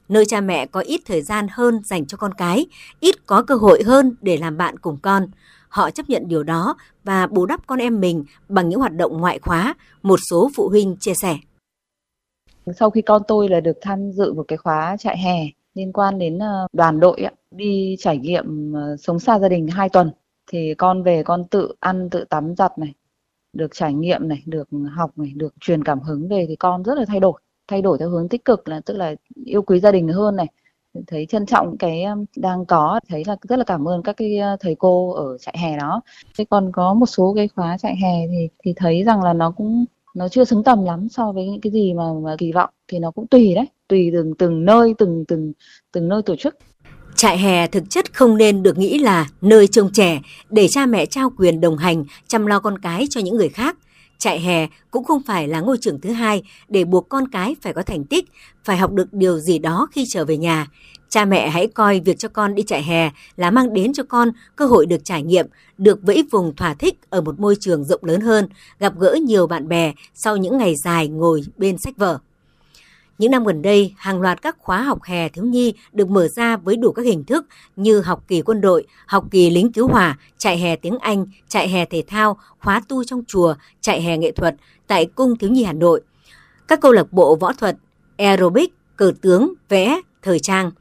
nơi 0.09 0.25
cha 0.25 0.41
mẹ 0.41 0.65
có 0.65 0.80
ít 0.80 1.01
thời 1.05 1.21
gian 1.21 1.47
hơn 1.51 1.81
dành 1.85 2.05
cho 2.05 2.17
con 2.17 2.34
cái, 2.34 2.65
ít 2.99 3.25
có 3.25 3.41
cơ 3.41 3.55
hội 3.55 3.84
hơn 3.84 4.15
để 4.21 4.38
làm 4.38 4.57
bạn 4.57 4.80
cùng 4.80 4.97
con. 5.01 5.27
Họ 5.73 5.91
chấp 5.91 6.09
nhận 6.09 6.27
điều 6.27 6.43
đó 6.43 6.75
và 7.03 7.27
bù 7.27 7.45
đắp 7.45 7.67
con 7.67 7.79
em 7.79 7.99
mình 7.99 8.23
bằng 8.49 8.69
những 8.69 8.79
hoạt 8.79 8.95
động 8.95 9.17
ngoại 9.17 9.39
khóa, 9.39 9.75
một 10.03 10.19
số 10.29 10.49
phụ 10.55 10.69
huynh 10.69 10.95
chia 10.99 11.13
sẻ. 11.13 11.37
Sau 12.79 12.89
khi 12.89 13.01
con 13.01 13.21
tôi 13.27 13.49
là 13.49 13.59
được 13.59 13.77
tham 13.81 14.11
dự 14.11 14.33
một 14.33 14.45
cái 14.47 14.57
khóa 14.57 14.97
trại 14.99 15.17
hè 15.17 15.49
liên 15.73 15.93
quan 15.93 16.19
đến 16.19 16.39
ờ, 16.39 16.67
đoàn 16.73 16.99
đội 16.99 17.27
đi 17.51 17.95
trải 17.99 18.17
nghiệm 18.17 18.73
ờ, 18.73 18.97
sống 18.97 19.19
xa 19.19 19.39
gia 19.39 19.49
đình 19.49 19.67
2 19.67 19.89
tuần 19.89 20.11
thì 20.51 20.73
con 20.77 21.03
về 21.03 21.23
con 21.23 21.47
tự 21.47 21.73
ăn 21.79 22.09
tự 22.09 22.25
tắm 22.29 22.55
giặt 22.55 22.77
này 22.77 22.93
được 23.53 23.71
trải 23.73 23.93
nghiệm 23.93 24.27
này 24.27 24.43
được 24.45 24.67
học 24.95 25.17
này 25.17 25.31
được 25.35 25.53
truyền 25.59 25.83
cảm 25.83 25.99
hứng 25.99 26.27
về 26.27 26.45
thì 26.47 26.55
con 26.55 26.83
rất 26.83 26.97
là 26.97 27.05
thay 27.07 27.19
đổi 27.19 27.41
thay 27.67 27.81
đổi 27.81 27.97
theo 27.97 28.09
hướng 28.09 28.29
tích 28.29 28.45
cực 28.45 28.67
là 28.67 28.81
tức 28.85 28.93
là 28.97 29.15
yêu 29.45 29.61
quý 29.61 29.79
gia 29.79 29.91
đình 29.91 30.07
hơn 30.07 30.35
này 30.35 30.47
thấy 31.07 31.26
trân 31.30 31.45
trọng 31.45 31.78
cái 31.78 32.06
đang 32.36 32.65
có 32.65 32.99
thấy 33.10 33.24
là 33.28 33.36
rất 33.49 33.60
là 33.60 33.64
cảm 33.65 33.88
ơn 33.88 34.03
các 34.03 34.18
cái 34.18 34.40
thầy 34.60 34.76
cô 34.76 35.11
ở 35.11 35.38
trại 35.38 35.56
hè 35.60 35.78
đó 35.78 36.02
thế 36.38 36.45
còn 36.49 36.72
có 36.72 36.94
một 36.94 37.06
số 37.06 37.34
cái 37.36 37.48
khóa 37.48 37.78
trại 37.78 37.95
hè 37.95 38.28
thì 38.28 38.49
thì 38.64 38.74
thấy 38.76 39.03
rằng 39.03 39.24
là 39.24 39.34
nó 39.34 39.52
cũng 39.52 39.86
nó 40.15 40.28
chưa 40.28 40.44
xứng 40.44 40.64
tầm 40.64 40.86
lắm 40.86 41.07
so 41.10 41.32
với 41.32 41.45
những 41.45 41.61
cái 41.61 41.72
gì 41.72 41.94
mà, 41.94 42.03
mà 42.24 42.36
kỳ 42.38 42.52
vọng 42.52 42.70
thì 42.88 42.99
nó 42.99 43.11
cũng 43.11 43.28
tùy 43.28 43.56
đấy 43.56 43.65
tùy 43.88 44.10
từng 44.14 44.34
từng 44.36 44.65
nơi 44.65 44.94
từng 44.98 45.26
từng 45.28 45.53
từng 45.91 46.07
nơi 46.07 46.22
tổ 46.22 46.36
chức 46.36 46.57
Trại 47.15 47.38
hè 47.38 47.68
thực 47.68 47.90
chất 47.90 48.14
không 48.14 48.38
nên 48.38 48.64
được 48.64 48.78
nghĩ 48.78 48.99
là 48.99 49.28
nơi 49.41 49.68
trông 49.68 49.90
trẻ 49.94 50.22
để 50.49 50.68
cha 50.68 50.86
mẹ 50.86 51.06
trao 51.06 51.32
quyền 51.38 51.61
đồng 51.61 51.78
hành, 51.78 52.06
chăm 52.28 52.45
lo 52.45 52.60
con 52.60 52.78
cái 52.78 53.06
cho 53.10 53.22
những 53.22 53.36
người 53.36 53.49
khác. 53.49 53.78
Trại 54.23 54.39
hè 54.39 54.67
cũng 54.91 55.03
không 55.03 55.21
phải 55.23 55.47
là 55.47 55.59
ngôi 55.59 55.77
trường 55.81 56.01
thứ 56.01 56.11
hai 56.11 56.43
để 56.69 56.85
buộc 56.85 57.09
con 57.09 57.27
cái 57.27 57.55
phải 57.61 57.73
có 57.73 57.81
thành 57.83 58.05
tích, 58.05 58.25
phải 58.63 58.77
học 58.77 58.91
được 58.91 59.13
điều 59.13 59.39
gì 59.39 59.59
đó 59.59 59.87
khi 59.91 60.05
trở 60.09 60.25
về 60.25 60.37
nhà. 60.37 60.67
Cha 61.09 61.25
mẹ 61.25 61.49
hãy 61.49 61.67
coi 61.67 61.99
việc 61.99 62.19
cho 62.19 62.29
con 62.29 62.55
đi 62.55 62.63
trại 62.63 62.83
hè 62.83 63.11
là 63.37 63.51
mang 63.51 63.73
đến 63.73 63.93
cho 63.93 64.03
con 64.03 64.31
cơ 64.55 64.65
hội 64.65 64.85
được 64.85 65.03
trải 65.03 65.23
nghiệm, 65.23 65.47
được 65.77 65.99
vẫy 66.01 66.23
vùng 66.31 66.55
thỏa 66.55 66.73
thích 66.73 66.99
ở 67.09 67.21
một 67.21 67.39
môi 67.39 67.55
trường 67.59 67.83
rộng 67.83 68.03
lớn 68.03 68.21
hơn, 68.21 68.47
gặp 68.79 68.93
gỡ 68.99 69.17
nhiều 69.25 69.47
bạn 69.47 69.67
bè 69.67 69.93
sau 70.13 70.37
những 70.37 70.57
ngày 70.57 70.75
dài 70.75 71.07
ngồi 71.07 71.41
bên 71.57 71.77
sách 71.77 71.97
vở. 71.97 72.19
Những 73.18 73.31
năm 73.31 73.45
gần 73.45 73.61
đây, 73.61 73.94
hàng 73.98 74.22
loạt 74.22 74.41
các 74.41 74.57
khóa 74.60 74.81
học 74.81 75.03
hè 75.03 75.30
thiếu 75.30 75.45
nhi 75.45 75.73
được 75.91 76.10
mở 76.10 76.27
ra 76.27 76.57
với 76.57 76.76
đủ 76.76 76.91
các 76.91 77.06
hình 77.06 77.23
thức 77.23 77.45
như 77.76 78.02
học 78.02 78.23
kỳ 78.27 78.41
quân 78.41 78.61
đội, 78.61 78.85
học 79.06 79.26
kỳ 79.31 79.49
lính 79.49 79.72
cứu 79.72 79.88
hỏa, 79.88 80.18
chạy 80.38 80.57
hè 80.57 80.76
tiếng 80.76 80.98
Anh, 80.99 81.26
chạy 81.48 81.69
hè 81.69 81.85
thể 81.85 82.03
thao, 82.07 82.38
khóa 82.60 82.81
tu 82.88 83.03
trong 83.03 83.23
chùa, 83.27 83.56
chạy 83.81 84.02
hè 84.02 84.18
nghệ 84.18 84.31
thuật 84.31 84.56
tại 84.88 85.06
Cung 85.06 85.38
Thiếu 85.38 85.49
nhi 85.49 85.64
Hà 85.64 85.73
Nội. 85.73 86.02
Các 86.68 86.81
câu 86.81 86.91
lạc 86.91 87.14
bộ 87.14 87.35
võ 87.35 87.53
thuật, 87.53 87.77
aerobic, 88.18 88.73
cờ 88.95 89.11
tướng, 89.22 89.53
vẽ, 89.69 90.02
thời 90.22 90.40
trang 90.40 90.72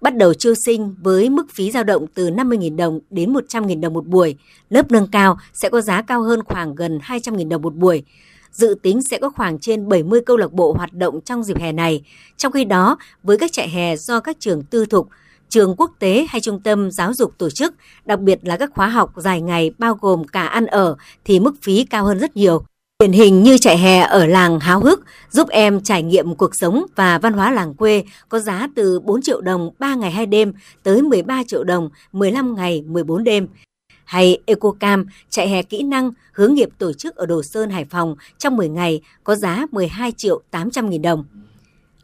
bắt 0.00 0.16
đầu 0.16 0.34
chiêu 0.34 0.54
sinh 0.66 0.94
với 1.02 1.30
mức 1.30 1.46
phí 1.50 1.70
dao 1.70 1.84
động 1.84 2.06
từ 2.14 2.30
50.000 2.30 2.76
đồng 2.76 3.00
đến 3.10 3.32
100.000 3.32 3.80
đồng 3.80 3.94
một 3.94 4.06
buổi. 4.06 4.36
Lớp 4.70 4.90
nâng 4.90 5.06
cao 5.06 5.38
sẽ 5.52 5.68
có 5.68 5.80
giá 5.80 6.02
cao 6.02 6.22
hơn 6.22 6.44
khoảng 6.44 6.74
gần 6.74 6.98
200.000 6.98 7.48
đồng 7.48 7.62
một 7.62 7.74
buổi 7.74 8.04
dự 8.52 8.74
tính 8.82 9.02
sẽ 9.02 9.18
có 9.18 9.30
khoảng 9.30 9.58
trên 9.58 9.88
70 9.88 10.20
câu 10.26 10.36
lạc 10.36 10.52
bộ 10.52 10.72
hoạt 10.72 10.92
động 10.92 11.20
trong 11.20 11.42
dịp 11.42 11.58
hè 11.58 11.72
này. 11.72 12.02
Trong 12.36 12.52
khi 12.52 12.64
đó, 12.64 12.96
với 13.22 13.38
các 13.38 13.52
trại 13.52 13.68
hè 13.68 13.96
do 13.96 14.20
các 14.20 14.36
trường 14.40 14.62
tư 14.62 14.86
thục, 14.86 15.08
trường 15.48 15.74
quốc 15.76 15.90
tế 15.98 16.26
hay 16.28 16.40
trung 16.40 16.60
tâm 16.60 16.90
giáo 16.90 17.14
dục 17.14 17.32
tổ 17.38 17.50
chức, 17.50 17.74
đặc 18.04 18.20
biệt 18.20 18.38
là 18.42 18.56
các 18.56 18.70
khóa 18.74 18.88
học 18.88 19.12
dài 19.16 19.40
ngày 19.40 19.70
bao 19.78 19.98
gồm 20.00 20.24
cả 20.24 20.46
ăn 20.46 20.66
ở 20.66 20.96
thì 21.24 21.40
mức 21.40 21.52
phí 21.62 21.84
cao 21.84 22.04
hơn 22.04 22.18
rất 22.18 22.36
nhiều. 22.36 22.64
Điển 23.02 23.12
hình 23.12 23.42
như 23.42 23.58
trại 23.58 23.78
hè 23.78 24.00
ở 24.00 24.26
làng 24.26 24.60
háo 24.60 24.80
hức 24.80 25.00
giúp 25.30 25.48
em 25.48 25.80
trải 25.80 26.02
nghiệm 26.02 26.34
cuộc 26.34 26.54
sống 26.54 26.86
và 26.96 27.18
văn 27.18 27.32
hóa 27.32 27.50
làng 27.50 27.74
quê 27.74 28.04
có 28.28 28.38
giá 28.38 28.68
từ 28.74 29.00
4 29.00 29.22
triệu 29.22 29.40
đồng 29.40 29.70
3 29.78 29.94
ngày 29.94 30.10
2 30.10 30.26
đêm 30.26 30.52
tới 30.82 31.02
13 31.02 31.42
triệu 31.46 31.64
đồng 31.64 31.90
15 32.12 32.54
ngày 32.54 32.82
14 32.86 33.24
đêm 33.24 33.46
hay 34.12 34.38
EcoCam 34.46 35.04
chạy 35.28 35.48
hè 35.48 35.62
kỹ 35.62 35.82
năng 35.82 36.10
hướng 36.32 36.54
nghiệp 36.54 36.68
tổ 36.78 36.92
chức 36.92 37.16
ở 37.16 37.26
Đồ 37.26 37.42
Sơn, 37.42 37.70
Hải 37.70 37.84
Phòng 37.84 38.14
trong 38.38 38.56
10 38.56 38.68
ngày 38.68 39.00
có 39.24 39.34
giá 39.34 39.66
12 39.70 40.12
triệu 40.12 40.40
800 40.50 40.90
nghìn 40.90 41.02
đồng. 41.02 41.24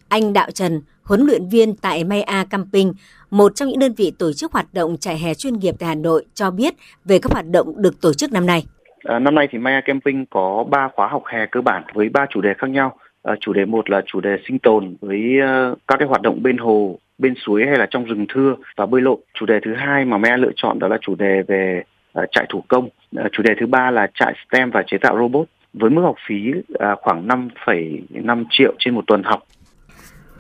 Anh 0.09 0.33
Đạo 0.33 0.51
Trần, 0.51 0.81
huấn 1.03 1.21
luyện 1.27 1.49
viên 1.49 1.77
tại 1.77 2.05
Maya 2.05 2.45
Camping, 2.51 2.93
một 3.31 3.53
trong 3.55 3.69
những 3.69 3.79
đơn 3.79 3.95
vị 3.97 4.13
tổ 4.19 4.33
chức 4.33 4.53
hoạt 4.53 4.67
động 4.73 4.97
chạy 4.97 5.19
hè 5.19 5.35
chuyên 5.35 5.55
nghiệp 5.55 5.75
tại 5.79 5.89
Hà 5.89 5.95
Nội 5.95 6.25
cho 6.35 6.51
biết 6.51 6.75
về 7.05 7.19
các 7.19 7.33
hoạt 7.33 7.47
động 7.51 7.83
được 7.83 8.01
tổ 8.01 8.13
chức 8.13 8.33
năm 8.33 8.47
nay. 8.47 8.65
À, 9.05 9.19
năm 9.19 9.35
nay 9.35 9.49
thì 9.51 9.59
Maya 9.59 9.81
Camping 9.81 10.27
có 10.31 10.65
3 10.71 10.89
khóa 10.95 11.09
học 11.09 11.23
hè 11.27 11.47
cơ 11.47 11.61
bản 11.61 11.83
với 11.95 12.09
3 12.09 12.27
chủ 12.31 12.41
đề 12.41 12.55
khác 12.59 12.71
nhau. 12.71 12.99
À, 13.23 13.35
chủ 13.41 13.53
đề 13.53 13.65
một 13.65 13.91
là 13.91 14.03
chủ 14.07 14.21
đề 14.21 14.37
sinh 14.49 14.59
tồn 14.59 14.97
với 15.01 15.21
uh, 15.21 15.79
các 15.89 15.97
cái 15.99 16.09
hoạt 16.09 16.23
động 16.23 16.43
bên 16.43 16.59
hồ 16.59 16.99
bên 17.19 17.35
suối 17.47 17.67
hay 17.67 17.79
là 17.79 17.87
trong 17.91 18.05
rừng 18.05 18.27
thưa 18.29 18.55
và 18.77 18.87
bơi 18.87 19.01
lội. 19.01 19.17
Chủ 19.35 19.47
đề 19.47 19.61
thứ 19.65 19.75
hai 19.75 20.05
mà 20.05 20.19
Maya 20.19 20.37
lựa 20.37 20.53
chọn 20.57 20.79
đó 20.79 20.89
là 20.89 20.99
chủ 21.01 21.15
đề 21.15 21.43
về 21.49 21.83
Ờ, 22.19 22.27
trại 22.33 22.47
thủ 22.53 22.65
công. 22.69 22.89
Ờ, 23.17 23.25
chủ 23.33 23.43
đề 23.43 23.51
thứ 23.61 23.67
ba 23.67 23.91
là 23.91 24.07
trại 24.15 24.35
STEM 24.49 24.71
và 24.71 24.83
chế 24.87 24.97
tạo 25.03 25.17
robot 25.19 25.49
với 25.73 25.91
mức 25.91 26.03
học 26.03 26.15
phí 26.29 26.35
ờ, 26.75 26.97
khoảng 27.01 27.29
5,5 27.29 28.45
triệu 28.51 28.75
trên 28.79 28.95
một 28.95 29.05
tuần 29.07 29.23
học. 29.25 29.41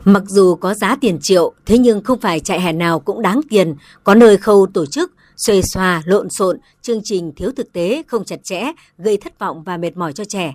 Mặc 0.04 0.22
dù 0.26 0.54
có 0.54 0.74
giá 0.74 0.96
tiền 1.00 1.18
triệu, 1.20 1.52
thế 1.66 1.78
nhưng 1.78 2.02
không 2.02 2.20
phải 2.20 2.40
trại 2.40 2.60
hè 2.60 2.72
nào 2.72 3.00
cũng 3.00 3.22
đáng 3.22 3.40
tiền. 3.50 3.74
Có 4.04 4.14
nơi 4.14 4.36
khâu 4.36 4.66
tổ 4.74 4.86
chức, 4.86 5.12
xuề 5.36 5.62
xòa, 5.62 6.02
lộn 6.06 6.30
xộn, 6.30 6.58
chương 6.82 7.00
trình 7.04 7.32
thiếu 7.36 7.50
thực 7.56 7.72
tế, 7.72 8.02
không 8.06 8.24
chặt 8.24 8.44
chẽ, 8.44 8.72
gây 8.98 9.16
thất 9.16 9.38
vọng 9.38 9.62
và 9.62 9.76
mệt 9.76 9.96
mỏi 9.96 10.12
cho 10.12 10.24
trẻ. 10.24 10.54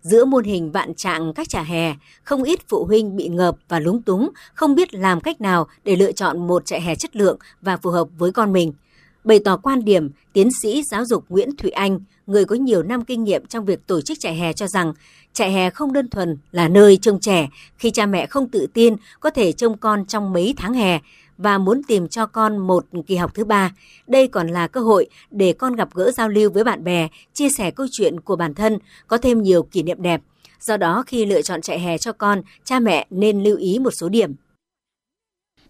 Giữa 0.00 0.24
môn 0.24 0.44
hình 0.44 0.72
vạn 0.72 0.94
trạng 0.94 1.34
các 1.34 1.48
trà 1.48 1.62
hè, 1.62 1.94
không 2.22 2.42
ít 2.42 2.58
phụ 2.68 2.84
huynh 2.84 3.16
bị 3.16 3.28
ngợp 3.28 3.54
và 3.68 3.80
lúng 3.80 4.02
túng, 4.02 4.30
không 4.54 4.74
biết 4.74 4.94
làm 4.94 5.20
cách 5.20 5.40
nào 5.40 5.66
để 5.84 5.96
lựa 5.96 6.12
chọn 6.12 6.46
một 6.46 6.66
trại 6.66 6.80
hè 6.80 6.94
chất 6.94 7.16
lượng 7.16 7.38
và 7.62 7.76
phù 7.76 7.90
hợp 7.90 8.08
với 8.18 8.32
con 8.32 8.52
mình. 8.52 8.72
Bày 9.24 9.38
tỏ 9.38 9.56
quan 9.56 9.84
điểm, 9.84 10.10
tiến 10.32 10.48
sĩ 10.62 10.82
giáo 10.82 11.04
dục 11.04 11.24
Nguyễn 11.28 11.56
Thụy 11.56 11.70
Anh, 11.70 12.00
người 12.26 12.44
có 12.44 12.56
nhiều 12.56 12.82
năm 12.82 13.04
kinh 13.04 13.24
nghiệm 13.24 13.46
trong 13.46 13.64
việc 13.64 13.86
tổ 13.86 14.00
chức 14.00 14.20
trại 14.20 14.36
hè 14.36 14.52
cho 14.52 14.66
rằng 14.66 14.94
trại 15.32 15.52
hè 15.52 15.70
không 15.70 15.92
đơn 15.92 16.08
thuần 16.08 16.38
là 16.52 16.68
nơi 16.68 16.96
trông 16.96 17.20
trẻ 17.20 17.48
khi 17.76 17.90
cha 17.90 18.06
mẹ 18.06 18.26
không 18.26 18.48
tự 18.48 18.66
tin 18.74 18.96
có 19.20 19.30
thể 19.30 19.52
trông 19.52 19.78
con 19.78 20.06
trong 20.06 20.32
mấy 20.32 20.54
tháng 20.56 20.74
hè 20.74 21.00
và 21.38 21.58
muốn 21.58 21.82
tìm 21.82 22.08
cho 22.08 22.26
con 22.26 22.58
một 22.58 22.86
kỳ 23.06 23.16
học 23.16 23.34
thứ 23.34 23.44
ba. 23.44 23.72
Đây 24.06 24.28
còn 24.28 24.48
là 24.48 24.66
cơ 24.66 24.80
hội 24.80 25.06
để 25.30 25.52
con 25.52 25.76
gặp 25.76 25.88
gỡ 25.94 26.10
giao 26.10 26.28
lưu 26.28 26.50
với 26.50 26.64
bạn 26.64 26.84
bè, 26.84 27.08
chia 27.34 27.48
sẻ 27.48 27.70
câu 27.70 27.86
chuyện 27.90 28.20
của 28.20 28.36
bản 28.36 28.54
thân, 28.54 28.78
có 29.06 29.18
thêm 29.18 29.42
nhiều 29.42 29.62
kỷ 29.62 29.82
niệm 29.82 30.02
đẹp. 30.02 30.20
Do 30.60 30.76
đó 30.76 31.04
khi 31.06 31.26
lựa 31.26 31.42
chọn 31.42 31.60
trại 31.60 31.80
hè 31.80 31.98
cho 31.98 32.12
con, 32.12 32.42
cha 32.64 32.80
mẹ 32.80 33.06
nên 33.10 33.42
lưu 33.42 33.56
ý 33.56 33.78
một 33.78 33.90
số 33.90 34.08
điểm. 34.08 34.34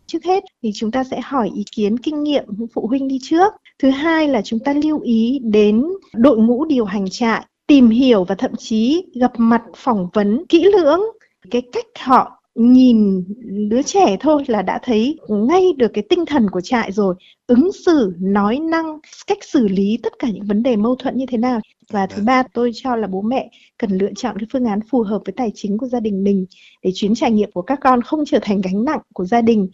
Trước 0.07 0.25
hết 0.25 0.45
thì 0.63 0.71
chúng 0.75 0.91
ta 0.91 1.05
sẽ 1.05 1.21
hỏi 1.21 1.51
ý 1.55 1.65
kiến 1.77 1.99
kinh 1.99 2.23
nghiệm 2.23 2.45
phụ 2.73 2.87
huynh 2.87 3.09
đi 3.09 3.19
trước. 3.23 3.53
Thứ 3.79 3.91
hai 3.91 4.29
là 4.29 4.43
chúng 4.43 4.59
ta 4.59 4.73
lưu 4.73 5.01
ý 5.01 5.41
đến 5.43 5.85
đội 6.15 6.39
ngũ 6.39 6.65
điều 6.65 6.85
hành 6.85 7.11
trại, 7.11 7.47
tìm 7.67 7.91
hiểu 7.91 8.25
và 8.25 8.35
thậm 8.35 8.51
chí 8.59 9.07
gặp 9.15 9.33
mặt 9.37 9.63
phỏng 9.77 10.09
vấn 10.13 10.47
kỹ 10.49 10.65
lưỡng. 10.65 11.01
Cái 11.51 11.63
cách 11.73 11.87
họ 12.01 12.43
nhìn 12.55 13.25
đứa 13.69 13.83
trẻ 13.83 14.17
thôi 14.21 14.45
là 14.47 14.63
đã 14.63 14.79
thấy 14.83 15.19
ngay 15.29 15.73
được 15.77 15.91
cái 15.95 16.05
tinh 16.09 16.27
thần 16.27 16.51
của 16.51 16.61
trại 16.61 16.93
rồi 16.93 17.15
ứng 17.47 17.71
xử 17.73 18.13
nói 18.21 18.59
năng 18.59 18.99
cách 19.27 19.39
xử 19.45 19.69
lý 19.69 19.99
tất 20.03 20.13
cả 20.19 20.29
những 20.31 20.45
vấn 20.45 20.63
đề 20.63 20.77
mâu 20.77 20.97
thuẫn 20.97 21.17
như 21.17 21.27
thế 21.29 21.39
nào. 21.39 21.61
Và 21.91 22.07
thứ 22.07 22.23
ba 22.27 22.43
tôi 22.55 22.71
cho 22.75 22.97
là 22.97 23.07
bố 23.07 23.23
mẹ 23.23 23.51
cần 23.79 23.91
lựa 23.91 24.11
chọn 24.17 24.39
cái 24.39 24.47
phương 24.53 24.65
án 24.65 24.81
phù 24.91 25.03
hợp 25.03 25.23
với 25.25 25.33
tài 25.37 25.53
chính 25.55 25.79
của 25.79 25.87
gia 25.87 26.01
đình 26.01 26.25
mình 26.25 26.47
để 26.83 26.91
chuyến 26.95 27.15
trải 27.15 27.31
nghiệm 27.31 27.51
của 27.53 27.63
các 27.63 27.79
con 27.83 28.03
không 28.03 28.25
trở 28.27 28.39
thành 28.43 28.61
gánh 28.61 28.85
nặng 28.85 29.01
của 29.15 29.25
gia 29.25 29.41
đình 29.41 29.69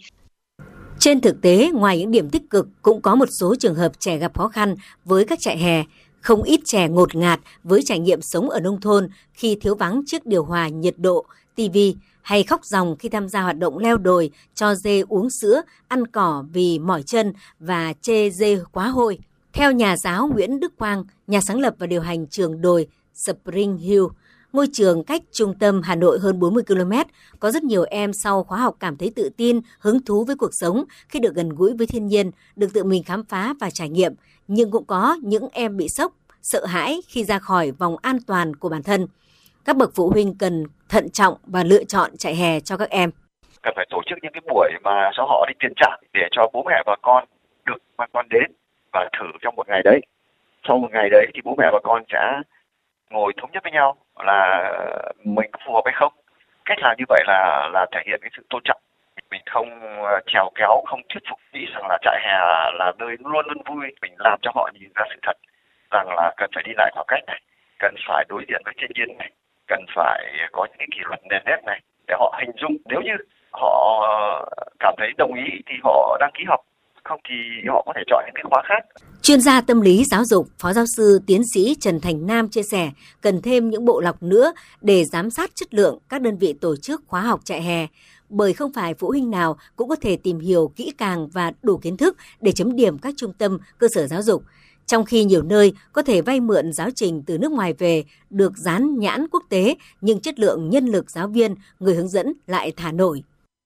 trên 1.01 1.21
thực 1.21 1.41
tế, 1.43 1.71
ngoài 1.75 1.99
những 1.99 2.11
điểm 2.11 2.31
tích 2.31 2.51
cực, 2.51 2.69
cũng 2.83 3.01
có 3.01 3.15
một 3.15 3.29
số 3.31 3.55
trường 3.55 3.75
hợp 3.75 3.93
trẻ 3.99 4.17
gặp 4.17 4.39
khó 4.39 4.49
khăn 4.49 4.75
với 5.05 5.25
các 5.25 5.41
trại 5.41 5.59
hè. 5.59 5.85
Không 6.21 6.43
ít 6.43 6.61
trẻ 6.65 6.89
ngột 6.89 7.15
ngạt 7.15 7.41
với 7.65 7.83
trải 7.85 7.99
nghiệm 7.99 8.23
sống 8.23 8.51
ở 8.51 8.61
nông 8.61 8.81
thôn 8.81 9.09
khi 9.33 9.57
thiếu 9.61 9.75
vắng 9.75 10.03
chiếc 10.07 10.27
điều 10.27 10.45
hòa 10.45 10.69
nhiệt 10.69 10.95
độ, 10.99 11.25
tivi 11.55 11.97
hay 12.23 12.43
khóc 12.43 12.65
ròng 12.65 12.97
khi 12.97 13.09
tham 13.09 13.29
gia 13.29 13.43
hoạt 13.43 13.59
động 13.59 13.79
leo 13.79 13.97
đồi, 13.97 14.31
cho 14.55 14.75
dê 14.75 15.03
uống 15.09 15.31
sữa, 15.31 15.63
ăn 15.89 16.07
cỏ 16.07 16.45
vì 16.53 16.79
mỏi 16.79 17.03
chân 17.03 17.33
và 17.61 17.93
chê 18.01 18.31
dê 18.31 18.59
quá 18.73 18.89
hôi. 18.89 19.19
Theo 19.53 19.73
nhà 19.73 19.97
giáo 19.97 20.31
Nguyễn 20.33 20.61
Đức 20.61 20.77
Quang, 20.77 21.05
nhà 21.27 21.41
sáng 21.41 21.61
lập 21.61 21.75
và 21.79 21.87
điều 21.87 22.01
hành 22.01 22.27
trường 22.27 22.61
đồi 22.61 22.87
Spring 23.15 23.77
Hill, 23.77 24.05
ngôi 24.53 24.67
trường 24.73 25.05
cách 25.05 25.23
trung 25.33 25.55
tâm 25.61 25.83
Hà 25.83 25.95
Nội 25.95 26.19
hơn 26.19 26.39
40 26.39 26.63
km, 26.67 26.93
có 27.41 27.51
rất 27.51 27.63
nhiều 27.63 27.85
em 27.91 28.13
sau 28.13 28.45
khóa 28.45 28.59
học 28.59 28.75
cảm 28.81 28.97
thấy 28.97 29.13
tự 29.17 29.31
tin, 29.37 29.61
hứng 29.81 30.05
thú 30.05 30.25
với 30.25 30.37
cuộc 30.37 30.55
sống 30.55 30.85
khi 31.09 31.21
được 31.21 31.35
gần 31.35 31.49
gũi 31.49 31.75
với 31.79 31.87
thiên 31.87 32.07
nhiên, 32.07 32.31
được 32.57 32.69
tự 32.75 32.85
mình 32.85 33.03
khám 33.03 33.25
phá 33.25 33.55
và 33.61 33.71
trải 33.71 33.89
nghiệm, 33.89 34.15
nhưng 34.49 34.71
cũng 34.71 34.85
có 34.85 35.17
những 35.23 35.49
em 35.53 35.77
bị 35.77 35.89
sốc, 35.89 36.13
sợ 36.43 36.67
hãi 36.67 37.01
khi 37.09 37.25
ra 37.25 37.39
khỏi 37.39 37.71
vòng 37.71 37.97
an 38.03 38.19
toàn 38.27 38.57
của 38.57 38.69
bản 38.69 38.83
thân. 38.83 39.07
Các 39.65 39.77
bậc 39.77 39.91
phụ 39.95 40.11
huynh 40.11 40.35
cần 40.39 40.65
thận 40.89 41.11
trọng 41.11 41.35
và 41.47 41.65
lựa 41.65 41.85
chọn 41.85 42.17
chạy 42.17 42.35
hè 42.35 42.61
cho 42.61 42.77
các 42.77 42.91
em. 42.91 43.11
Cần 43.63 43.73
phải 43.77 43.87
tổ 43.91 44.03
chức 44.07 44.19
những 44.23 44.33
cái 44.33 44.43
buổi 44.49 44.71
mà 44.85 45.11
cho 45.17 45.23
họ 45.23 45.47
đi 45.49 45.55
tiền 45.61 45.73
trạm 45.77 46.01
để 46.13 46.29
cho 46.31 46.51
bố 46.53 46.63
mẹ 46.67 46.83
và 46.87 46.97
con 47.03 47.25
được 47.67 47.79
mang 47.99 48.11
con 48.13 48.27
đến 48.31 48.53
và 48.93 49.09
thử 49.19 49.27
trong 49.43 49.57
một 49.57 49.69
ngày 49.69 49.83
đấy. 49.85 50.01
Sau 50.69 50.79
một 50.79 50.89
ngày 50.93 51.09
đấy 51.11 51.27
thì 51.35 51.41
bố 51.45 51.55
mẹ 51.59 51.67
và 51.73 51.81
con 51.83 52.03
sẽ 52.13 52.43
ngồi 53.11 53.33
thống 53.37 53.51
nhất 53.53 53.63
với 53.63 53.73
nhau 53.73 53.97
là 54.17 54.73
mình 55.25 55.51
có 55.53 55.59
phù 55.67 55.75
hợp 55.75 55.83
hay 55.85 55.95
không. 55.97 56.13
Cách 56.65 56.79
làm 56.81 56.97
như 56.99 57.05
vậy 57.09 57.23
là 57.27 57.69
là 57.73 57.87
thể 57.93 58.01
hiện 58.07 58.21
cái 58.23 58.31
sự 58.37 58.43
tôn 58.51 58.63
trọng. 58.65 58.81
Mình 59.31 59.43
không 59.51 59.81
ờ, 60.05 60.21
trèo 60.27 60.51
kéo, 60.55 60.83
không 60.87 61.01
thuyết 61.09 61.23
phục 61.31 61.39
nghĩ 61.53 61.67
rằng 61.75 61.87
là 61.89 61.99
trại 62.03 62.19
hè 62.23 62.39
là 62.79 62.93
nơi 62.99 63.17
luôn 63.21 63.47
luôn 63.47 63.63
vui. 63.67 63.87
Mình 64.03 64.15
làm 64.19 64.39
cho 64.43 64.51
họ 64.55 64.71
nhìn 64.75 64.91
ra 64.95 65.05
sự 65.11 65.17
thật 65.23 65.37
rằng 65.91 66.09
là 66.09 66.33
cần 66.37 66.51
phải 66.55 66.63
đi 66.67 66.73
lại 66.77 66.91
khoảng 66.95 67.07
cách 67.09 67.25
này, 67.27 67.41
cần 67.79 67.95
phải 68.07 68.25
đối 68.29 68.45
diện 68.49 68.63
với 68.65 68.75
thiên 68.79 68.91
nhiên 68.95 69.19
này, 69.19 69.31
cần 69.67 69.85
phải 69.95 70.49
có 70.53 70.67
những 70.69 70.79
cái 70.79 70.89
kỷ 70.91 71.01
luật 71.05 71.21
nền 71.31 71.43
nếp 71.47 71.65
này 71.65 71.81
để 72.09 72.15
họ 72.19 72.39
hình 72.41 72.51
dung 72.57 72.77
nếu 72.85 73.01
như 73.01 73.17
họ 73.53 74.07
cảm 74.81 74.95
thấy 74.99 75.13
đồng 75.19 75.35
ý 75.35 75.61
thì 75.67 75.75
họ 75.85 76.17
đăng 76.21 76.31
ký 76.35 76.45
học 76.49 76.61
không 77.05 77.21
thì 77.29 77.35
họ 77.69 77.83
có 77.87 77.93
thể 77.97 78.03
chọn 78.07 78.25
những 78.27 78.35
cái 78.35 78.45
khóa 78.51 78.63
khác. 78.69 79.05
Chuyên 79.23 79.41
gia 79.41 79.61
tâm 79.61 79.81
lý 79.81 80.05
giáo 80.11 80.25
dục, 80.25 80.47
Phó 80.59 80.73
giáo 80.73 80.85
sư 80.97 81.21
tiến 81.27 81.43
sĩ 81.55 81.77
Trần 81.81 82.01
Thành 82.01 82.27
Nam 82.27 82.49
chia 82.49 82.63
sẻ 82.63 82.91
cần 83.21 83.43
thêm 83.43 83.71
những 83.71 83.85
bộ 83.85 84.01
lọc 84.01 84.23
nữa 84.23 84.53
để 84.81 85.05
giám 85.05 85.31
sát 85.31 85.51
chất 85.55 85.75
lượng 85.75 85.99
các 86.09 86.23
đơn 86.23 86.39
vị 86.39 86.55
tổ 86.61 86.77
chức 86.77 87.03
khóa 87.07 87.21
học 87.21 87.41
trại 87.45 87.63
hè 87.63 87.87
bởi 88.31 88.53
không 88.53 88.73
phải 88.73 88.95
phụ 88.95 89.09
huynh 89.09 89.31
nào 89.31 89.57
cũng 89.77 89.89
có 89.89 89.97
thể 89.97 90.17
tìm 90.17 90.39
hiểu 90.39 90.73
kỹ 90.77 90.93
càng 90.99 91.29
và 91.29 91.53
đủ 91.63 91.79
kiến 91.79 91.97
thức 91.97 92.17
để 92.41 92.53
chấm 92.53 92.77
điểm 92.77 92.99
các 92.99 93.15
trung 93.17 93.33
tâm 93.33 93.59
cơ 93.79 93.89
sở 93.95 94.07
giáo 94.07 94.23
dục. 94.23 94.43
Trong 94.87 95.05
khi 95.05 95.25
nhiều 95.25 95.43
nơi 95.43 95.73
có 95.93 96.03
thể 96.03 96.23
vay 96.23 96.41
mượn 96.41 96.73
giáo 96.73 96.89
trình 96.95 97.23
từ 97.27 97.39
nước 97.39 97.53
ngoài 97.53 97.73
về 97.79 98.05
được 98.31 98.57
dán 98.57 98.99
nhãn 98.99 99.27
quốc 99.29 99.43
tế 99.49 99.75
nhưng 100.01 100.21
chất 100.21 100.39
lượng 100.39 100.71
nhân 100.71 100.87
lực 100.87 101.11
giáo 101.11 101.29
viên, 101.29 101.55
người 101.81 101.95
hướng 101.95 102.09
dẫn 102.09 102.33
lại 102.47 102.73
thả 102.77 102.93
nổi. 102.93 103.23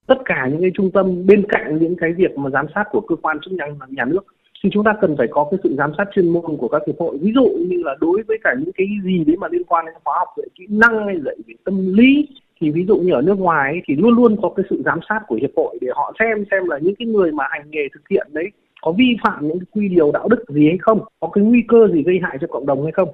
Tất 0.07 0.19
cả 0.25 0.49
những 0.53 0.61
cái 0.61 0.71
trung 0.75 0.91
tâm 0.91 1.27
bên 1.27 1.45
cạnh 1.49 1.79
những 1.79 1.97
cái 1.97 2.13
việc 2.13 2.39
mà 2.39 2.51
giám 2.51 2.67
sát 2.75 2.85
của 2.91 3.01
cơ 3.01 3.17
quan 3.17 3.39
chức 3.45 3.53
năng 3.53 3.79
nhà 3.89 4.05
nước 4.05 4.27
thì 4.65 4.71
chúng 4.73 4.85
ta 4.85 4.95
cần 5.01 5.17
phải 5.19 5.27
có 5.31 5.49
cái 5.51 5.61
sự 5.63 5.75
giám 5.79 5.93
sát 5.99 6.05
chuyên 6.15 6.29
môn 6.29 6.57
của 6.59 6.69
các 6.69 6.83
hiệp 6.87 6.97
hội 6.99 7.19
ví 7.21 7.33
dụ 7.35 7.49
như 7.69 7.83
là 7.85 7.95
đối 8.01 8.23
với 8.29 8.39
cả 8.45 8.55
những 8.59 8.73
cái 8.77 8.87
gì 9.05 9.25
đấy 9.25 9.37
mà 9.37 9.49
liên 9.51 9.65
quan 9.65 9.87
đến 9.87 9.95
khóa 10.05 10.15
học 10.19 10.29
về 10.37 10.45
kỹ 10.55 10.67
năng 10.69 11.07
hay 11.07 11.21
dạy 11.25 11.37
về 11.47 11.55
tâm 11.65 11.95
lý 11.95 12.29
thì 12.61 12.71
ví 12.71 12.85
dụ 12.89 12.97
như 12.97 13.13
ở 13.13 13.23
nước 13.23 13.39
ngoài 13.39 13.73
ấy, 13.73 13.83
thì 13.87 13.97
luôn 13.97 14.15
luôn 14.15 14.37
có 14.43 14.53
cái 14.57 14.67
sự 14.71 14.83
giám 14.85 14.99
sát 15.09 15.21
của 15.27 15.37
hiệp 15.41 15.51
hội 15.57 15.79
để 15.81 15.89
họ 15.95 16.13
xem 16.19 16.45
xem 16.51 16.65
là 16.69 16.79
những 16.79 16.95
cái 16.99 17.07
người 17.07 17.33
mà 17.33 17.45
hành 17.51 17.71
nghề 17.71 17.89
thực 17.95 18.09
hiện 18.11 18.27
đấy 18.33 18.51
có 18.85 18.93
vi 18.93 19.17
phạm 19.25 19.49
những 19.49 19.59
quy 19.73 19.89
điều 19.89 20.13
đạo 20.13 20.29
đức 20.29 20.45
gì 20.49 20.67
hay 20.69 20.79
không, 20.81 21.01
có 21.21 21.29
cái 21.33 21.45
nguy 21.45 21.65
cơ 21.69 21.89
gì 21.93 22.03
gây 22.03 22.19
hại 22.23 22.39
cho 22.41 22.47
cộng 22.47 22.67
đồng 22.67 22.83
hay 22.83 22.93
không. 22.93 23.09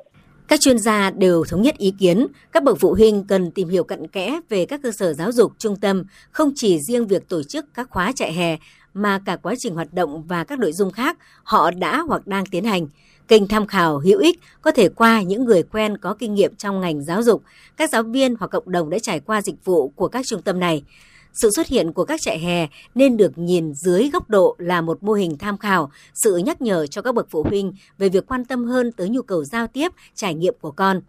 Các 0.50 0.60
chuyên 0.60 0.78
gia 0.78 1.10
đều 1.10 1.44
thống 1.44 1.62
nhất 1.62 1.78
ý 1.78 1.92
kiến, 1.98 2.26
các 2.52 2.62
bậc 2.64 2.78
phụ 2.80 2.94
huynh 2.94 3.24
cần 3.24 3.50
tìm 3.50 3.68
hiểu 3.68 3.84
cận 3.84 4.06
kẽ 4.06 4.40
về 4.48 4.66
các 4.66 4.80
cơ 4.82 4.92
sở 4.92 5.12
giáo 5.12 5.32
dục 5.32 5.52
trung 5.58 5.76
tâm, 5.76 6.04
không 6.30 6.52
chỉ 6.54 6.80
riêng 6.80 7.06
việc 7.06 7.28
tổ 7.28 7.42
chức 7.42 7.66
các 7.74 7.90
khóa 7.90 8.12
chạy 8.16 8.32
hè, 8.32 8.56
mà 8.94 9.20
cả 9.26 9.36
quá 9.36 9.54
trình 9.58 9.74
hoạt 9.74 9.92
động 9.92 10.22
và 10.22 10.44
các 10.44 10.58
nội 10.58 10.72
dung 10.72 10.90
khác 10.92 11.18
họ 11.42 11.70
đã 11.70 12.00
hoặc 12.00 12.26
đang 12.26 12.46
tiến 12.46 12.64
hành. 12.64 12.86
Kênh 13.28 13.48
tham 13.48 13.66
khảo 13.66 13.98
hữu 13.98 14.18
ích 14.18 14.40
có 14.62 14.70
thể 14.70 14.88
qua 14.88 15.22
những 15.22 15.44
người 15.44 15.62
quen 15.62 15.98
có 15.98 16.14
kinh 16.14 16.34
nghiệm 16.34 16.54
trong 16.56 16.80
ngành 16.80 17.02
giáo 17.02 17.22
dục, 17.22 17.42
các 17.76 17.90
giáo 17.90 18.02
viên 18.02 18.34
hoặc 18.34 18.48
cộng 18.48 18.70
đồng 18.70 18.90
đã 18.90 18.98
trải 18.98 19.20
qua 19.20 19.42
dịch 19.42 19.64
vụ 19.64 19.88
của 19.88 20.08
các 20.08 20.26
trung 20.26 20.42
tâm 20.42 20.60
này. 20.60 20.82
Sự 21.32 21.50
xuất 21.50 21.66
hiện 21.66 21.92
của 21.92 22.04
các 22.04 22.20
trại 22.20 22.38
hè 22.38 22.68
nên 22.94 23.16
được 23.16 23.38
nhìn 23.38 23.74
dưới 23.74 24.10
góc 24.12 24.30
độ 24.30 24.56
là 24.58 24.80
một 24.80 25.02
mô 25.02 25.12
hình 25.12 25.38
tham 25.38 25.58
khảo, 25.58 25.90
sự 26.14 26.36
nhắc 26.36 26.62
nhở 26.62 26.86
cho 26.86 27.02
các 27.02 27.14
bậc 27.14 27.26
phụ 27.30 27.42
huynh 27.42 27.72
về 27.98 28.08
việc 28.08 28.26
quan 28.26 28.44
tâm 28.44 28.64
hơn 28.64 28.92
tới 28.92 29.08
nhu 29.08 29.22
cầu 29.22 29.44
giao 29.44 29.66
tiếp, 29.66 29.92
trải 30.14 30.34
nghiệm 30.34 30.54
của 30.60 30.70
con. 30.70 31.00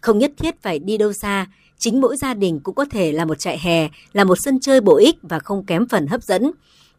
Không 0.00 0.18
nhất 0.18 0.32
thiết 0.36 0.62
phải 0.62 0.78
đi 0.78 0.98
đâu 0.98 1.12
xa, 1.12 1.46
chính 1.78 2.00
mỗi 2.00 2.16
gia 2.16 2.34
đình 2.34 2.60
cũng 2.60 2.74
có 2.74 2.84
thể 2.84 3.12
là 3.12 3.24
một 3.24 3.38
trại 3.38 3.58
hè, 3.58 3.88
là 4.12 4.24
một 4.24 4.38
sân 4.44 4.60
chơi 4.60 4.80
bổ 4.80 4.96
ích 4.96 5.16
và 5.22 5.38
không 5.38 5.64
kém 5.64 5.88
phần 5.88 6.06
hấp 6.06 6.22
dẫn. 6.22 6.50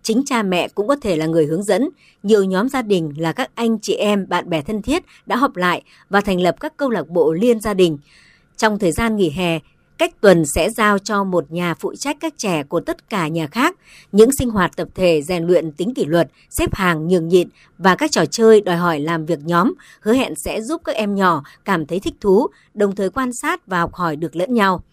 Chính 0.03 0.23
cha 0.25 0.43
mẹ 0.43 0.67
cũng 0.67 0.87
có 0.87 0.95
thể 0.95 1.15
là 1.15 1.25
người 1.25 1.45
hướng 1.45 1.63
dẫn. 1.63 1.89
Nhiều 2.23 2.43
nhóm 2.43 2.69
gia 2.69 2.81
đình 2.81 3.13
là 3.17 3.31
các 3.31 3.51
anh 3.55 3.79
chị 3.81 3.93
em, 3.93 4.25
bạn 4.29 4.49
bè 4.49 4.61
thân 4.61 4.81
thiết 4.81 5.03
đã 5.25 5.35
họp 5.35 5.55
lại 5.55 5.81
và 6.09 6.21
thành 6.21 6.41
lập 6.41 6.55
các 6.59 6.77
câu 6.77 6.89
lạc 6.89 7.07
bộ 7.07 7.33
liên 7.33 7.59
gia 7.59 7.73
đình. 7.73 7.97
Trong 8.57 8.79
thời 8.79 8.91
gian 8.91 9.15
nghỉ 9.15 9.29
hè, 9.29 9.59
cách 9.99 10.21
tuần 10.21 10.45
sẽ 10.45 10.69
giao 10.69 10.99
cho 10.99 11.23
một 11.23 11.51
nhà 11.51 11.73
phụ 11.73 11.95
trách 11.95 12.17
các 12.19 12.33
trẻ 12.37 12.63
của 12.63 12.79
tất 12.79 13.09
cả 13.09 13.27
nhà 13.27 13.47
khác, 13.47 13.75
những 14.11 14.29
sinh 14.39 14.49
hoạt 14.49 14.71
tập 14.75 14.87
thể 14.95 15.21
rèn 15.21 15.43
luyện 15.43 15.71
tính 15.71 15.93
kỷ 15.93 16.05
luật, 16.05 16.29
xếp 16.49 16.75
hàng 16.75 17.07
nhường 17.07 17.27
nhịn 17.27 17.49
và 17.77 17.95
các 17.95 18.11
trò 18.11 18.25
chơi 18.25 18.61
đòi 18.61 18.75
hỏi 18.75 18.99
làm 18.99 19.25
việc 19.25 19.39
nhóm, 19.43 19.73
hứa 20.01 20.13
hẹn 20.13 20.33
sẽ 20.35 20.61
giúp 20.61 20.81
các 20.85 20.95
em 20.95 21.15
nhỏ 21.15 21.43
cảm 21.65 21.85
thấy 21.85 21.99
thích 21.99 22.13
thú, 22.21 22.47
đồng 22.73 22.95
thời 22.95 23.09
quan 23.09 23.33
sát 23.33 23.67
và 23.67 23.79
học 23.79 23.93
hỏi 23.93 24.15
được 24.15 24.35
lẫn 24.35 24.53
nhau. 24.53 24.83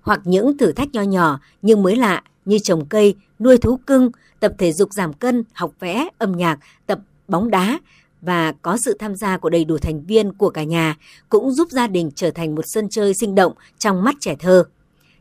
Hoặc 0.00 0.20
những 0.24 0.58
thử 0.58 0.72
thách 0.72 0.92
nho 0.92 1.02
nhỏ 1.02 1.40
nhưng 1.62 1.82
mới 1.82 1.96
lạ 1.96 2.22
như 2.44 2.58
trồng 2.58 2.86
cây, 2.86 3.14
nuôi 3.38 3.58
thú 3.58 3.76
cưng, 3.86 4.10
tập 4.40 4.52
thể 4.58 4.72
dục 4.72 4.92
giảm 4.92 5.12
cân, 5.12 5.44
học 5.52 5.70
vẽ, 5.80 6.08
âm 6.18 6.32
nhạc, 6.32 6.58
tập 6.86 6.98
bóng 7.28 7.50
đá, 7.50 7.78
và 8.22 8.52
có 8.62 8.76
sự 8.76 8.96
tham 8.98 9.16
gia 9.16 9.36
của 9.36 9.50
đầy 9.50 9.64
đủ 9.64 9.78
thành 9.78 10.04
viên 10.04 10.32
của 10.32 10.50
cả 10.50 10.62
nhà 10.62 10.96
cũng 11.28 11.50
giúp 11.50 11.68
gia 11.70 11.86
đình 11.86 12.10
trở 12.14 12.30
thành 12.30 12.54
một 12.54 12.62
sân 12.66 12.88
chơi 12.88 13.14
sinh 13.14 13.34
động 13.34 13.52
trong 13.78 14.04
mắt 14.04 14.16
trẻ 14.20 14.34
thơ. 14.38 14.64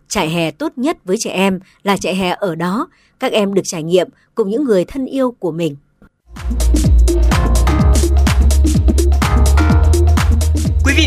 Trại 0.07 0.30
hè 0.30 0.52
tốt 0.52 0.72
nhất 0.76 0.98
với 1.06 1.18
trẻ 1.19 1.32
em 1.32 1.60
là 1.84 1.98
trại 1.98 2.15
hè 2.15 2.30
ở 2.30 2.56
đó, 2.56 2.88
các 3.19 3.32
em 3.32 3.53
được 3.53 3.61
trải 3.65 3.84
nghiệm 3.84 4.10
cùng 4.36 4.49
những 4.49 4.64
người 4.64 4.86
thân 4.86 5.06
yêu 5.06 5.32
của 5.40 5.52
mình. 5.52 5.76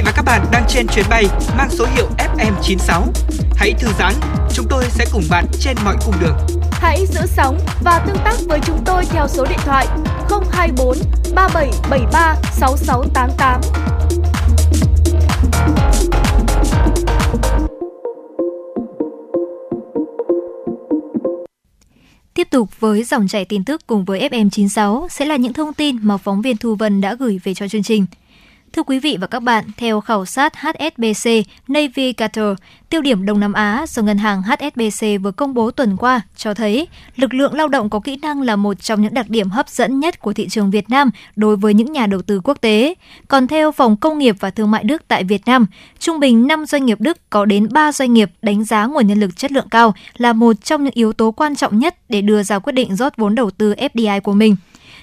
Vị 0.00 0.04
và 0.06 0.12
các 0.16 0.22
bạn 0.22 0.46
đang 0.52 0.64
trên 0.68 0.86
chuyến 0.86 1.04
bay 1.10 1.24
mang 1.56 1.70
số 1.70 1.86
hiệu 1.94 2.06
FM96. 2.18 3.02
Hãy 3.56 3.72
thư 3.78 3.88
giãn, 3.98 4.14
chúng 4.54 4.66
tôi 4.70 4.84
sẽ 4.88 5.06
cùng 5.12 5.22
bạn 5.30 5.44
trên 5.60 5.76
mọi 5.84 5.96
cung 6.06 6.14
đường. 6.20 6.36
Hãy 6.72 7.06
giữ 7.06 7.20
sóng 7.26 7.58
và 7.84 8.04
tương 8.06 8.16
tác 8.24 8.34
với 8.48 8.60
chúng 8.66 8.78
tôi 8.84 9.04
theo 9.04 9.28
số 9.28 9.46
điện 9.50 9.58
thoại 9.64 9.86
024 10.52 10.98
3773 11.34 12.36
6688. 12.52 13.60
Tiếp 22.34 22.48
tục 22.50 22.80
với 22.80 23.04
dòng 23.04 23.28
chảy 23.28 23.44
tin 23.44 23.64
tức 23.64 23.86
cùng 23.86 24.04
với 24.04 24.28
FM96 24.28 25.08
sẽ 25.08 25.24
là 25.24 25.36
những 25.36 25.52
thông 25.52 25.74
tin 25.74 25.96
mà 26.02 26.16
phóng 26.16 26.42
viên 26.42 26.56
Thu 26.56 26.74
Vân 26.74 27.00
đã 27.00 27.14
gửi 27.14 27.40
về 27.44 27.54
cho 27.54 27.68
chương 27.68 27.82
trình. 27.82 28.06
Thưa 28.72 28.82
quý 28.82 28.98
vị 28.98 29.16
và 29.20 29.26
các 29.26 29.40
bạn, 29.40 29.64
theo 29.76 30.00
khảo 30.00 30.26
sát 30.26 30.52
HSBC 30.56 31.30
Navigator, 31.68 32.44
tiêu 32.90 33.02
điểm 33.02 33.26
Đông 33.26 33.40
Nam 33.40 33.52
Á 33.52 33.84
do 33.88 34.02
ngân 34.02 34.18
hàng 34.18 34.42
HSBC 34.42 35.06
vừa 35.22 35.30
công 35.30 35.54
bố 35.54 35.70
tuần 35.70 35.96
qua 35.96 36.20
cho 36.36 36.54
thấy 36.54 36.88
lực 37.16 37.34
lượng 37.34 37.54
lao 37.54 37.68
động 37.68 37.90
có 37.90 38.00
kỹ 38.00 38.16
năng 38.22 38.42
là 38.42 38.56
một 38.56 38.82
trong 38.82 39.02
những 39.02 39.14
đặc 39.14 39.30
điểm 39.30 39.50
hấp 39.50 39.68
dẫn 39.68 40.00
nhất 40.00 40.20
của 40.20 40.32
thị 40.32 40.48
trường 40.48 40.70
Việt 40.70 40.90
Nam 40.90 41.10
đối 41.36 41.56
với 41.56 41.74
những 41.74 41.92
nhà 41.92 42.06
đầu 42.06 42.22
tư 42.22 42.40
quốc 42.44 42.60
tế. 42.60 42.94
Còn 43.28 43.46
theo 43.46 43.72
Phòng 43.72 43.96
Công 43.96 44.18
nghiệp 44.18 44.36
và 44.40 44.50
Thương 44.50 44.70
mại 44.70 44.84
Đức 44.84 45.02
tại 45.08 45.24
Việt 45.24 45.42
Nam, 45.46 45.66
trung 45.98 46.20
bình 46.20 46.46
5 46.46 46.66
doanh 46.66 46.86
nghiệp 46.86 47.00
Đức 47.00 47.30
có 47.30 47.44
đến 47.44 47.68
3 47.70 47.92
doanh 47.92 48.14
nghiệp 48.14 48.30
đánh 48.42 48.64
giá 48.64 48.86
nguồn 48.86 49.06
nhân 49.06 49.20
lực 49.20 49.36
chất 49.36 49.52
lượng 49.52 49.68
cao 49.70 49.94
là 50.16 50.32
một 50.32 50.64
trong 50.64 50.84
những 50.84 50.94
yếu 50.94 51.12
tố 51.12 51.30
quan 51.30 51.56
trọng 51.56 51.78
nhất 51.78 51.96
để 52.08 52.22
đưa 52.22 52.42
ra 52.42 52.58
quyết 52.58 52.72
định 52.72 52.96
rót 52.96 53.16
vốn 53.16 53.34
đầu 53.34 53.50
tư 53.50 53.74
FDI 53.74 54.20
của 54.20 54.32
mình. 54.32 54.56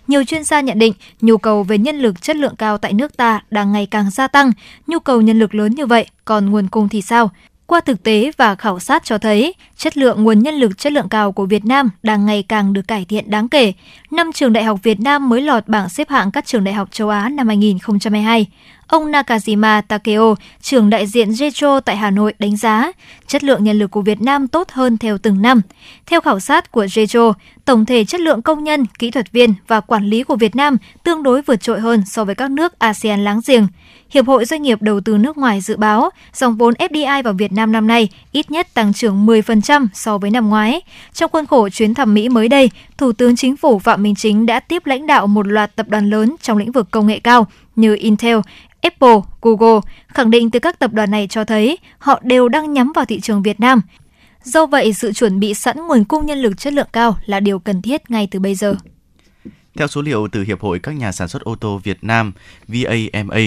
Nhiều 0.08 0.24
chuyên 0.24 0.44
gia 0.44 0.62
nhận 0.62 0.80
định 0.80 0.94
nhu 1.22 1.38
cầu 1.38 1.64
về 1.64 1.78
nhân 1.78 1.96
lực 1.96 2.22
chất 2.22 2.36
lượng 2.36 2.56
cao 2.56 2.78
tại 2.78 2.94
nước 2.94 3.18
ta 3.18 3.42
đang 3.52 3.72
ngày 3.72 3.88
càng 3.92 4.12
gia 4.12 4.28
tăng. 4.28 4.52
Nhu 4.88 5.00
cầu 5.00 5.22
nhân 5.22 5.40
lực 5.40 5.56
lớn 5.56 5.76
như 5.76 5.86
vậy, 5.86 6.08
còn 6.26 6.50
nguồn 6.50 6.68
cung 6.68 6.90
thì 6.90 7.02
sao? 7.02 7.32
Qua 7.68 7.80
thực 7.80 8.04
tế 8.04 8.32
và 8.38 8.56
khảo 8.56 8.80
sát 8.80 9.04
cho 9.06 9.18
thấy, 9.18 9.54
chất 9.78 9.98
lượng 9.98 10.24
nguồn 10.24 10.40
nhân 10.40 10.56
lực 10.56 10.78
chất 10.78 10.94
lượng 10.94 11.10
cao 11.10 11.32
của 11.32 11.46
Việt 11.46 11.66
Nam 11.66 11.90
đang 12.04 12.26
ngày 12.26 12.44
càng 12.44 12.74
được 12.74 12.88
cải 12.88 13.06
thiện 13.06 13.30
đáng 13.30 13.50
kể. 13.50 13.74
Năm 14.12 14.32
trường 14.32 14.54
đại 14.54 14.64
học 14.64 14.80
Việt 14.84 15.00
Nam 15.00 15.30
mới 15.30 15.42
lọt 15.42 15.68
bảng 15.68 15.90
xếp 15.90 16.10
hạng 16.10 16.32
các 16.32 16.46
trường 16.46 16.64
đại 16.64 16.74
học 16.74 16.90
châu 16.92 17.10
Á 17.10 17.30
năm 17.30 17.48
2022. 17.48 18.46
Ông 18.88 19.12
Nakajima 19.12 19.82
Takeo, 19.82 20.36
trưởng 20.62 20.90
đại 20.90 21.08
diện 21.08 21.30
Jetro 21.30 21.80
tại 21.80 21.98
Hà 21.98 22.12
Nội 22.12 22.34
đánh 22.40 22.58
giá, 22.58 22.92
chất 23.28 23.44
lượng 23.44 23.64
nhân 23.64 23.80
lực 23.80 23.92
của 23.92 24.02
Việt 24.02 24.22
Nam 24.22 24.48
tốt 24.48 24.70
hơn 24.72 24.98
theo 24.98 25.18
từng 25.18 25.42
năm. 25.42 25.62
Theo 26.06 26.22
khảo 26.22 26.40
sát 26.40 26.72
của 26.72 26.86
Jetro, 26.86 27.34
tổng 27.66 27.86
thể 27.86 28.06
chất 28.06 28.22
lượng 28.22 28.42
công 28.42 28.64
nhân, 28.64 28.86
kỹ 29.00 29.12
thuật 29.12 29.32
viên 29.32 29.54
và 29.68 29.80
quản 29.80 30.06
lý 30.06 30.24
của 30.24 30.36
Việt 30.36 30.56
Nam 30.56 30.78
tương 31.04 31.24
đối 31.24 31.42
vượt 31.42 31.62
trội 31.62 31.80
hơn 31.80 32.04
so 32.06 32.26
với 32.26 32.36
các 32.36 32.52
nước 32.52 32.80
ASEAN 32.80 33.24
láng 33.24 33.40
giềng. 33.48 33.68
Hiệp 34.10 34.28
hội 34.28 34.46
Doanh 34.46 34.62
nghiệp 34.62 34.82
Đầu 34.82 35.02
tư 35.02 35.18
nước 35.18 35.38
ngoài 35.38 35.62
dự 35.62 35.78
báo 35.78 36.10
dòng 36.34 36.58
vốn 36.58 36.74
FDI 36.74 37.24
vào 37.24 37.34
Việt 37.34 37.52
Nam 37.52 37.72
năm 37.72 37.88
nay 37.88 38.10
ít 38.32 38.52
nhất 38.52 38.68
tăng 38.74 38.94
trưởng 38.94 39.26
10% 39.26 39.88
so 39.94 40.18
với 40.18 40.32
năm 40.32 40.50
ngoái. 40.50 40.82
Trong 41.14 41.32
khuôn 41.32 41.46
khổ 41.46 41.70
chuyến 41.70 41.94
thăm 41.94 42.14
Mỹ 42.14 42.30
mới 42.30 42.48
đây, 42.48 42.70
Thủ 42.98 43.12
tướng 43.12 43.36
Chính 43.36 43.58
phủ 43.58 43.80
Phạm 43.80 44.04
Minh 44.04 44.16
Chính 44.16 44.46
đã 44.46 44.60
tiếp 44.60 44.86
lãnh 44.86 45.08
đạo 45.08 45.28
một 45.28 45.48
loạt 45.48 45.76
tập 45.76 45.90
đoàn 45.90 46.10
lớn 46.10 46.36
trong 46.42 46.58
lĩnh 46.58 46.72
vực 46.72 46.92
công 46.92 47.08
nghệ 47.08 47.20
cao 47.20 47.48
như 47.76 47.96
Intel, 47.96 48.38
Apple, 48.82 49.20
Google, 49.42 49.80
khẳng 50.08 50.32
định 50.32 50.52
từ 50.52 50.60
các 50.60 50.80
tập 50.80 50.94
đoàn 50.94 51.12
này 51.12 51.28
cho 51.30 51.44
thấy 51.44 51.78
họ 51.98 52.20
đều 52.24 52.50
đang 52.50 52.74
nhắm 52.74 52.92
vào 52.96 53.06
thị 53.06 53.20
trường 53.20 53.44
Việt 53.44 53.60
Nam. 53.60 53.82
Do 54.44 54.66
vậy, 54.66 54.94
sự 54.94 55.14
chuẩn 55.14 55.40
bị 55.40 55.54
sẵn 55.54 55.88
nguồn 55.88 56.04
cung 56.04 56.26
nhân 56.26 56.42
lực 56.42 56.58
chất 56.58 56.74
lượng 56.74 56.88
cao 56.94 57.18
là 57.26 57.40
điều 57.40 57.60
cần 57.60 57.82
thiết 57.82 58.12
ngay 58.12 58.28
từ 58.32 58.40
bây 58.40 58.56
giờ. 58.56 58.76
Theo 59.78 59.88
số 59.88 60.02
liệu 60.02 60.28
từ 60.28 60.44
Hiệp 60.44 60.62
hội 60.62 60.80
các 60.80 60.92
nhà 60.92 61.12
sản 61.12 61.28
xuất 61.28 61.42
ô 61.42 61.56
tô 61.56 61.82
Việt 61.84 62.04
Nam 62.04 62.32
VAMA, 62.68 63.40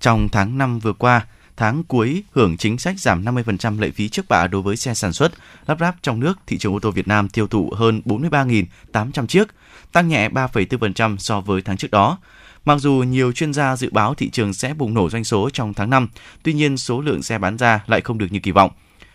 trong 0.00 0.28
tháng 0.32 0.58
5 0.58 0.78
vừa 0.78 0.92
qua, 0.92 1.26
tháng 1.56 1.84
cuối 1.84 2.24
hưởng 2.32 2.56
chính 2.56 2.78
sách 2.78 2.98
giảm 2.98 3.24
50% 3.24 3.80
lệ 3.80 3.90
phí 3.90 4.08
trước 4.08 4.28
bạ 4.28 4.46
đối 4.46 4.62
với 4.62 4.76
xe 4.76 4.94
sản 4.94 5.12
xuất, 5.12 5.32
lắp 5.66 5.78
ráp 5.80 5.96
trong 6.02 6.20
nước, 6.20 6.38
thị 6.46 6.58
trường 6.58 6.74
ô 6.74 6.78
tô 6.78 6.90
Việt 6.90 7.08
Nam 7.08 7.28
tiêu 7.28 7.46
thụ 7.46 7.72
hơn 7.76 8.02
43.800 8.04 9.26
chiếc, 9.26 9.48
tăng 9.92 10.08
nhẹ 10.08 10.28
3,4% 10.28 11.16
so 11.16 11.40
với 11.40 11.62
tháng 11.62 11.76
trước 11.76 11.90
đó. 11.90 12.18
Mặc 12.64 12.78
dù 12.78 12.92
nhiều 12.92 13.32
chuyên 13.32 13.52
gia 13.52 13.76
dự 13.76 13.90
báo 13.92 14.14
thị 14.14 14.30
trường 14.30 14.54
sẽ 14.54 14.74
bùng 14.74 14.94
nổ 14.94 15.10
doanh 15.10 15.24
số 15.24 15.50
trong 15.52 15.74
tháng 15.74 15.90
5, 15.90 16.08
tuy 16.42 16.52
nhiên 16.52 16.76
số 16.76 17.00
lượng 17.00 17.22
xe 17.22 17.38
bán 17.38 17.58
ra 17.58 17.84
lại 17.86 18.00
không 18.00 18.18
được 18.18 18.26
như 18.30 18.38
kỳ 18.38 18.50
vọng. 18.50 18.70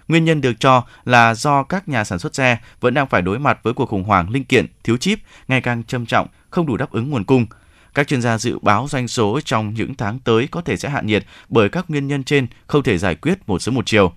Nguyên 0.08 0.26
nhân 0.26 0.42
được 0.42 0.54
cho 0.60 0.84
là 1.06 1.34
do 1.34 1.64
các 1.64 1.90
nhà 1.90 2.04
sản 2.04 2.20
xuất 2.20 2.36
xe 2.36 2.58
vẫn 2.80 2.94
đang 2.94 3.08
phải 3.08 3.22
đối 3.22 3.40
mặt 3.40 3.60
với 3.64 3.74
cuộc 3.74 3.86
khủng 3.86 4.04
hoảng 4.04 4.30
linh 4.30 4.44
kiện, 4.44 4.68
thiếu 4.84 4.98
chip 4.98 5.20
ngày 5.48 5.62
càng 5.62 5.84
trầm 5.84 6.06
trọng, 6.06 6.28
không 6.50 6.66
đủ 6.66 6.78
đáp 6.78 6.92
ứng 6.92 7.10
nguồn 7.10 7.24
cung. 7.24 7.46
Các 7.94 8.08
chuyên 8.08 8.22
gia 8.22 8.38
dự 8.38 8.60
báo 8.60 8.88
doanh 8.90 9.08
số 9.08 9.40
trong 9.46 9.74
những 9.74 9.96
tháng 9.96 10.20
tới 10.20 10.48
có 10.52 10.62
thể 10.62 10.78
sẽ 10.78 10.90
hạ 10.90 11.02
nhiệt 11.02 11.26
bởi 11.50 11.70
các 11.70 11.86
nguyên 11.88 12.08
nhân 12.08 12.24
trên 12.24 12.48
không 12.68 12.84
thể 12.84 12.98
giải 12.98 13.16
quyết 13.16 13.40
một 13.48 13.62
sớm 13.62 13.76
một 13.76 13.86
chiều. 13.86 14.14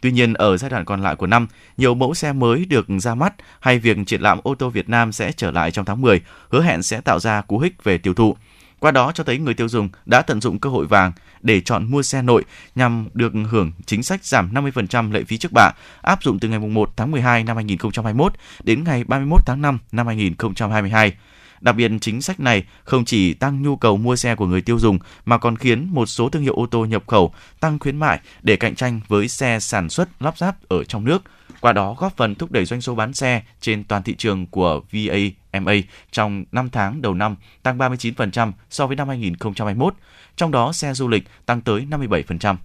Tuy 0.00 0.12
nhiên, 0.12 0.34
ở 0.34 0.56
giai 0.56 0.70
đoạn 0.70 0.84
còn 0.84 1.02
lại 1.02 1.16
của 1.16 1.26
năm, 1.26 1.46
nhiều 1.76 1.94
mẫu 1.94 2.14
xe 2.14 2.32
mới 2.32 2.64
được 2.64 2.86
ra 3.00 3.14
mắt 3.14 3.34
hay 3.60 3.78
việc 3.78 3.96
triển 4.06 4.20
lãm 4.20 4.40
ô 4.42 4.54
tô 4.54 4.68
Việt 4.68 4.88
Nam 4.88 5.12
sẽ 5.12 5.32
trở 5.32 5.50
lại 5.50 5.70
trong 5.70 5.84
tháng 5.84 6.00
10, 6.00 6.20
hứa 6.48 6.62
hẹn 6.62 6.82
sẽ 6.82 7.00
tạo 7.00 7.20
ra 7.20 7.40
cú 7.40 7.58
hích 7.58 7.84
về 7.84 7.98
tiêu 7.98 8.14
thụ. 8.14 8.36
Qua 8.80 8.90
đó 8.90 9.12
cho 9.14 9.24
thấy 9.24 9.38
người 9.38 9.54
tiêu 9.54 9.68
dùng 9.68 9.88
đã 10.06 10.22
tận 10.22 10.40
dụng 10.40 10.58
cơ 10.58 10.70
hội 10.70 10.86
vàng 10.86 11.12
để 11.42 11.60
chọn 11.60 11.90
mua 11.90 12.02
xe 12.02 12.22
nội 12.22 12.44
nhằm 12.74 13.08
được 13.14 13.32
hưởng 13.50 13.72
chính 13.86 14.02
sách 14.02 14.24
giảm 14.24 14.54
50% 14.54 15.12
lệ 15.12 15.24
phí 15.24 15.38
trước 15.38 15.52
bạ 15.52 15.70
áp 16.02 16.22
dụng 16.22 16.38
từ 16.38 16.48
ngày 16.48 16.58
1 16.58 16.96
tháng 16.96 17.10
12 17.10 17.44
năm 17.44 17.56
2021 17.56 18.32
đến 18.64 18.84
ngày 18.84 19.04
31 19.04 19.40
tháng 19.46 19.62
5 19.62 19.78
năm 19.92 20.06
2022. 20.06 21.12
Đặc 21.60 21.76
biệt, 21.76 21.90
chính 22.00 22.22
sách 22.22 22.40
này 22.40 22.64
không 22.84 23.04
chỉ 23.04 23.34
tăng 23.34 23.62
nhu 23.62 23.76
cầu 23.76 23.96
mua 23.96 24.16
xe 24.16 24.34
của 24.34 24.46
người 24.46 24.60
tiêu 24.60 24.78
dùng 24.78 24.98
mà 25.24 25.38
còn 25.38 25.56
khiến 25.56 25.88
một 25.90 26.06
số 26.06 26.28
thương 26.28 26.42
hiệu 26.42 26.54
ô 26.54 26.66
tô 26.66 26.84
nhập 26.84 27.04
khẩu 27.06 27.34
tăng 27.60 27.78
khuyến 27.78 27.96
mại 27.96 28.20
để 28.42 28.56
cạnh 28.56 28.74
tranh 28.74 29.00
với 29.08 29.28
xe 29.28 29.60
sản 29.60 29.90
xuất 29.90 30.08
lắp 30.22 30.38
ráp 30.38 30.68
ở 30.68 30.84
trong 30.84 31.04
nước. 31.04 31.22
Qua 31.60 31.72
đó 31.72 31.94
góp 31.98 32.16
phần 32.16 32.34
thúc 32.34 32.52
đẩy 32.52 32.64
doanh 32.64 32.80
số 32.80 32.94
bán 32.94 33.12
xe 33.12 33.42
trên 33.60 33.84
toàn 33.84 34.02
thị 34.02 34.14
trường 34.18 34.46
của 34.46 34.80
VA. 34.92 35.18
MA 35.52 35.72
trong 36.12 36.44
5 36.52 36.70
tháng 36.70 37.02
đầu 37.02 37.14
năm 37.14 37.36
tăng 37.62 37.78
39% 37.78 38.52
so 38.70 38.86
với 38.86 38.96
năm 38.96 39.08
2021, 39.08 39.94
trong 40.36 40.50
đó 40.50 40.72
xe 40.72 40.94
du 40.94 41.08
lịch 41.08 41.24
tăng 41.46 41.60
tới 41.60 41.86
57%. 41.90 42.56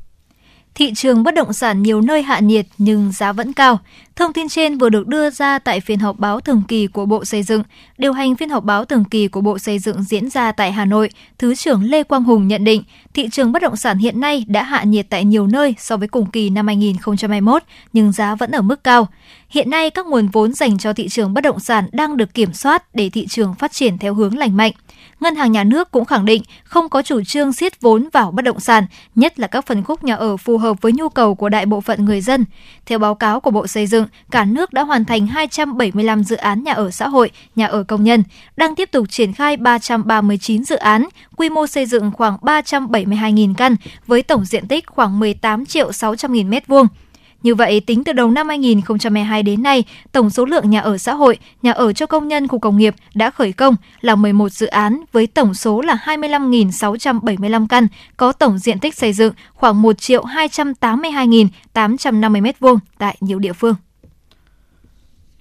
Thị 0.76 0.94
trường 0.96 1.24
bất 1.24 1.34
động 1.34 1.54
sản 1.54 1.84
nhiều 1.84 2.02
nơi 2.02 2.24
hạ 2.24 2.40
nhiệt 2.40 2.66
nhưng 2.78 3.12
giá 3.12 3.32
vẫn 3.32 3.54
cao. 3.54 3.80
Thông 4.16 4.34
tin 4.34 4.50
trên 4.50 4.78
vừa 4.78 4.90
được 4.90 5.08
đưa 5.08 5.30
ra 5.30 5.60
tại 5.60 5.80
phiên 5.80 6.00
họp 6.00 6.20
báo 6.20 6.40
thường 6.40 6.62
kỳ 6.68 6.88
của 6.88 7.06
Bộ 7.06 7.26
Xây 7.26 7.44
dựng. 7.44 7.64
Điều 7.98 8.14
hành 8.14 8.36
phiên 8.36 8.50
họp 8.50 8.64
báo 8.64 8.86
thường 8.86 9.04
kỳ 9.04 9.28
của 9.28 9.42
Bộ 9.42 9.60
Xây 9.60 9.80
dựng 9.80 10.04
diễn 10.04 10.30
ra 10.30 10.52
tại 10.52 10.72
Hà 10.72 10.86
Nội, 10.86 11.10
Thứ 11.38 11.56
trưởng 11.56 11.84
Lê 11.84 12.04
Quang 12.04 12.24
Hùng 12.24 12.48
nhận 12.48 12.64
định 12.64 12.84
thị 13.14 13.30
trường 13.32 13.52
bất 13.52 13.62
động 13.62 13.76
sản 13.76 13.98
hiện 13.98 14.20
nay 14.20 14.46
đã 14.48 14.64
hạ 14.64 14.84
nhiệt 14.84 15.06
tại 15.10 15.26
nhiều 15.26 15.48
nơi 15.48 15.76
so 15.80 15.98
với 15.98 16.08
cùng 16.08 16.26
kỳ 16.26 16.50
năm 16.50 16.68
2021, 16.68 17.64
nhưng 17.94 18.12
giá 18.12 18.36
vẫn 18.36 18.52
ở 18.52 18.62
mức 18.62 18.84
cao. 18.84 19.08
Hiện 19.50 19.70
nay 19.70 19.90
các 19.90 20.06
nguồn 20.06 20.28
vốn 20.28 20.54
dành 20.54 20.78
cho 20.78 20.94
thị 20.94 21.08
trường 21.10 21.34
bất 21.34 21.42
động 21.42 21.60
sản 21.60 21.88
đang 21.92 22.18
được 22.18 22.34
kiểm 22.34 22.54
soát 22.54 22.96
để 22.96 23.10
thị 23.10 23.28
trường 23.28 23.56
phát 23.56 23.72
triển 23.72 23.98
theo 23.98 24.14
hướng 24.14 24.38
lành 24.38 24.58
mạnh. 24.58 24.72
Ngân 25.20 25.36
hàng 25.36 25.52
Nhà 25.52 25.64
nước 25.64 25.92
cũng 25.92 26.06
khẳng 26.06 26.26
định 26.26 26.44
không 26.64 26.90
có 26.90 27.02
chủ 27.02 27.24
trương 27.24 27.54
siết 27.54 27.82
vốn 27.82 28.10
vào 28.14 28.32
bất 28.32 28.42
động 28.42 28.60
sản, 28.60 28.86
nhất 29.16 29.40
là 29.40 29.48
các 29.48 29.66
phân 29.66 29.84
khúc 29.84 30.04
nhà 30.04 30.16
ở 30.16 30.38
phù 30.38 30.58
hợp 30.58 30.82
với 30.82 30.92
nhu 30.92 31.10
cầu 31.10 31.36
của 31.36 31.50
đại 31.50 31.66
bộ 31.66 31.82
phận 31.82 32.06
người 32.06 32.22
dân. 32.22 32.46
Theo 32.86 33.00
báo 33.00 33.16
cáo 33.16 33.40
của 33.40 33.52
Bộ 33.52 33.68
Xây 33.68 33.88
dựng, 33.88 34.05
Vâng, 34.06 34.12
cả 34.32 34.46
nước 34.46 34.74
đã 34.74 34.84
hoàn 34.84 35.06
thành 35.06 35.28
275 35.28 36.24
dự 36.24 36.36
án 36.36 36.64
nhà 36.64 36.74
ở 36.74 36.92
xã 36.92 37.08
hội, 37.08 37.32
nhà 37.56 37.68
ở 37.68 37.84
công 37.84 38.04
nhân, 38.04 38.24
đang 38.58 38.76
tiếp 38.76 38.92
tục 38.92 39.10
triển 39.10 39.34
khai 39.34 39.58
339 39.58 40.64
dự 40.64 40.76
án, 40.76 41.06
quy 41.36 41.50
mô 41.50 41.68
xây 41.68 41.86
dựng 41.86 42.12
khoảng 42.12 42.38
372.000 42.38 43.54
căn 43.54 43.76
với 44.08 44.24
tổng 44.24 44.46
diện 44.46 44.68
tích 44.68 44.88
khoảng 44.88 45.20
18 45.20 45.66
triệu 45.66 45.92
600 45.92 46.34
nghìn 46.34 46.50
m2. 46.50 46.86
Như 47.44 47.56
vậy, 47.56 47.80
tính 47.80 48.04
từ 48.04 48.14
đầu 48.14 48.32
năm 48.32 48.50
2022 48.50 49.44
đến 49.44 49.64
nay, 49.64 49.84
tổng 50.12 50.30
số 50.30 50.46
lượng 50.46 50.70
nhà 50.70 50.80
ở 50.80 50.98
xã 50.98 51.14
hội, 51.14 51.38
nhà 51.62 51.72
ở 51.72 51.94
cho 51.94 52.06
công 52.06 52.28
nhân 52.28 52.48
khu 52.48 52.60
công 52.60 52.78
nghiệp 52.78 52.96
đã 53.14 53.30
khởi 53.30 53.52
công 53.52 53.76
là 54.02 54.16
11 54.16 54.50
dự 54.50 54.68
án 54.68 55.02
với 55.12 55.28
tổng 55.28 55.54
số 55.54 55.82
là 55.82 55.98
25.675 56.06 57.68
căn, 57.68 57.88
có 58.18 58.32
tổng 58.32 58.58
diện 58.58 58.80
tích 58.80 58.96
xây 58.96 59.14
dựng 59.14 59.34
khoảng 59.54 59.82
1 59.82 59.96
282.850 59.98 62.42
m2 62.42 62.78
tại 62.98 63.18
nhiều 63.20 63.40
địa 63.40 63.54
phương. 63.54 63.76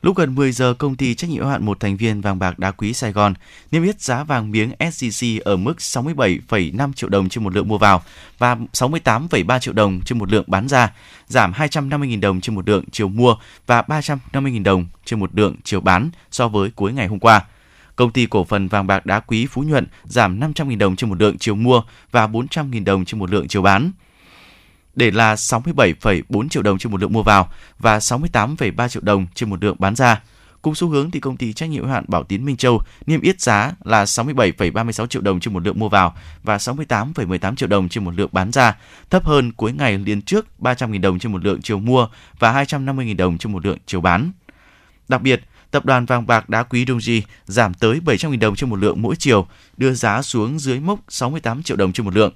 Lúc 0.05 0.17
gần 0.17 0.35
10 0.35 0.53
giờ, 0.53 0.75
công 0.75 0.97
ty 0.97 1.15
trách 1.15 1.31
nhiệm 1.31 1.43
hữu 1.43 1.51
hạn 1.51 1.65
một 1.67 1.81
thành 1.81 1.97
viên 1.97 2.21
vàng 2.21 2.39
bạc 2.39 2.59
đá 2.59 2.71
quý 2.71 2.93
Sài 2.93 3.13
Gòn 3.13 3.35
niêm 3.71 3.83
yết 3.83 4.01
giá 4.01 4.25
vàng 4.25 4.51
miếng 4.51 4.73
SJC 4.79 5.41
ở 5.45 5.57
mức 5.57 5.75
67,5 5.79 6.93
triệu 6.93 7.11
đồng 7.11 7.29
trên 7.29 7.45
một 7.45 7.55
lượng 7.55 7.69
mua 7.69 7.79
vào 7.79 8.03
và 8.39 8.57
68,3 8.73 9.59
triệu 9.59 9.75
đồng 9.75 10.01
trên 10.05 10.19
một 10.19 10.33
lượng 10.33 10.45
bán 10.47 10.69
ra, 10.69 10.93
giảm 11.27 11.53
250.000 11.53 12.21
đồng 12.21 12.41
trên 12.41 12.55
một 12.55 12.69
lượng 12.69 12.85
chiều 12.93 13.09
mua 13.09 13.37
và 13.67 13.83
350.000 13.83 14.63
đồng 14.63 14.87
trên 15.05 15.21
một 15.21 15.31
lượng 15.35 15.57
chiều 15.65 15.81
bán 15.81 16.11
so 16.31 16.49
với 16.49 16.71
cuối 16.71 16.93
ngày 16.93 17.07
hôm 17.07 17.19
qua. 17.19 17.45
Công 17.97 18.11
ty 18.11 18.27
cổ 18.27 18.45
phần 18.45 18.69
vàng 18.69 18.87
bạc 18.87 19.07
đá 19.07 19.21
quý 19.21 19.47
Phú 19.47 19.63
Nhuận 19.63 19.87
giảm 20.05 20.41
500.000 20.41 20.79
đồng 20.79 20.97
trên 20.97 21.11
một 21.11 21.21
lượng 21.21 21.39
chiều 21.39 21.55
mua 21.55 21.83
và 22.11 22.27
400.000 22.27 22.85
đồng 22.85 23.05
trên 23.05 23.19
một 23.19 23.31
lượng 23.31 23.49
chiều 23.49 23.63
bán 23.63 23.93
để 24.97 25.11
là 25.11 25.35
67,4 25.35 26.49
triệu 26.49 26.63
đồng 26.63 26.79
trên 26.79 26.93
một 26.93 27.01
lượng 27.01 27.13
mua 27.13 27.23
vào 27.23 27.49
và 27.79 27.99
68,3 27.99 28.89
triệu 28.89 29.03
đồng 29.03 29.27
trên 29.35 29.51
một 29.51 29.65
lượng 29.65 29.77
bán 29.79 29.97
ra. 29.97 30.21
Cùng 30.63 30.75
xu 30.75 30.89
hướng 30.89 31.11
thì 31.11 31.21
công 31.21 31.37
ty 31.37 31.53
trách 31.53 31.71
nhiệm 31.71 31.83
hữu 31.83 31.93
hạn 31.93 32.05
Bảo 32.09 32.25
Tín 32.25 32.45
Minh 32.45 32.57
Châu 32.57 32.81
niêm 33.07 33.21
yết 33.21 33.41
giá 33.41 33.73
là 33.85 34.05
67,36 34.05 35.07
triệu 35.07 35.23
đồng 35.23 35.41
trên 35.41 35.55
một 35.55 35.67
lượng 35.67 35.79
mua 35.79 35.89
vào 35.89 36.15
và 36.43 36.57
68,18 36.57 37.55
triệu 37.55 37.69
đồng 37.69 37.89
trên 37.89 38.05
một 38.05 38.15
lượng 38.15 38.29
bán 38.33 38.53
ra, 38.53 38.77
thấp 39.11 39.25
hơn 39.25 39.53
cuối 39.53 39.73
ngày 39.73 39.99
liên 39.99 40.23
trước 40.23 40.47
300.000 40.59 41.01
đồng 41.01 41.19
trên 41.19 41.33
một 41.33 41.45
lượng 41.45 41.63
chiều 41.63 41.79
mua 41.79 42.09
và 42.39 42.65
250.000 42.65 43.17
đồng 43.17 43.39
trên 43.39 43.53
một 43.53 43.67
lượng 43.67 43.79
chiều 43.87 44.01
bán. 44.01 44.33
Đặc 45.09 45.23
biệt, 45.23 45.41
tập 45.71 45.85
đoàn 45.85 46.07
vàng 46.07 46.27
bạc 46.27 46.49
đá 46.49 46.63
quý 46.63 46.85
Doji 46.85 47.21
giảm 47.45 47.75
tới 47.75 48.01
700.000 48.05 48.39
đồng 48.39 48.57
trên 48.57 48.71
một 48.71 48.77
lượng 48.77 49.03
mỗi 49.03 49.17
chiều, 49.17 49.47
đưa 49.77 49.93
giá 49.93 50.23
xuống 50.23 50.59
dưới 50.59 50.81
mốc 50.81 51.01
68 51.09 51.63
triệu 51.63 51.77
đồng 51.77 51.93
trên 51.93 52.07
một 52.07 52.15
lượng 52.15 52.33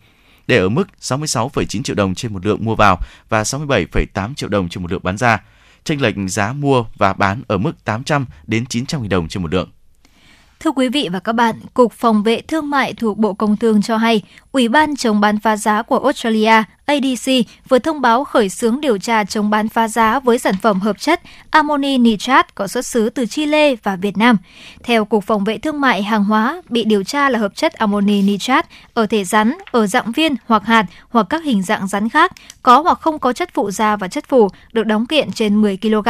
để 0.49 0.59
ở 0.59 0.69
mức 0.69 0.89
66,9 1.01 1.83
triệu 1.83 1.97
đồng 1.97 2.15
trên 2.15 2.33
một 2.33 2.47
lượng 2.47 2.65
mua 2.65 2.75
vào 2.75 2.99
và 3.29 3.43
67,8 3.43 4.35
triệu 4.35 4.49
đồng 4.49 4.69
trên 4.69 4.83
một 4.83 4.93
lượng 4.93 5.03
bán 5.03 5.17
ra. 5.17 5.43
Chênh 5.85 6.03
lệch 6.03 6.15
giá 6.29 6.53
mua 6.53 6.85
và 6.97 7.13
bán 7.13 7.43
ở 7.49 7.59
mức 7.59 7.85
800 7.85 8.27
đến 8.47 8.67
900 8.67 9.01
000 9.01 9.09
đồng 9.09 9.29
trên 9.29 9.43
một 9.43 9.53
lượng. 9.53 9.69
Thưa 10.61 10.71
quý 10.71 10.89
vị 10.89 11.09
và 11.13 11.21
các 11.21 11.33
bạn, 11.33 11.61
Cục 11.75 11.93
Phòng 11.93 12.23
vệ 12.23 12.41
Thương 12.41 12.71
mại 12.71 12.95
thuộc 12.95 13.19
Bộ 13.19 13.35
Công 13.35 13.57
Thương 13.57 13.83
cho 13.83 13.97
hay, 13.97 14.23
Ủy 14.59 14.69
ban 14.69 14.97
chống 14.97 15.21
bán 15.21 15.39
phá 15.39 15.57
giá 15.57 15.83
của 15.83 15.99
Australia 15.99 16.63
ADC 16.87 17.33
vừa 17.69 17.79
thông 17.79 18.01
báo 18.01 18.25
khởi 18.25 18.49
xướng 18.49 18.81
điều 18.81 18.99
tra 18.99 19.25
chống 19.25 19.51
bán 19.51 19.69
phá 19.69 19.89
giá 19.89 20.21
với 20.21 20.39
sản 20.39 20.55
phẩm 20.63 20.81
hợp 20.81 21.01
chất 21.01 21.21
ammoni 21.51 21.99
nitrat 21.99 22.55
có 22.55 22.67
xuất 22.67 22.87
xứ 22.87 23.11
từ 23.11 23.27
Chile 23.27 23.75
và 23.83 23.97
Việt 23.97 24.17
Nam. 24.17 24.37
Theo 24.83 25.05
Cục 25.05 25.25
Phòng 25.25 25.45
vệ 25.45 25.59
Thương 25.59 25.81
mại 25.81 26.03
Hàng 26.03 26.25
hóa, 26.25 26.63
bị 26.69 26.85
điều 26.85 27.05
tra 27.05 27.31
là 27.31 27.39
hợp 27.39 27.55
chất 27.55 27.73
ammoni 27.73 28.23
nitrat 28.23 28.67
ở 28.95 29.07
thể 29.07 29.25
rắn, 29.25 29.55
ở 29.71 29.87
dạng 29.87 30.13
viên 30.13 30.35
hoặc 30.47 30.67
hạt 30.67 30.87
hoặc 31.09 31.27
các 31.31 31.45
hình 31.45 31.63
dạng 31.63 31.89
rắn 31.89 32.09
khác, 32.09 32.33
có 32.63 32.81
hoặc 32.81 33.01
không 33.01 33.19
có 33.19 33.33
chất 33.33 33.51
phụ 33.55 33.71
da 33.71 33.97
và 33.97 34.09
chất 34.09 34.29
phủ, 34.29 34.49
được 34.73 34.87
đóng 34.87 35.07
kiện 35.07 35.33
trên 35.33 35.63
10 35.63 35.77
kg. 35.77 36.09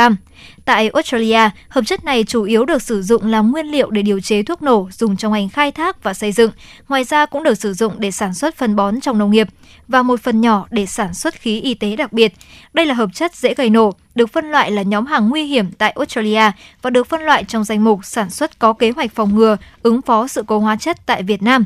Tại 0.65 0.89
Australia, 0.89 1.51
hợp 1.69 1.83
chất 1.87 2.05
này 2.05 2.25
chủ 2.25 2.43
yếu 2.43 2.65
được 2.65 2.83
sử 2.83 3.03
dụng 3.03 3.27
làm 3.27 3.51
nguyên 3.51 3.67
liệu 3.67 3.91
để 3.91 4.03
điều 4.03 4.21
chế 4.21 4.43
thuốc 4.43 4.63
nổ 4.63 4.89
dùng 4.93 5.17
trong 5.17 5.33
ngành 5.33 5.49
khai 5.49 5.73
thác 5.73 6.03
và 6.03 6.15
xây 6.15 6.33
dựng. 6.33 6.51
Ngoài 6.89 7.05
ra 7.05 7.27
cũng 7.27 7.43
được 7.43 7.55
sử 7.55 7.75
dụng 7.75 7.93
để 7.99 8.11
sản 8.11 8.35
xuất 8.39 8.57
phân 8.57 8.77
bón 8.77 9.01
trong 9.01 9.19
nông 9.19 9.31
nghiệp 9.31 9.49
và 9.89 10.03
một 10.03 10.21
phần 10.21 10.41
nhỏ 10.41 10.67
để 10.71 10.87
sản 10.87 11.15
xuất 11.15 11.35
khí 11.35 11.61
y 11.61 11.75
tế 11.75 11.97
đặc 11.97 12.13
biệt. 12.13 12.35
Đây 12.73 12.87
là 12.87 12.95
hợp 12.95 13.11
chất 13.15 13.35
dễ 13.35 13.55
gây 13.55 13.71
nổ, 13.71 13.95
được 14.15 14.33
phân 14.33 14.51
loại 14.51 14.71
là 14.71 14.83
nhóm 14.83 15.07
hàng 15.07 15.29
nguy 15.29 15.45
hiểm 15.45 15.73
tại 15.73 15.91
Australia 15.91 16.51
và 16.83 16.91
được 16.91 17.07
phân 17.07 17.21
loại 17.21 17.45
trong 17.45 17.65
danh 17.65 17.85
mục 17.85 18.05
sản 18.05 18.31
xuất 18.31 18.59
có 18.59 18.73
kế 18.73 18.91
hoạch 18.91 19.15
phòng 19.15 19.35
ngừa, 19.35 19.57
ứng 19.83 20.03
phó 20.03 20.29
sự 20.29 20.45
cố 20.47 20.59
hóa 20.59 20.77
chất 20.77 21.07
tại 21.07 21.23
Việt 21.23 21.43
Nam. 21.43 21.65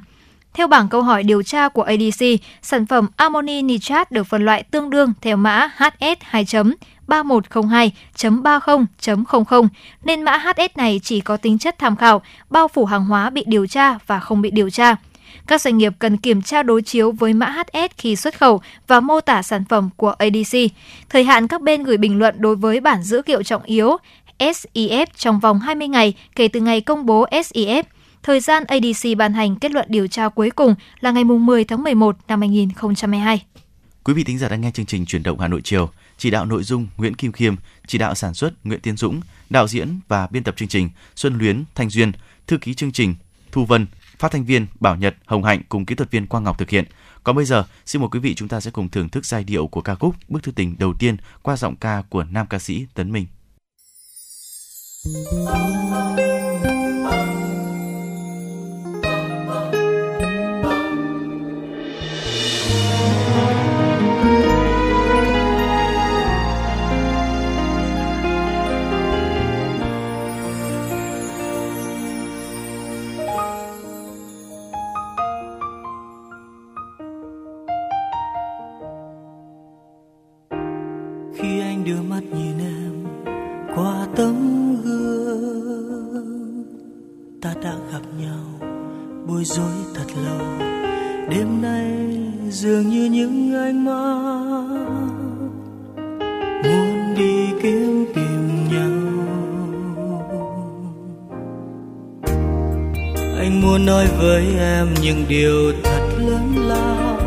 Theo 0.55 0.67
bảng 0.67 0.89
câu 0.89 1.03
hỏi 1.03 1.23
điều 1.23 1.43
tra 1.43 1.69
của 1.69 1.83
ADC, 1.83 2.25
sản 2.63 2.87
phẩm 2.87 3.09
ammoni 3.17 3.63
nitrat 3.63 4.13
được 4.13 4.25
phân 4.25 4.45
loại 4.45 4.63
tương 4.63 4.91
đương 4.91 5.13
theo 5.21 5.37
mã 5.37 5.71
HS 5.77 6.19
2 6.21 6.45
3102.30.00 7.09 9.69
nên 10.05 10.23
mã 10.23 10.39
HS 10.39 10.77
này 10.77 11.01
chỉ 11.03 11.21
có 11.21 11.37
tính 11.37 11.59
chất 11.59 11.79
tham 11.79 11.97
khảo, 11.97 12.23
bao 12.51 12.69
phủ 12.69 12.85
hàng 12.85 13.05
hóa 13.05 13.31
bị 13.31 13.45
điều 13.47 13.67
tra 13.67 13.99
và 14.07 14.21
không 14.21 14.43
bị 14.43 14.51
điều 14.51 14.71
tra. 14.71 14.97
Các 15.47 15.61
doanh 15.61 15.79
nghiệp 15.79 15.93
cần 15.99 16.17
kiểm 16.17 16.43
tra 16.43 16.63
đối 16.63 16.83
chiếu 16.83 17.13
với 17.13 17.33
mã 17.33 17.47
HS 17.47 17.93
khi 17.99 18.17
xuất 18.17 18.39
khẩu 18.39 18.61
và 18.87 19.01
mô 19.01 19.21
tả 19.21 19.43
sản 19.43 19.65
phẩm 19.65 19.91
của 19.97 20.11
ADC. 20.11 20.59
Thời 21.09 21.25
hạn 21.25 21.49
các 21.49 21.63
bên 21.63 21.83
gửi 21.83 21.97
bình 21.97 22.19
luận 22.19 22.35
đối 22.39 22.57
với 22.57 22.81
bản 22.81 23.03
dữ 23.03 23.23
liệu 23.27 23.43
trọng 23.43 23.63
yếu 23.63 23.97
SIF 24.39 25.07
trong 25.17 25.41
vòng 25.41 25.61
20 25.61 25.89
ngày 25.89 26.15
kể 26.37 26.49
từ 26.49 26.61
ngày 26.61 26.81
công 26.81 27.07
bố 27.07 27.27
SIF. 27.31 27.83
Thời 28.23 28.41
gian 28.41 28.65
ADC 28.65 29.17
ban 29.17 29.33
hành 29.33 29.57
kết 29.57 29.71
luận 29.71 29.87
điều 29.89 30.07
tra 30.07 30.29
cuối 30.29 30.51
cùng 30.51 30.75
là 31.01 31.11
ngày 31.11 31.25
10 31.25 31.65
tháng 31.65 31.83
11 31.83 32.17
năm 32.29 32.41
2022. 32.41 33.43
Quý 34.05 34.15
vị 34.15 34.25
thính 34.25 34.39
giả 34.39 34.49
đang 34.49 34.61
nghe 34.61 34.71
chương 34.71 34.87
trình 34.87 35.07
Chuyển 35.07 35.23
động 35.23 35.41
Hà 35.41 35.49
Nội 35.49 35.61
chiều. 35.65 35.91
Chỉ 36.19 36.31
đạo 36.31 36.45
nội 36.45 36.63
dung 36.63 36.87
Nguyễn 36.97 37.15
Kim 37.15 37.33
Khiêm, 37.33 37.55
chỉ 37.87 37.99
đạo 37.99 38.15
sản 38.15 38.35
xuất 38.35 38.67
Nguyễn 38.67 38.81
Tiến 38.81 38.97
Dũng, 38.97 39.21
đạo 39.51 39.69
diễn 39.69 40.01
và 40.09 40.27
biên 40.31 40.45
tập 40.45 40.55
chương 40.57 40.69
trình 40.69 40.91
Xuân 41.17 41.39
Luyến, 41.39 41.65
Thanh 41.75 41.91
Duyên, 41.91 42.13
thư 42.47 42.59
ký 42.59 42.75
chương 42.75 42.93
trình 42.93 43.15
Thu 43.53 43.65
Vân, 43.65 43.87
phát 44.23 44.33
thanh 44.33 44.45
viên 44.45 44.67
Bảo 44.81 44.97
Nhật, 44.97 45.15
Hồng 45.27 45.45
Hạnh 45.45 45.63
cùng 45.69 45.87
kỹ 45.87 45.95
thuật 45.95 46.11
viên 46.11 46.27
Quang 46.27 46.45
Ngọc 46.45 46.59
thực 46.59 46.71
hiện. 46.71 46.85
Còn 47.25 47.37
bây 47.37 47.45
giờ, 47.45 47.65
xin 47.87 48.03
mời 48.03 48.09
quý 48.13 48.19
vị 48.19 48.35
chúng 48.35 48.49
ta 48.49 48.61
sẽ 48.61 48.71
cùng 48.71 48.89
thưởng 48.89 49.09
thức 49.09 49.27
giai 49.27 49.45
điệu 49.45 49.67
của 49.67 49.81
ca 49.81 49.95
khúc 49.95 50.15
Bức 50.29 50.43
thư 50.43 50.53
tình 50.53 50.77
đầu 50.79 50.95
tiên 50.99 51.17
qua 51.43 51.57
giọng 51.57 51.77
ca 51.77 52.03
của 52.09 52.25
nam 52.25 52.47
ca 52.47 52.59
sĩ 52.59 52.87
Tấn 52.95 53.13
Minh. 53.13 53.27
khi 56.17 56.42
bối 89.33 89.45
rối 89.45 89.73
thật 89.95 90.07
lâu. 90.25 90.69
Đêm 91.31 91.63
nay 91.63 91.87
dường 92.51 92.89
như 92.89 93.05
những 93.05 93.55
ánh 93.55 93.85
mắt 93.85 94.65
muốn 96.65 97.15
đi 97.19 97.47
kiếm 97.63 98.07
tìm 98.15 98.69
nhau. 98.71 98.91
Anh 103.39 103.61
muốn 103.63 103.87
nói 103.87 104.07
với 104.19 104.45
em 104.59 104.95
những 105.03 105.25
điều 105.29 105.73
thật 105.85 106.09
lớn 106.19 106.55
lao 106.69 107.19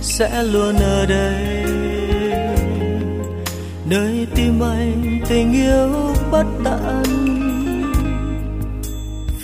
sẽ 0.00 0.42
luôn 0.42 0.76
ở 0.76 1.06
đây. 1.06 1.64
Nơi 3.90 4.26
tim 4.34 4.60
anh 4.60 5.20
tình 5.28 5.52
yêu 5.52 6.14
bất 6.30 6.46
tận. 6.64 7.02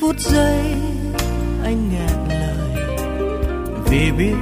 Phút 0.01 0.21
giây 0.21 0.92
vì 3.93 4.11
biết 4.11 4.35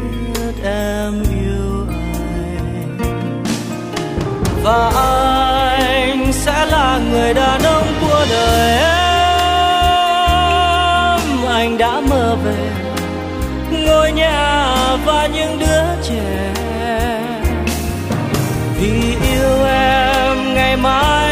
em 0.65 1.23
yêu 1.23 1.87
anh. 1.89 2.99
Và 4.63 4.91
anh 5.89 6.33
sẽ 6.33 6.67
là 6.67 7.01
người 7.11 7.35
đàn 7.35 7.63
ông 7.63 7.87
của 8.01 8.27
đời 8.31 8.79
em. 8.79 8.91
Anh 11.49 11.79
đã 11.79 12.01
mơ 12.01 12.37
về 12.45 12.71
ngôi 13.87 14.13
nhà 14.13 14.97
và 15.05 15.27
những 15.27 15.59
đứa 15.59 15.83
trẻ. 16.09 16.53
Vì 18.81 19.17
yêu 19.33 19.65
em 19.65 20.55
ngày 20.55 20.77
mai 20.77 21.30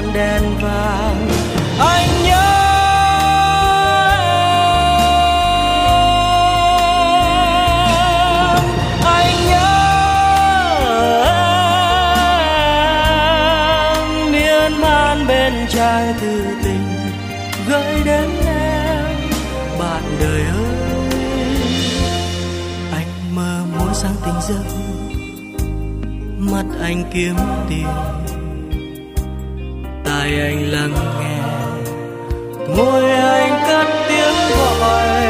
ngọn 0.00 0.12
đèn 0.14 0.42
vàng. 0.60 1.28
Anh 1.78 2.08
nhớ 2.24 2.56
em, 8.46 8.60
anh 9.04 9.46
nhớ 9.48 9.70
em, 13.94 14.32
miên 14.32 14.80
man 14.80 15.26
bên 15.26 15.52
trai 15.68 16.14
thư 16.20 16.44
tình 16.64 16.86
gửi 17.68 18.02
đến 18.04 18.30
em. 18.46 19.04
Bạn 19.78 20.02
đời 20.20 20.40
ơi 20.40 20.74
anh 22.92 23.34
mơ 23.34 23.64
muốn 23.78 23.94
sáng 23.94 24.14
tình 24.24 24.40
giấc 24.48 24.64
mắt 26.38 26.64
anh 26.82 27.04
kiếm 27.14 27.36
tìm 27.68 27.88
anh 30.38 30.72
lắng 30.72 30.94
nghe. 31.20 31.38
Môi 32.76 33.10
anh 33.10 33.62
cất 33.68 33.86
tiếng 34.08 34.58
gọi. 34.58 35.29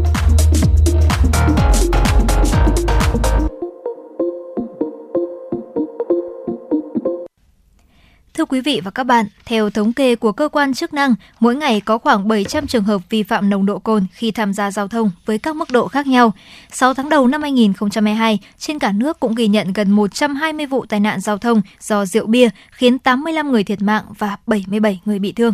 Thưa 8.41 8.45
quý 8.45 8.61
vị 8.61 8.81
và 8.83 8.91
các 8.91 9.03
bạn, 9.03 9.25
theo 9.45 9.69
thống 9.69 9.93
kê 9.93 10.15
của 10.15 10.31
cơ 10.31 10.49
quan 10.49 10.73
chức 10.73 10.93
năng, 10.93 11.15
mỗi 11.39 11.55
ngày 11.55 11.81
có 11.81 11.97
khoảng 11.97 12.27
700 12.27 12.67
trường 12.67 12.83
hợp 12.83 13.01
vi 13.09 13.23
phạm 13.23 13.49
nồng 13.49 13.65
độ 13.65 13.79
cồn 13.79 14.05
khi 14.13 14.31
tham 14.31 14.53
gia 14.53 14.71
giao 14.71 14.87
thông 14.87 15.11
với 15.25 15.37
các 15.37 15.55
mức 15.55 15.71
độ 15.71 15.87
khác 15.87 16.07
nhau. 16.07 16.33
6 16.71 16.93
tháng 16.93 17.09
đầu 17.09 17.27
năm 17.27 17.41
2022, 17.41 18.39
trên 18.57 18.79
cả 18.79 18.91
nước 18.91 19.19
cũng 19.19 19.35
ghi 19.35 19.47
nhận 19.47 19.73
gần 19.73 19.91
120 19.91 20.65
vụ 20.65 20.85
tai 20.85 20.99
nạn 20.99 21.19
giao 21.19 21.37
thông 21.37 21.61
do 21.79 22.05
rượu 22.05 22.27
bia, 22.27 22.49
khiến 22.71 22.99
85 22.99 23.51
người 23.51 23.63
thiệt 23.63 23.81
mạng 23.81 24.03
và 24.17 24.37
77 24.47 25.01
người 25.05 25.19
bị 25.19 25.31
thương. 25.31 25.53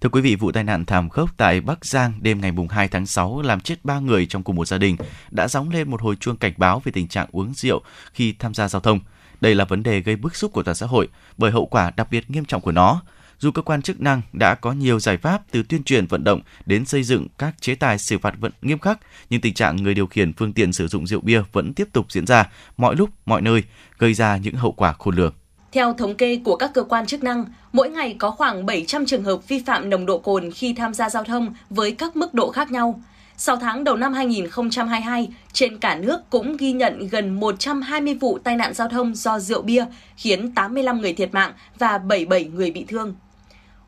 Thưa 0.00 0.08
quý 0.08 0.20
vị, 0.20 0.36
vụ 0.36 0.52
tai 0.52 0.64
nạn 0.64 0.84
thảm 0.84 1.08
khốc 1.08 1.30
tại 1.36 1.60
Bắc 1.60 1.84
Giang 1.84 2.12
đêm 2.20 2.40
ngày 2.40 2.52
2 2.70 2.88
tháng 2.88 3.06
6 3.06 3.42
làm 3.42 3.60
chết 3.60 3.84
3 3.84 3.98
người 3.98 4.26
trong 4.26 4.42
cùng 4.42 4.56
một 4.56 4.68
gia 4.68 4.78
đình 4.78 4.96
đã 5.30 5.48
gióng 5.48 5.70
lên 5.70 5.90
một 5.90 6.02
hồi 6.02 6.16
chuông 6.16 6.36
cảnh 6.36 6.52
báo 6.56 6.82
về 6.84 6.92
tình 6.92 7.08
trạng 7.08 7.28
uống 7.32 7.54
rượu 7.54 7.82
khi 8.12 8.34
tham 8.38 8.54
gia 8.54 8.68
giao 8.68 8.80
thông. 8.80 9.00
Đây 9.46 9.54
là 9.54 9.64
vấn 9.64 9.82
đề 9.82 10.00
gây 10.00 10.16
bức 10.16 10.36
xúc 10.36 10.52
của 10.52 10.62
toàn 10.62 10.74
xã 10.74 10.86
hội 10.86 11.08
bởi 11.36 11.50
hậu 11.50 11.66
quả 11.66 11.92
đặc 11.96 12.08
biệt 12.10 12.30
nghiêm 12.30 12.44
trọng 12.44 12.60
của 12.60 12.72
nó. 12.72 13.02
Dù 13.38 13.50
cơ 13.50 13.62
quan 13.62 13.82
chức 13.82 14.00
năng 14.00 14.22
đã 14.32 14.54
có 14.54 14.72
nhiều 14.72 15.00
giải 15.00 15.16
pháp 15.16 15.42
từ 15.50 15.62
tuyên 15.62 15.84
truyền 15.84 16.06
vận 16.06 16.24
động 16.24 16.40
đến 16.66 16.84
xây 16.84 17.02
dựng 17.02 17.26
các 17.38 17.54
chế 17.60 17.74
tài 17.74 17.98
xử 17.98 18.18
phạt 18.18 18.34
vận 18.40 18.52
nghiêm 18.62 18.78
khắc, 18.78 18.98
nhưng 19.30 19.40
tình 19.40 19.54
trạng 19.54 19.76
người 19.76 19.94
điều 19.94 20.06
khiển 20.06 20.32
phương 20.32 20.52
tiện 20.52 20.72
sử 20.72 20.88
dụng 20.88 21.06
rượu 21.06 21.20
bia 21.20 21.42
vẫn 21.52 21.74
tiếp 21.74 21.88
tục 21.92 22.12
diễn 22.12 22.26
ra 22.26 22.50
mọi 22.76 22.96
lúc, 22.96 23.10
mọi 23.26 23.42
nơi, 23.42 23.62
gây 23.98 24.14
ra 24.14 24.36
những 24.36 24.54
hậu 24.54 24.72
quả 24.72 24.92
khôn 24.92 25.16
lường. 25.16 25.34
Theo 25.72 25.92
thống 25.92 26.14
kê 26.14 26.40
của 26.44 26.56
các 26.56 26.70
cơ 26.74 26.82
quan 26.82 27.06
chức 27.06 27.22
năng, 27.22 27.44
mỗi 27.72 27.90
ngày 27.90 28.16
có 28.18 28.30
khoảng 28.30 28.66
700 28.66 29.06
trường 29.06 29.24
hợp 29.24 29.48
vi 29.48 29.62
phạm 29.66 29.90
nồng 29.90 30.06
độ 30.06 30.18
cồn 30.18 30.50
khi 30.50 30.74
tham 30.74 30.94
gia 30.94 31.10
giao 31.10 31.24
thông 31.24 31.54
với 31.70 31.92
các 31.92 32.16
mức 32.16 32.34
độ 32.34 32.50
khác 32.50 32.70
nhau. 32.70 33.00
6 33.38 33.56
tháng 33.56 33.84
đầu 33.84 33.96
năm 33.96 34.12
2022, 34.12 35.28
trên 35.52 35.78
cả 35.78 35.94
nước 35.94 36.30
cũng 36.30 36.56
ghi 36.56 36.72
nhận 36.72 37.08
gần 37.08 37.40
120 37.40 38.14
vụ 38.14 38.38
tai 38.38 38.56
nạn 38.56 38.74
giao 38.74 38.88
thông 38.88 39.14
do 39.14 39.38
rượu 39.38 39.62
bia, 39.62 39.84
khiến 40.16 40.52
85 40.54 41.00
người 41.00 41.12
thiệt 41.12 41.34
mạng 41.34 41.52
và 41.78 41.98
77 41.98 42.44
người 42.44 42.70
bị 42.70 42.84
thương. 42.88 43.14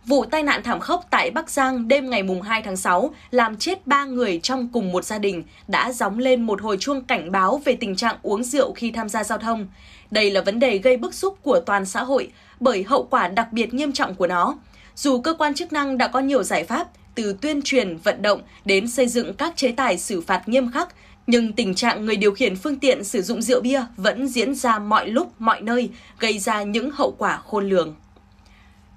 Vụ 0.06 0.24
tai 0.24 0.42
nạn 0.42 0.62
thảm 0.62 0.80
khốc 0.80 1.06
tại 1.10 1.30
Bắc 1.30 1.50
Giang 1.50 1.88
đêm 1.88 2.10
ngày 2.10 2.22
2 2.44 2.62
tháng 2.62 2.76
6 2.76 3.14
làm 3.30 3.56
chết 3.56 3.86
3 3.86 4.04
người 4.04 4.40
trong 4.42 4.68
cùng 4.72 4.92
một 4.92 5.04
gia 5.04 5.18
đình 5.18 5.42
đã 5.68 5.92
gióng 5.92 6.18
lên 6.18 6.42
một 6.42 6.62
hồi 6.62 6.76
chuông 6.80 7.04
cảnh 7.04 7.32
báo 7.32 7.60
về 7.64 7.76
tình 7.80 7.96
trạng 7.96 8.16
uống 8.22 8.44
rượu 8.44 8.72
khi 8.72 8.90
tham 8.90 9.08
gia 9.08 9.24
giao 9.24 9.38
thông. 9.38 9.66
Đây 10.10 10.30
là 10.30 10.40
vấn 10.40 10.58
đề 10.58 10.78
gây 10.78 10.96
bức 10.96 11.14
xúc 11.14 11.38
của 11.42 11.60
toàn 11.60 11.86
xã 11.86 12.02
hội 12.02 12.32
bởi 12.60 12.82
hậu 12.82 13.06
quả 13.10 13.28
đặc 13.28 13.52
biệt 13.52 13.74
nghiêm 13.74 13.92
trọng 13.92 14.14
của 14.14 14.26
nó. 14.26 14.56
Dù 14.94 15.20
cơ 15.20 15.34
quan 15.34 15.54
chức 15.54 15.72
năng 15.72 15.98
đã 15.98 16.08
có 16.08 16.20
nhiều 16.20 16.42
giải 16.42 16.64
pháp 16.64 16.88
từ 17.18 17.36
tuyên 17.40 17.62
truyền, 17.62 17.96
vận 17.96 18.22
động 18.22 18.42
đến 18.64 18.88
xây 18.88 19.08
dựng 19.08 19.34
các 19.34 19.56
chế 19.56 19.72
tài 19.72 19.98
xử 19.98 20.20
phạt 20.20 20.48
nghiêm 20.48 20.70
khắc, 20.70 20.88
nhưng 21.26 21.52
tình 21.52 21.74
trạng 21.74 22.06
người 22.06 22.16
điều 22.16 22.32
khiển 22.32 22.56
phương 22.56 22.78
tiện 22.78 23.04
sử 23.04 23.22
dụng 23.22 23.42
rượu 23.42 23.60
bia 23.60 23.82
vẫn 23.96 24.28
diễn 24.28 24.54
ra 24.54 24.78
mọi 24.78 25.08
lúc, 25.08 25.32
mọi 25.38 25.60
nơi, 25.60 25.90
gây 26.18 26.38
ra 26.38 26.62
những 26.62 26.90
hậu 26.90 27.14
quả 27.18 27.36
khôn 27.36 27.68
lường. 27.68 27.94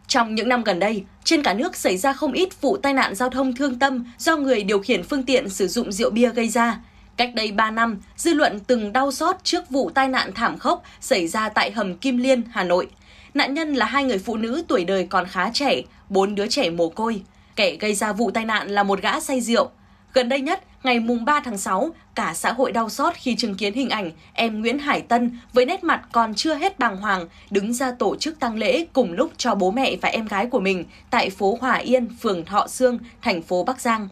Trong 0.07 0.35
những 0.35 0.49
năm 0.49 0.63
gần 0.63 0.79
đây, 0.79 1.03
trên 1.23 1.43
cả 1.43 1.53
nước 1.53 1.75
xảy 1.75 1.97
ra 1.97 2.13
không 2.13 2.33
ít 2.33 2.61
vụ 2.61 2.77
tai 2.77 2.93
nạn 2.93 3.15
giao 3.15 3.29
thông 3.29 3.55
thương 3.55 3.79
tâm 3.79 4.05
do 4.17 4.37
người 4.37 4.63
điều 4.63 4.79
khiển 4.79 5.03
phương 5.03 5.23
tiện 5.23 5.49
sử 5.49 5.67
dụng 5.67 5.91
rượu 5.91 6.09
bia 6.09 6.29
gây 6.29 6.49
ra. 6.49 6.79
Cách 7.17 7.31
đây 7.35 7.51
3 7.51 7.71
năm, 7.71 8.01
dư 8.17 8.33
luận 8.33 8.59
từng 8.67 8.93
đau 8.93 9.11
xót 9.11 9.35
trước 9.43 9.69
vụ 9.69 9.89
tai 9.89 10.07
nạn 10.07 10.31
thảm 10.35 10.57
khốc 10.57 10.83
xảy 10.99 11.27
ra 11.27 11.49
tại 11.49 11.71
hầm 11.71 11.95
Kim 11.97 12.17
Liên, 12.17 12.41
Hà 12.51 12.63
Nội. 12.63 12.87
Nạn 13.33 13.53
nhân 13.53 13.73
là 13.73 13.85
hai 13.85 14.03
người 14.03 14.17
phụ 14.17 14.37
nữ 14.37 14.63
tuổi 14.67 14.85
đời 14.85 15.07
còn 15.09 15.27
khá 15.27 15.49
trẻ, 15.53 15.81
bốn 16.09 16.35
đứa 16.35 16.47
trẻ 16.47 16.69
mồ 16.69 16.89
côi. 16.89 17.21
Kẻ 17.55 17.75
gây 17.79 17.93
ra 17.93 18.13
vụ 18.13 18.31
tai 18.31 18.45
nạn 18.45 18.67
là 18.67 18.83
một 18.83 19.01
gã 19.01 19.19
say 19.19 19.41
rượu. 19.41 19.69
Gần 20.13 20.29
đây 20.29 20.41
nhất, 20.41 20.63
ngày 20.83 20.99
mùng 20.99 21.25
3 21.25 21.39
tháng 21.39 21.57
6, 21.57 21.89
cả 22.15 22.33
xã 22.35 22.51
hội 22.51 22.71
đau 22.71 22.89
xót 22.89 23.13
khi 23.15 23.35
chứng 23.35 23.55
kiến 23.55 23.73
hình 23.73 23.89
ảnh 23.89 24.11
em 24.33 24.61
Nguyễn 24.61 24.79
Hải 24.79 25.01
Tân 25.01 25.39
với 25.53 25.65
nét 25.65 25.83
mặt 25.83 26.01
còn 26.11 26.35
chưa 26.35 26.55
hết 26.55 26.79
bàng 26.79 26.97
hoàng 26.97 27.27
đứng 27.49 27.73
ra 27.73 27.91
tổ 27.91 28.15
chức 28.15 28.39
tang 28.39 28.57
lễ 28.57 28.85
cùng 28.93 29.13
lúc 29.13 29.31
cho 29.37 29.55
bố 29.55 29.71
mẹ 29.71 29.95
và 30.01 30.09
em 30.09 30.27
gái 30.27 30.45
của 30.45 30.59
mình 30.59 30.85
tại 31.09 31.29
phố 31.29 31.57
Hòa 31.61 31.75
Yên, 31.75 32.07
phường 32.21 32.45
Thọ 32.45 32.67
Sương, 32.67 32.99
thành 33.21 33.41
phố 33.41 33.63
Bắc 33.63 33.81
Giang. 33.81 34.07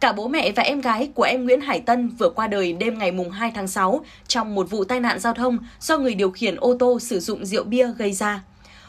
Cả 0.00 0.12
bố 0.12 0.28
mẹ 0.28 0.52
và 0.52 0.62
em 0.62 0.80
gái 0.80 1.10
của 1.14 1.22
em 1.22 1.44
Nguyễn 1.44 1.60
Hải 1.60 1.80
Tân 1.80 2.08
vừa 2.08 2.30
qua 2.30 2.46
đời 2.46 2.72
đêm 2.72 2.98
ngày 2.98 3.12
mùng 3.12 3.30
2 3.30 3.52
tháng 3.54 3.68
6 3.68 4.04
trong 4.28 4.54
một 4.54 4.70
vụ 4.70 4.84
tai 4.84 5.00
nạn 5.00 5.18
giao 5.18 5.34
thông 5.34 5.58
do 5.80 5.98
người 5.98 6.14
điều 6.14 6.30
khiển 6.30 6.56
ô 6.56 6.76
tô 6.78 7.00
sử 7.00 7.20
dụng 7.20 7.46
rượu 7.46 7.64
bia 7.64 7.92
gây 7.98 8.12
ra 8.12 8.42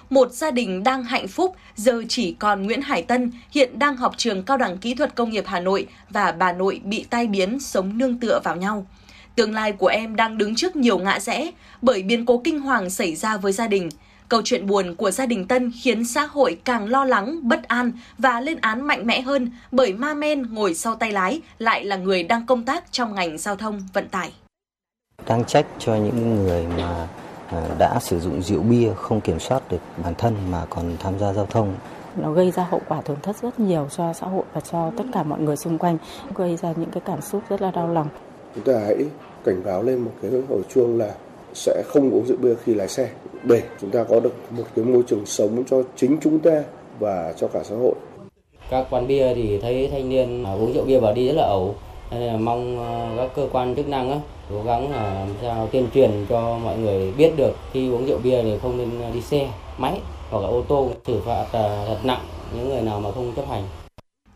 một 0.09 0.31
gia 0.31 0.51
đình 0.51 0.83
đang 0.83 1.03
hạnh 1.03 1.27
phúc, 1.27 1.55
giờ 1.75 2.03
chỉ 2.09 2.35
còn 2.39 2.63
Nguyễn 2.63 2.81
Hải 2.81 3.01
Tân, 3.01 3.31
hiện 3.51 3.79
đang 3.79 3.97
học 3.97 4.13
trường 4.17 4.43
Cao 4.43 4.57
đẳng 4.57 4.77
Kỹ 4.77 4.93
thuật 4.95 5.15
Công 5.15 5.29
nghiệp 5.29 5.43
Hà 5.47 5.59
Nội 5.59 5.87
và 6.09 6.31
bà 6.31 6.53
nội 6.53 6.81
bị 6.83 7.05
tai 7.09 7.27
biến 7.27 7.59
sống 7.59 7.97
nương 7.97 8.19
tựa 8.19 8.39
vào 8.43 8.55
nhau. 8.55 8.87
Tương 9.35 9.53
lai 9.53 9.71
của 9.71 9.87
em 9.87 10.15
đang 10.15 10.37
đứng 10.37 10.55
trước 10.55 10.75
nhiều 10.75 10.97
ngã 10.97 11.19
rẽ 11.19 11.51
bởi 11.81 12.03
biến 12.03 12.25
cố 12.25 12.41
kinh 12.43 12.59
hoàng 12.59 12.89
xảy 12.89 13.15
ra 13.15 13.37
với 13.37 13.51
gia 13.51 13.67
đình. 13.67 13.89
Câu 14.29 14.41
chuyện 14.45 14.67
buồn 14.67 14.95
của 14.95 15.11
gia 15.11 15.25
đình 15.25 15.47
Tân 15.47 15.71
khiến 15.81 16.05
xã 16.05 16.25
hội 16.25 16.57
càng 16.63 16.89
lo 16.89 17.05
lắng, 17.05 17.39
bất 17.41 17.63
an 17.63 17.91
và 18.17 18.41
lên 18.41 18.57
án 18.61 18.81
mạnh 18.81 19.07
mẽ 19.07 19.21
hơn 19.21 19.51
bởi 19.71 19.93
ma 19.93 20.13
men 20.13 20.41
ngồi 20.41 20.73
sau 20.73 20.95
tay 20.95 21.11
lái 21.11 21.41
lại 21.59 21.85
là 21.85 21.95
người 21.95 22.23
đang 22.23 22.45
công 22.45 22.63
tác 22.63 22.91
trong 22.91 23.15
ngành 23.15 23.37
giao 23.37 23.55
thông 23.55 23.81
vận 23.93 24.07
tải. 24.07 24.33
Đang 25.27 25.45
trách 25.45 25.65
cho 25.79 25.95
những 25.95 26.35
người 26.35 26.65
mà 26.77 27.07
đã 27.79 27.99
sử 27.99 28.19
dụng 28.19 28.41
rượu 28.41 28.61
bia 28.61 28.93
không 28.95 29.21
kiểm 29.21 29.39
soát 29.39 29.71
được 29.71 29.81
bản 30.03 30.13
thân 30.17 30.35
mà 30.51 30.65
còn 30.69 30.97
tham 30.99 31.19
gia 31.19 31.33
giao 31.33 31.45
thông. 31.45 31.73
Nó 32.15 32.31
gây 32.31 32.51
ra 32.51 32.67
hậu 32.69 32.81
quả 32.87 33.01
tổn 33.01 33.17
thất 33.21 33.35
rất 33.41 33.59
nhiều 33.59 33.87
cho 33.97 34.13
xã 34.13 34.27
hội 34.27 34.43
và 34.53 34.61
cho 34.61 34.91
tất 34.97 35.03
cả 35.13 35.23
mọi 35.23 35.39
người 35.39 35.55
xung 35.55 35.77
quanh 35.77 35.97
gây 36.35 36.57
ra 36.57 36.73
những 36.75 36.91
cái 36.91 37.01
cảm 37.05 37.21
xúc 37.21 37.41
rất 37.49 37.61
là 37.61 37.71
đau 37.71 37.87
lòng. 37.87 38.07
Chúng 38.55 38.63
ta 38.63 38.79
hãy 38.85 38.97
cảnh 39.45 39.61
báo 39.65 39.83
lên 39.83 39.99
một 39.99 40.11
cái 40.21 40.31
hồi 40.49 40.61
chuông 40.73 40.97
là 40.97 41.11
sẽ 41.53 41.83
không 41.87 42.11
uống 42.11 42.25
rượu 42.25 42.37
bia 42.41 42.55
khi 42.63 42.73
lái 42.73 42.87
xe. 42.87 43.09
Để 43.43 43.61
chúng 43.81 43.91
ta 43.91 44.03
có 44.03 44.19
được 44.19 44.35
một 44.49 44.63
cái 44.75 44.85
môi 44.85 45.03
trường 45.07 45.25
sống 45.25 45.63
cho 45.69 45.77
chính 45.95 46.17
chúng 46.21 46.39
ta 46.39 46.63
và 46.99 47.33
cho 47.37 47.47
cả 47.47 47.59
xã 47.63 47.75
hội. 47.75 47.93
Các 48.69 48.87
quán 48.89 49.07
bia 49.07 49.33
thì 49.35 49.59
thấy 49.61 49.89
thanh 49.91 50.09
niên 50.09 50.43
uống 50.43 50.73
rượu 50.73 50.85
bia 50.85 50.99
vào 50.99 51.13
đi 51.13 51.27
rất 51.27 51.33
là 51.35 51.43
ẩu. 51.43 51.75
Nên 52.11 52.21
là 52.21 52.37
mong 52.37 52.79
ờ, 52.79 53.09
các 53.17 53.31
cơ 53.35 53.47
quan 53.51 53.75
chức 53.75 53.87
năng 53.87 54.11
á, 54.11 54.17
cố 54.49 54.63
gắng 54.63 54.91
là 54.91 55.13
làm 55.13 55.29
sao 55.41 55.69
tuyên 55.71 55.87
truyền 55.93 56.25
cho 56.29 56.57
mọi 56.63 56.77
người 56.77 57.11
biết 57.11 57.31
được 57.37 57.51
khi 57.73 57.89
uống 57.89 58.07
rượu 58.07 58.17
bia 58.17 58.43
thì 58.43 58.57
không 58.61 58.77
nên 58.77 59.13
đi 59.13 59.21
xe 59.21 59.49
máy 59.77 59.99
hoặc 60.29 60.39
là 60.39 60.47
ô 60.47 60.63
tô 60.67 60.91
xử 61.07 61.21
phạt 61.25 61.45
à, 61.51 61.85
thật 61.87 61.99
nặng 62.03 62.21
những 62.55 62.69
người 62.69 62.81
nào 62.81 62.99
mà 62.99 63.11
không 63.11 63.33
chấp 63.35 63.49
hành 63.49 63.63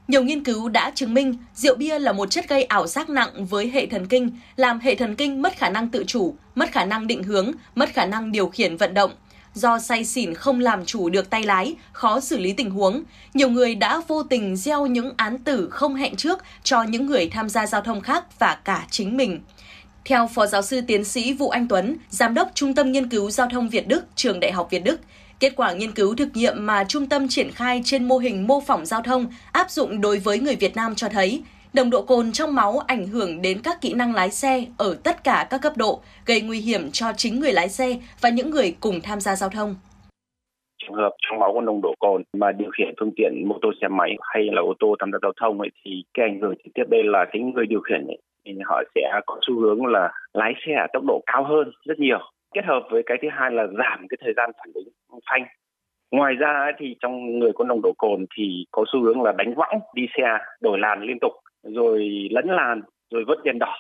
nhiều 0.10 0.24
nghiên 0.24 0.44
cứu 0.44 0.70
đã 0.70 0.92
chứng 0.96 1.14
minh 1.14 1.36
rượu 1.56 1.76
bia 1.76 2.00
là 2.00 2.12
một 2.12 2.30
chất 2.30 2.50
gây 2.50 2.64
ảo 2.64 2.88
giác 2.88 3.10
nặng 3.10 3.46
với 3.46 3.70
hệ 3.70 3.86
thần 3.86 4.08
kinh, 4.08 4.30
làm 4.56 4.80
hệ 4.80 4.96
thần 4.96 5.16
kinh 5.16 5.42
mất 5.42 5.58
khả 5.58 5.70
năng 5.70 5.90
tự 5.90 6.04
chủ, 6.08 6.36
mất 6.56 6.72
khả 6.72 6.86
năng 6.86 7.08
định 7.08 7.24
hướng, 7.24 7.52
mất 7.76 7.90
khả 7.94 8.06
năng 8.06 8.32
điều 8.32 8.48
khiển 8.48 8.78
vận 8.78 8.94
động. 8.94 9.12
Do 9.54 9.80
say 9.80 10.06
xỉn 10.06 10.34
không 10.34 10.60
làm 10.60 10.86
chủ 10.86 11.10
được 11.10 11.30
tay 11.30 11.44
lái, 11.44 11.76
khó 11.92 12.20
xử 12.20 12.38
lý 12.38 12.54
tình 12.54 12.70
huống, 12.70 13.04
nhiều 13.34 13.50
người 13.50 13.76
đã 13.76 14.02
vô 14.08 14.24
tình 14.24 14.56
gieo 14.56 14.86
những 14.86 15.14
án 15.18 15.38
tử 15.38 15.70
không 15.72 15.96
hẹn 15.96 16.16
trước 16.16 16.40
cho 16.64 16.84
những 16.84 17.06
người 17.06 17.30
tham 17.30 17.50
gia 17.50 17.66
giao 17.66 17.82
thông 17.82 18.02
khác 18.02 18.40
và 18.40 18.60
cả 18.64 18.88
chính 18.90 19.18
mình. 19.18 19.40
Theo 20.10 20.28
Phó 20.28 20.46
Giáo 20.46 20.62
sư 20.62 20.82
Tiến 20.88 21.04
sĩ 21.04 21.34
Vũ 21.34 21.50
Anh 21.50 21.68
Tuấn, 21.70 21.96
Giám 22.08 22.34
đốc 22.34 22.48
Trung 22.54 22.74
tâm 22.76 22.92
Nghiên 22.92 23.10
cứu 23.10 23.30
Giao 23.30 23.48
thông 23.52 23.70
Việt 23.70 23.88
Đức, 23.88 24.02
Trường 24.16 24.40
Đại 24.40 24.52
học 24.52 24.68
Việt 24.72 24.84
Đức, 24.86 25.00
Kết 25.40 25.54
quả 25.56 25.74
nghiên 25.74 25.92
cứu 25.92 26.16
thực 26.16 26.28
nghiệm 26.34 26.54
mà 26.58 26.84
trung 26.88 27.06
tâm 27.10 27.26
triển 27.30 27.48
khai 27.52 27.82
trên 27.84 28.08
mô 28.08 28.18
hình 28.18 28.48
mô 28.48 28.60
phỏng 28.68 28.86
giao 28.86 29.02
thông 29.02 29.26
áp 29.52 29.70
dụng 29.70 30.02
đối 30.02 30.20
với 30.20 30.40
người 30.40 30.56
Việt 30.56 30.76
Nam 30.76 30.96
cho 30.96 31.10
thấy, 31.10 31.44
nồng 31.74 31.90
độ 31.90 32.02
cồn 32.02 32.32
trong 32.32 32.56
máu 32.56 32.80
ảnh 32.88 33.08
hưởng 33.08 33.42
đến 33.42 33.58
các 33.64 33.82
kỹ 33.82 33.94
năng 33.94 34.16
lái 34.16 34.30
xe 34.30 34.66
ở 34.78 34.98
tất 35.04 35.24
cả 35.24 35.48
các 35.50 35.62
cấp 35.62 35.74
độ, 35.78 36.02
gây 36.26 36.42
nguy 36.42 36.60
hiểm 36.60 36.92
cho 36.92 37.12
chính 37.18 37.40
người 37.40 37.54
lái 37.54 37.70
xe 37.70 37.98
và 38.22 38.30
những 38.30 38.50
người 38.50 38.76
cùng 38.80 39.02
tham 39.04 39.20
gia 39.20 39.36
giao 39.36 39.50
thông. 39.50 39.76
Trường 40.84 40.96
hợp 40.96 41.12
trong 41.22 41.40
máu 41.40 41.52
có 41.54 41.62
nồng 41.62 41.82
độ 41.82 41.94
cồn 42.00 42.24
mà 42.38 42.52
điều 42.52 42.70
khiển 42.78 42.94
phương 43.00 43.12
tiện 43.16 43.48
mô 43.48 43.56
tô 43.62 43.70
xe 43.82 43.88
máy 43.88 44.12
hay 44.22 44.44
là 44.52 44.62
ô 44.62 44.74
tô 44.80 44.96
tham 45.00 45.12
gia 45.12 45.18
giao 45.22 45.32
thông 45.42 45.60
ấy 45.60 45.70
thì 45.86 46.04
cái 46.14 46.26
ảnh 46.26 46.40
hưởng 46.42 46.56
trực 46.64 46.74
tiếp 46.74 46.84
đây 46.90 47.02
là 47.04 47.26
cái 47.32 47.42
người 47.42 47.66
điều 47.66 47.82
khiển 47.82 48.08
ấy 48.08 48.18
thì 48.46 48.54
họ 48.66 48.84
sẽ 48.96 49.20
có 49.26 49.38
xu 49.48 49.60
hướng 49.60 49.86
là 49.86 50.12
lái 50.34 50.54
xe 50.66 50.74
ở 50.74 50.88
tốc 50.94 51.04
độ 51.08 51.24
cao 51.26 51.44
hơn 51.44 51.72
rất 51.86 52.00
nhiều. 52.00 52.20
Kết 52.54 52.66
hợp 52.66 52.84
với 52.92 53.04
cái 53.06 53.18
thứ 53.22 53.28
hai 53.32 53.52
là 53.52 53.68
giảm 53.68 54.08
cái 54.10 54.18
thời 54.22 54.34
gian 54.38 54.52
phản 54.58 54.72
ứng 54.74 55.20
phanh. 55.30 55.46
Ngoài 56.12 56.36
ra 56.36 56.72
thì 56.78 56.96
trong 57.00 57.40
người 57.40 57.52
có 57.56 57.64
nồng 57.66 57.82
độ 57.82 57.94
cồn 57.98 58.26
thì 58.38 58.66
có 58.72 58.86
xu 58.94 59.02
hướng 59.02 59.22
là 59.22 59.32
đánh 59.32 59.54
võng, 59.56 59.80
đi 59.96 60.08
xe, 60.18 60.38
đổi 60.62 60.80
làn 60.80 61.04
liên 61.04 61.18
tục, 61.22 61.32
rồi 61.64 62.28
lấn 62.32 62.48
làn, 62.48 62.82
rồi 63.12 63.24
vớt 63.28 63.38
đèn 63.44 63.60
đỏ 63.60 63.76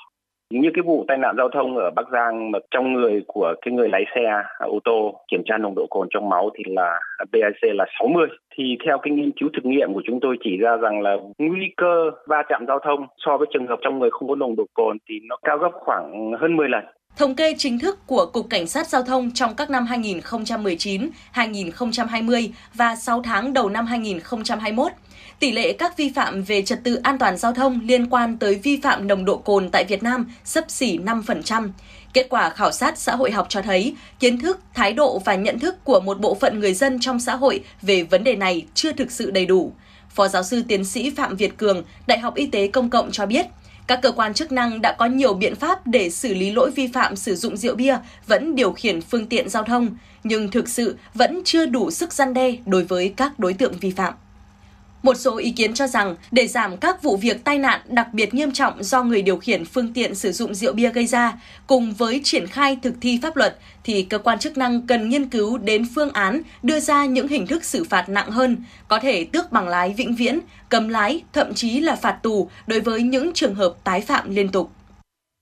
như 0.49 0.69
cái 0.73 0.83
vụ 0.85 1.05
tai 1.07 1.17
nạn 1.17 1.35
giao 1.37 1.49
thông 1.53 1.77
ở 1.77 1.91
Bắc 1.95 2.05
Giang 2.11 2.51
mà 2.51 2.59
trong 2.71 2.93
người 2.93 3.23
của 3.27 3.53
cái 3.61 3.73
người 3.73 3.89
lái 3.89 4.03
xe 4.15 4.21
à, 4.59 4.65
ô 4.65 4.79
tô 4.83 5.21
kiểm 5.31 5.41
tra 5.45 5.57
nồng 5.57 5.75
độ 5.75 5.87
cồn 5.89 6.07
trong 6.11 6.29
máu 6.29 6.49
thì 6.57 6.63
là 6.67 6.99
BAC 7.31 7.75
là 7.75 7.85
60 7.99 8.27
thì 8.57 8.63
theo 8.85 8.97
cái 8.97 9.13
nghiên 9.13 9.31
cứu 9.31 9.49
thực 9.53 9.65
nghiệm 9.65 9.93
của 9.93 10.01
chúng 10.07 10.19
tôi 10.21 10.37
chỉ 10.43 10.57
ra 10.57 10.77
rằng 10.77 11.01
là 11.01 11.15
nguy 11.37 11.73
cơ 11.77 12.11
va 12.27 12.43
chạm 12.49 12.65
giao 12.67 12.79
thông 12.79 13.07
so 13.17 13.37
với 13.37 13.47
trường 13.53 13.67
hợp 13.67 13.79
trong 13.81 13.99
người 13.99 14.09
không 14.09 14.27
có 14.27 14.35
nồng 14.35 14.55
độ 14.55 14.65
cồn 14.73 14.97
thì 15.09 15.15
nó 15.29 15.37
cao 15.43 15.57
gấp 15.57 15.71
khoảng 15.73 16.31
hơn 16.39 16.57
10 16.57 16.69
lần. 16.69 16.83
Thống 17.17 17.35
kê 17.35 17.53
chính 17.57 17.79
thức 17.79 17.99
của 18.07 18.25
Cục 18.33 18.45
Cảnh 18.49 18.67
sát 18.67 18.87
Giao 18.87 19.03
thông 19.03 19.31
trong 19.33 19.51
các 19.57 19.69
năm 19.69 19.85
2019, 19.85 21.09
2020 21.31 22.53
và 22.73 22.95
6 22.95 23.21
tháng 23.23 23.53
đầu 23.53 23.69
năm 23.69 23.85
2021, 23.85 24.91
tỷ 25.39 25.51
lệ 25.51 25.73
các 25.73 25.97
vi 25.97 26.11
phạm 26.15 26.43
về 26.43 26.61
trật 26.61 26.83
tự 26.83 26.95
an 26.95 27.17
toàn 27.17 27.37
giao 27.37 27.53
thông 27.53 27.79
liên 27.83 28.09
quan 28.09 28.37
tới 28.37 28.55
vi 28.55 28.79
phạm 28.83 29.07
nồng 29.07 29.25
độ 29.25 29.37
cồn 29.37 29.69
tại 29.69 29.85
Việt 29.85 30.03
Nam 30.03 30.31
sấp 30.45 30.65
xỉ 30.67 30.97
5%. 30.97 31.69
Kết 32.13 32.27
quả 32.29 32.49
khảo 32.49 32.71
sát 32.71 32.97
xã 32.97 33.15
hội 33.15 33.31
học 33.31 33.45
cho 33.49 33.61
thấy, 33.61 33.95
kiến 34.19 34.39
thức, 34.39 34.59
thái 34.73 34.93
độ 34.93 35.19
và 35.19 35.35
nhận 35.35 35.59
thức 35.59 35.75
của 35.83 35.99
một 35.99 36.19
bộ 36.19 36.35
phận 36.35 36.59
người 36.59 36.73
dân 36.73 36.99
trong 36.99 37.19
xã 37.19 37.35
hội 37.35 37.63
về 37.81 38.03
vấn 38.03 38.23
đề 38.23 38.35
này 38.35 38.65
chưa 38.73 38.91
thực 38.91 39.11
sự 39.11 39.31
đầy 39.31 39.45
đủ. 39.45 39.73
Phó 40.09 40.27
giáo 40.27 40.43
sư 40.43 40.63
tiến 40.67 40.85
sĩ 40.85 41.09
Phạm 41.09 41.35
Việt 41.35 41.57
Cường, 41.57 41.83
Đại 42.07 42.19
học 42.19 42.35
Y 42.35 42.45
tế 42.45 42.67
Công 42.67 42.89
cộng 42.89 43.11
cho 43.11 43.25
biết, 43.25 43.45
các 43.87 44.01
cơ 44.01 44.11
quan 44.11 44.33
chức 44.33 44.51
năng 44.51 44.81
đã 44.81 44.95
có 44.99 45.05
nhiều 45.05 45.33
biện 45.33 45.55
pháp 45.55 45.87
để 45.87 46.09
xử 46.09 46.33
lý 46.33 46.51
lỗi 46.51 46.71
vi 46.71 46.87
phạm 46.87 47.15
sử 47.15 47.35
dụng 47.35 47.57
rượu 47.57 47.75
bia 47.75 47.97
vẫn 48.27 48.55
điều 48.55 48.71
khiển 48.71 49.01
phương 49.01 49.25
tiện 49.25 49.49
giao 49.49 49.63
thông, 49.63 49.97
nhưng 50.23 50.51
thực 50.51 50.69
sự 50.69 50.97
vẫn 51.13 51.41
chưa 51.45 51.65
đủ 51.65 51.91
sức 51.91 52.13
gian 52.13 52.33
đe 52.33 52.55
đối 52.65 52.83
với 52.83 53.13
các 53.17 53.39
đối 53.39 53.53
tượng 53.53 53.73
vi 53.81 53.91
phạm. 53.91 54.13
Một 55.03 55.13
số 55.13 55.37
ý 55.37 55.53
kiến 55.57 55.73
cho 55.73 55.87
rằng 55.87 56.15
để 56.31 56.47
giảm 56.47 56.77
các 56.77 57.03
vụ 57.03 57.17
việc 57.17 57.43
tai 57.43 57.57
nạn 57.57 57.79
đặc 57.87 58.07
biệt 58.13 58.33
nghiêm 58.33 58.51
trọng 58.51 58.83
do 58.83 59.03
người 59.03 59.21
điều 59.21 59.37
khiển 59.37 59.65
phương 59.65 59.93
tiện 59.93 60.15
sử 60.15 60.31
dụng 60.31 60.53
rượu 60.53 60.73
bia 60.73 60.89
gây 60.89 61.05
ra, 61.05 61.33
cùng 61.67 61.93
với 61.97 62.21
triển 62.23 62.47
khai 62.47 62.79
thực 62.83 62.93
thi 63.01 63.19
pháp 63.23 63.35
luật 63.35 63.55
thì 63.83 64.07
cơ 64.09 64.17
quan 64.17 64.39
chức 64.39 64.57
năng 64.57 64.87
cần 64.87 65.09
nghiên 65.09 65.29
cứu 65.29 65.57
đến 65.57 65.83
phương 65.95 66.09
án 66.13 66.41
đưa 66.63 66.79
ra 66.79 67.05
những 67.05 67.27
hình 67.27 67.47
thức 67.47 67.63
xử 67.63 67.83
phạt 67.89 68.09
nặng 68.09 68.31
hơn, 68.31 68.57
có 68.87 68.99
thể 68.99 69.27
tước 69.33 69.51
bằng 69.51 69.67
lái 69.67 69.95
vĩnh 69.97 70.15
viễn, 70.15 70.39
cấm 70.69 70.89
lái, 70.89 71.23
thậm 71.33 71.53
chí 71.53 71.79
là 71.79 71.95
phạt 71.95 72.19
tù 72.23 72.49
đối 72.67 72.79
với 72.79 73.01
những 73.01 73.31
trường 73.33 73.55
hợp 73.55 73.73
tái 73.83 74.01
phạm 74.01 74.29
liên 74.29 74.49
tục. 74.51 74.69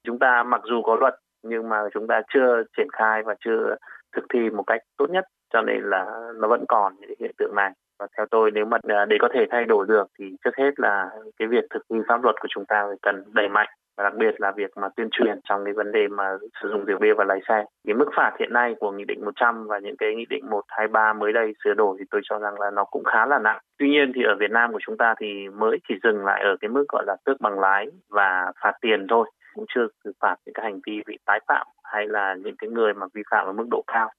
Chúng 0.07 0.19
ta 0.19 0.43
mặc 0.43 0.61
dù 0.69 0.81
có 0.83 0.95
luật 0.99 1.13
nhưng 1.43 1.69
mà 1.69 1.77
chúng 1.93 2.07
ta 2.07 2.21
chưa 2.33 2.63
triển 2.77 2.87
khai 2.97 3.21
và 3.25 3.35
chưa 3.45 3.75
thực 4.15 4.25
thi 4.33 4.39
một 4.57 4.63
cách 4.67 4.81
tốt 4.97 5.09
nhất 5.09 5.25
cho 5.53 5.61
nên 5.61 5.77
là 5.83 6.05
nó 6.41 6.47
vẫn 6.47 6.65
còn 6.67 6.93
những 6.99 7.09
hiện 7.19 7.31
tượng 7.37 7.55
này 7.55 7.71
và 7.99 8.07
theo 8.17 8.25
tôi 8.31 8.51
nếu 8.51 8.65
mà 8.65 8.77
à, 8.83 9.05
để 9.05 9.17
có 9.19 9.29
thể 9.33 9.45
thay 9.51 9.65
đổi 9.65 9.85
được 9.87 10.07
thì 10.19 10.25
trước 10.45 10.55
hết 10.57 10.71
là 10.77 11.09
cái 11.39 11.47
việc 11.47 11.63
thực 11.69 11.83
thi 11.89 11.95
pháp 12.07 12.23
luật 12.23 12.35
của 12.41 12.47
chúng 12.49 12.65
ta 12.65 12.85
phải 12.87 12.97
cần 13.01 13.23
đẩy 13.33 13.49
mạnh 13.49 13.69
và 13.97 14.03
đặc 14.03 14.13
biệt 14.17 14.41
là 14.41 14.51
việc 14.51 14.71
mà 14.77 14.89
tuyên 14.95 15.07
truyền 15.11 15.39
trong 15.43 15.65
cái 15.65 15.73
vấn 15.73 15.91
đề 15.91 16.07
mà 16.07 16.37
sử 16.61 16.69
dụng 16.69 16.85
rượu 16.85 16.99
bia 16.99 17.13
và 17.13 17.23
lái 17.23 17.39
xe. 17.47 17.65
Cái 17.87 17.95
mức 17.95 18.09
phạt 18.15 18.31
hiện 18.39 18.53
nay 18.53 18.75
của 18.79 18.91
nghị 18.91 19.03
định 19.07 19.25
100 19.25 19.67
và 19.67 19.79
những 19.79 19.97
cái 19.97 20.15
nghị 20.15 20.25
định 20.29 20.49
123 20.49 21.13
mới 21.13 21.33
đây 21.33 21.53
sửa 21.63 21.73
đổi 21.73 21.95
thì 21.99 22.05
tôi 22.11 22.21
cho 22.23 22.39
rằng 22.39 22.59
là 22.59 22.71
nó 22.71 22.83
cũng 22.83 23.03
khá 23.03 23.25
là 23.25 23.39
nặng. 23.39 23.59
Tuy 23.79 23.89
nhiên 23.89 24.11
thì 24.15 24.23
ở 24.23 24.35
Việt 24.39 24.51
Nam 24.51 24.73
của 24.73 24.79
chúng 24.85 24.97
ta 24.97 25.15
thì 25.19 25.49
mới 25.49 25.77
chỉ 25.87 25.95
dừng 26.03 26.25
lại 26.25 26.43
ở 26.43 26.55
cái 26.61 26.69
mức 26.69 26.85
gọi 26.89 27.03
là 27.07 27.15
tước 27.25 27.41
bằng 27.41 27.59
lái 27.59 27.87
và 28.09 28.51
phạt 28.63 28.73
tiền 28.81 29.07
thôi, 29.09 29.29
cũng 29.55 29.65
chưa 29.75 29.87
xử 30.03 30.11
phạt 30.21 30.35
những 30.45 30.53
cái 30.53 30.63
hành 30.63 30.79
vi 30.85 31.01
bị 31.07 31.17
tái 31.25 31.39
phạm 31.47 31.67
hay 31.83 32.07
là 32.07 32.35
những 32.43 32.55
cái 32.57 32.69
người 32.69 32.93
mà 32.93 33.05
vi 33.13 33.21
phạm 33.31 33.45
ở 33.45 33.53
mức 33.53 33.65
độ 33.71 33.83
cao. 33.87 34.09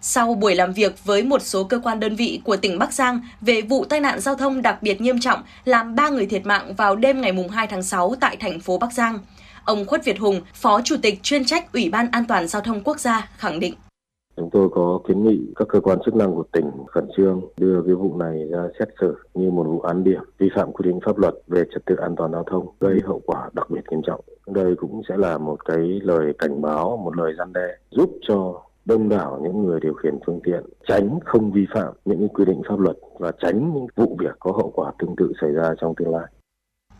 Sau 0.00 0.34
buổi 0.34 0.54
làm 0.54 0.72
việc 0.72 1.04
với 1.04 1.22
một 1.22 1.42
số 1.42 1.64
cơ 1.64 1.78
quan 1.78 2.00
đơn 2.00 2.16
vị 2.16 2.40
của 2.44 2.56
tỉnh 2.56 2.78
Bắc 2.78 2.92
Giang 2.92 3.20
về 3.40 3.62
vụ 3.62 3.84
tai 3.84 4.00
nạn 4.00 4.20
giao 4.20 4.34
thông 4.34 4.62
đặc 4.62 4.78
biệt 4.82 5.00
nghiêm 5.00 5.20
trọng 5.20 5.40
làm 5.64 5.94
3 5.94 6.08
người 6.08 6.26
thiệt 6.26 6.46
mạng 6.46 6.74
vào 6.76 6.96
đêm 6.96 7.20
ngày 7.20 7.32
2 7.50 7.66
tháng 7.66 7.82
6 7.82 8.14
tại 8.20 8.36
thành 8.40 8.60
phố 8.60 8.78
Bắc 8.78 8.92
Giang, 8.92 9.18
ông 9.64 9.86
Khuất 9.86 10.04
Việt 10.04 10.18
Hùng, 10.18 10.40
Phó 10.54 10.80
Chủ 10.84 10.96
tịch 11.02 11.22
chuyên 11.22 11.44
trách 11.44 11.72
Ủy 11.72 11.90
ban 11.90 12.08
An 12.12 12.24
toàn 12.28 12.48
Giao 12.48 12.62
thông 12.62 12.82
Quốc 12.84 13.00
gia 13.00 13.30
khẳng 13.36 13.60
định. 13.60 13.74
Chúng 14.36 14.50
tôi 14.52 14.68
có 14.72 15.00
kiến 15.08 15.24
nghị 15.24 15.40
các 15.56 15.68
cơ 15.68 15.80
quan 15.80 15.98
chức 16.04 16.14
năng 16.14 16.34
của 16.34 16.44
tỉnh 16.52 16.70
khẩn 16.86 17.08
trương 17.16 17.40
đưa 17.56 17.82
cái 17.86 17.94
vụ 17.94 18.16
này 18.16 18.48
ra 18.50 18.62
xét 18.78 18.88
xử 19.00 19.16
như 19.34 19.50
một 19.50 19.64
vụ 19.64 19.80
án 19.80 20.04
điểm 20.04 20.20
vi 20.38 20.48
phạm 20.56 20.72
quy 20.72 20.88
định 20.88 21.00
pháp 21.06 21.18
luật 21.18 21.34
về 21.46 21.62
trật 21.74 21.84
tự 21.86 21.96
an 21.96 22.14
toàn 22.16 22.32
giao 22.32 22.44
thông 22.50 22.66
gây 22.80 23.00
hậu 23.06 23.20
quả 23.26 23.50
đặc 23.52 23.70
biệt 23.70 23.80
nghiêm 23.90 24.00
trọng. 24.06 24.20
Đây 24.46 24.74
cũng 24.76 25.02
sẽ 25.08 25.16
là 25.16 25.38
một 25.38 25.64
cái 25.64 26.00
lời 26.02 26.32
cảnh 26.38 26.62
báo, 26.62 26.96
một 26.96 27.16
lời 27.16 27.32
gian 27.38 27.52
đe 27.52 27.76
giúp 27.90 28.10
cho 28.28 28.62
đông 28.86 29.08
đảo 29.08 29.40
những 29.42 29.64
người 29.64 29.80
điều 29.82 29.94
khiển 29.94 30.14
phương 30.26 30.40
tiện 30.44 30.62
tránh 30.88 31.18
không 31.24 31.52
vi 31.52 31.66
phạm 31.74 31.94
những 32.04 32.28
quy 32.28 32.44
định 32.44 32.62
pháp 32.68 32.78
luật 32.78 32.96
và 33.18 33.32
tránh 33.42 33.74
những 33.74 33.86
vụ 33.96 34.16
việc 34.20 34.36
có 34.40 34.52
hậu 34.52 34.72
quả 34.74 34.92
tương 34.98 35.16
tự 35.16 35.32
xảy 35.40 35.50
ra 35.50 35.74
trong 35.80 35.94
tương 35.98 36.10
lai. 36.10 36.24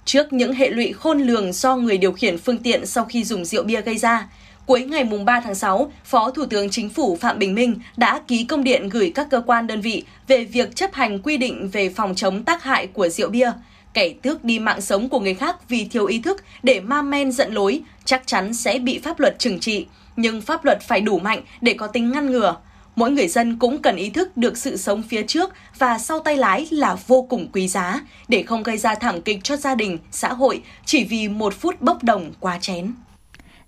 Trước 0.04 0.32
những 0.32 0.52
hệ 0.52 0.70
lụy 0.70 0.92
khôn 0.92 1.18
lường 1.18 1.52
do 1.52 1.76
người 1.76 1.98
điều 1.98 2.12
khiển 2.12 2.38
phương 2.38 2.58
tiện 2.58 2.86
sau 2.86 3.04
khi 3.04 3.24
dùng 3.24 3.44
rượu 3.44 3.64
bia 3.64 3.80
gây 3.82 3.98
ra, 3.98 4.28
Cuối 4.66 4.84
ngày 4.84 5.04
3 5.24 5.40
tháng 5.40 5.54
6, 5.54 5.92
Phó 6.04 6.30
Thủ 6.30 6.46
tướng 6.46 6.70
Chính 6.70 6.90
phủ 6.90 7.16
Phạm 7.16 7.38
Bình 7.38 7.54
Minh 7.54 7.74
đã 7.96 8.20
ký 8.28 8.44
công 8.44 8.64
điện 8.64 8.88
gửi 8.88 9.12
các 9.14 9.26
cơ 9.30 9.42
quan 9.46 9.66
đơn 9.66 9.80
vị 9.80 10.04
về 10.28 10.44
việc 10.44 10.76
chấp 10.76 10.92
hành 10.92 11.22
quy 11.22 11.36
định 11.36 11.68
về 11.72 11.88
phòng 11.88 12.14
chống 12.14 12.44
tác 12.44 12.62
hại 12.62 12.86
của 12.86 13.08
rượu 13.08 13.30
bia. 13.30 13.52
Kẻ 13.94 14.14
tước 14.22 14.44
đi 14.44 14.58
mạng 14.58 14.80
sống 14.80 15.08
của 15.08 15.20
người 15.20 15.34
khác 15.34 15.68
vì 15.68 15.88
thiếu 15.90 16.06
ý 16.06 16.20
thức 16.20 16.42
để 16.62 16.80
ma 16.80 17.02
men 17.02 17.32
giận 17.32 17.52
lối 17.52 17.80
chắc 18.04 18.22
chắn 18.26 18.54
sẽ 18.54 18.78
bị 18.78 18.98
pháp 18.98 19.20
luật 19.20 19.38
trừng 19.38 19.60
trị, 19.60 19.86
nhưng 20.16 20.40
pháp 20.40 20.64
luật 20.64 20.82
phải 20.82 21.00
đủ 21.00 21.18
mạnh 21.18 21.40
để 21.60 21.74
có 21.74 21.86
tính 21.86 22.12
ngăn 22.12 22.30
ngừa. 22.30 22.56
Mỗi 22.96 23.10
người 23.10 23.28
dân 23.28 23.56
cũng 23.58 23.82
cần 23.82 23.96
ý 23.96 24.10
thức 24.10 24.36
được 24.36 24.58
sự 24.58 24.76
sống 24.76 25.02
phía 25.02 25.22
trước 25.22 25.52
và 25.78 25.98
sau 25.98 26.20
tay 26.20 26.36
lái 26.36 26.66
là 26.70 26.96
vô 27.06 27.22
cùng 27.22 27.48
quý 27.52 27.68
giá 27.68 28.00
để 28.28 28.42
không 28.42 28.62
gây 28.62 28.78
ra 28.78 28.94
thảm 28.94 29.22
kịch 29.22 29.38
cho 29.44 29.56
gia 29.56 29.74
đình, 29.74 29.98
xã 30.10 30.32
hội 30.32 30.62
chỉ 30.84 31.04
vì 31.04 31.28
một 31.28 31.54
phút 31.54 31.80
bốc 31.80 32.02
đồng 32.02 32.32
quá 32.40 32.58
chén. 32.60 32.92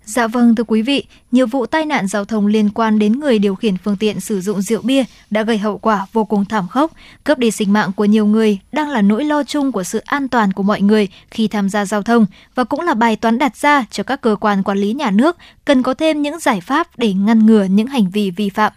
Dạ 0.09 0.27
vâng 0.27 0.55
thưa 0.55 0.63
quý 0.63 0.81
vị, 0.81 1.03
nhiều 1.31 1.47
vụ 1.47 1.65
tai 1.65 1.85
nạn 1.85 2.07
giao 2.07 2.25
thông 2.25 2.47
liên 2.47 2.69
quan 2.69 2.99
đến 2.99 3.19
người 3.19 3.39
điều 3.39 3.55
khiển 3.55 3.77
phương 3.77 3.97
tiện 3.97 4.19
sử 4.19 4.41
dụng 4.41 4.61
rượu 4.61 4.81
bia 4.81 5.03
đã 5.29 5.43
gây 5.43 5.57
hậu 5.57 5.77
quả 5.77 6.05
vô 6.13 6.25
cùng 6.25 6.45
thảm 6.45 6.67
khốc, 6.67 6.91
cướp 7.23 7.37
đi 7.37 7.51
sinh 7.51 7.73
mạng 7.73 7.91
của 7.95 8.05
nhiều 8.05 8.25
người 8.25 8.59
đang 8.71 8.89
là 8.89 9.01
nỗi 9.01 9.23
lo 9.23 9.43
chung 9.43 9.71
của 9.71 9.83
sự 9.83 9.99
an 9.99 10.27
toàn 10.27 10.53
của 10.53 10.63
mọi 10.63 10.81
người 10.81 11.07
khi 11.31 11.47
tham 11.47 11.69
gia 11.69 11.85
giao 11.85 12.03
thông 12.03 12.25
và 12.55 12.63
cũng 12.63 12.81
là 12.81 12.93
bài 12.93 13.15
toán 13.15 13.37
đặt 13.37 13.57
ra 13.57 13.85
cho 13.91 14.03
các 14.03 14.21
cơ 14.21 14.35
quan 14.35 14.63
quản 14.63 14.77
lý 14.77 14.93
nhà 14.93 15.11
nước 15.11 15.37
cần 15.65 15.83
có 15.83 15.93
thêm 15.93 16.21
những 16.21 16.39
giải 16.39 16.61
pháp 16.61 16.87
để 16.97 17.13
ngăn 17.13 17.45
ngừa 17.45 17.63
những 17.63 17.87
hành 17.87 18.09
vi 18.09 18.31
vi 18.31 18.49
phạm. 18.49 18.73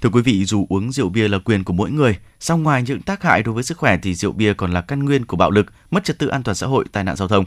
Thưa 0.00 0.10
quý 0.12 0.22
vị, 0.22 0.44
dù 0.44 0.66
uống 0.68 0.92
rượu 0.92 1.08
bia 1.08 1.28
là 1.28 1.38
quyền 1.38 1.64
của 1.64 1.72
mỗi 1.72 1.90
người, 1.90 2.16
song 2.40 2.62
ngoài 2.62 2.82
những 2.82 3.02
tác 3.02 3.22
hại 3.22 3.42
đối 3.42 3.54
với 3.54 3.62
sức 3.62 3.78
khỏe 3.78 3.98
thì 4.02 4.14
rượu 4.14 4.32
bia 4.32 4.54
còn 4.54 4.72
là 4.72 4.80
căn 4.80 5.04
nguyên 5.04 5.24
của 5.24 5.36
bạo 5.36 5.50
lực, 5.50 5.66
mất 5.90 6.04
trật 6.04 6.18
tự 6.18 6.26
an 6.26 6.42
toàn 6.42 6.54
xã 6.54 6.66
hội, 6.66 6.84
tai 6.92 7.04
nạn 7.04 7.16
giao 7.16 7.28
thông. 7.28 7.44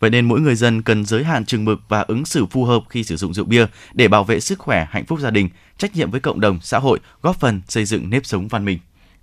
Vậy 0.00 0.10
nên 0.10 0.24
mỗi 0.24 0.40
người 0.40 0.54
dân 0.54 0.82
cần 0.82 1.04
giới 1.04 1.24
hạn 1.24 1.44
chừng 1.44 1.64
mực 1.64 1.80
và 1.88 2.00
ứng 2.00 2.24
xử 2.24 2.46
phù 2.46 2.64
hợp 2.64 2.82
khi 2.88 3.04
sử 3.04 3.16
dụng 3.16 3.34
rượu 3.34 3.44
bia 3.44 3.66
để 3.94 4.08
bảo 4.08 4.24
vệ 4.24 4.40
sức 4.40 4.58
khỏe, 4.58 4.86
hạnh 4.90 5.06
phúc 5.06 5.20
gia 5.20 5.30
đình, 5.30 5.48
trách 5.78 5.96
nhiệm 5.96 6.10
với 6.10 6.20
cộng 6.20 6.40
đồng, 6.40 6.58
xã 6.62 6.78
hội, 6.78 7.00
góp 7.22 7.40
phần 7.40 7.60
xây 7.68 7.84
dựng 7.84 8.10
nếp 8.10 8.26
sống 8.26 8.48
văn 8.48 8.64
minh. 8.64 8.78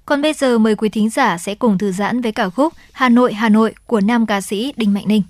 Còn 0.06 0.22
bây 0.22 0.34
giờ 0.34 0.58
mời 0.58 0.76
quý 0.76 0.90
thính 0.90 1.10
giả 1.10 1.38
sẽ 1.38 1.56
cùng 1.56 1.78
thư 1.78 1.92
giãn 1.92 2.22
với 2.22 2.32
cả 2.32 2.50
khúc 2.50 2.74
Hà 2.92 3.10
Nội 3.10 3.34
Hà 3.34 3.50
Nội 3.50 3.74
của 3.86 4.02
nam 4.02 4.26
ca 4.26 4.42
sĩ 4.42 4.74
Đinh 4.78 4.94
Mạnh 4.94 5.08
Ninh. 5.08 5.22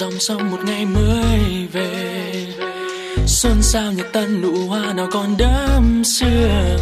Dòng 0.00 0.20
sông 0.20 0.50
một 0.50 0.58
ngày 0.64 0.86
mới 0.86 1.66
về. 1.72 2.46
Xuân 3.26 3.62
sao 3.62 3.92
nhật 3.92 4.06
tân 4.12 4.40
nụ 4.42 4.66
hoa 4.68 4.92
nào 4.92 5.08
còn 5.12 5.36
đẫm 5.36 6.04
sương? 6.04 6.78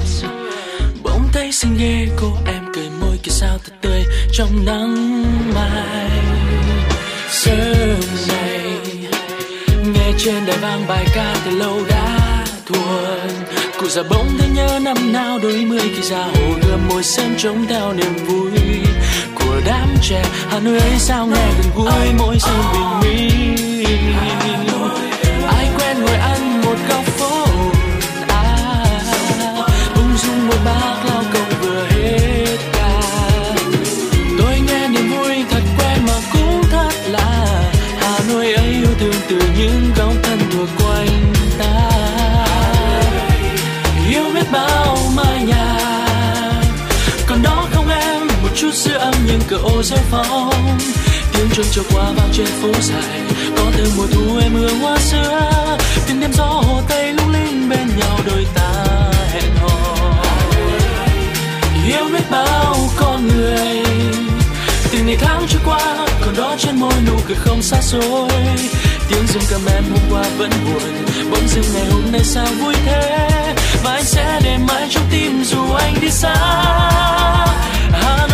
Bỗng 1.02 1.28
thấy 1.32 1.52
xinh 1.52 1.76
ghê, 1.78 2.06
cô 2.20 2.32
em 2.46 2.64
cười 2.74 2.90
môi 3.00 3.18
kia 3.22 3.30
sao 3.30 3.58
thật 3.64 3.72
tươi 3.80 4.04
trong 4.32 4.64
nắng 4.66 5.24
mai. 5.54 6.10
Sớm 7.30 8.00
này 8.28 8.60
nghe 9.94 10.12
trên 10.18 10.46
đài 10.46 10.58
vang 10.58 10.86
bài 10.88 11.06
ca 11.14 11.36
từ 11.44 11.50
lâu 11.50 11.80
đã 11.88 12.17
thuần 12.68 13.30
cụ 13.80 13.88
già 13.88 14.02
bỗng 14.10 14.38
thấy 14.38 14.48
nhớ 14.48 14.78
năm 14.82 15.12
nào 15.12 15.38
đôi 15.42 15.64
mươi 15.64 15.80
khi 15.96 16.02
ra 16.02 16.18
hồ 16.18 16.52
gươm 16.62 16.88
môi 16.88 17.02
sớm 17.02 17.34
trống 17.38 17.66
theo 17.68 17.92
niềm 17.92 18.14
vui 18.26 18.50
của 19.34 19.60
đám 19.66 19.88
trẻ. 20.02 20.22
Hà 20.48 20.60
nội 20.60 20.78
ấy 20.78 20.98
sao 20.98 21.26
nghe 21.26 21.48
gần 21.58 21.72
gũi 21.76 22.12
mỗi 22.18 22.38
sớm 22.38 22.64
bình 22.72 23.00
minh? 23.00 23.74
Ai 25.46 25.68
quen 25.78 25.96
ngồi 26.00 26.14
ăn 26.14 26.60
một 26.60 26.76
góc 26.88 27.04
cửa 49.48 49.60
ô 49.62 49.82
rêu 49.82 49.98
phong 50.10 50.78
tiếng 51.32 51.50
chuông 51.54 51.66
trôi 51.72 51.84
qua 51.92 52.04
vang 52.16 52.30
trên 52.32 52.46
phố 52.46 52.68
dài. 52.80 53.20
Có 53.56 53.62
từ 53.76 53.92
mùa 53.96 54.06
thu 54.12 54.38
em 54.42 54.54
hương 54.54 54.78
hoa 54.78 54.98
xưa. 54.98 55.76
Từng 56.08 56.20
đêm 56.20 56.32
gió 56.32 56.44
hồ 56.44 56.80
tây 56.88 57.12
lung 57.12 57.32
linh 57.32 57.68
bên 57.68 57.88
nhau 57.98 58.18
đôi 58.26 58.46
ta 58.54 58.84
hẹn 59.32 59.56
hò. 59.60 60.04
Yêu 61.86 62.04
biết 62.12 62.30
bao 62.30 62.76
con 62.96 63.28
người. 63.28 63.82
Từng 64.92 65.06
ngày 65.06 65.16
tháng 65.20 65.46
trôi 65.48 65.60
qua, 65.64 66.06
còn 66.24 66.36
đó 66.36 66.54
trên 66.58 66.76
môi 66.76 66.94
nụ 67.06 67.16
cười 67.28 67.36
không 67.36 67.62
xa 67.62 67.80
xôi. 67.80 68.30
Tiếng 69.08 69.26
dương 69.26 69.42
cầm 69.50 69.60
em 69.74 69.84
hôm 69.90 70.00
qua 70.10 70.24
vẫn 70.38 70.50
buồn. 70.64 71.04
Bỗng 71.30 71.48
dưng 71.48 71.64
ngày 71.74 71.86
hôm 71.92 72.12
nay 72.12 72.24
sao 72.24 72.46
vui 72.60 72.74
thế? 72.86 73.28
Và 73.84 73.92
anh 73.92 74.04
sẽ 74.04 74.40
để 74.44 74.58
mãi 74.68 74.88
trong 74.90 75.04
tim 75.10 75.44
dù 75.44 75.72
anh 75.72 75.94
đi 76.00 76.10
xa. 76.10 76.34
Hà 77.92 78.27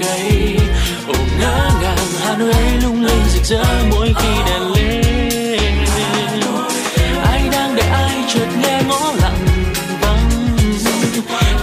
cây. 0.00 0.56
Ôm 1.06 1.26
ngỡ 1.40 1.70
ngàng, 1.82 1.96
hà 2.20 2.36
nội 2.36 2.52
ấy 2.52 2.72
lung 2.82 3.04
linh 3.04 3.24
rực 3.34 3.44
rỡ 3.44 3.64
mỗi 3.90 4.12
khi 4.16 4.28
đèn 4.46 4.72
lên. 4.72 5.74
Anh 7.24 7.50
đang 7.52 7.76
đợi 7.76 7.88
ai 7.88 8.24
chợt 8.34 8.46
nghe 8.62 8.82
ngõ 8.88 9.12
lặng 9.22 9.44
vắng. 10.00 10.30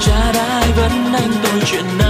Cha 0.05 0.31
đã 0.31 0.63
vẫn 0.75 1.13
anh 1.13 1.31
tôi 1.43 1.61
chuyện 1.65 1.85
nào 1.97 2.06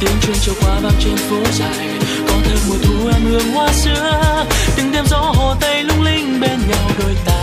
tiếng 0.00 0.20
chuông 0.20 0.36
trôi 0.40 0.54
qua 0.60 0.78
vang 0.80 0.92
trên 1.04 1.16
phố 1.16 1.36
dài. 1.52 1.88
Có 2.28 2.34
thêm 2.44 2.58
mùa 2.68 2.76
thu 2.82 3.08
em 3.12 3.22
hương 3.24 3.52
hoa 3.52 3.72
xưa, 3.72 4.44
từng 4.76 4.92
đêm 4.92 5.06
gió 5.06 5.18
hồ 5.18 5.54
tây 5.60 5.82
lung 5.82 6.02
linh 6.02 6.40
bên 6.40 6.60
nhau 6.68 6.90
đôi 6.98 7.16
ta 7.24 7.42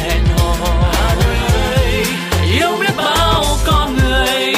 hẹn 0.00 0.22
hò 0.38 0.54
yêu 2.52 2.76
biết 2.80 2.96
bao 2.96 3.44
con 3.66 3.96
người. 3.96 4.54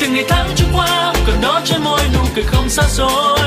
Từng 0.00 0.14
ngày 0.14 0.24
tháng 0.28 0.50
trôi 0.56 0.68
qua 0.74 1.12
còn 1.26 1.40
đó 1.42 1.60
trên 1.64 1.82
môi 1.82 2.00
nụ 2.14 2.20
cười 2.34 2.44
không 2.44 2.68
xa 2.68 2.82
rồi. 2.88 3.38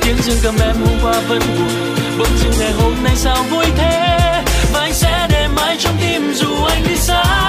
tiếng 0.00 0.16
dương 0.22 0.38
cầm 0.42 0.54
em 0.60 0.76
hôm 0.76 0.98
qua 1.02 1.20
vẫn 1.28 1.38
buồn, 1.38 1.94
bỗng 2.18 2.38
dưng 2.38 2.52
ngày 2.58 2.72
hôm 2.72 2.94
nay 3.04 3.16
sao 3.16 3.42
vui 3.50 3.66
thế? 3.76 4.42
Và 4.72 4.80
anh 4.80 4.92
sẽ 4.92 5.28
để 5.30 5.48
mãi 5.56 5.76
trong 5.78 5.96
tim 6.00 6.32
dù 6.34 6.64
anh 6.64 6.82
đi 6.88 6.96
xa. 6.96 7.45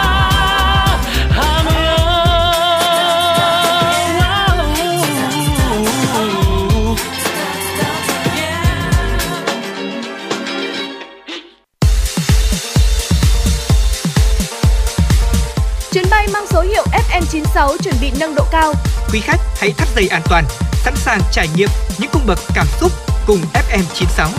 96 17.38 17.78
chuẩn 17.84 17.96
bị 18.02 18.12
nâng 18.20 18.36
độ 18.36 18.44
cao. 18.52 18.74
Quý 19.14 19.20
khách 19.20 19.40
hãy 19.58 19.72
thắt 19.78 19.88
dây 19.96 20.08
an 20.08 20.22
toàn, 20.30 20.44
sẵn 20.74 20.96
sàng 20.96 21.20
trải 21.32 21.48
nghiệm 21.56 21.70
những 22.00 22.10
cung 22.14 22.22
bậc 22.28 22.40
cảm 22.56 22.66
xúc 22.80 22.92
cùng 23.28 23.40
FM 23.54 23.84
96. 23.94 24.30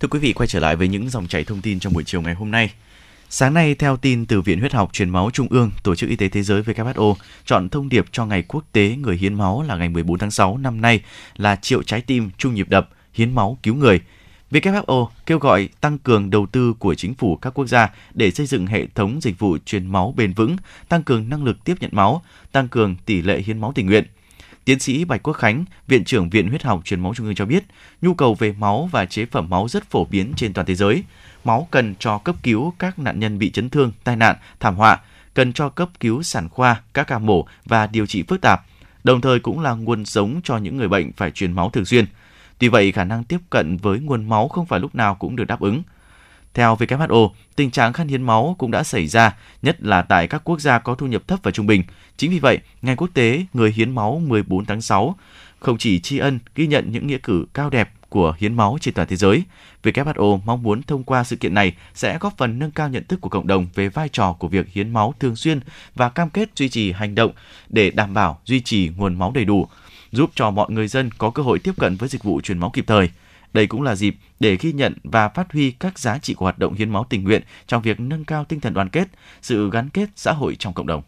Thưa 0.00 0.08
quý 0.08 0.18
vị, 0.18 0.32
quay 0.32 0.46
trở 0.46 0.60
lại 0.60 0.76
với 0.76 0.88
những 0.88 1.10
dòng 1.10 1.26
chảy 1.26 1.44
thông 1.44 1.60
tin 1.60 1.80
trong 1.80 1.92
buổi 1.92 2.04
chiều 2.04 2.20
ngày 2.20 2.34
hôm 2.34 2.50
nay. 2.50 2.70
Sáng 3.30 3.54
nay, 3.54 3.74
theo 3.74 3.96
tin 3.96 4.26
từ 4.26 4.40
Viện 4.40 4.60
Huyết 4.60 4.72
học 4.72 4.92
Truyền 4.92 5.10
máu 5.10 5.30
Trung 5.32 5.46
ương, 5.50 5.70
Tổ 5.82 5.94
chức 5.94 6.10
Y 6.10 6.16
tế 6.16 6.28
Thế 6.28 6.42
giới 6.42 6.62
WHO 6.62 7.14
chọn 7.44 7.68
thông 7.68 7.88
điệp 7.88 8.06
cho 8.12 8.26
Ngày 8.26 8.42
Quốc 8.48 8.64
tế 8.72 8.96
Người 8.98 9.16
Hiến 9.16 9.34
máu 9.34 9.62
là 9.62 9.76
ngày 9.76 9.88
14 9.88 10.18
tháng 10.18 10.30
6 10.30 10.58
năm 10.58 10.80
nay 10.80 11.00
là 11.36 11.56
triệu 11.56 11.82
trái 11.82 12.00
tim 12.00 12.30
trung 12.38 12.54
nhịp 12.54 12.68
đập, 12.68 12.88
hiến 13.12 13.34
máu 13.34 13.58
cứu 13.62 13.74
người– 13.74 14.00
WHO 14.50 15.08
kêu 15.26 15.38
gọi 15.38 15.68
tăng 15.80 15.98
cường 15.98 16.30
đầu 16.30 16.46
tư 16.46 16.74
của 16.78 16.94
chính 16.94 17.14
phủ 17.14 17.36
các 17.36 17.50
quốc 17.50 17.66
gia 17.66 17.90
để 18.14 18.30
xây 18.30 18.46
dựng 18.46 18.66
hệ 18.66 18.86
thống 18.94 19.18
dịch 19.22 19.38
vụ 19.38 19.58
truyền 19.64 19.86
máu 19.86 20.14
bền 20.16 20.32
vững, 20.32 20.56
tăng 20.88 21.02
cường 21.02 21.28
năng 21.28 21.44
lực 21.44 21.64
tiếp 21.64 21.74
nhận 21.80 21.90
máu, 21.92 22.22
tăng 22.52 22.68
cường 22.68 22.96
tỷ 23.06 23.22
lệ 23.22 23.42
hiến 23.46 23.60
máu 23.60 23.72
tình 23.74 23.86
nguyện. 23.86 24.04
Tiến 24.64 24.78
sĩ 24.78 25.04
Bạch 25.04 25.22
Quốc 25.22 25.32
Khánh, 25.32 25.64
Viện 25.86 26.04
trưởng 26.04 26.30
Viện 26.30 26.48
Huyết 26.48 26.62
học 26.62 26.80
Truyền 26.84 27.00
máu 27.00 27.14
Trung 27.14 27.26
ương 27.26 27.34
cho 27.34 27.44
biết, 27.44 27.64
nhu 28.02 28.14
cầu 28.14 28.34
về 28.34 28.54
máu 28.58 28.88
và 28.92 29.04
chế 29.04 29.26
phẩm 29.26 29.50
máu 29.50 29.68
rất 29.68 29.90
phổ 29.90 30.04
biến 30.04 30.32
trên 30.36 30.52
toàn 30.52 30.66
thế 30.66 30.74
giới. 30.74 31.02
Máu 31.44 31.68
cần 31.70 31.94
cho 31.98 32.18
cấp 32.18 32.36
cứu 32.42 32.72
các 32.78 32.98
nạn 32.98 33.20
nhân 33.20 33.38
bị 33.38 33.50
chấn 33.50 33.70
thương, 33.70 33.92
tai 34.04 34.16
nạn, 34.16 34.36
thảm 34.60 34.76
họa, 34.76 35.00
cần 35.34 35.52
cho 35.52 35.68
cấp 35.68 35.88
cứu 36.00 36.22
sản 36.22 36.48
khoa, 36.48 36.82
các 36.94 37.06
ca 37.06 37.18
mổ 37.18 37.46
và 37.64 37.86
điều 37.86 38.06
trị 38.06 38.22
phức 38.22 38.40
tạp, 38.40 38.64
đồng 39.04 39.20
thời 39.20 39.40
cũng 39.40 39.60
là 39.60 39.72
nguồn 39.72 40.04
sống 40.04 40.40
cho 40.44 40.56
những 40.56 40.76
người 40.76 40.88
bệnh 40.88 41.12
phải 41.12 41.30
truyền 41.30 41.52
máu 41.52 41.70
thường 41.70 41.84
xuyên. 41.84 42.04
Tuy 42.58 42.68
vậy, 42.68 42.92
khả 42.92 43.04
năng 43.04 43.24
tiếp 43.24 43.38
cận 43.50 43.76
với 43.76 44.00
nguồn 44.00 44.28
máu 44.28 44.48
không 44.48 44.66
phải 44.66 44.80
lúc 44.80 44.94
nào 44.94 45.14
cũng 45.14 45.36
được 45.36 45.44
đáp 45.44 45.60
ứng. 45.60 45.82
Theo 46.54 46.76
WHO, 46.76 47.30
tình 47.56 47.70
trạng 47.70 47.92
khan 47.92 48.08
hiếm 48.08 48.26
máu 48.26 48.56
cũng 48.58 48.70
đã 48.70 48.82
xảy 48.82 49.06
ra, 49.06 49.36
nhất 49.62 49.82
là 49.82 50.02
tại 50.02 50.26
các 50.26 50.44
quốc 50.44 50.60
gia 50.60 50.78
có 50.78 50.94
thu 50.94 51.06
nhập 51.06 51.22
thấp 51.28 51.38
và 51.42 51.50
trung 51.50 51.66
bình. 51.66 51.82
Chính 52.16 52.30
vì 52.30 52.38
vậy, 52.38 52.58
Ngày 52.82 52.96
Quốc 52.96 53.08
tế 53.14 53.44
Người 53.52 53.72
hiến 53.72 53.94
máu 53.94 54.22
14 54.26 54.64
tháng 54.64 54.82
6 54.82 55.16
không 55.60 55.78
chỉ 55.78 56.00
tri 56.00 56.18
ân 56.18 56.38
ghi 56.54 56.66
nhận 56.66 56.92
những 56.92 57.06
nghĩa 57.06 57.18
cử 57.18 57.46
cao 57.54 57.70
đẹp 57.70 57.90
của 58.08 58.34
hiến 58.38 58.54
máu 58.54 58.78
trên 58.80 58.94
toàn 58.94 59.08
thế 59.08 59.16
giới, 59.16 59.42
WHO 59.82 60.40
mong 60.44 60.62
muốn 60.62 60.82
thông 60.82 61.04
qua 61.04 61.24
sự 61.24 61.36
kiện 61.36 61.54
này 61.54 61.72
sẽ 61.94 62.18
góp 62.18 62.36
phần 62.36 62.58
nâng 62.58 62.70
cao 62.70 62.88
nhận 62.88 63.04
thức 63.04 63.20
của 63.20 63.28
cộng 63.28 63.46
đồng 63.46 63.66
về 63.74 63.88
vai 63.88 64.08
trò 64.08 64.32
của 64.32 64.48
việc 64.48 64.68
hiến 64.72 64.92
máu 64.92 65.14
thường 65.20 65.36
xuyên 65.36 65.60
và 65.94 66.08
cam 66.08 66.30
kết 66.30 66.48
duy 66.56 66.68
trì 66.68 66.92
hành 66.92 67.14
động 67.14 67.32
để 67.68 67.90
đảm 67.90 68.14
bảo 68.14 68.40
duy 68.44 68.60
trì 68.60 68.90
nguồn 68.96 69.14
máu 69.14 69.32
đầy 69.34 69.44
đủ, 69.44 69.68
giúp 70.12 70.30
cho 70.34 70.50
mọi 70.50 70.70
người 70.70 70.88
dân 70.88 71.10
có 71.18 71.30
cơ 71.30 71.42
hội 71.42 71.58
tiếp 71.58 71.72
cận 71.78 71.96
với 71.96 72.08
dịch 72.08 72.24
vụ 72.24 72.40
truyền 72.40 72.58
máu 72.58 72.70
kịp 72.70 72.84
thời. 72.86 73.10
Đây 73.52 73.66
cũng 73.66 73.82
là 73.82 73.94
dịp 73.94 74.16
để 74.40 74.56
ghi 74.60 74.72
nhận 74.72 74.94
và 75.04 75.28
phát 75.28 75.52
huy 75.52 75.70
các 75.70 75.98
giá 75.98 76.18
trị 76.18 76.34
của 76.34 76.44
hoạt 76.44 76.58
động 76.58 76.74
hiến 76.74 76.90
máu 76.90 77.06
tình 77.08 77.24
nguyện 77.24 77.42
trong 77.66 77.82
việc 77.82 78.00
nâng 78.00 78.24
cao 78.24 78.44
tinh 78.44 78.60
thần 78.60 78.74
đoàn 78.74 78.88
kết, 78.88 79.08
sự 79.42 79.70
gắn 79.70 79.88
kết 79.88 80.08
xã 80.16 80.32
hội 80.32 80.56
trong 80.58 80.74
cộng 80.74 80.86
đồng. 80.86 81.02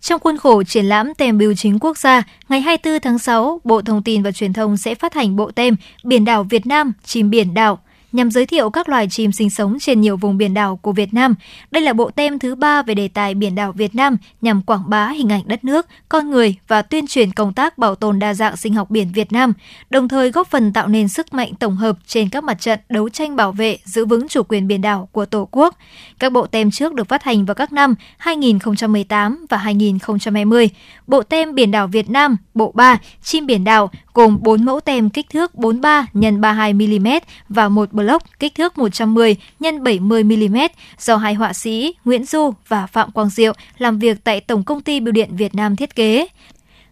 Trong 0.00 0.20
khuôn 0.20 0.36
khổ 0.36 0.62
triển 0.62 0.84
lãm 0.84 1.14
tem 1.14 1.38
biểu 1.38 1.54
chính 1.54 1.78
quốc 1.78 1.98
gia, 1.98 2.22
ngày 2.48 2.60
24 2.60 3.00
tháng 3.00 3.18
6, 3.18 3.60
Bộ 3.64 3.82
Thông 3.82 4.02
tin 4.02 4.22
và 4.22 4.32
Truyền 4.32 4.52
thông 4.52 4.76
sẽ 4.76 4.94
phát 4.94 5.14
hành 5.14 5.36
bộ 5.36 5.50
tem 5.50 5.76
Biển 6.04 6.24
đảo 6.24 6.44
Việt 6.44 6.66
Nam, 6.66 6.92
chim 7.04 7.30
biển 7.30 7.54
đảo 7.54 7.78
nhằm 8.12 8.30
giới 8.30 8.46
thiệu 8.46 8.70
các 8.70 8.88
loài 8.88 9.08
chim 9.08 9.32
sinh 9.32 9.50
sống 9.50 9.78
trên 9.80 10.00
nhiều 10.00 10.16
vùng 10.16 10.36
biển 10.36 10.54
đảo 10.54 10.76
của 10.76 10.92
Việt 10.92 11.14
Nam. 11.14 11.34
Đây 11.70 11.82
là 11.82 11.92
bộ 11.92 12.10
tem 12.10 12.38
thứ 12.38 12.54
ba 12.54 12.82
về 12.82 12.94
đề 12.94 13.08
tài 13.08 13.34
biển 13.34 13.54
đảo 13.54 13.72
Việt 13.72 13.94
Nam 13.94 14.16
nhằm 14.40 14.62
quảng 14.62 14.82
bá 14.86 15.08
hình 15.08 15.32
ảnh 15.32 15.42
đất 15.46 15.64
nước, 15.64 15.86
con 16.08 16.30
người 16.30 16.56
và 16.68 16.82
tuyên 16.82 17.06
truyền 17.06 17.32
công 17.32 17.52
tác 17.52 17.78
bảo 17.78 17.94
tồn 17.94 18.18
đa 18.18 18.34
dạng 18.34 18.56
sinh 18.56 18.74
học 18.74 18.90
biển 18.90 19.08
Việt 19.14 19.32
Nam, 19.32 19.52
đồng 19.90 20.08
thời 20.08 20.30
góp 20.30 20.46
phần 20.46 20.72
tạo 20.72 20.88
nên 20.88 21.08
sức 21.08 21.34
mạnh 21.34 21.54
tổng 21.54 21.76
hợp 21.76 21.98
trên 22.06 22.28
các 22.28 22.44
mặt 22.44 22.60
trận 22.60 22.78
đấu 22.88 23.08
tranh 23.08 23.36
bảo 23.36 23.52
vệ, 23.52 23.78
giữ 23.84 24.06
vững 24.06 24.28
chủ 24.28 24.42
quyền 24.42 24.68
biển 24.68 24.80
đảo 24.80 25.08
của 25.12 25.26
Tổ 25.26 25.48
quốc. 25.50 25.76
Các 26.18 26.32
bộ 26.32 26.46
tem 26.46 26.70
trước 26.70 26.94
được 26.94 27.08
phát 27.08 27.22
hành 27.22 27.44
vào 27.44 27.54
các 27.54 27.72
năm 27.72 27.94
2018 28.18 29.46
và 29.50 29.56
2020. 29.56 30.70
Bộ 31.06 31.22
tem 31.22 31.54
biển 31.54 31.70
đảo 31.70 31.86
Việt 31.86 32.10
Nam, 32.10 32.36
bộ 32.54 32.72
3, 32.74 32.98
chim 33.22 33.46
biển 33.46 33.64
đảo 33.64 33.90
gồm 34.14 34.38
4 34.42 34.64
mẫu 34.64 34.80
tem 34.80 35.10
kích 35.10 35.26
thước 35.30 35.54
43 35.54 36.06
x 36.14 36.16
32 36.40 36.72
mm 36.72 37.08
và 37.48 37.68
một 37.68 37.92
block 37.92 38.38
kích 38.38 38.54
thước 38.54 38.78
110 38.78 39.36
x 39.60 39.64
70 39.82 40.24
mm 40.24 40.56
do 40.98 41.16
hai 41.16 41.34
họa 41.34 41.52
sĩ 41.52 41.94
Nguyễn 42.04 42.24
Du 42.24 42.50
và 42.68 42.86
Phạm 42.86 43.10
Quang 43.10 43.30
Diệu 43.30 43.52
làm 43.78 43.98
việc 43.98 44.24
tại 44.24 44.40
Tổng 44.40 44.64
công 44.64 44.80
ty 44.80 45.00
Bưu 45.00 45.12
điện 45.12 45.36
Việt 45.36 45.54
Nam 45.54 45.76
thiết 45.76 45.94
kế. 45.94 46.26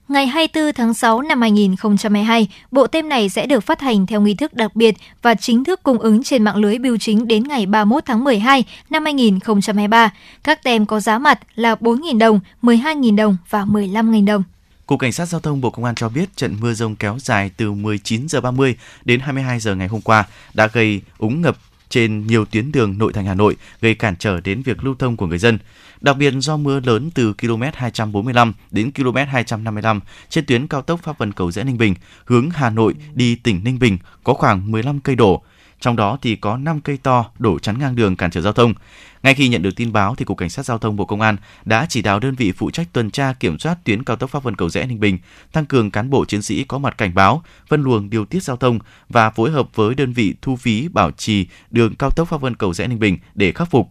Ngày 0.08 0.26
24 0.26 0.72
tháng 0.72 0.94
6 0.94 1.22
năm 1.22 1.40
2022, 1.40 2.48
bộ 2.70 2.86
tem 2.86 3.08
này 3.08 3.28
sẽ 3.28 3.46
được 3.46 3.60
phát 3.60 3.80
hành 3.80 4.06
theo 4.06 4.20
nghi 4.20 4.34
thức 4.34 4.54
đặc 4.54 4.76
biệt 4.76 4.94
và 5.22 5.34
chính 5.34 5.64
thức 5.64 5.82
cung 5.82 5.98
ứng 5.98 6.22
trên 6.22 6.44
mạng 6.44 6.56
lưới 6.56 6.78
bưu 6.78 6.96
chính 6.96 7.28
đến 7.28 7.44
ngày 7.48 7.66
31 7.66 8.04
tháng 8.06 8.24
12 8.24 8.64
năm 8.90 9.04
2023. 9.04 10.10
Các 10.44 10.62
tem 10.62 10.86
có 10.86 11.00
giá 11.00 11.18
mặt 11.18 11.38
là 11.54 11.74
4.000 11.74 12.18
đồng, 12.18 12.40
12.000 12.62 13.16
đồng 13.16 13.36
và 13.50 13.64
15.000 13.64 14.26
đồng. 14.26 14.42
Cục 14.88 15.00
Cảnh 15.00 15.12
sát 15.12 15.26
Giao 15.26 15.40
thông 15.40 15.60
Bộ 15.60 15.70
Công 15.70 15.84
an 15.84 15.94
cho 15.94 16.08
biết 16.08 16.36
trận 16.36 16.56
mưa 16.60 16.74
rông 16.74 16.96
kéo 16.96 17.16
dài 17.20 17.50
từ 17.56 17.72
19 17.72 18.28
giờ 18.28 18.40
30 18.40 18.76
đến 19.04 19.20
22 19.20 19.60
giờ 19.60 19.74
ngày 19.74 19.88
hôm 19.88 20.00
qua 20.00 20.24
đã 20.54 20.66
gây 20.66 21.00
úng 21.18 21.42
ngập 21.42 21.56
trên 21.88 22.26
nhiều 22.26 22.44
tuyến 22.44 22.72
đường 22.72 22.98
nội 22.98 23.12
thành 23.12 23.26
Hà 23.26 23.34
Nội, 23.34 23.56
gây 23.80 23.94
cản 23.94 24.16
trở 24.16 24.40
đến 24.40 24.62
việc 24.62 24.84
lưu 24.84 24.94
thông 24.98 25.16
của 25.16 25.26
người 25.26 25.38
dân. 25.38 25.58
Đặc 26.00 26.16
biệt 26.16 26.34
do 26.38 26.56
mưa 26.56 26.80
lớn 26.80 27.10
từ 27.14 27.32
km 27.32 27.62
245 27.74 28.52
đến 28.70 28.92
km 28.92 29.16
255 29.28 30.00
trên 30.28 30.46
tuyến 30.46 30.66
cao 30.66 30.82
tốc 30.82 31.00
Pháp 31.02 31.18
Vân 31.18 31.32
Cầu 31.32 31.50
Rẽ 31.50 31.64
Ninh 31.64 31.78
Bình, 31.78 31.94
hướng 32.24 32.50
Hà 32.50 32.70
Nội 32.70 32.94
đi 33.14 33.34
tỉnh 33.34 33.64
Ninh 33.64 33.78
Bình 33.78 33.98
có 34.24 34.34
khoảng 34.34 34.70
15 34.70 35.00
cây 35.00 35.16
đổ. 35.16 35.42
Trong 35.80 35.96
đó 35.96 36.18
thì 36.22 36.36
có 36.36 36.56
5 36.56 36.80
cây 36.80 36.98
to 37.02 37.24
đổ 37.38 37.58
chắn 37.58 37.78
ngang 37.78 37.96
đường 37.96 38.16
cản 38.16 38.30
trở 38.30 38.40
giao 38.40 38.52
thông. 38.52 38.74
Ngay 39.22 39.34
khi 39.34 39.48
nhận 39.48 39.62
được 39.62 39.76
tin 39.76 39.92
báo 39.92 40.14
thì 40.14 40.24
Cục 40.24 40.38
Cảnh 40.38 40.50
sát 40.50 40.66
Giao 40.66 40.78
thông 40.78 40.96
Bộ 40.96 41.04
Công 41.04 41.20
an 41.20 41.36
đã 41.64 41.86
chỉ 41.88 42.02
đạo 42.02 42.20
đơn 42.20 42.34
vị 42.34 42.52
phụ 42.52 42.70
trách 42.70 42.92
tuần 42.92 43.10
tra 43.10 43.32
kiểm 43.32 43.58
soát 43.58 43.78
tuyến 43.84 44.04
cao 44.04 44.16
tốc 44.16 44.30
Pháp 44.30 44.42
Vân 44.42 44.56
Cầu 44.56 44.70
Rẽ 44.70 44.86
Ninh 44.86 45.00
Bình, 45.00 45.18
tăng 45.52 45.66
cường 45.66 45.90
cán 45.90 46.10
bộ 46.10 46.24
chiến 46.24 46.42
sĩ 46.42 46.64
có 46.64 46.78
mặt 46.78 46.98
cảnh 46.98 47.14
báo, 47.14 47.42
phân 47.68 47.82
luồng 47.82 48.10
điều 48.10 48.24
tiết 48.24 48.42
giao 48.42 48.56
thông 48.56 48.78
và 49.08 49.30
phối 49.30 49.50
hợp 49.50 49.68
với 49.74 49.94
đơn 49.94 50.12
vị 50.12 50.34
thu 50.42 50.56
phí 50.56 50.88
bảo 50.88 51.10
trì 51.10 51.46
đường 51.70 51.94
cao 51.94 52.10
tốc 52.10 52.28
Pháp 52.28 52.40
Vân 52.40 52.56
Cầu 52.56 52.74
Rẽ 52.74 52.86
Ninh 52.86 52.98
Bình 52.98 53.18
để 53.34 53.52
khắc 53.52 53.70
phục. 53.70 53.90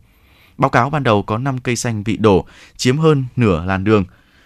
Báo 0.58 0.70
cáo 0.70 0.90
ban 0.90 1.04
đầu 1.04 1.24
có 1.24 1.38
5 1.38 1.58
cây 1.58 1.76
xanh 1.76 2.04
bị 2.04 2.18
đổ, 2.18 2.45
chiếm 2.78 2.98
hơn 2.98 3.26
nửa 3.36 3.66
làn 3.66 3.84
đường. 3.84 4.06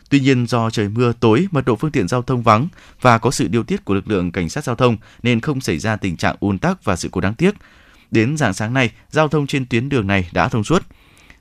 Tuy 0.10 0.20
nhiên 0.20 0.48
do 0.48 0.70
trời 0.70 0.90
mưa 0.90 1.14
tối, 1.20 1.48
mật 1.52 1.66
độ 1.66 1.76
phương 1.76 1.91
tiện 1.91 2.08
giao 2.08 2.22
thông 2.22 2.44
vắng 2.44 2.68
và 3.02 3.18
có 3.18 3.32
sự 3.32 3.48
điều 3.48 3.64
tiết 3.64 3.86
của 3.86 3.94
lực 3.94 4.08
lượng 4.08 4.32
cảnh 4.32 4.49
sát 4.49 4.64
giao 4.64 4.76
thông 4.76 4.98
nên 5.24 5.41
không 5.41 5.62
xảy 5.62 5.78
ra 5.78 5.95
tình 5.95 6.18
trạng 6.18 6.36
ùn 6.40 6.60
tắc 6.60 6.84
và 6.84 6.95
sự 6.95 7.10
cố 7.12 7.22
đáng 7.22 7.34
tiếc. 7.34 7.56
Đến 8.11 8.38
dạng 8.38 8.53
sáng 8.53 8.73
nay, 8.73 8.91
giao 9.09 9.27
thông 9.27 9.47
trên 9.47 9.65
tuyến 9.65 9.89
đường 9.89 10.07
này 10.07 10.29
đã 10.31 10.47
thông 10.47 10.63
suốt. 10.63 10.83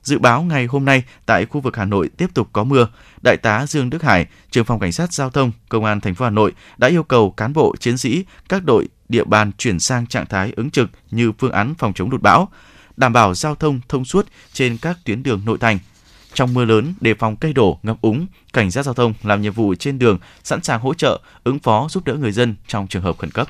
Dự 0.03 0.19
báo 0.19 0.43
ngày 0.43 0.65
hôm 0.65 0.85
nay 0.85 1.03
tại 1.25 1.45
khu 1.45 1.61
vực 1.61 1.77
Hà 1.77 1.85
Nội 1.85 2.09
tiếp 2.17 2.27
tục 2.33 2.49
có 2.53 2.63
mưa. 2.63 2.87
Đại 3.23 3.37
tá 3.37 3.65
Dương 3.67 3.89
Đức 3.89 4.03
Hải, 4.03 4.27
trưởng 4.51 4.65
phòng 4.65 4.79
cảnh 4.79 4.91
sát 4.91 5.13
giao 5.13 5.29
thông, 5.29 5.51
công 5.69 5.85
an 5.85 6.01
thành 6.01 6.15
phố 6.15 6.25
Hà 6.25 6.31
Nội 6.31 6.53
đã 6.77 6.87
yêu 6.87 7.03
cầu 7.03 7.31
cán 7.31 7.53
bộ 7.53 7.75
chiến 7.79 7.97
sĩ 7.97 8.25
các 8.49 8.63
đội 8.65 8.87
địa 9.09 9.23
bàn 9.23 9.51
chuyển 9.57 9.79
sang 9.79 10.07
trạng 10.07 10.25
thái 10.25 10.53
ứng 10.55 10.71
trực 10.71 10.89
như 11.11 11.31
phương 11.31 11.51
án 11.51 11.73
phòng 11.77 11.93
chống 11.93 12.11
lụt 12.11 12.21
bão, 12.21 12.49
đảm 12.97 13.13
bảo 13.13 13.33
giao 13.33 13.55
thông 13.55 13.79
thông 13.89 14.05
suốt 14.05 14.27
trên 14.53 14.77
các 14.77 14.97
tuyến 15.05 15.23
đường 15.23 15.41
nội 15.45 15.57
thành. 15.57 15.79
Trong 16.33 16.53
mưa 16.53 16.65
lớn, 16.65 16.93
đề 17.01 17.13
phòng 17.13 17.35
cây 17.35 17.53
đổ, 17.53 17.79
ngập 17.83 17.97
úng, 18.01 18.27
cảnh 18.53 18.71
sát 18.71 18.83
giao 18.83 18.93
thông 18.93 19.13
làm 19.23 19.41
nhiệm 19.41 19.53
vụ 19.53 19.75
trên 19.75 19.99
đường, 19.99 20.19
sẵn 20.43 20.63
sàng 20.63 20.81
hỗ 20.81 20.93
trợ, 20.93 21.19
ứng 21.43 21.59
phó 21.59 21.87
giúp 21.89 22.05
đỡ 22.05 22.15
người 22.15 22.31
dân 22.31 22.55
trong 22.67 22.87
trường 22.87 23.03
hợp 23.03 23.17
khẩn 23.17 23.31
cấp. 23.31 23.47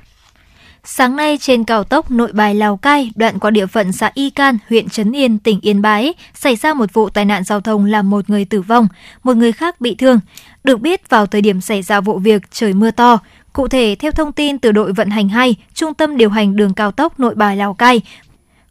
Sáng 0.84 1.16
nay 1.16 1.38
trên 1.42 1.64
cao 1.64 1.84
tốc 1.84 2.12
Nội 2.12 2.32
Bài 2.34 2.56
Lào 2.56 2.78
Cai, 2.78 3.12
đoạn 3.16 3.40
qua 3.40 3.52
địa 3.52 3.66
phận 3.66 3.92
xã 3.92 4.12
Y 4.14 4.30
Can, 4.30 4.58
huyện 4.70 4.90
Trấn 4.90 5.12
Yên, 5.12 5.40
tỉnh 5.40 5.60
Yên 5.62 5.82
Bái, 5.82 6.14
xảy 6.34 6.56
ra 6.56 6.74
một 6.74 6.94
vụ 6.94 7.10
tai 7.10 7.26
nạn 7.26 7.44
giao 7.44 7.62
thông 7.62 7.86
làm 7.86 8.10
một 8.10 8.30
người 8.30 8.46
tử 8.46 8.62
vong, 8.62 8.88
một 9.24 9.38
người 9.38 9.52
khác 9.52 9.82
bị 9.82 9.96
thương. 9.96 10.20
Được 10.64 10.82
biết 10.82 11.10
vào 11.10 11.26
thời 11.26 11.42
điểm 11.42 11.62
xảy 11.62 11.82
ra 11.82 12.02
vụ 12.02 12.20
việc 12.20 12.42
trời 12.52 12.74
mưa 12.74 12.92
to, 12.92 13.20
Cụ 13.54 13.68
thể, 13.68 13.96
theo 14.00 14.12
thông 14.12 14.32
tin 14.32 14.60
từ 14.60 14.72
đội 14.72 14.94
vận 14.94 15.10
hành 15.10 15.30
2, 15.30 15.56
Trung 15.74 15.94
tâm 15.94 16.18
điều 16.18 16.30
hành 16.30 16.56
đường 16.56 16.74
cao 16.74 16.92
tốc 16.92 17.20
Nội 17.20 17.36
Bài 17.36 17.58
Lào 17.58 17.74
Cai, 17.74 18.02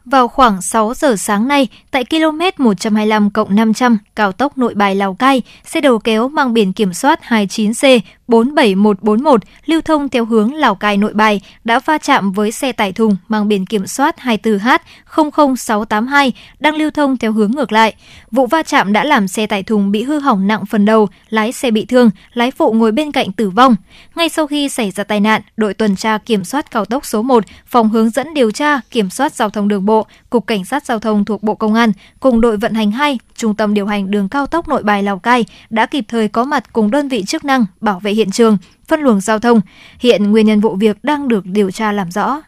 vào 0.04 0.28
khoảng 0.28 0.62
6 0.62 0.94
giờ 0.94 1.16
sáng 1.16 1.48
nay, 1.48 1.68
tại 1.90 2.04
km 2.04 2.64
125 2.64 3.30
500 3.48 3.98
cao 4.16 4.32
tốc 4.32 4.58
Nội 4.58 4.74
Bài 4.74 4.94
Lào 4.94 5.14
Cai, 5.14 5.42
xe 5.64 5.80
đầu 5.80 5.98
kéo 5.98 6.28
mang 6.28 6.54
biển 6.54 6.72
kiểm 6.72 6.94
soát 6.94 7.20
29C 7.28 8.00
47141 8.30 9.40
lưu 9.66 9.80
thông 9.80 10.08
theo 10.08 10.24
hướng 10.24 10.54
Lào 10.54 10.74
Cai 10.74 10.96
Nội 10.96 11.14
Bài 11.14 11.40
đã 11.64 11.78
va 11.78 11.98
chạm 11.98 12.32
với 12.32 12.52
xe 12.52 12.72
tải 12.72 12.92
thùng 12.92 13.16
mang 13.28 13.48
biển 13.48 13.66
kiểm 13.66 13.86
soát 13.86 14.16
24H00682 14.18 16.30
đang 16.58 16.74
lưu 16.74 16.90
thông 16.90 17.16
theo 17.16 17.32
hướng 17.32 17.50
ngược 17.50 17.72
lại. 17.72 17.94
Vụ 18.30 18.46
va 18.46 18.62
chạm 18.62 18.92
đã 18.92 19.04
làm 19.04 19.28
xe 19.28 19.46
tải 19.46 19.62
thùng 19.62 19.90
bị 19.90 20.02
hư 20.02 20.18
hỏng 20.18 20.46
nặng 20.46 20.66
phần 20.66 20.84
đầu, 20.84 21.08
lái 21.28 21.52
xe 21.52 21.70
bị 21.70 21.84
thương, 21.84 22.10
lái 22.32 22.50
phụ 22.50 22.72
ngồi 22.72 22.92
bên 22.92 23.12
cạnh 23.12 23.32
tử 23.32 23.50
vong. 23.50 23.76
Ngay 24.14 24.28
sau 24.28 24.46
khi 24.46 24.68
xảy 24.68 24.90
ra 24.90 25.04
tai 25.04 25.20
nạn, 25.20 25.42
đội 25.56 25.74
tuần 25.74 25.96
tra 25.96 26.18
kiểm 26.18 26.44
soát 26.44 26.70
cao 26.70 26.84
tốc 26.84 27.06
số 27.06 27.22
1, 27.22 27.44
phòng 27.66 27.88
hướng 27.88 28.10
dẫn 28.10 28.34
điều 28.34 28.50
tra 28.50 28.80
kiểm 28.90 29.10
soát 29.10 29.34
giao 29.34 29.50
thông 29.50 29.68
đường 29.68 29.86
bộ, 29.86 30.06
Cục 30.30 30.46
Cảnh 30.46 30.64
sát 30.64 30.84
Giao 30.84 30.98
thông 30.98 31.24
thuộc 31.24 31.42
Bộ 31.42 31.54
Công 31.54 31.74
an 31.74 31.92
cùng 32.20 32.40
đội 32.40 32.56
vận 32.56 32.74
hành 32.74 32.90
2, 32.90 33.18
Trung 33.34 33.54
tâm 33.54 33.74
điều 33.74 33.86
hành 33.86 34.10
đường 34.10 34.28
cao 34.28 34.46
tốc 34.46 34.68
Nội 34.68 34.82
Bài 34.82 35.02
Lào 35.02 35.18
Cai 35.18 35.44
đã 35.70 35.86
kịp 35.86 36.04
thời 36.08 36.28
có 36.28 36.44
mặt 36.44 36.72
cùng 36.72 36.90
đơn 36.90 37.08
vị 37.08 37.24
chức 37.24 37.44
năng 37.44 37.66
bảo 37.80 38.00
vệ 38.00 38.12
hiện 38.12 38.30
trường, 38.30 38.58
phân 38.88 39.00
luồng 39.00 39.20
giao 39.20 39.38
thông. 39.38 39.60
Hiện 39.98 40.30
nguyên 40.30 40.46
nhân 40.46 40.60
vụ 40.60 40.76
việc 40.76 41.04
đang 41.04 41.28
được 41.28 41.46
điều 41.46 41.70
tra 41.70 41.92
làm 41.92 42.10
rõ. 42.10 42.40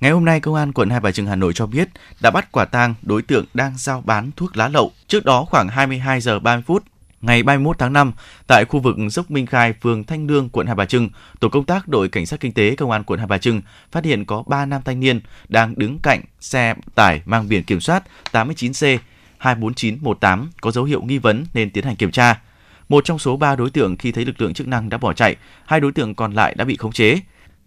Ngày 0.00 0.10
hôm 0.10 0.24
nay, 0.24 0.40
Công 0.40 0.54
an 0.54 0.72
quận 0.72 0.90
Hai 0.90 1.00
Bà 1.00 1.12
Trưng 1.12 1.26
Hà 1.26 1.36
Nội 1.36 1.52
cho 1.54 1.66
biết 1.66 1.88
đã 2.20 2.30
bắt 2.30 2.52
quả 2.52 2.64
tang 2.64 2.94
đối 3.02 3.22
tượng 3.22 3.44
đang 3.54 3.72
giao 3.76 4.02
bán 4.06 4.30
thuốc 4.36 4.56
lá 4.56 4.68
lậu. 4.68 4.92
Trước 5.08 5.24
đó 5.24 5.44
khoảng 5.50 5.68
22 5.68 6.20
giờ 6.20 6.38
30 6.38 6.62
phút, 6.66 6.84
ngày 7.26 7.42
31 7.42 7.78
tháng 7.78 7.92
5, 7.92 8.12
tại 8.46 8.64
khu 8.64 8.80
vực 8.80 8.96
dốc 9.10 9.30
Minh 9.30 9.46
Khai, 9.46 9.72
phường 9.72 10.04
Thanh 10.04 10.26
Lương, 10.26 10.48
quận 10.48 10.66
Hai 10.66 10.76
Bà 10.76 10.84
Trưng, 10.84 11.08
tổ 11.40 11.48
công 11.48 11.64
tác 11.64 11.88
đội 11.88 12.08
cảnh 12.08 12.26
sát 12.26 12.40
kinh 12.40 12.52
tế 12.52 12.76
công 12.76 12.90
an 12.90 13.04
quận 13.04 13.18
Hai 13.18 13.26
Bà 13.26 13.38
Trưng 13.38 13.60
phát 13.92 14.04
hiện 14.04 14.24
có 14.24 14.42
3 14.46 14.66
nam 14.66 14.82
thanh 14.84 15.00
niên 15.00 15.20
đang 15.48 15.74
đứng 15.76 15.98
cạnh 15.98 16.20
xe 16.40 16.74
tải 16.94 17.22
mang 17.24 17.48
biển 17.48 17.62
kiểm 17.62 17.80
soát 17.80 18.02
89C 18.32 18.98
24918 19.38 20.50
có 20.60 20.70
dấu 20.70 20.84
hiệu 20.84 21.02
nghi 21.02 21.18
vấn 21.18 21.46
nên 21.54 21.70
tiến 21.70 21.84
hành 21.84 21.96
kiểm 21.96 22.10
tra. 22.10 22.40
Một 22.88 23.04
trong 23.04 23.18
số 23.18 23.36
3 23.36 23.56
đối 23.56 23.70
tượng 23.70 23.96
khi 23.96 24.12
thấy 24.12 24.24
lực 24.24 24.40
lượng 24.40 24.54
chức 24.54 24.68
năng 24.68 24.88
đã 24.88 24.98
bỏ 24.98 25.12
chạy, 25.12 25.36
hai 25.66 25.80
đối 25.80 25.92
tượng 25.92 26.14
còn 26.14 26.32
lại 26.32 26.54
đã 26.54 26.64
bị 26.64 26.76
khống 26.76 26.92
chế. 26.92 27.20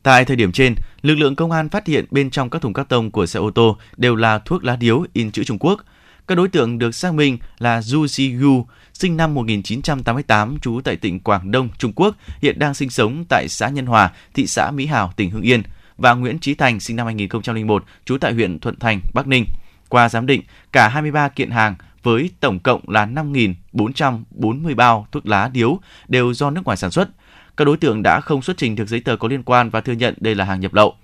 Tại 0.03 0.25
thời 0.25 0.35
điểm 0.35 0.51
trên, 0.51 0.75
lực 1.01 1.15
lượng 1.15 1.35
công 1.35 1.51
an 1.51 1.69
phát 1.69 1.87
hiện 1.87 2.05
bên 2.11 2.29
trong 2.29 2.49
các 2.49 2.61
thùng 2.61 2.73
các 2.73 2.89
tông 2.89 3.11
của 3.11 3.25
xe 3.25 3.39
ô 3.39 3.51
tô 3.51 3.77
đều 3.97 4.15
là 4.15 4.39
thuốc 4.39 4.63
lá 4.63 4.75
điếu 4.75 5.05
in 5.13 5.31
chữ 5.31 5.43
Trung 5.43 5.59
Quốc. 5.59 5.81
Các 6.27 6.35
đối 6.35 6.47
tượng 6.47 6.77
được 6.77 6.95
xác 6.95 7.13
minh 7.13 7.37
là 7.57 7.79
Zhu 7.79 8.05
Ziyu, 8.05 8.63
sinh 8.99 9.17
năm 9.17 9.33
1988, 9.33 10.59
trú 10.59 10.81
tại 10.83 10.95
tỉnh 10.95 11.19
Quảng 11.19 11.51
Đông, 11.51 11.69
Trung 11.77 11.93
Quốc, 11.95 12.15
hiện 12.41 12.59
đang 12.59 12.73
sinh 12.73 12.89
sống 12.89 13.25
tại 13.29 13.47
xã 13.49 13.69
Nhân 13.69 13.85
Hòa, 13.85 14.11
thị 14.33 14.47
xã 14.47 14.71
Mỹ 14.71 14.85
Hào, 14.85 15.13
tỉnh 15.15 15.29
Hưng 15.29 15.41
Yên, 15.41 15.63
và 15.97 16.13
Nguyễn 16.13 16.39
Trí 16.39 16.55
Thành, 16.55 16.79
sinh 16.79 16.95
năm 16.95 17.05
2001, 17.05 17.83
trú 18.05 18.17
tại 18.17 18.33
huyện 18.33 18.59
Thuận 18.59 18.79
Thành, 18.79 19.01
Bắc 19.13 19.27
Ninh. 19.27 19.45
Qua 19.89 20.09
giám 20.09 20.25
định, 20.25 20.41
cả 20.71 20.87
23 20.87 21.29
kiện 21.29 21.49
hàng 21.49 21.75
với 22.03 22.29
tổng 22.39 22.59
cộng 22.59 22.89
là 22.89 23.05
5.440 23.05 24.75
bao 24.75 25.07
thuốc 25.11 25.25
lá 25.25 25.49
điếu 25.53 25.79
đều 26.07 26.33
do 26.33 26.49
nước 26.49 26.65
ngoài 26.65 26.77
sản 26.77 26.91
xuất. 26.91 27.09
Các 27.57 27.65
đối 27.65 27.77
tượng 27.77 28.03
đã 28.03 28.21
không 28.21 28.41
xuất 28.41 28.57
trình 28.57 28.75
được 28.75 28.87
giấy 28.87 28.99
tờ 28.99 29.15
có 29.15 29.27
liên 29.27 29.43
quan 29.43 29.69
và 29.69 29.81
thừa 29.81 29.93
nhận 29.93 30.13
đây 30.17 30.35
là 30.35 30.45
hàng 30.45 30.59
nhập 30.59 30.73
lậu. 30.73 30.95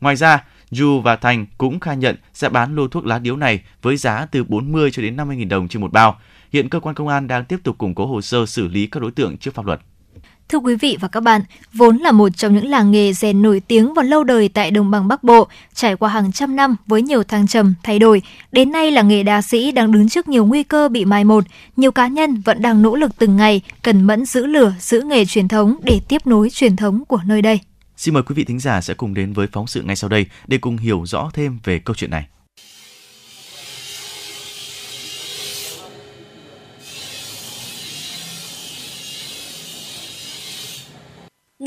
Ngoài 0.00 0.16
ra, 0.16 0.44
Du 0.70 1.00
và 1.00 1.16
Thành 1.16 1.46
cũng 1.58 1.80
khai 1.80 1.96
nhận 1.96 2.16
sẽ 2.34 2.48
bán 2.48 2.76
lô 2.76 2.88
thuốc 2.88 3.06
lá 3.06 3.18
điếu 3.18 3.36
này 3.36 3.60
với 3.82 3.96
giá 3.96 4.26
từ 4.26 4.44
40 4.44 4.90
cho 4.90 5.02
đến 5.02 5.16
50.000 5.16 5.48
đồng 5.48 5.68
trên 5.68 5.82
một 5.82 5.92
bao. 5.92 6.20
Hiện 6.52 6.68
cơ 6.68 6.80
quan 6.80 6.94
công 6.94 7.08
an 7.08 7.26
đang 7.26 7.44
tiếp 7.44 7.60
tục 7.64 7.78
củng 7.78 7.94
cố 7.94 8.06
hồ 8.06 8.20
sơ 8.20 8.46
xử 8.46 8.68
lý 8.68 8.86
các 8.86 9.02
đối 9.02 9.10
tượng 9.10 9.36
trước 9.36 9.54
pháp 9.54 9.66
luật. 9.66 9.80
Thưa 10.48 10.58
quý 10.58 10.74
vị 10.74 10.96
và 11.00 11.08
các 11.08 11.20
bạn, 11.20 11.40
vốn 11.72 11.96
là 11.96 12.12
một 12.12 12.28
trong 12.28 12.54
những 12.54 12.66
làng 12.66 12.90
nghề 12.90 13.12
rèn 13.12 13.42
nổi 13.42 13.60
tiếng 13.60 13.94
và 13.94 14.02
lâu 14.02 14.24
đời 14.24 14.48
tại 14.48 14.70
đồng 14.70 14.90
bằng 14.90 15.08
Bắc 15.08 15.24
Bộ, 15.24 15.48
trải 15.74 15.96
qua 15.96 16.10
hàng 16.10 16.32
trăm 16.32 16.56
năm 16.56 16.76
với 16.86 17.02
nhiều 17.02 17.22
thăng 17.24 17.46
trầm, 17.46 17.74
thay 17.82 17.98
đổi, 17.98 18.22
đến 18.52 18.72
nay 18.72 18.90
làng 18.90 19.08
nghề 19.08 19.22
đa 19.22 19.42
sĩ 19.42 19.72
đang 19.72 19.92
đứng 19.92 20.08
trước 20.08 20.28
nhiều 20.28 20.46
nguy 20.46 20.62
cơ 20.62 20.88
bị 20.88 21.04
mai 21.04 21.24
một. 21.24 21.44
Nhiều 21.76 21.90
cá 21.90 22.08
nhân 22.08 22.40
vẫn 22.44 22.62
đang 22.62 22.82
nỗ 22.82 22.96
lực 22.96 23.10
từng 23.18 23.36
ngày, 23.36 23.60
cần 23.82 24.02
mẫn 24.02 24.24
giữ 24.24 24.46
lửa, 24.46 24.74
giữ 24.78 25.00
nghề 25.00 25.24
truyền 25.24 25.48
thống 25.48 25.76
để 25.82 26.00
tiếp 26.08 26.26
nối 26.26 26.50
truyền 26.50 26.76
thống 26.76 27.04
của 27.08 27.20
nơi 27.26 27.42
đây. 27.42 27.60
Xin 27.96 28.14
mời 28.14 28.22
quý 28.22 28.34
vị 28.34 28.44
thính 28.44 28.60
giả 28.60 28.80
sẽ 28.80 28.94
cùng 28.94 29.14
đến 29.14 29.32
với 29.32 29.46
phóng 29.52 29.66
sự 29.66 29.82
ngay 29.82 29.96
sau 29.96 30.10
đây 30.10 30.26
để 30.46 30.58
cùng 30.58 30.76
hiểu 30.76 31.02
rõ 31.06 31.30
thêm 31.34 31.58
về 31.64 31.78
câu 31.78 31.94
chuyện 31.94 32.10
này. 32.10 32.26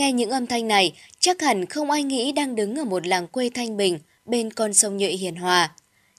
Nghe 0.04 0.12
những 0.12 0.30
âm 0.30 0.48
thanh 0.48 0.68
này, 0.68 0.94
chắc 1.20 1.42
hẳn 1.42 1.66
không 1.66 1.92
ai 1.92 2.04
nghĩ 2.04 2.32
đang 2.32 2.56
đứng 2.56 2.76
ở 2.76 2.84
một 2.84 3.08
làng 3.08 3.28
quê 3.28 3.50
thanh 3.54 3.78
bình 3.78 4.00
bên 4.26 4.54
con 4.54 4.74
sông 4.74 4.98
Nhuệ 4.98 5.10
hiền 5.10 5.36
hòa. 5.36 5.72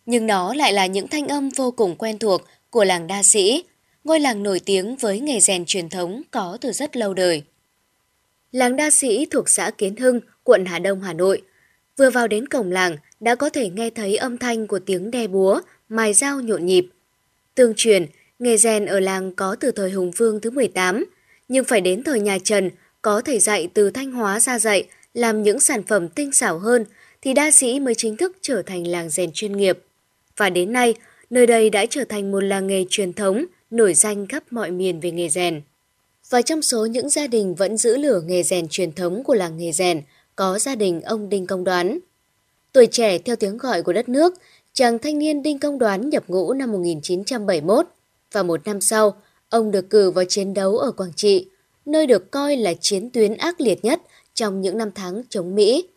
Nhưng 0.06 0.26
nó 0.26 0.54
lại 0.54 0.72
là 0.72 0.86
những 0.86 1.08
thanh 1.08 1.28
âm 1.28 1.48
vô 1.48 1.70
cùng 1.70 1.96
quen 1.96 2.18
thuộc 2.18 2.42
của 2.70 2.84
làng 2.84 3.06
đa 3.06 3.22
sĩ, 3.22 3.64
ngôi 4.04 4.20
làng 4.20 4.42
nổi 4.42 4.60
tiếng 4.60 4.96
với 4.96 5.20
nghề 5.20 5.40
rèn 5.40 5.64
truyền 5.66 5.88
thống 5.88 6.22
có 6.30 6.58
từ 6.60 6.72
rất 6.72 6.96
lâu 6.96 7.14
đời. 7.14 7.42
Làng 8.52 8.76
đa 8.76 8.90
sĩ 8.90 9.26
thuộc 9.30 9.48
xã 9.48 9.70
Kiến 9.70 9.96
Hưng, 9.96 10.20
quận 10.44 10.64
Hà 10.64 10.78
Đông, 10.78 11.00
Hà 11.00 11.12
Nội. 11.12 11.42
Vừa 11.96 12.10
vào 12.10 12.28
đến 12.28 12.48
cổng 12.48 12.70
làng 12.70 12.96
đã 13.20 13.34
có 13.34 13.50
thể 13.50 13.70
nghe 13.70 13.90
thấy 13.90 14.16
âm 14.16 14.38
thanh 14.38 14.66
của 14.66 14.78
tiếng 14.78 15.10
đe 15.10 15.26
búa, 15.26 15.60
mài 15.88 16.14
dao 16.14 16.40
nhộn 16.40 16.66
nhịp. 16.66 16.86
Tương 17.54 17.72
truyền, 17.76 18.06
nghề 18.38 18.56
rèn 18.56 18.86
ở 18.86 19.00
làng 19.00 19.34
có 19.34 19.56
từ 19.60 19.70
thời 19.70 19.90
Hùng 19.90 20.10
Vương 20.10 20.40
thứ 20.40 20.50
18, 20.50 21.04
nhưng 21.48 21.64
phải 21.64 21.80
đến 21.80 22.02
thời 22.02 22.20
nhà 22.20 22.38
Trần 22.44 22.70
có 23.04 23.20
thầy 23.20 23.38
dạy 23.38 23.68
từ 23.74 23.90
Thanh 23.90 24.12
Hóa 24.12 24.40
ra 24.40 24.58
dạy 24.58 24.84
làm 25.14 25.42
những 25.42 25.60
sản 25.60 25.82
phẩm 25.82 26.08
tinh 26.08 26.32
xảo 26.32 26.58
hơn 26.58 26.84
thì 27.22 27.34
đa 27.34 27.50
sĩ 27.50 27.80
mới 27.80 27.94
chính 27.94 28.16
thức 28.16 28.36
trở 28.40 28.62
thành 28.62 28.86
làng 28.86 29.10
rèn 29.10 29.30
chuyên 29.34 29.56
nghiệp. 29.56 29.78
Và 30.36 30.50
đến 30.50 30.72
nay, 30.72 30.94
nơi 31.30 31.46
đây 31.46 31.70
đã 31.70 31.86
trở 31.90 32.04
thành 32.04 32.32
một 32.32 32.40
làng 32.40 32.66
nghề 32.66 32.84
truyền 32.90 33.12
thống 33.12 33.44
nổi 33.70 33.94
danh 33.94 34.26
khắp 34.26 34.42
mọi 34.50 34.70
miền 34.70 35.00
về 35.00 35.10
nghề 35.10 35.28
rèn. 35.28 35.62
Và 36.30 36.42
trong 36.42 36.62
số 36.62 36.86
những 36.86 37.08
gia 37.08 37.26
đình 37.26 37.54
vẫn 37.54 37.76
giữ 37.76 37.96
lửa 37.96 38.20
nghề 38.26 38.42
rèn 38.42 38.68
truyền 38.68 38.92
thống 38.92 39.24
của 39.24 39.34
làng 39.34 39.56
nghề 39.56 39.72
rèn 39.72 40.02
có 40.36 40.58
gia 40.58 40.74
đình 40.74 41.00
ông 41.00 41.28
Đinh 41.28 41.46
Công 41.46 41.64
Đoán. 41.64 41.98
Tuổi 42.72 42.86
trẻ 42.86 43.18
theo 43.18 43.36
tiếng 43.36 43.58
gọi 43.58 43.82
của 43.82 43.92
đất 43.92 44.08
nước, 44.08 44.34
chàng 44.72 44.98
thanh 44.98 45.18
niên 45.18 45.42
Đinh 45.42 45.58
Công 45.58 45.78
Đoán 45.78 46.10
nhập 46.10 46.24
ngũ 46.28 46.52
năm 46.52 46.72
1971 46.72 47.86
và 48.32 48.42
một 48.42 48.60
năm 48.64 48.80
sau, 48.80 49.16
ông 49.48 49.70
được 49.70 49.90
cử 49.90 50.10
vào 50.10 50.24
chiến 50.24 50.54
đấu 50.54 50.78
ở 50.78 50.92
Quảng 50.92 51.12
Trị, 51.16 51.48
nơi 51.86 52.06
được 52.06 52.30
coi 52.30 52.56
là 52.56 52.74
chiến 52.80 53.10
tuyến 53.10 53.36
ác 53.36 53.60
liệt 53.60 53.84
nhất 53.84 54.02
trong 54.34 54.60
những 54.60 54.78
năm 54.78 54.90
tháng 54.94 55.22
chống 55.28 55.54
Mỹ. 55.54 55.88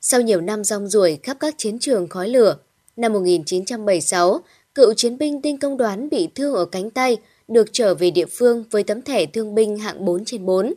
Sau 0.00 0.20
nhiều 0.20 0.40
năm 0.40 0.64
rong 0.64 0.88
ruổi 0.88 1.18
khắp 1.22 1.36
các 1.40 1.54
chiến 1.58 1.78
trường 1.78 2.08
khói 2.08 2.28
lửa, 2.28 2.56
năm 2.96 3.12
1976, 3.12 4.40
cựu 4.74 4.94
chiến 4.94 5.18
binh 5.18 5.42
Đinh 5.42 5.58
Công 5.58 5.76
Đoán 5.76 6.08
bị 6.08 6.28
thương 6.34 6.54
ở 6.54 6.64
cánh 6.64 6.90
tay, 6.90 7.16
được 7.48 7.66
trở 7.72 7.94
về 7.94 8.10
địa 8.10 8.26
phương 8.26 8.64
với 8.70 8.82
tấm 8.82 9.02
thẻ 9.02 9.26
thương 9.26 9.54
binh 9.54 9.78
hạng 9.78 10.04
4 10.04 10.24
trên 10.24 10.46
4. 10.46 10.74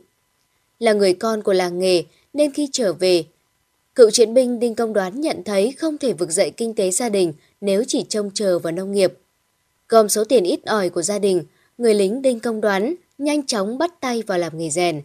Là 0.80 0.94
người 0.94 1.14
con 1.14 1.44
của 1.44 1.54
làng 1.54 1.80
nghề 1.80 2.04
nên 2.34 2.54
khi 2.54 2.70
trở 2.72 2.94
về, 2.94 3.24
cựu 3.96 4.10
chiến 4.10 4.34
binh 4.34 4.60
Đinh 4.60 4.76
Công 4.76 4.94
Đoán 4.94 5.22
nhận 5.22 5.44
thấy 5.44 5.72
không 5.72 5.98
thể 5.98 6.14
vực 6.14 6.32
dậy 6.32 6.52
kinh 6.58 6.76
tế 6.76 6.92
gia 6.92 7.10
đình 7.10 7.34
nếu 7.62 7.84
chỉ 7.88 8.06
trông 8.10 8.32
chờ 8.34 8.60
vào 8.60 8.72
nông 8.72 8.92
nghiệp. 8.92 9.14
Gom 9.90 10.10
số 10.10 10.24
tiền 10.24 10.44
ít 10.44 10.66
ỏi 10.66 10.90
của 10.90 11.02
gia 11.02 11.20
đình, 11.20 11.44
người 11.78 11.94
lính 11.94 12.22
Đinh 12.22 12.40
Công 12.40 12.62
Đoán 12.62 12.96
nhanh 13.18 13.46
chóng 13.46 13.78
bắt 13.78 14.02
tay 14.02 14.24
vào 14.28 14.38
làm 14.38 14.58
nghề 14.58 14.70
rèn. 14.70 15.02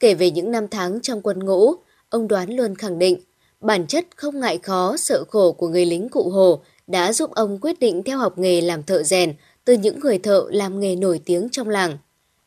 Kể 0.00 0.14
về 0.14 0.30
những 0.30 0.50
năm 0.50 0.68
tháng 0.68 1.00
trong 1.00 1.20
quân 1.22 1.38
ngũ, 1.38 1.74
ông 2.08 2.28
Đoán 2.28 2.56
luôn 2.56 2.74
khẳng 2.74 2.98
định 2.98 3.20
bản 3.60 3.86
chất 3.86 4.06
không 4.16 4.40
ngại 4.40 4.58
khó, 4.58 4.96
sợ 4.96 5.24
khổ 5.28 5.52
của 5.52 5.68
người 5.68 5.86
lính 5.86 6.08
cụ 6.08 6.30
Hồ 6.30 6.62
đã 6.86 7.12
giúp 7.12 7.30
ông 7.30 7.58
quyết 7.60 7.80
định 7.80 8.02
theo 8.02 8.18
học 8.18 8.38
nghề 8.38 8.60
làm 8.60 8.82
thợ 8.82 9.02
rèn 9.02 9.34
từ 9.64 9.74
những 9.74 10.00
người 10.00 10.18
thợ 10.18 10.46
làm 10.50 10.80
nghề 10.80 10.96
nổi 10.96 11.20
tiếng 11.24 11.48
trong 11.52 11.68
làng. 11.68 11.98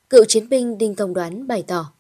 Cựu 0.10 0.26
chiến 0.28 0.50
binh 0.50 0.78
Đinh 0.78 0.96
Công 0.96 1.14
Đoán 1.14 1.48
bày 1.48 1.64
tỏ. 1.68 1.95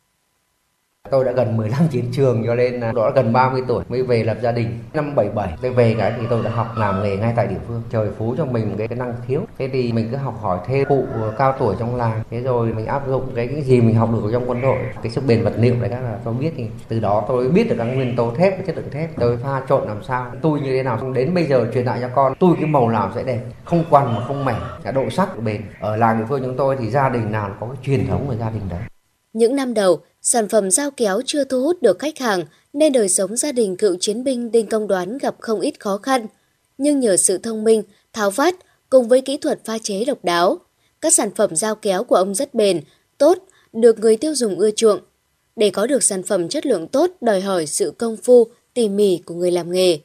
Tôi 1.12 1.26
đã 1.26 1.32
gần 1.32 1.58
10 1.58 1.70
năm 1.70 1.88
chiến 1.92 2.06
trường 2.12 2.44
cho 2.46 2.56
nên 2.56 2.74
là 2.74 2.92
đó 2.92 3.12
gần 3.16 3.34
30 3.34 3.62
tuổi 3.68 3.84
mới 3.90 4.04
về 4.04 4.24
lập 4.24 4.38
gia 4.42 4.52
đình. 4.52 4.80
Năm 4.94 5.16
77 5.16 5.58
tôi 5.62 5.72
về 5.72 5.96
cái 5.98 6.14
thì 6.18 6.28
tôi 6.30 6.44
đã 6.44 6.50
học 6.50 6.68
làm 6.78 7.04
nghề 7.04 7.18
ngay 7.18 7.34
tại 7.36 7.48
địa 7.48 7.56
phương. 7.68 7.82
Trời 7.92 8.10
phú 8.18 8.36
cho 8.38 8.46
mình 8.46 8.76
cái, 8.78 8.88
cái 8.88 8.98
năng 8.98 9.14
khiếu. 9.28 9.42
Thế 9.58 9.70
thì 9.74 9.92
mình 9.92 10.08
cứ 10.12 10.18
học 10.18 10.40
hỏi 10.42 10.60
thêm 10.68 10.88
cụ 10.88 11.06
cao 11.38 11.56
tuổi 11.60 11.76
trong 11.80 11.96
làng. 11.96 12.24
Thế 12.32 12.42
rồi 12.42 12.74
mình 12.74 12.86
áp 12.86 13.08
dụng 13.08 13.24
cái 13.36 13.48
cái 13.48 13.62
gì 13.62 13.82
mình 13.82 13.96
học 13.96 14.10
được 14.14 14.30
trong 14.32 14.50
quân 14.50 14.62
đội. 14.62 14.78
Cái 15.04 15.12
sức 15.12 15.24
bền 15.28 15.44
vật 15.44 15.54
liệu 15.58 15.76
đấy 15.82 15.90
các 15.90 16.04
là 16.04 16.18
tôi 16.24 16.34
biết 16.34 16.52
thì 16.58 16.68
từ 16.88 17.00
đó 17.00 17.26
tôi 17.28 17.50
biết 17.50 17.70
được 17.70 17.76
các 17.78 17.84
nguyên 17.84 18.16
tố 18.16 18.32
thép 18.36 18.58
và 18.58 18.64
chất 18.68 18.76
lượng 18.76 18.92
thép. 18.92 19.10
Tôi 19.20 19.38
pha 19.38 19.62
trộn 19.70 19.88
làm 19.88 20.04
sao, 20.04 20.26
tôi 20.42 20.60
như 20.60 20.74
thế 20.74 20.84
nào. 20.84 21.12
Đến 21.14 21.34
bây 21.34 21.44
giờ 21.44 21.68
truyền 21.74 21.86
lại 21.86 22.00
cho 22.02 22.10
con, 22.16 22.34
tôi 22.40 22.56
cái 22.56 22.66
màu 22.66 22.90
nào 22.90 23.12
sẽ 23.16 23.24
đẹp, 23.24 23.40
không 23.66 23.84
quằn 23.90 24.16
mà 24.16 24.26
không 24.28 24.46
mẻ, 24.46 24.56
cả 24.84 24.92
độ 24.92 25.10
sắc 25.10 25.40
bền. 25.44 25.62
Ở 25.80 25.96
làng 25.96 26.20
địa 26.20 26.26
phương 26.30 26.42
chúng 26.44 26.58
tôi 26.58 26.76
thì 26.80 26.90
gia 26.90 27.10
đình 27.10 27.32
nào 27.32 27.50
có 27.60 27.68
cái 27.68 27.78
truyền 27.84 28.08
thống 28.08 28.26
của 28.28 28.36
gia 28.36 28.50
đình 28.50 28.64
đấy. 28.70 28.80
Những 29.34 29.56
năm 29.56 29.74
đầu, 29.74 30.00
sản 30.26 30.50
phẩm 30.50 30.72
dao 30.72 30.92
kéo 30.92 31.22
chưa 31.26 31.44
thu 31.44 31.62
hút 31.62 31.82
được 31.82 32.00
khách 32.00 32.20
hàng 32.20 32.46
nên 32.74 32.94
đời 32.94 33.10
sống 33.10 33.36
gia 33.36 33.52
đình 33.52 33.78
cựu 33.78 33.96
chiến 34.00 34.24
binh 34.24 34.52
Đinh 34.52 34.68
Công 34.68 34.88
Đoán 34.88 35.18
gặp 35.18 35.36
không 35.40 35.60
ít 35.60 35.80
khó 35.80 35.98
khăn. 35.98 36.28
Nhưng 36.78 37.00
nhờ 37.00 37.18
sự 37.18 37.38
thông 37.38 37.64
minh, 37.64 37.84
tháo 38.14 38.32
vát 38.32 38.56
cùng 38.90 39.08
với 39.08 39.22
kỹ 39.22 39.38
thuật 39.38 39.66
pha 39.66 39.78
chế 39.78 40.06
độc 40.06 40.18
đáo, 40.24 40.60
các 41.02 41.14
sản 41.14 41.30
phẩm 41.36 41.56
dao 41.56 41.76
kéo 41.76 42.04
của 42.04 42.16
ông 42.16 42.36
rất 42.36 42.54
bền, 42.54 42.82
tốt, 43.18 43.38
được 43.74 44.00
người 44.00 44.18
tiêu 44.18 44.36
dùng 44.36 44.60
ưa 44.60 44.72
chuộng. 44.72 45.00
Để 45.56 45.70
có 45.70 45.88
được 45.88 46.04
sản 46.04 46.24
phẩm 46.24 46.50
chất 46.50 46.66
lượng 46.66 46.88
tốt 46.88 47.12
đòi 47.22 47.42
hỏi 47.42 47.66
sự 47.66 47.94
công 47.98 48.18
phu, 48.18 48.48
tỉ 48.74 48.90
mỉ 48.90 49.22
của 49.26 49.36
người 49.36 49.52
làm 49.52 49.72
nghề. 49.72 50.00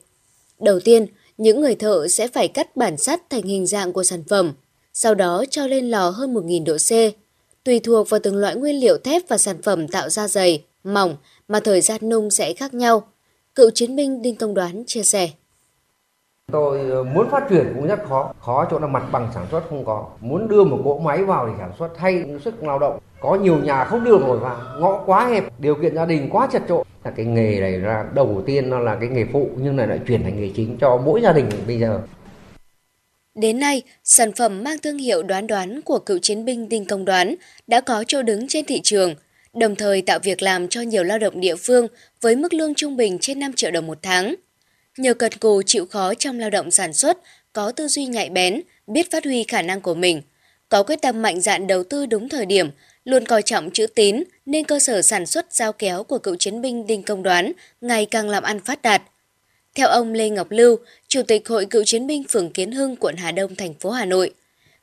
Đầu 0.60 0.80
tiên, 0.80 1.06
những 1.38 1.60
người 1.60 1.74
thợ 1.74 2.09
sẽ 2.09 2.28
phải 2.28 2.48
cắt 2.48 2.76
bản 2.76 2.97
sắt 2.97 3.30
thành 3.30 3.42
hình 3.42 3.66
dạng 3.66 3.92
của 3.92 4.05
sản 4.05 4.24
phẩm, 4.28 4.52
sau 4.92 5.14
đó 5.14 5.44
cho 5.51 5.66
lên 5.66 5.90
lò 5.90 6.10
hơn 6.10 6.34
1.000 6.34 6.64
độ 6.64 6.76
C. 6.76 7.19
Tùy 7.65 7.81
thuộc 7.85 8.11
vào 8.11 8.20
từng 8.23 8.37
loại 8.37 8.57
nguyên 8.57 8.81
liệu 8.81 8.99
thép 8.99 9.23
và 9.28 9.39
sản 9.39 9.62
phẩm 9.62 9.89
tạo 9.89 10.09
ra 10.09 10.28
dày, 10.28 10.65
mỏng 10.85 11.16
mà 11.49 11.61
thời 11.65 11.81
gian 11.81 12.09
nung 12.09 12.31
sẽ 12.31 12.53
khác 12.53 12.74
nhau. 12.74 13.03
Cựu 13.55 13.70
chiến 13.70 13.97
binh 13.97 14.23
Đinh 14.23 14.37
Công 14.37 14.55
Đoán 14.55 14.85
chia 14.87 15.03
sẻ. 15.03 15.28
Tôi 16.53 16.91
ờ, 16.91 17.03
muốn 17.03 17.31
phát 17.31 17.47
triển 17.51 17.73
cũng 17.74 17.87
rất 17.87 18.05
khó, 18.09 18.32
khó 18.41 18.66
chỗ 18.70 18.78
là 18.78 18.87
mặt 18.87 19.03
bằng 19.12 19.28
sản 19.35 19.47
xuất 19.51 19.62
không 19.69 19.85
có. 19.85 20.07
Muốn 20.20 20.49
đưa 20.49 20.65
một 20.65 20.78
cỗ 20.85 20.99
máy 20.99 21.24
vào 21.24 21.47
để 21.47 21.53
sản 21.59 21.73
xuất 21.78 21.89
thay 21.97 22.24
sức 22.45 22.62
lao 22.62 22.78
động. 22.78 22.99
Có 23.20 23.35
nhiều 23.35 23.59
nhà 23.59 23.85
không 23.85 24.05
đưa 24.05 24.19
nổi 24.19 24.39
vào, 24.39 24.57
ngõ 24.78 25.03
quá 25.07 25.27
hẹp, 25.27 25.45
điều 25.59 25.74
kiện 25.74 25.95
gia 25.95 26.07
đình 26.07 26.28
quá 26.31 26.49
chật 26.53 26.62
chội. 26.69 26.85
Là 27.05 27.11
cái 27.11 27.27
nghề 27.27 27.61
này 27.61 27.73
là 27.73 28.05
đầu 28.15 28.43
tiên 28.47 28.70
nó 28.70 28.78
là 28.78 28.97
cái 29.01 29.09
nghề 29.09 29.24
phụ 29.32 29.51
nhưng 29.57 29.77
này 29.77 29.87
lại 29.87 30.01
chuyển 30.07 30.23
thành 30.23 30.41
nghề 30.41 30.51
chính 30.57 30.77
cho 30.81 30.97
mỗi 31.05 31.20
gia 31.20 31.32
đình 31.32 31.49
bây 31.66 31.78
giờ. 31.78 32.01
Đến 33.40 33.60
nay, 33.60 33.82
sản 34.04 34.32
phẩm 34.32 34.64
mang 34.64 34.78
thương 34.78 34.98
hiệu 34.98 35.22
đoán 35.22 35.46
đoán 35.46 35.82
của 35.82 35.98
cựu 35.98 36.18
chiến 36.18 36.44
binh 36.44 36.68
Đinh 36.68 36.84
Công 36.84 37.04
Đoán 37.04 37.34
đã 37.66 37.80
có 37.80 38.04
chỗ 38.08 38.22
đứng 38.22 38.48
trên 38.48 38.64
thị 38.64 38.80
trường, 38.84 39.14
đồng 39.54 39.76
thời 39.76 40.02
tạo 40.02 40.18
việc 40.18 40.42
làm 40.42 40.68
cho 40.68 40.80
nhiều 40.80 41.04
lao 41.04 41.18
động 41.18 41.40
địa 41.40 41.56
phương 41.56 41.86
với 42.20 42.36
mức 42.36 42.54
lương 42.54 42.74
trung 42.74 42.96
bình 42.96 43.18
trên 43.20 43.38
5 43.38 43.52
triệu 43.52 43.70
đồng 43.70 43.86
một 43.86 43.98
tháng. 44.02 44.34
Nhờ 44.98 45.14
cần 45.14 45.32
cù 45.32 45.62
chịu 45.66 45.86
khó 45.86 46.14
trong 46.14 46.38
lao 46.38 46.50
động 46.50 46.70
sản 46.70 46.92
xuất, 46.92 47.18
có 47.52 47.72
tư 47.72 47.88
duy 47.88 48.06
nhạy 48.06 48.30
bén, 48.30 48.60
biết 48.86 49.10
phát 49.10 49.24
huy 49.24 49.44
khả 49.44 49.62
năng 49.62 49.80
của 49.80 49.94
mình, 49.94 50.22
có 50.68 50.82
quyết 50.82 51.02
tâm 51.02 51.22
mạnh 51.22 51.40
dạn 51.40 51.66
đầu 51.66 51.84
tư 51.84 52.06
đúng 52.06 52.28
thời 52.28 52.46
điểm, 52.46 52.70
luôn 53.04 53.26
coi 53.26 53.42
trọng 53.42 53.70
chữ 53.70 53.86
tín 53.86 54.24
nên 54.46 54.64
cơ 54.64 54.78
sở 54.78 55.02
sản 55.02 55.26
xuất 55.26 55.52
giao 55.52 55.72
kéo 55.72 56.04
của 56.04 56.18
cựu 56.18 56.36
chiến 56.36 56.60
binh 56.60 56.86
Đinh 56.86 57.02
Công 57.02 57.22
Đoán 57.22 57.52
ngày 57.80 58.06
càng 58.06 58.28
làm 58.28 58.42
ăn 58.42 58.60
phát 58.60 58.82
đạt. 58.82 59.02
Theo 59.74 59.88
ông 59.88 60.12
Lê 60.12 60.30
Ngọc 60.30 60.47
Lưu, 60.51 60.76
Chủ 61.09 61.22
tịch 61.22 61.48
Hội 61.48 61.66
Cựu 61.66 61.84
chiến 61.84 62.06
binh 62.06 62.24
phường 62.28 62.51
Kiến 62.51 62.72
Hưng, 62.72 62.97
quận 62.97 63.16
Hà 63.16 63.32
Đông, 63.32 63.55
thành 63.55 63.74
phố 63.74 63.90
Hà 63.90 64.05
Nội, 64.05 64.30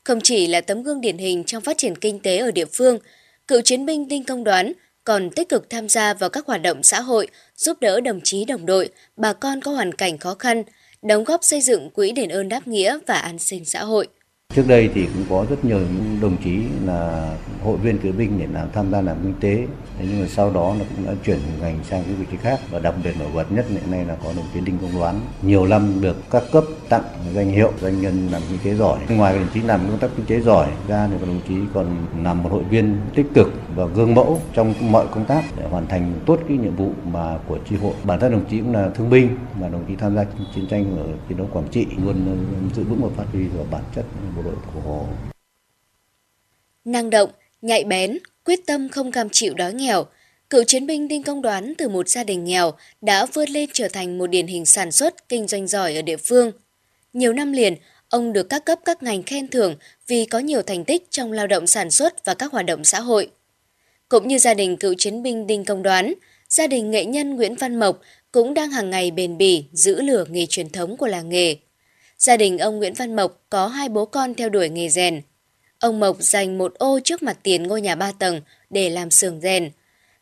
không 0.03 0.19
chỉ 0.23 0.47
là 0.47 0.61
tấm 0.61 0.83
gương 0.83 1.01
điển 1.01 1.17
hình 1.17 1.43
trong 1.43 1.63
phát 1.63 1.77
triển 1.77 1.95
kinh 1.95 2.19
tế 2.19 2.37
ở 2.37 2.51
địa 2.51 2.65
phương, 2.65 2.99
cựu 3.47 3.61
chiến 3.61 3.85
binh 3.85 4.07
Đinh 4.07 4.23
Công 4.23 4.43
Đoán 4.43 4.73
còn 5.03 5.29
tích 5.29 5.49
cực 5.49 5.69
tham 5.69 5.89
gia 5.89 6.13
vào 6.13 6.29
các 6.29 6.45
hoạt 6.45 6.61
động 6.61 6.83
xã 6.83 7.01
hội, 7.01 7.27
giúp 7.55 7.77
đỡ 7.81 8.01
đồng 8.01 8.19
chí 8.23 8.45
đồng 8.45 8.65
đội, 8.65 8.89
bà 9.17 9.33
con 9.33 9.61
có 9.61 9.71
hoàn 9.71 9.93
cảnh 9.93 10.17
khó 10.17 10.33
khăn, 10.33 10.63
đóng 11.01 11.23
góp 11.23 11.43
xây 11.43 11.61
dựng 11.61 11.89
quỹ 11.89 12.11
đền 12.11 12.29
ơn 12.29 12.49
đáp 12.49 12.67
nghĩa 12.67 12.99
và 13.07 13.13
an 13.13 13.39
sinh 13.39 13.65
xã 13.65 13.83
hội. 13.83 14.07
Trước 14.55 14.65
đây 14.67 14.89
thì 14.95 15.01
cũng 15.13 15.25
có 15.29 15.45
rất 15.49 15.65
nhiều 15.65 15.79
những 15.79 16.17
đồng 16.21 16.37
chí 16.43 16.57
là 16.85 17.31
hội 17.63 17.77
viên 17.77 17.97
cựu 17.97 18.11
binh 18.11 18.39
để 18.39 18.45
làm 18.53 18.67
tham 18.73 18.91
gia 18.91 19.01
làm 19.01 19.17
kinh 19.23 19.35
tế. 19.41 19.67
Thế 19.99 20.05
nhưng 20.09 20.21
mà 20.21 20.27
sau 20.27 20.53
đó 20.53 20.75
nó 20.79 20.85
cũng 20.95 21.05
đã 21.05 21.13
chuyển 21.25 21.39
ngành 21.61 21.83
sang 21.83 22.03
cái 22.03 22.13
vị 22.13 22.25
trí 22.31 22.37
khác 22.37 22.59
và 22.71 22.79
đặc 22.79 22.95
biệt 23.03 23.11
nổi 23.19 23.29
bật 23.35 23.51
nhất 23.51 23.65
hiện 23.69 23.91
nay 23.91 24.05
là 24.05 24.15
có 24.23 24.33
đồng 24.35 24.45
chí 24.53 24.59
Đinh 24.59 24.77
Công 24.81 24.99
Đoán. 24.99 25.19
Nhiều 25.41 25.67
năm 25.67 26.01
được 26.01 26.17
các 26.31 26.43
cấp 26.51 26.63
tặng 26.89 27.03
danh 27.33 27.49
hiệu 27.49 27.71
doanh 27.81 28.01
nhân 28.01 28.27
làm 28.31 28.41
kinh 28.49 28.59
tế 28.63 28.75
giỏi. 28.75 28.99
Ngoài 29.09 29.39
đồng 29.39 29.47
chí 29.53 29.61
làm 29.61 29.79
công 29.89 29.99
tác 29.99 30.07
kinh 30.17 30.25
tế 30.25 30.41
giỏi 30.41 30.67
ra 30.87 31.07
thì 31.11 31.25
đồng 31.25 31.41
chí 31.47 31.55
còn 31.73 32.05
làm 32.23 32.43
một 32.43 32.51
hội 32.51 32.63
viên 32.63 33.01
tích 33.15 33.25
cực 33.33 33.47
và 33.75 33.85
gương 33.85 34.15
mẫu 34.15 34.41
trong 34.53 34.73
mọi 34.91 35.07
công 35.07 35.25
tác 35.25 35.43
để 35.57 35.67
hoàn 35.69 35.87
thành 35.87 36.13
tốt 36.25 36.39
cái 36.47 36.57
nhiệm 36.57 36.75
vụ 36.75 36.91
mà 37.03 37.39
của 37.47 37.59
chi 37.69 37.75
hội. 37.75 37.93
Bản 38.03 38.19
thân 38.19 38.31
đồng 38.31 38.45
chí 38.49 38.59
cũng 38.59 38.73
là 38.73 38.89
thương 38.95 39.09
binh 39.09 39.37
mà 39.59 39.67
đồng 39.67 39.85
chí 39.87 39.95
tham 39.95 40.15
gia 40.15 40.25
chiến 40.55 40.67
tranh 40.69 40.97
ở 40.97 41.05
chiến 41.29 41.37
đấu 41.37 41.47
Quảng 41.53 41.67
Trị 41.71 41.85
luôn 42.05 42.37
giữ 42.75 42.83
vững 42.83 43.01
và 43.01 43.09
phát 43.17 43.25
huy 43.33 43.47
vào 43.47 43.65
bản 43.71 43.83
chất 43.95 44.05
bộ 44.35 44.41
đội 44.43 44.55
của 44.73 44.91
họ. 44.91 45.05
Năng 46.85 47.09
động, 47.09 47.29
nhạy 47.61 47.83
bén, 47.83 48.17
quyết 48.47 48.65
tâm 48.65 48.89
không 48.89 49.11
cam 49.11 49.29
chịu 49.29 49.53
đói 49.53 49.73
nghèo, 49.73 50.05
cựu 50.49 50.63
chiến 50.63 50.87
binh 50.87 51.07
Đinh 51.07 51.23
Công 51.23 51.41
Đoán 51.41 51.73
từ 51.77 51.89
một 51.89 52.09
gia 52.09 52.23
đình 52.23 52.43
nghèo 52.43 52.73
đã 53.01 53.25
vươn 53.25 53.49
lên 53.49 53.69
trở 53.73 53.87
thành 53.87 54.17
một 54.17 54.27
điển 54.27 54.47
hình 54.47 54.65
sản 54.65 54.91
xuất, 54.91 55.29
kinh 55.29 55.47
doanh 55.47 55.67
giỏi 55.67 55.95
ở 55.95 56.01
địa 56.01 56.17
phương. 56.17 56.51
Nhiều 57.13 57.33
năm 57.33 57.51
liền, 57.51 57.75
ông 58.09 58.33
được 58.33 58.49
các 58.49 58.65
cấp 58.65 58.79
các 58.85 59.03
ngành 59.03 59.23
khen 59.23 59.47
thưởng 59.47 59.75
vì 60.07 60.25
có 60.25 60.39
nhiều 60.39 60.61
thành 60.61 60.85
tích 60.85 61.07
trong 61.09 61.31
lao 61.31 61.47
động 61.47 61.67
sản 61.67 61.91
xuất 61.91 62.25
và 62.25 62.33
các 62.33 62.51
hoạt 62.51 62.65
động 62.65 62.83
xã 62.83 62.99
hội. 62.99 63.29
Cũng 64.09 64.27
như 64.27 64.37
gia 64.37 64.53
đình 64.53 64.77
cựu 64.77 64.93
chiến 64.97 65.23
binh 65.23 65.47
Đinh 65.47 65.65
Công 65.65 65.83
Đoán, 65.83 66.13
gia 66.49 66.67
đình 66.67 66.91
nghệ 66.91 67.05
nhân 67.05 67.35
Nguyễn 67.35 67.55
Văn 67.55 67.79
Mộc 67.79 68.01
cũng 68.31 68.53
đang 68.53 68.71
hàng 68.71 68.89
ngày 68.89 69.11
bền 69.11 69.37
bỉ 69.37 69.65
giữ 69.71 70.01
lửa 70.01 70.25
nghề 70.29 70.45
truyền 70.45 70.69
thống 70.69 70.97
của 70.97 71.07
làng 71.07 71.29
nghề. 71.29 71.55
Gia 72.17 72.37
đình 72.37 72.57
ông 72.57 72.77
Nguyễn 72.77 72.93
Văn 72.93 73.15
Mộc 73.15 73.45
có 73.49 73.67
hai 73.67 73.89
bố 73.89 74.05
con 74.05 74.33
theo 74.33 74.49
đuổi 74.49 74.69
nghề 74.69 74.89
rèn. 74.89 75.21
Ông 75.79 75.99
Mộc 75.99 76.17
dành 76.19 76.57
một 76.57 76.73
ô 76.73 76.99
trước 77.03 77.23
mặt 77.23 77.37
tiền 77.43 77.63
ngôi 77.63 77.81
nhà 77.81 77.95
ba 77.95 78.11
tầng 78.19 78.41
để 78.69 78.89
làm 78.89 79.11
xưởng 79.11 79.41
rèn. 79.41 79.71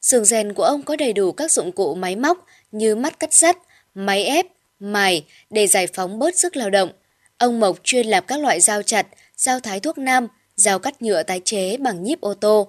Xưởng 0.01 0.25
rèn 0.25 0.53
của 0.53 0.63
ông 0.63 0.83
có 0.83 0.95
đầy 0.95 1.13
đủ 1.13 1.31
các 1.31 1.51
dụng 1.51 1.71
cụ 1.71 1.95
máy 1.95 2.15
móc 2.15 2.45
như 2.71 2.95
mắt 2.95 3.19
cắt 3.19 3.33
sắt, 3.33 3.57
máy 3.95 4.23
ép, 4.23 4.45
mài 4.79 5.25
để 5.49 5.67
giải 5.67 5.87
phóng 5.87 6.19
bớt 6.19 6.37
sức 6.37 6.55
lao 6.55 6.69
động. 6.69 6.89
Ông 7.37 7.59
Mộc 7.59 7.79
chuyên 7.83 8.07
làm 8.07 8.23
các 8.27 8.39
loại 8.39 8.61
dao 8.61 8.81
chặt, 8.81 9.07
dao 9.37 9.59
thái 9.59 9.79
thuốc 9.79 9.97
nam, 9.97 10.27
dao 10.55 10.79
cắt 10.79 11.01
nhựa 11.01 11.23
tái 11.23 11.41
chế 11.45 11.77
bằng 11.77 12.03
nhíp 12.03 12.21
ô 12.21 12.33
tô. 12.33 12.67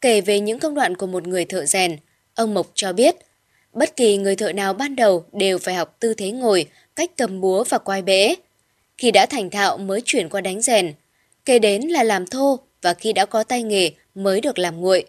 Kể 0.00 0.20
về 0.20 0.40
những 0.40 0.58
công 0.58 0.74
đoạn 0.74 0.96
của 0.96 1.06
một 1.06 1.26
người 1.26 1.44
thợ 1.44 1.66
rèn, 1.66 1.96
ông 2.34 2.54
Mộc 2.54 2.70
cho 2.74 2.92
biết, 2.92 3.16
bất 3.72 3.96
kỳ 3.96 4.16
người 4.16 4.36
thợ 4.36 4.52
nào 4.52 4.72
ban 4.72 4.96
đầu 4.96 5.24
đều 5.32 5.58
phải 5.58 5.74
học 5.74 5.96
tư 6.00 6.14
thế 6.14 6.30
ngồi, 6.30 6.66
cách 6.96 7.10
cầm 7.16 7.40
búa 7.40 7.64
và 7.64 7.78
quay 7.78 8.02
bể. 8.02 8.34
Khi 8.98 9.10
đã 9.10 9.26
thành 9.26 9.50
thạo 9.50 9.78
mới 9.78 10.02
chuyển 10.04 10.28
qua 10.28 10.40
đánh 10.40 10.60
rèn. 10.60 10.94
Kế 11.44 11.58
đến 11.58 11.82
là 11.82 12.02
làm 12.02 12.26
thô 12.26 12.58
và 12.82 12.94
khi 12.94 13.12
đã 13.12 13.24
có 13.24 13.44
tay 13.44 13.62
nghề 13.62 13.90
mới 14.14 14.40
được 14.40 14.58
làm 14.58 14.80
nguội. 14.80 15.04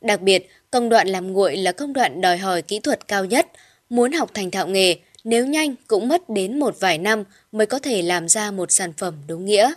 Đặc 0.00 0.20
biệt, 0.20 0.50
công 0.70 0.88
đoạn 0.88 1.08
làm 1.08 1.32
nguội 1.32 1.56
là 1.56 1.72
công 1.72 1.92
đoạn 1.92 2.20
đòi 2.20 2.38
hỏi 2.38 2.62
kỹ 2.62 2.80
thuật 2.80 3.08
cao 3.08 3.24
nhất. 3.24 3.46
Muốn 3.90 4.12
học 4.12 4.30
thành 4.34 4.50
thạo 4.50 4.66
nghề, 4.66 4.96
nếu 5.24 5.46
nhanh 5.46 5.74
cũng 5.86 6.08
mất 6.08 6.28
đến 6.28 6.58
một 6.58 6.80
vài 6.80 6.98
năm 6.98 7.24
mới 7.52 7.66
có 7.66 7.78
thể 7.78 8.02
làm 8.02 8.28
ra 8.28 8.50
một 8.50 8.72
sản 8.72 8.92
phẩm 8.92 9.14
đúng 9.26 9.44
nghĩa. 9.44 9.72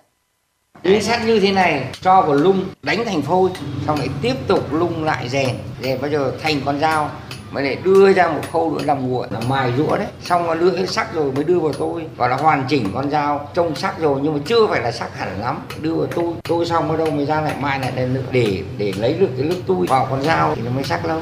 Lưới 0.84 1.02
sắt 1.02 1.26
như 1.26 1.40
thế 1.40 1.52
này 1.52 1.86
cho 2.02 2.22
vào 2.22 2.34
lung 2.34 2.66
đánh 2.82 3.06
thành 3.06 3.22
phôi 3.22 3.50
xong 3.88 4.00
lại 4.00 4.08
tiếp 4.22 4.34
tục 4.48 4.74
lung 4.74 5.04
lại 5.04 5.30
rèn 5.30 5.50
rèn 5.84 6.02
bao 6.02 6.12
giờ 6.12 6.34
thành 6.42 6.62
con 6.66 6.80
dao 6.80 7.12
mới 7.52 7.64
để 7.64 7.78
đưa 7.84 8.14
ra 8.14 8.28
một 8.28 8.42
khâu 8.52 8.72
nữa 8.72 8.84
làm 8.86 9.10
nguội 9.10 9.28
là 9.32 9.40
mài 9.40 9.72
rũa 9.78 9.98
đấy. 9.98 10.08
Xong 10.24 10.48
nó 10.48 10.54
lưỡi 10.54 10.88
sắc 10.88 11.14
rồi 11.14 11.32
mới 11.32 11.44
đưa 11.44 11.60
vào 11.60 11.74
tôi. 11.74 12.06
Và 12.16 12.28
là 12.28 12.36
hoàn 12.36 12.66
chỉnh 12.70 12.92
con 12.94 13.12
dao 13.12 13.50
trông 13.54 13.76
sắc 13.76 14.00
rồi 14.00 14.20
nhưng 14.24 14.34
mà 14.34 14.40
chưa 14.46 14.68
phải 14.68 14.82
là 14.82 14.92
sắc 14.92 15.18
hẳn 15.18 15.42
lắm. 15.42 15.68
Đưa 15.82 15.94
vào 15.94 16.08
tôi 16.16 16.34
tôi 16.44 16.66
xong 16.66 16.92
ở 16.92 16.98
đâu 16.98 17.12
mới 17.12 17.26
ra 17.26 17.42
lại 17.42 17.56
mai 17.60 17.80
lại 17.80 17.92
lần 17.96 18.14
nữa. 18.14 18.24
Để 18.32 18.64
để 18.78 18.94
lấy 18.98 19.14
được 19.14 19.30
cái 19.38 19.46
nước 19.46 19.62
tôi 19.68 19.86
vào 19.88 20.08
con 20.10 20.24
dao 20.24 20.56
thì 20.56 20.62
nó 20.62 20.72
mới 20.72 20.84
sắc 20.84 21.06
lâu. 21.06 21.22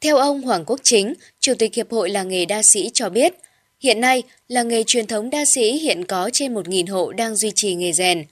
Theo 0.00 0.16
ông 0.16 0.42
Hoàng 0.42 0.64
Quốc 0.64 0.80
Chính, 0.82 1.14
Chủ 1.40 1.52
tịch 1.58 1.74
Hiệp 1.74 1.92
hội 1.92 2.10
Làng 2.10 2.28
nghề 2.28 2.44
đa 2.44 2.62
sĩ 2.62 2.90
cho 2.94 3.08
biết, 3.08 3.34
hiện 3.80 4.00
nay 4.00 4.22
làng 4.48 4.68
nghề 4.68 4.82
truyền 4.86 5.06
thống 5.06 5.30
đa 5.30 5.44
sĩ 5.44 5.78
hiện 5.78 6.04
có 6.04 6.30
trên 6.32 6.54
1.000 6.54 6.92
hộ 6.92 7.12
đang 7.12 7.36
duy 7.36 7.52
trì 7.54 7.74
nghề 7.74 7.92
rèn. 7.92 8.24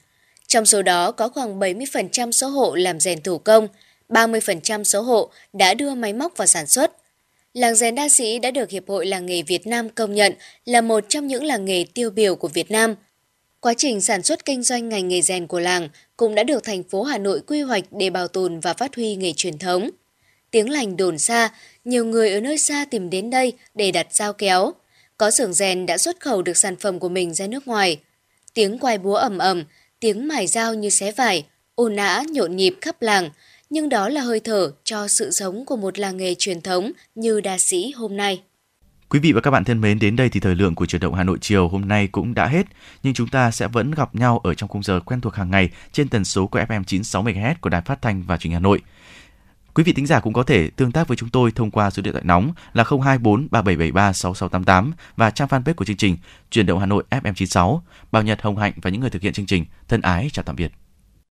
Trong 0.47 0.65
số 0.65 0.81
đó 0.81 1.11
có 1.11 1.29
khoảng 1.29 1.59
70% 1.59 2.31
số 2.31 2.47
hộ 2.47 2.75
làm 2.75 2.99
rèn 2.99 3.21
thủ 3.21 3.37
công, 3.37 3.67
30% 4.09 4.83
số 4.83 5.01
hộ 5.01 5.29
đã 5.53 5.73
đưa 5.73 5.95
máy 5.95 6.13
móc 6.13 6.37
vào 6.37 6.47
sản 6.47 6.67
xuất. 6.67 7.00
Làng 7.53 7.75
rèn 7.75 7.95
đa 7.95 8.09
sĩ 8.09 8.39
đã 8.39 8.51
được 8.51 8.69
Hiệp 8.69 8.89
hội 8.89 9.05
Làng 9.05 9.25
nghề 9.25 9.41
Việt 9.41 9.67
Nam 9.67 9.89
công 9.89 10.13
nhận 10.13 10.33
là 10.65 10.81
một 10.81 11.03
trong 11.09 11.27
những 11.27 11.43
làng 11.43 11.65
nghề 11.65 11.85
tiêu 11.93 12.09
biểu 12.09 12.35
của 12.35 12.47
Việt 12.47 12.71
Nam. 12.71 12.95
Quá 13.59 13.73
trình 13.77 14.01
sản 14.01 14.23
xuất 14.23 14.45
kinh 14.45 14.63
doanh 14.63 14.89
ngành 14.89 15.07
nghề 15.07 15.21
rèn 15.21 15.47
của 15.47 15.59
làng 15.59 15.89
cũng 16.17 16.35
đã 16.35 16.43
được 16.43 16.63
thành 16.63 16.83
phố 16.83 17.03
Hà 17.03 17.17
Nội 17.17 17.41
quy 17.47 17.61
hoạch 17.61 17.83
để 17.91 18.09
bảo 18.09 18.27
tồn 18.27 18.59
và 18.59 18.73
phát 18.73 18.95
huy 18.95 19.15
nghề 19.15 19.33
truyền 19.33 19.57
thống. 19.57 19.89
Tiếng 20.51 20.69
lành 20.69 20.97
đồn 20.97 21.17
xa, 21.17 21.49
nhiều 21.85 22.05
người 22.05 22.31
ở 22.31 22.39
nơi 22.39 22.57
xa 22.57 22.85
tìm 22.85 23.09
đến 23.09 23.29
đây 23.29 23.53
để 23.75 23.91
đặt 23.91 24.07
dao 24.11 24.33
kéo. 24.33 24.73
Có 25.17 25.31
xưởng 25.31 25.53
rèn 25.53 25.85
đã 25.85 25.97
xuất 25.97 26.19
khẩu 26.19 26.41
được 26.41 26.57
sản 26.57 26.75
phẩm 26.75 26.99
của 26.99 27.09
mình 27.09 27.33
ra 27.33 27.47
nước 27.47 27.67
ngoài. 27.67 27.97
Tiếng 28.53 28.79
quay 28.79 28.97
búa 28.97 29.15
ầm 29.15 29.37
ầm, 29.37 29.63
tiếng 29.99 30.27
mài 30.27 30.47
dao 30.47 30.73
như 30.73 30.89
xé 30.89 31.11
vải, 31.11 31.45
ồn 31.75 31.95
ào 31.95 32.23
nhộn 32.23 32.55
nhịp 32.55 32.75
khắp 32.81 33.01
làng, 33.01 33.29
nhưng 33.71 33.89
đó 33.89 34.09
là 34.09 34.21
hơi 34.21 34.39
thở 34.39 34.71
cho 34.83 35.07
sự 35.07 35.31
sống 35.31 35.65
của 35.65 35.77
một 35.77 35.99
làng 35.99 36.17
nghề 36.17 36.35
truyền 36.35 36.61
thống 36.61 36.91
như 37.15 37.41
đa 37.41 37.57
sĩ 37.57 37.91
hôm 37.91 38.17
nay. 38.17 38.41
Quý 39.09 39.19
vị 39.19 39.31
và 39.31 39.41
các 39.41 39.51
bạn 39.51 39.63
thân 39.63 39.81
mến, 39.81 39.99
đến 39.99 40.15
đây 40.15 40.29
thì 40.29 40.39
thời 40.39 40.55
lượng 40.55 40.75
của 40.75 40.85
chuyển 40.85 41.01
động 41.01 41.13
Hà 41.13 41.23
Nội 41.23 41.37
chiều 41.41 41.67
hôm 41.67 41.87
nay 41.87 42.07
cũng 42.07 42.33
đã 42.33 42.47
hết, 42.47 42.65
nhưng 43.03 43.13
chúng 43.13 43.27
ta 43.27 43.51
sẽ 43.51 43.67
vẫn 43.67 43.91
gặp 43.91 44.15
nhau 44.15 44.39
ở 44.43 44.53
trong 44.53 44.69
khung 44.69 44.83
giờ 44.83 44.99
quen 44.99 45.21
thuộc 45.21 45.35
hàng 45.35 45.51
ngày 45.51 45.69
trên 45.91 46.09
tần 46.09 46.25
số 46.25 46.47
của 46.47 46.59
FM 46.59 46.83
96 46.83 47.23
MHz 47.23 47.55
của 47.61 47.69
Đài 47.69 47.81
Phát 47.81 48.01
thanh 48.01 48.23
và 48.23 48.37
Truyền 48.37 48.51
hình 48.51 48.53
Hà 48.53 48.59
Nội. 48.59 48.81
Quý 49.73 49.83
vị 49.83 49.93
thính 49.93 50.05
giả 50.05 50.19
cũng 50.19 50.33
có 50.33 50.43
thể 50.43 50.69
tương 50.69 50.91
tác 50.91 51.07
với 51.07 51.17
chúng 51.17 51.29
tôi 51.29 51.51
thông 51.51 51.71
qua 51.71 51.89
số 51.89 52.01
điện 52.01 52.13
thoại 52.13 52.25
nóng 52.25 52.53
là 52.73 52.83
024 52.83 53.47
3773 53.51 54.13
6688 54.13 54.93
và 55.15 55.29
trang 55.29 55.47
fanpage 55.47 55.73
của 55.73 55.85
chương 55.85 55.97
trình 55.97 56.17
Chuyển 56.49 56.65
động 56.65 56.79
Hà 56.79 56.85
Nội 56.85 57.03
FM 57.09 57.33
96. 57.33 57.83
Bảo 58.11 58.23
Nhật 58.23 58.41
Hồng 58.41 58.57
Hạnh 58.57 58.73
và 58.81 58.89
những 58.89 59.01
người 59.01 59.09
thực 59.09 59.21
hiện 59.21 59.33
chương 59.33 59.45
trình 59.45 59.65
thân 59.87 60.01
ái 60.01 60.29
chào 60.33 60.43
tạm 60.43 60.55
biệt. 60.55 60.71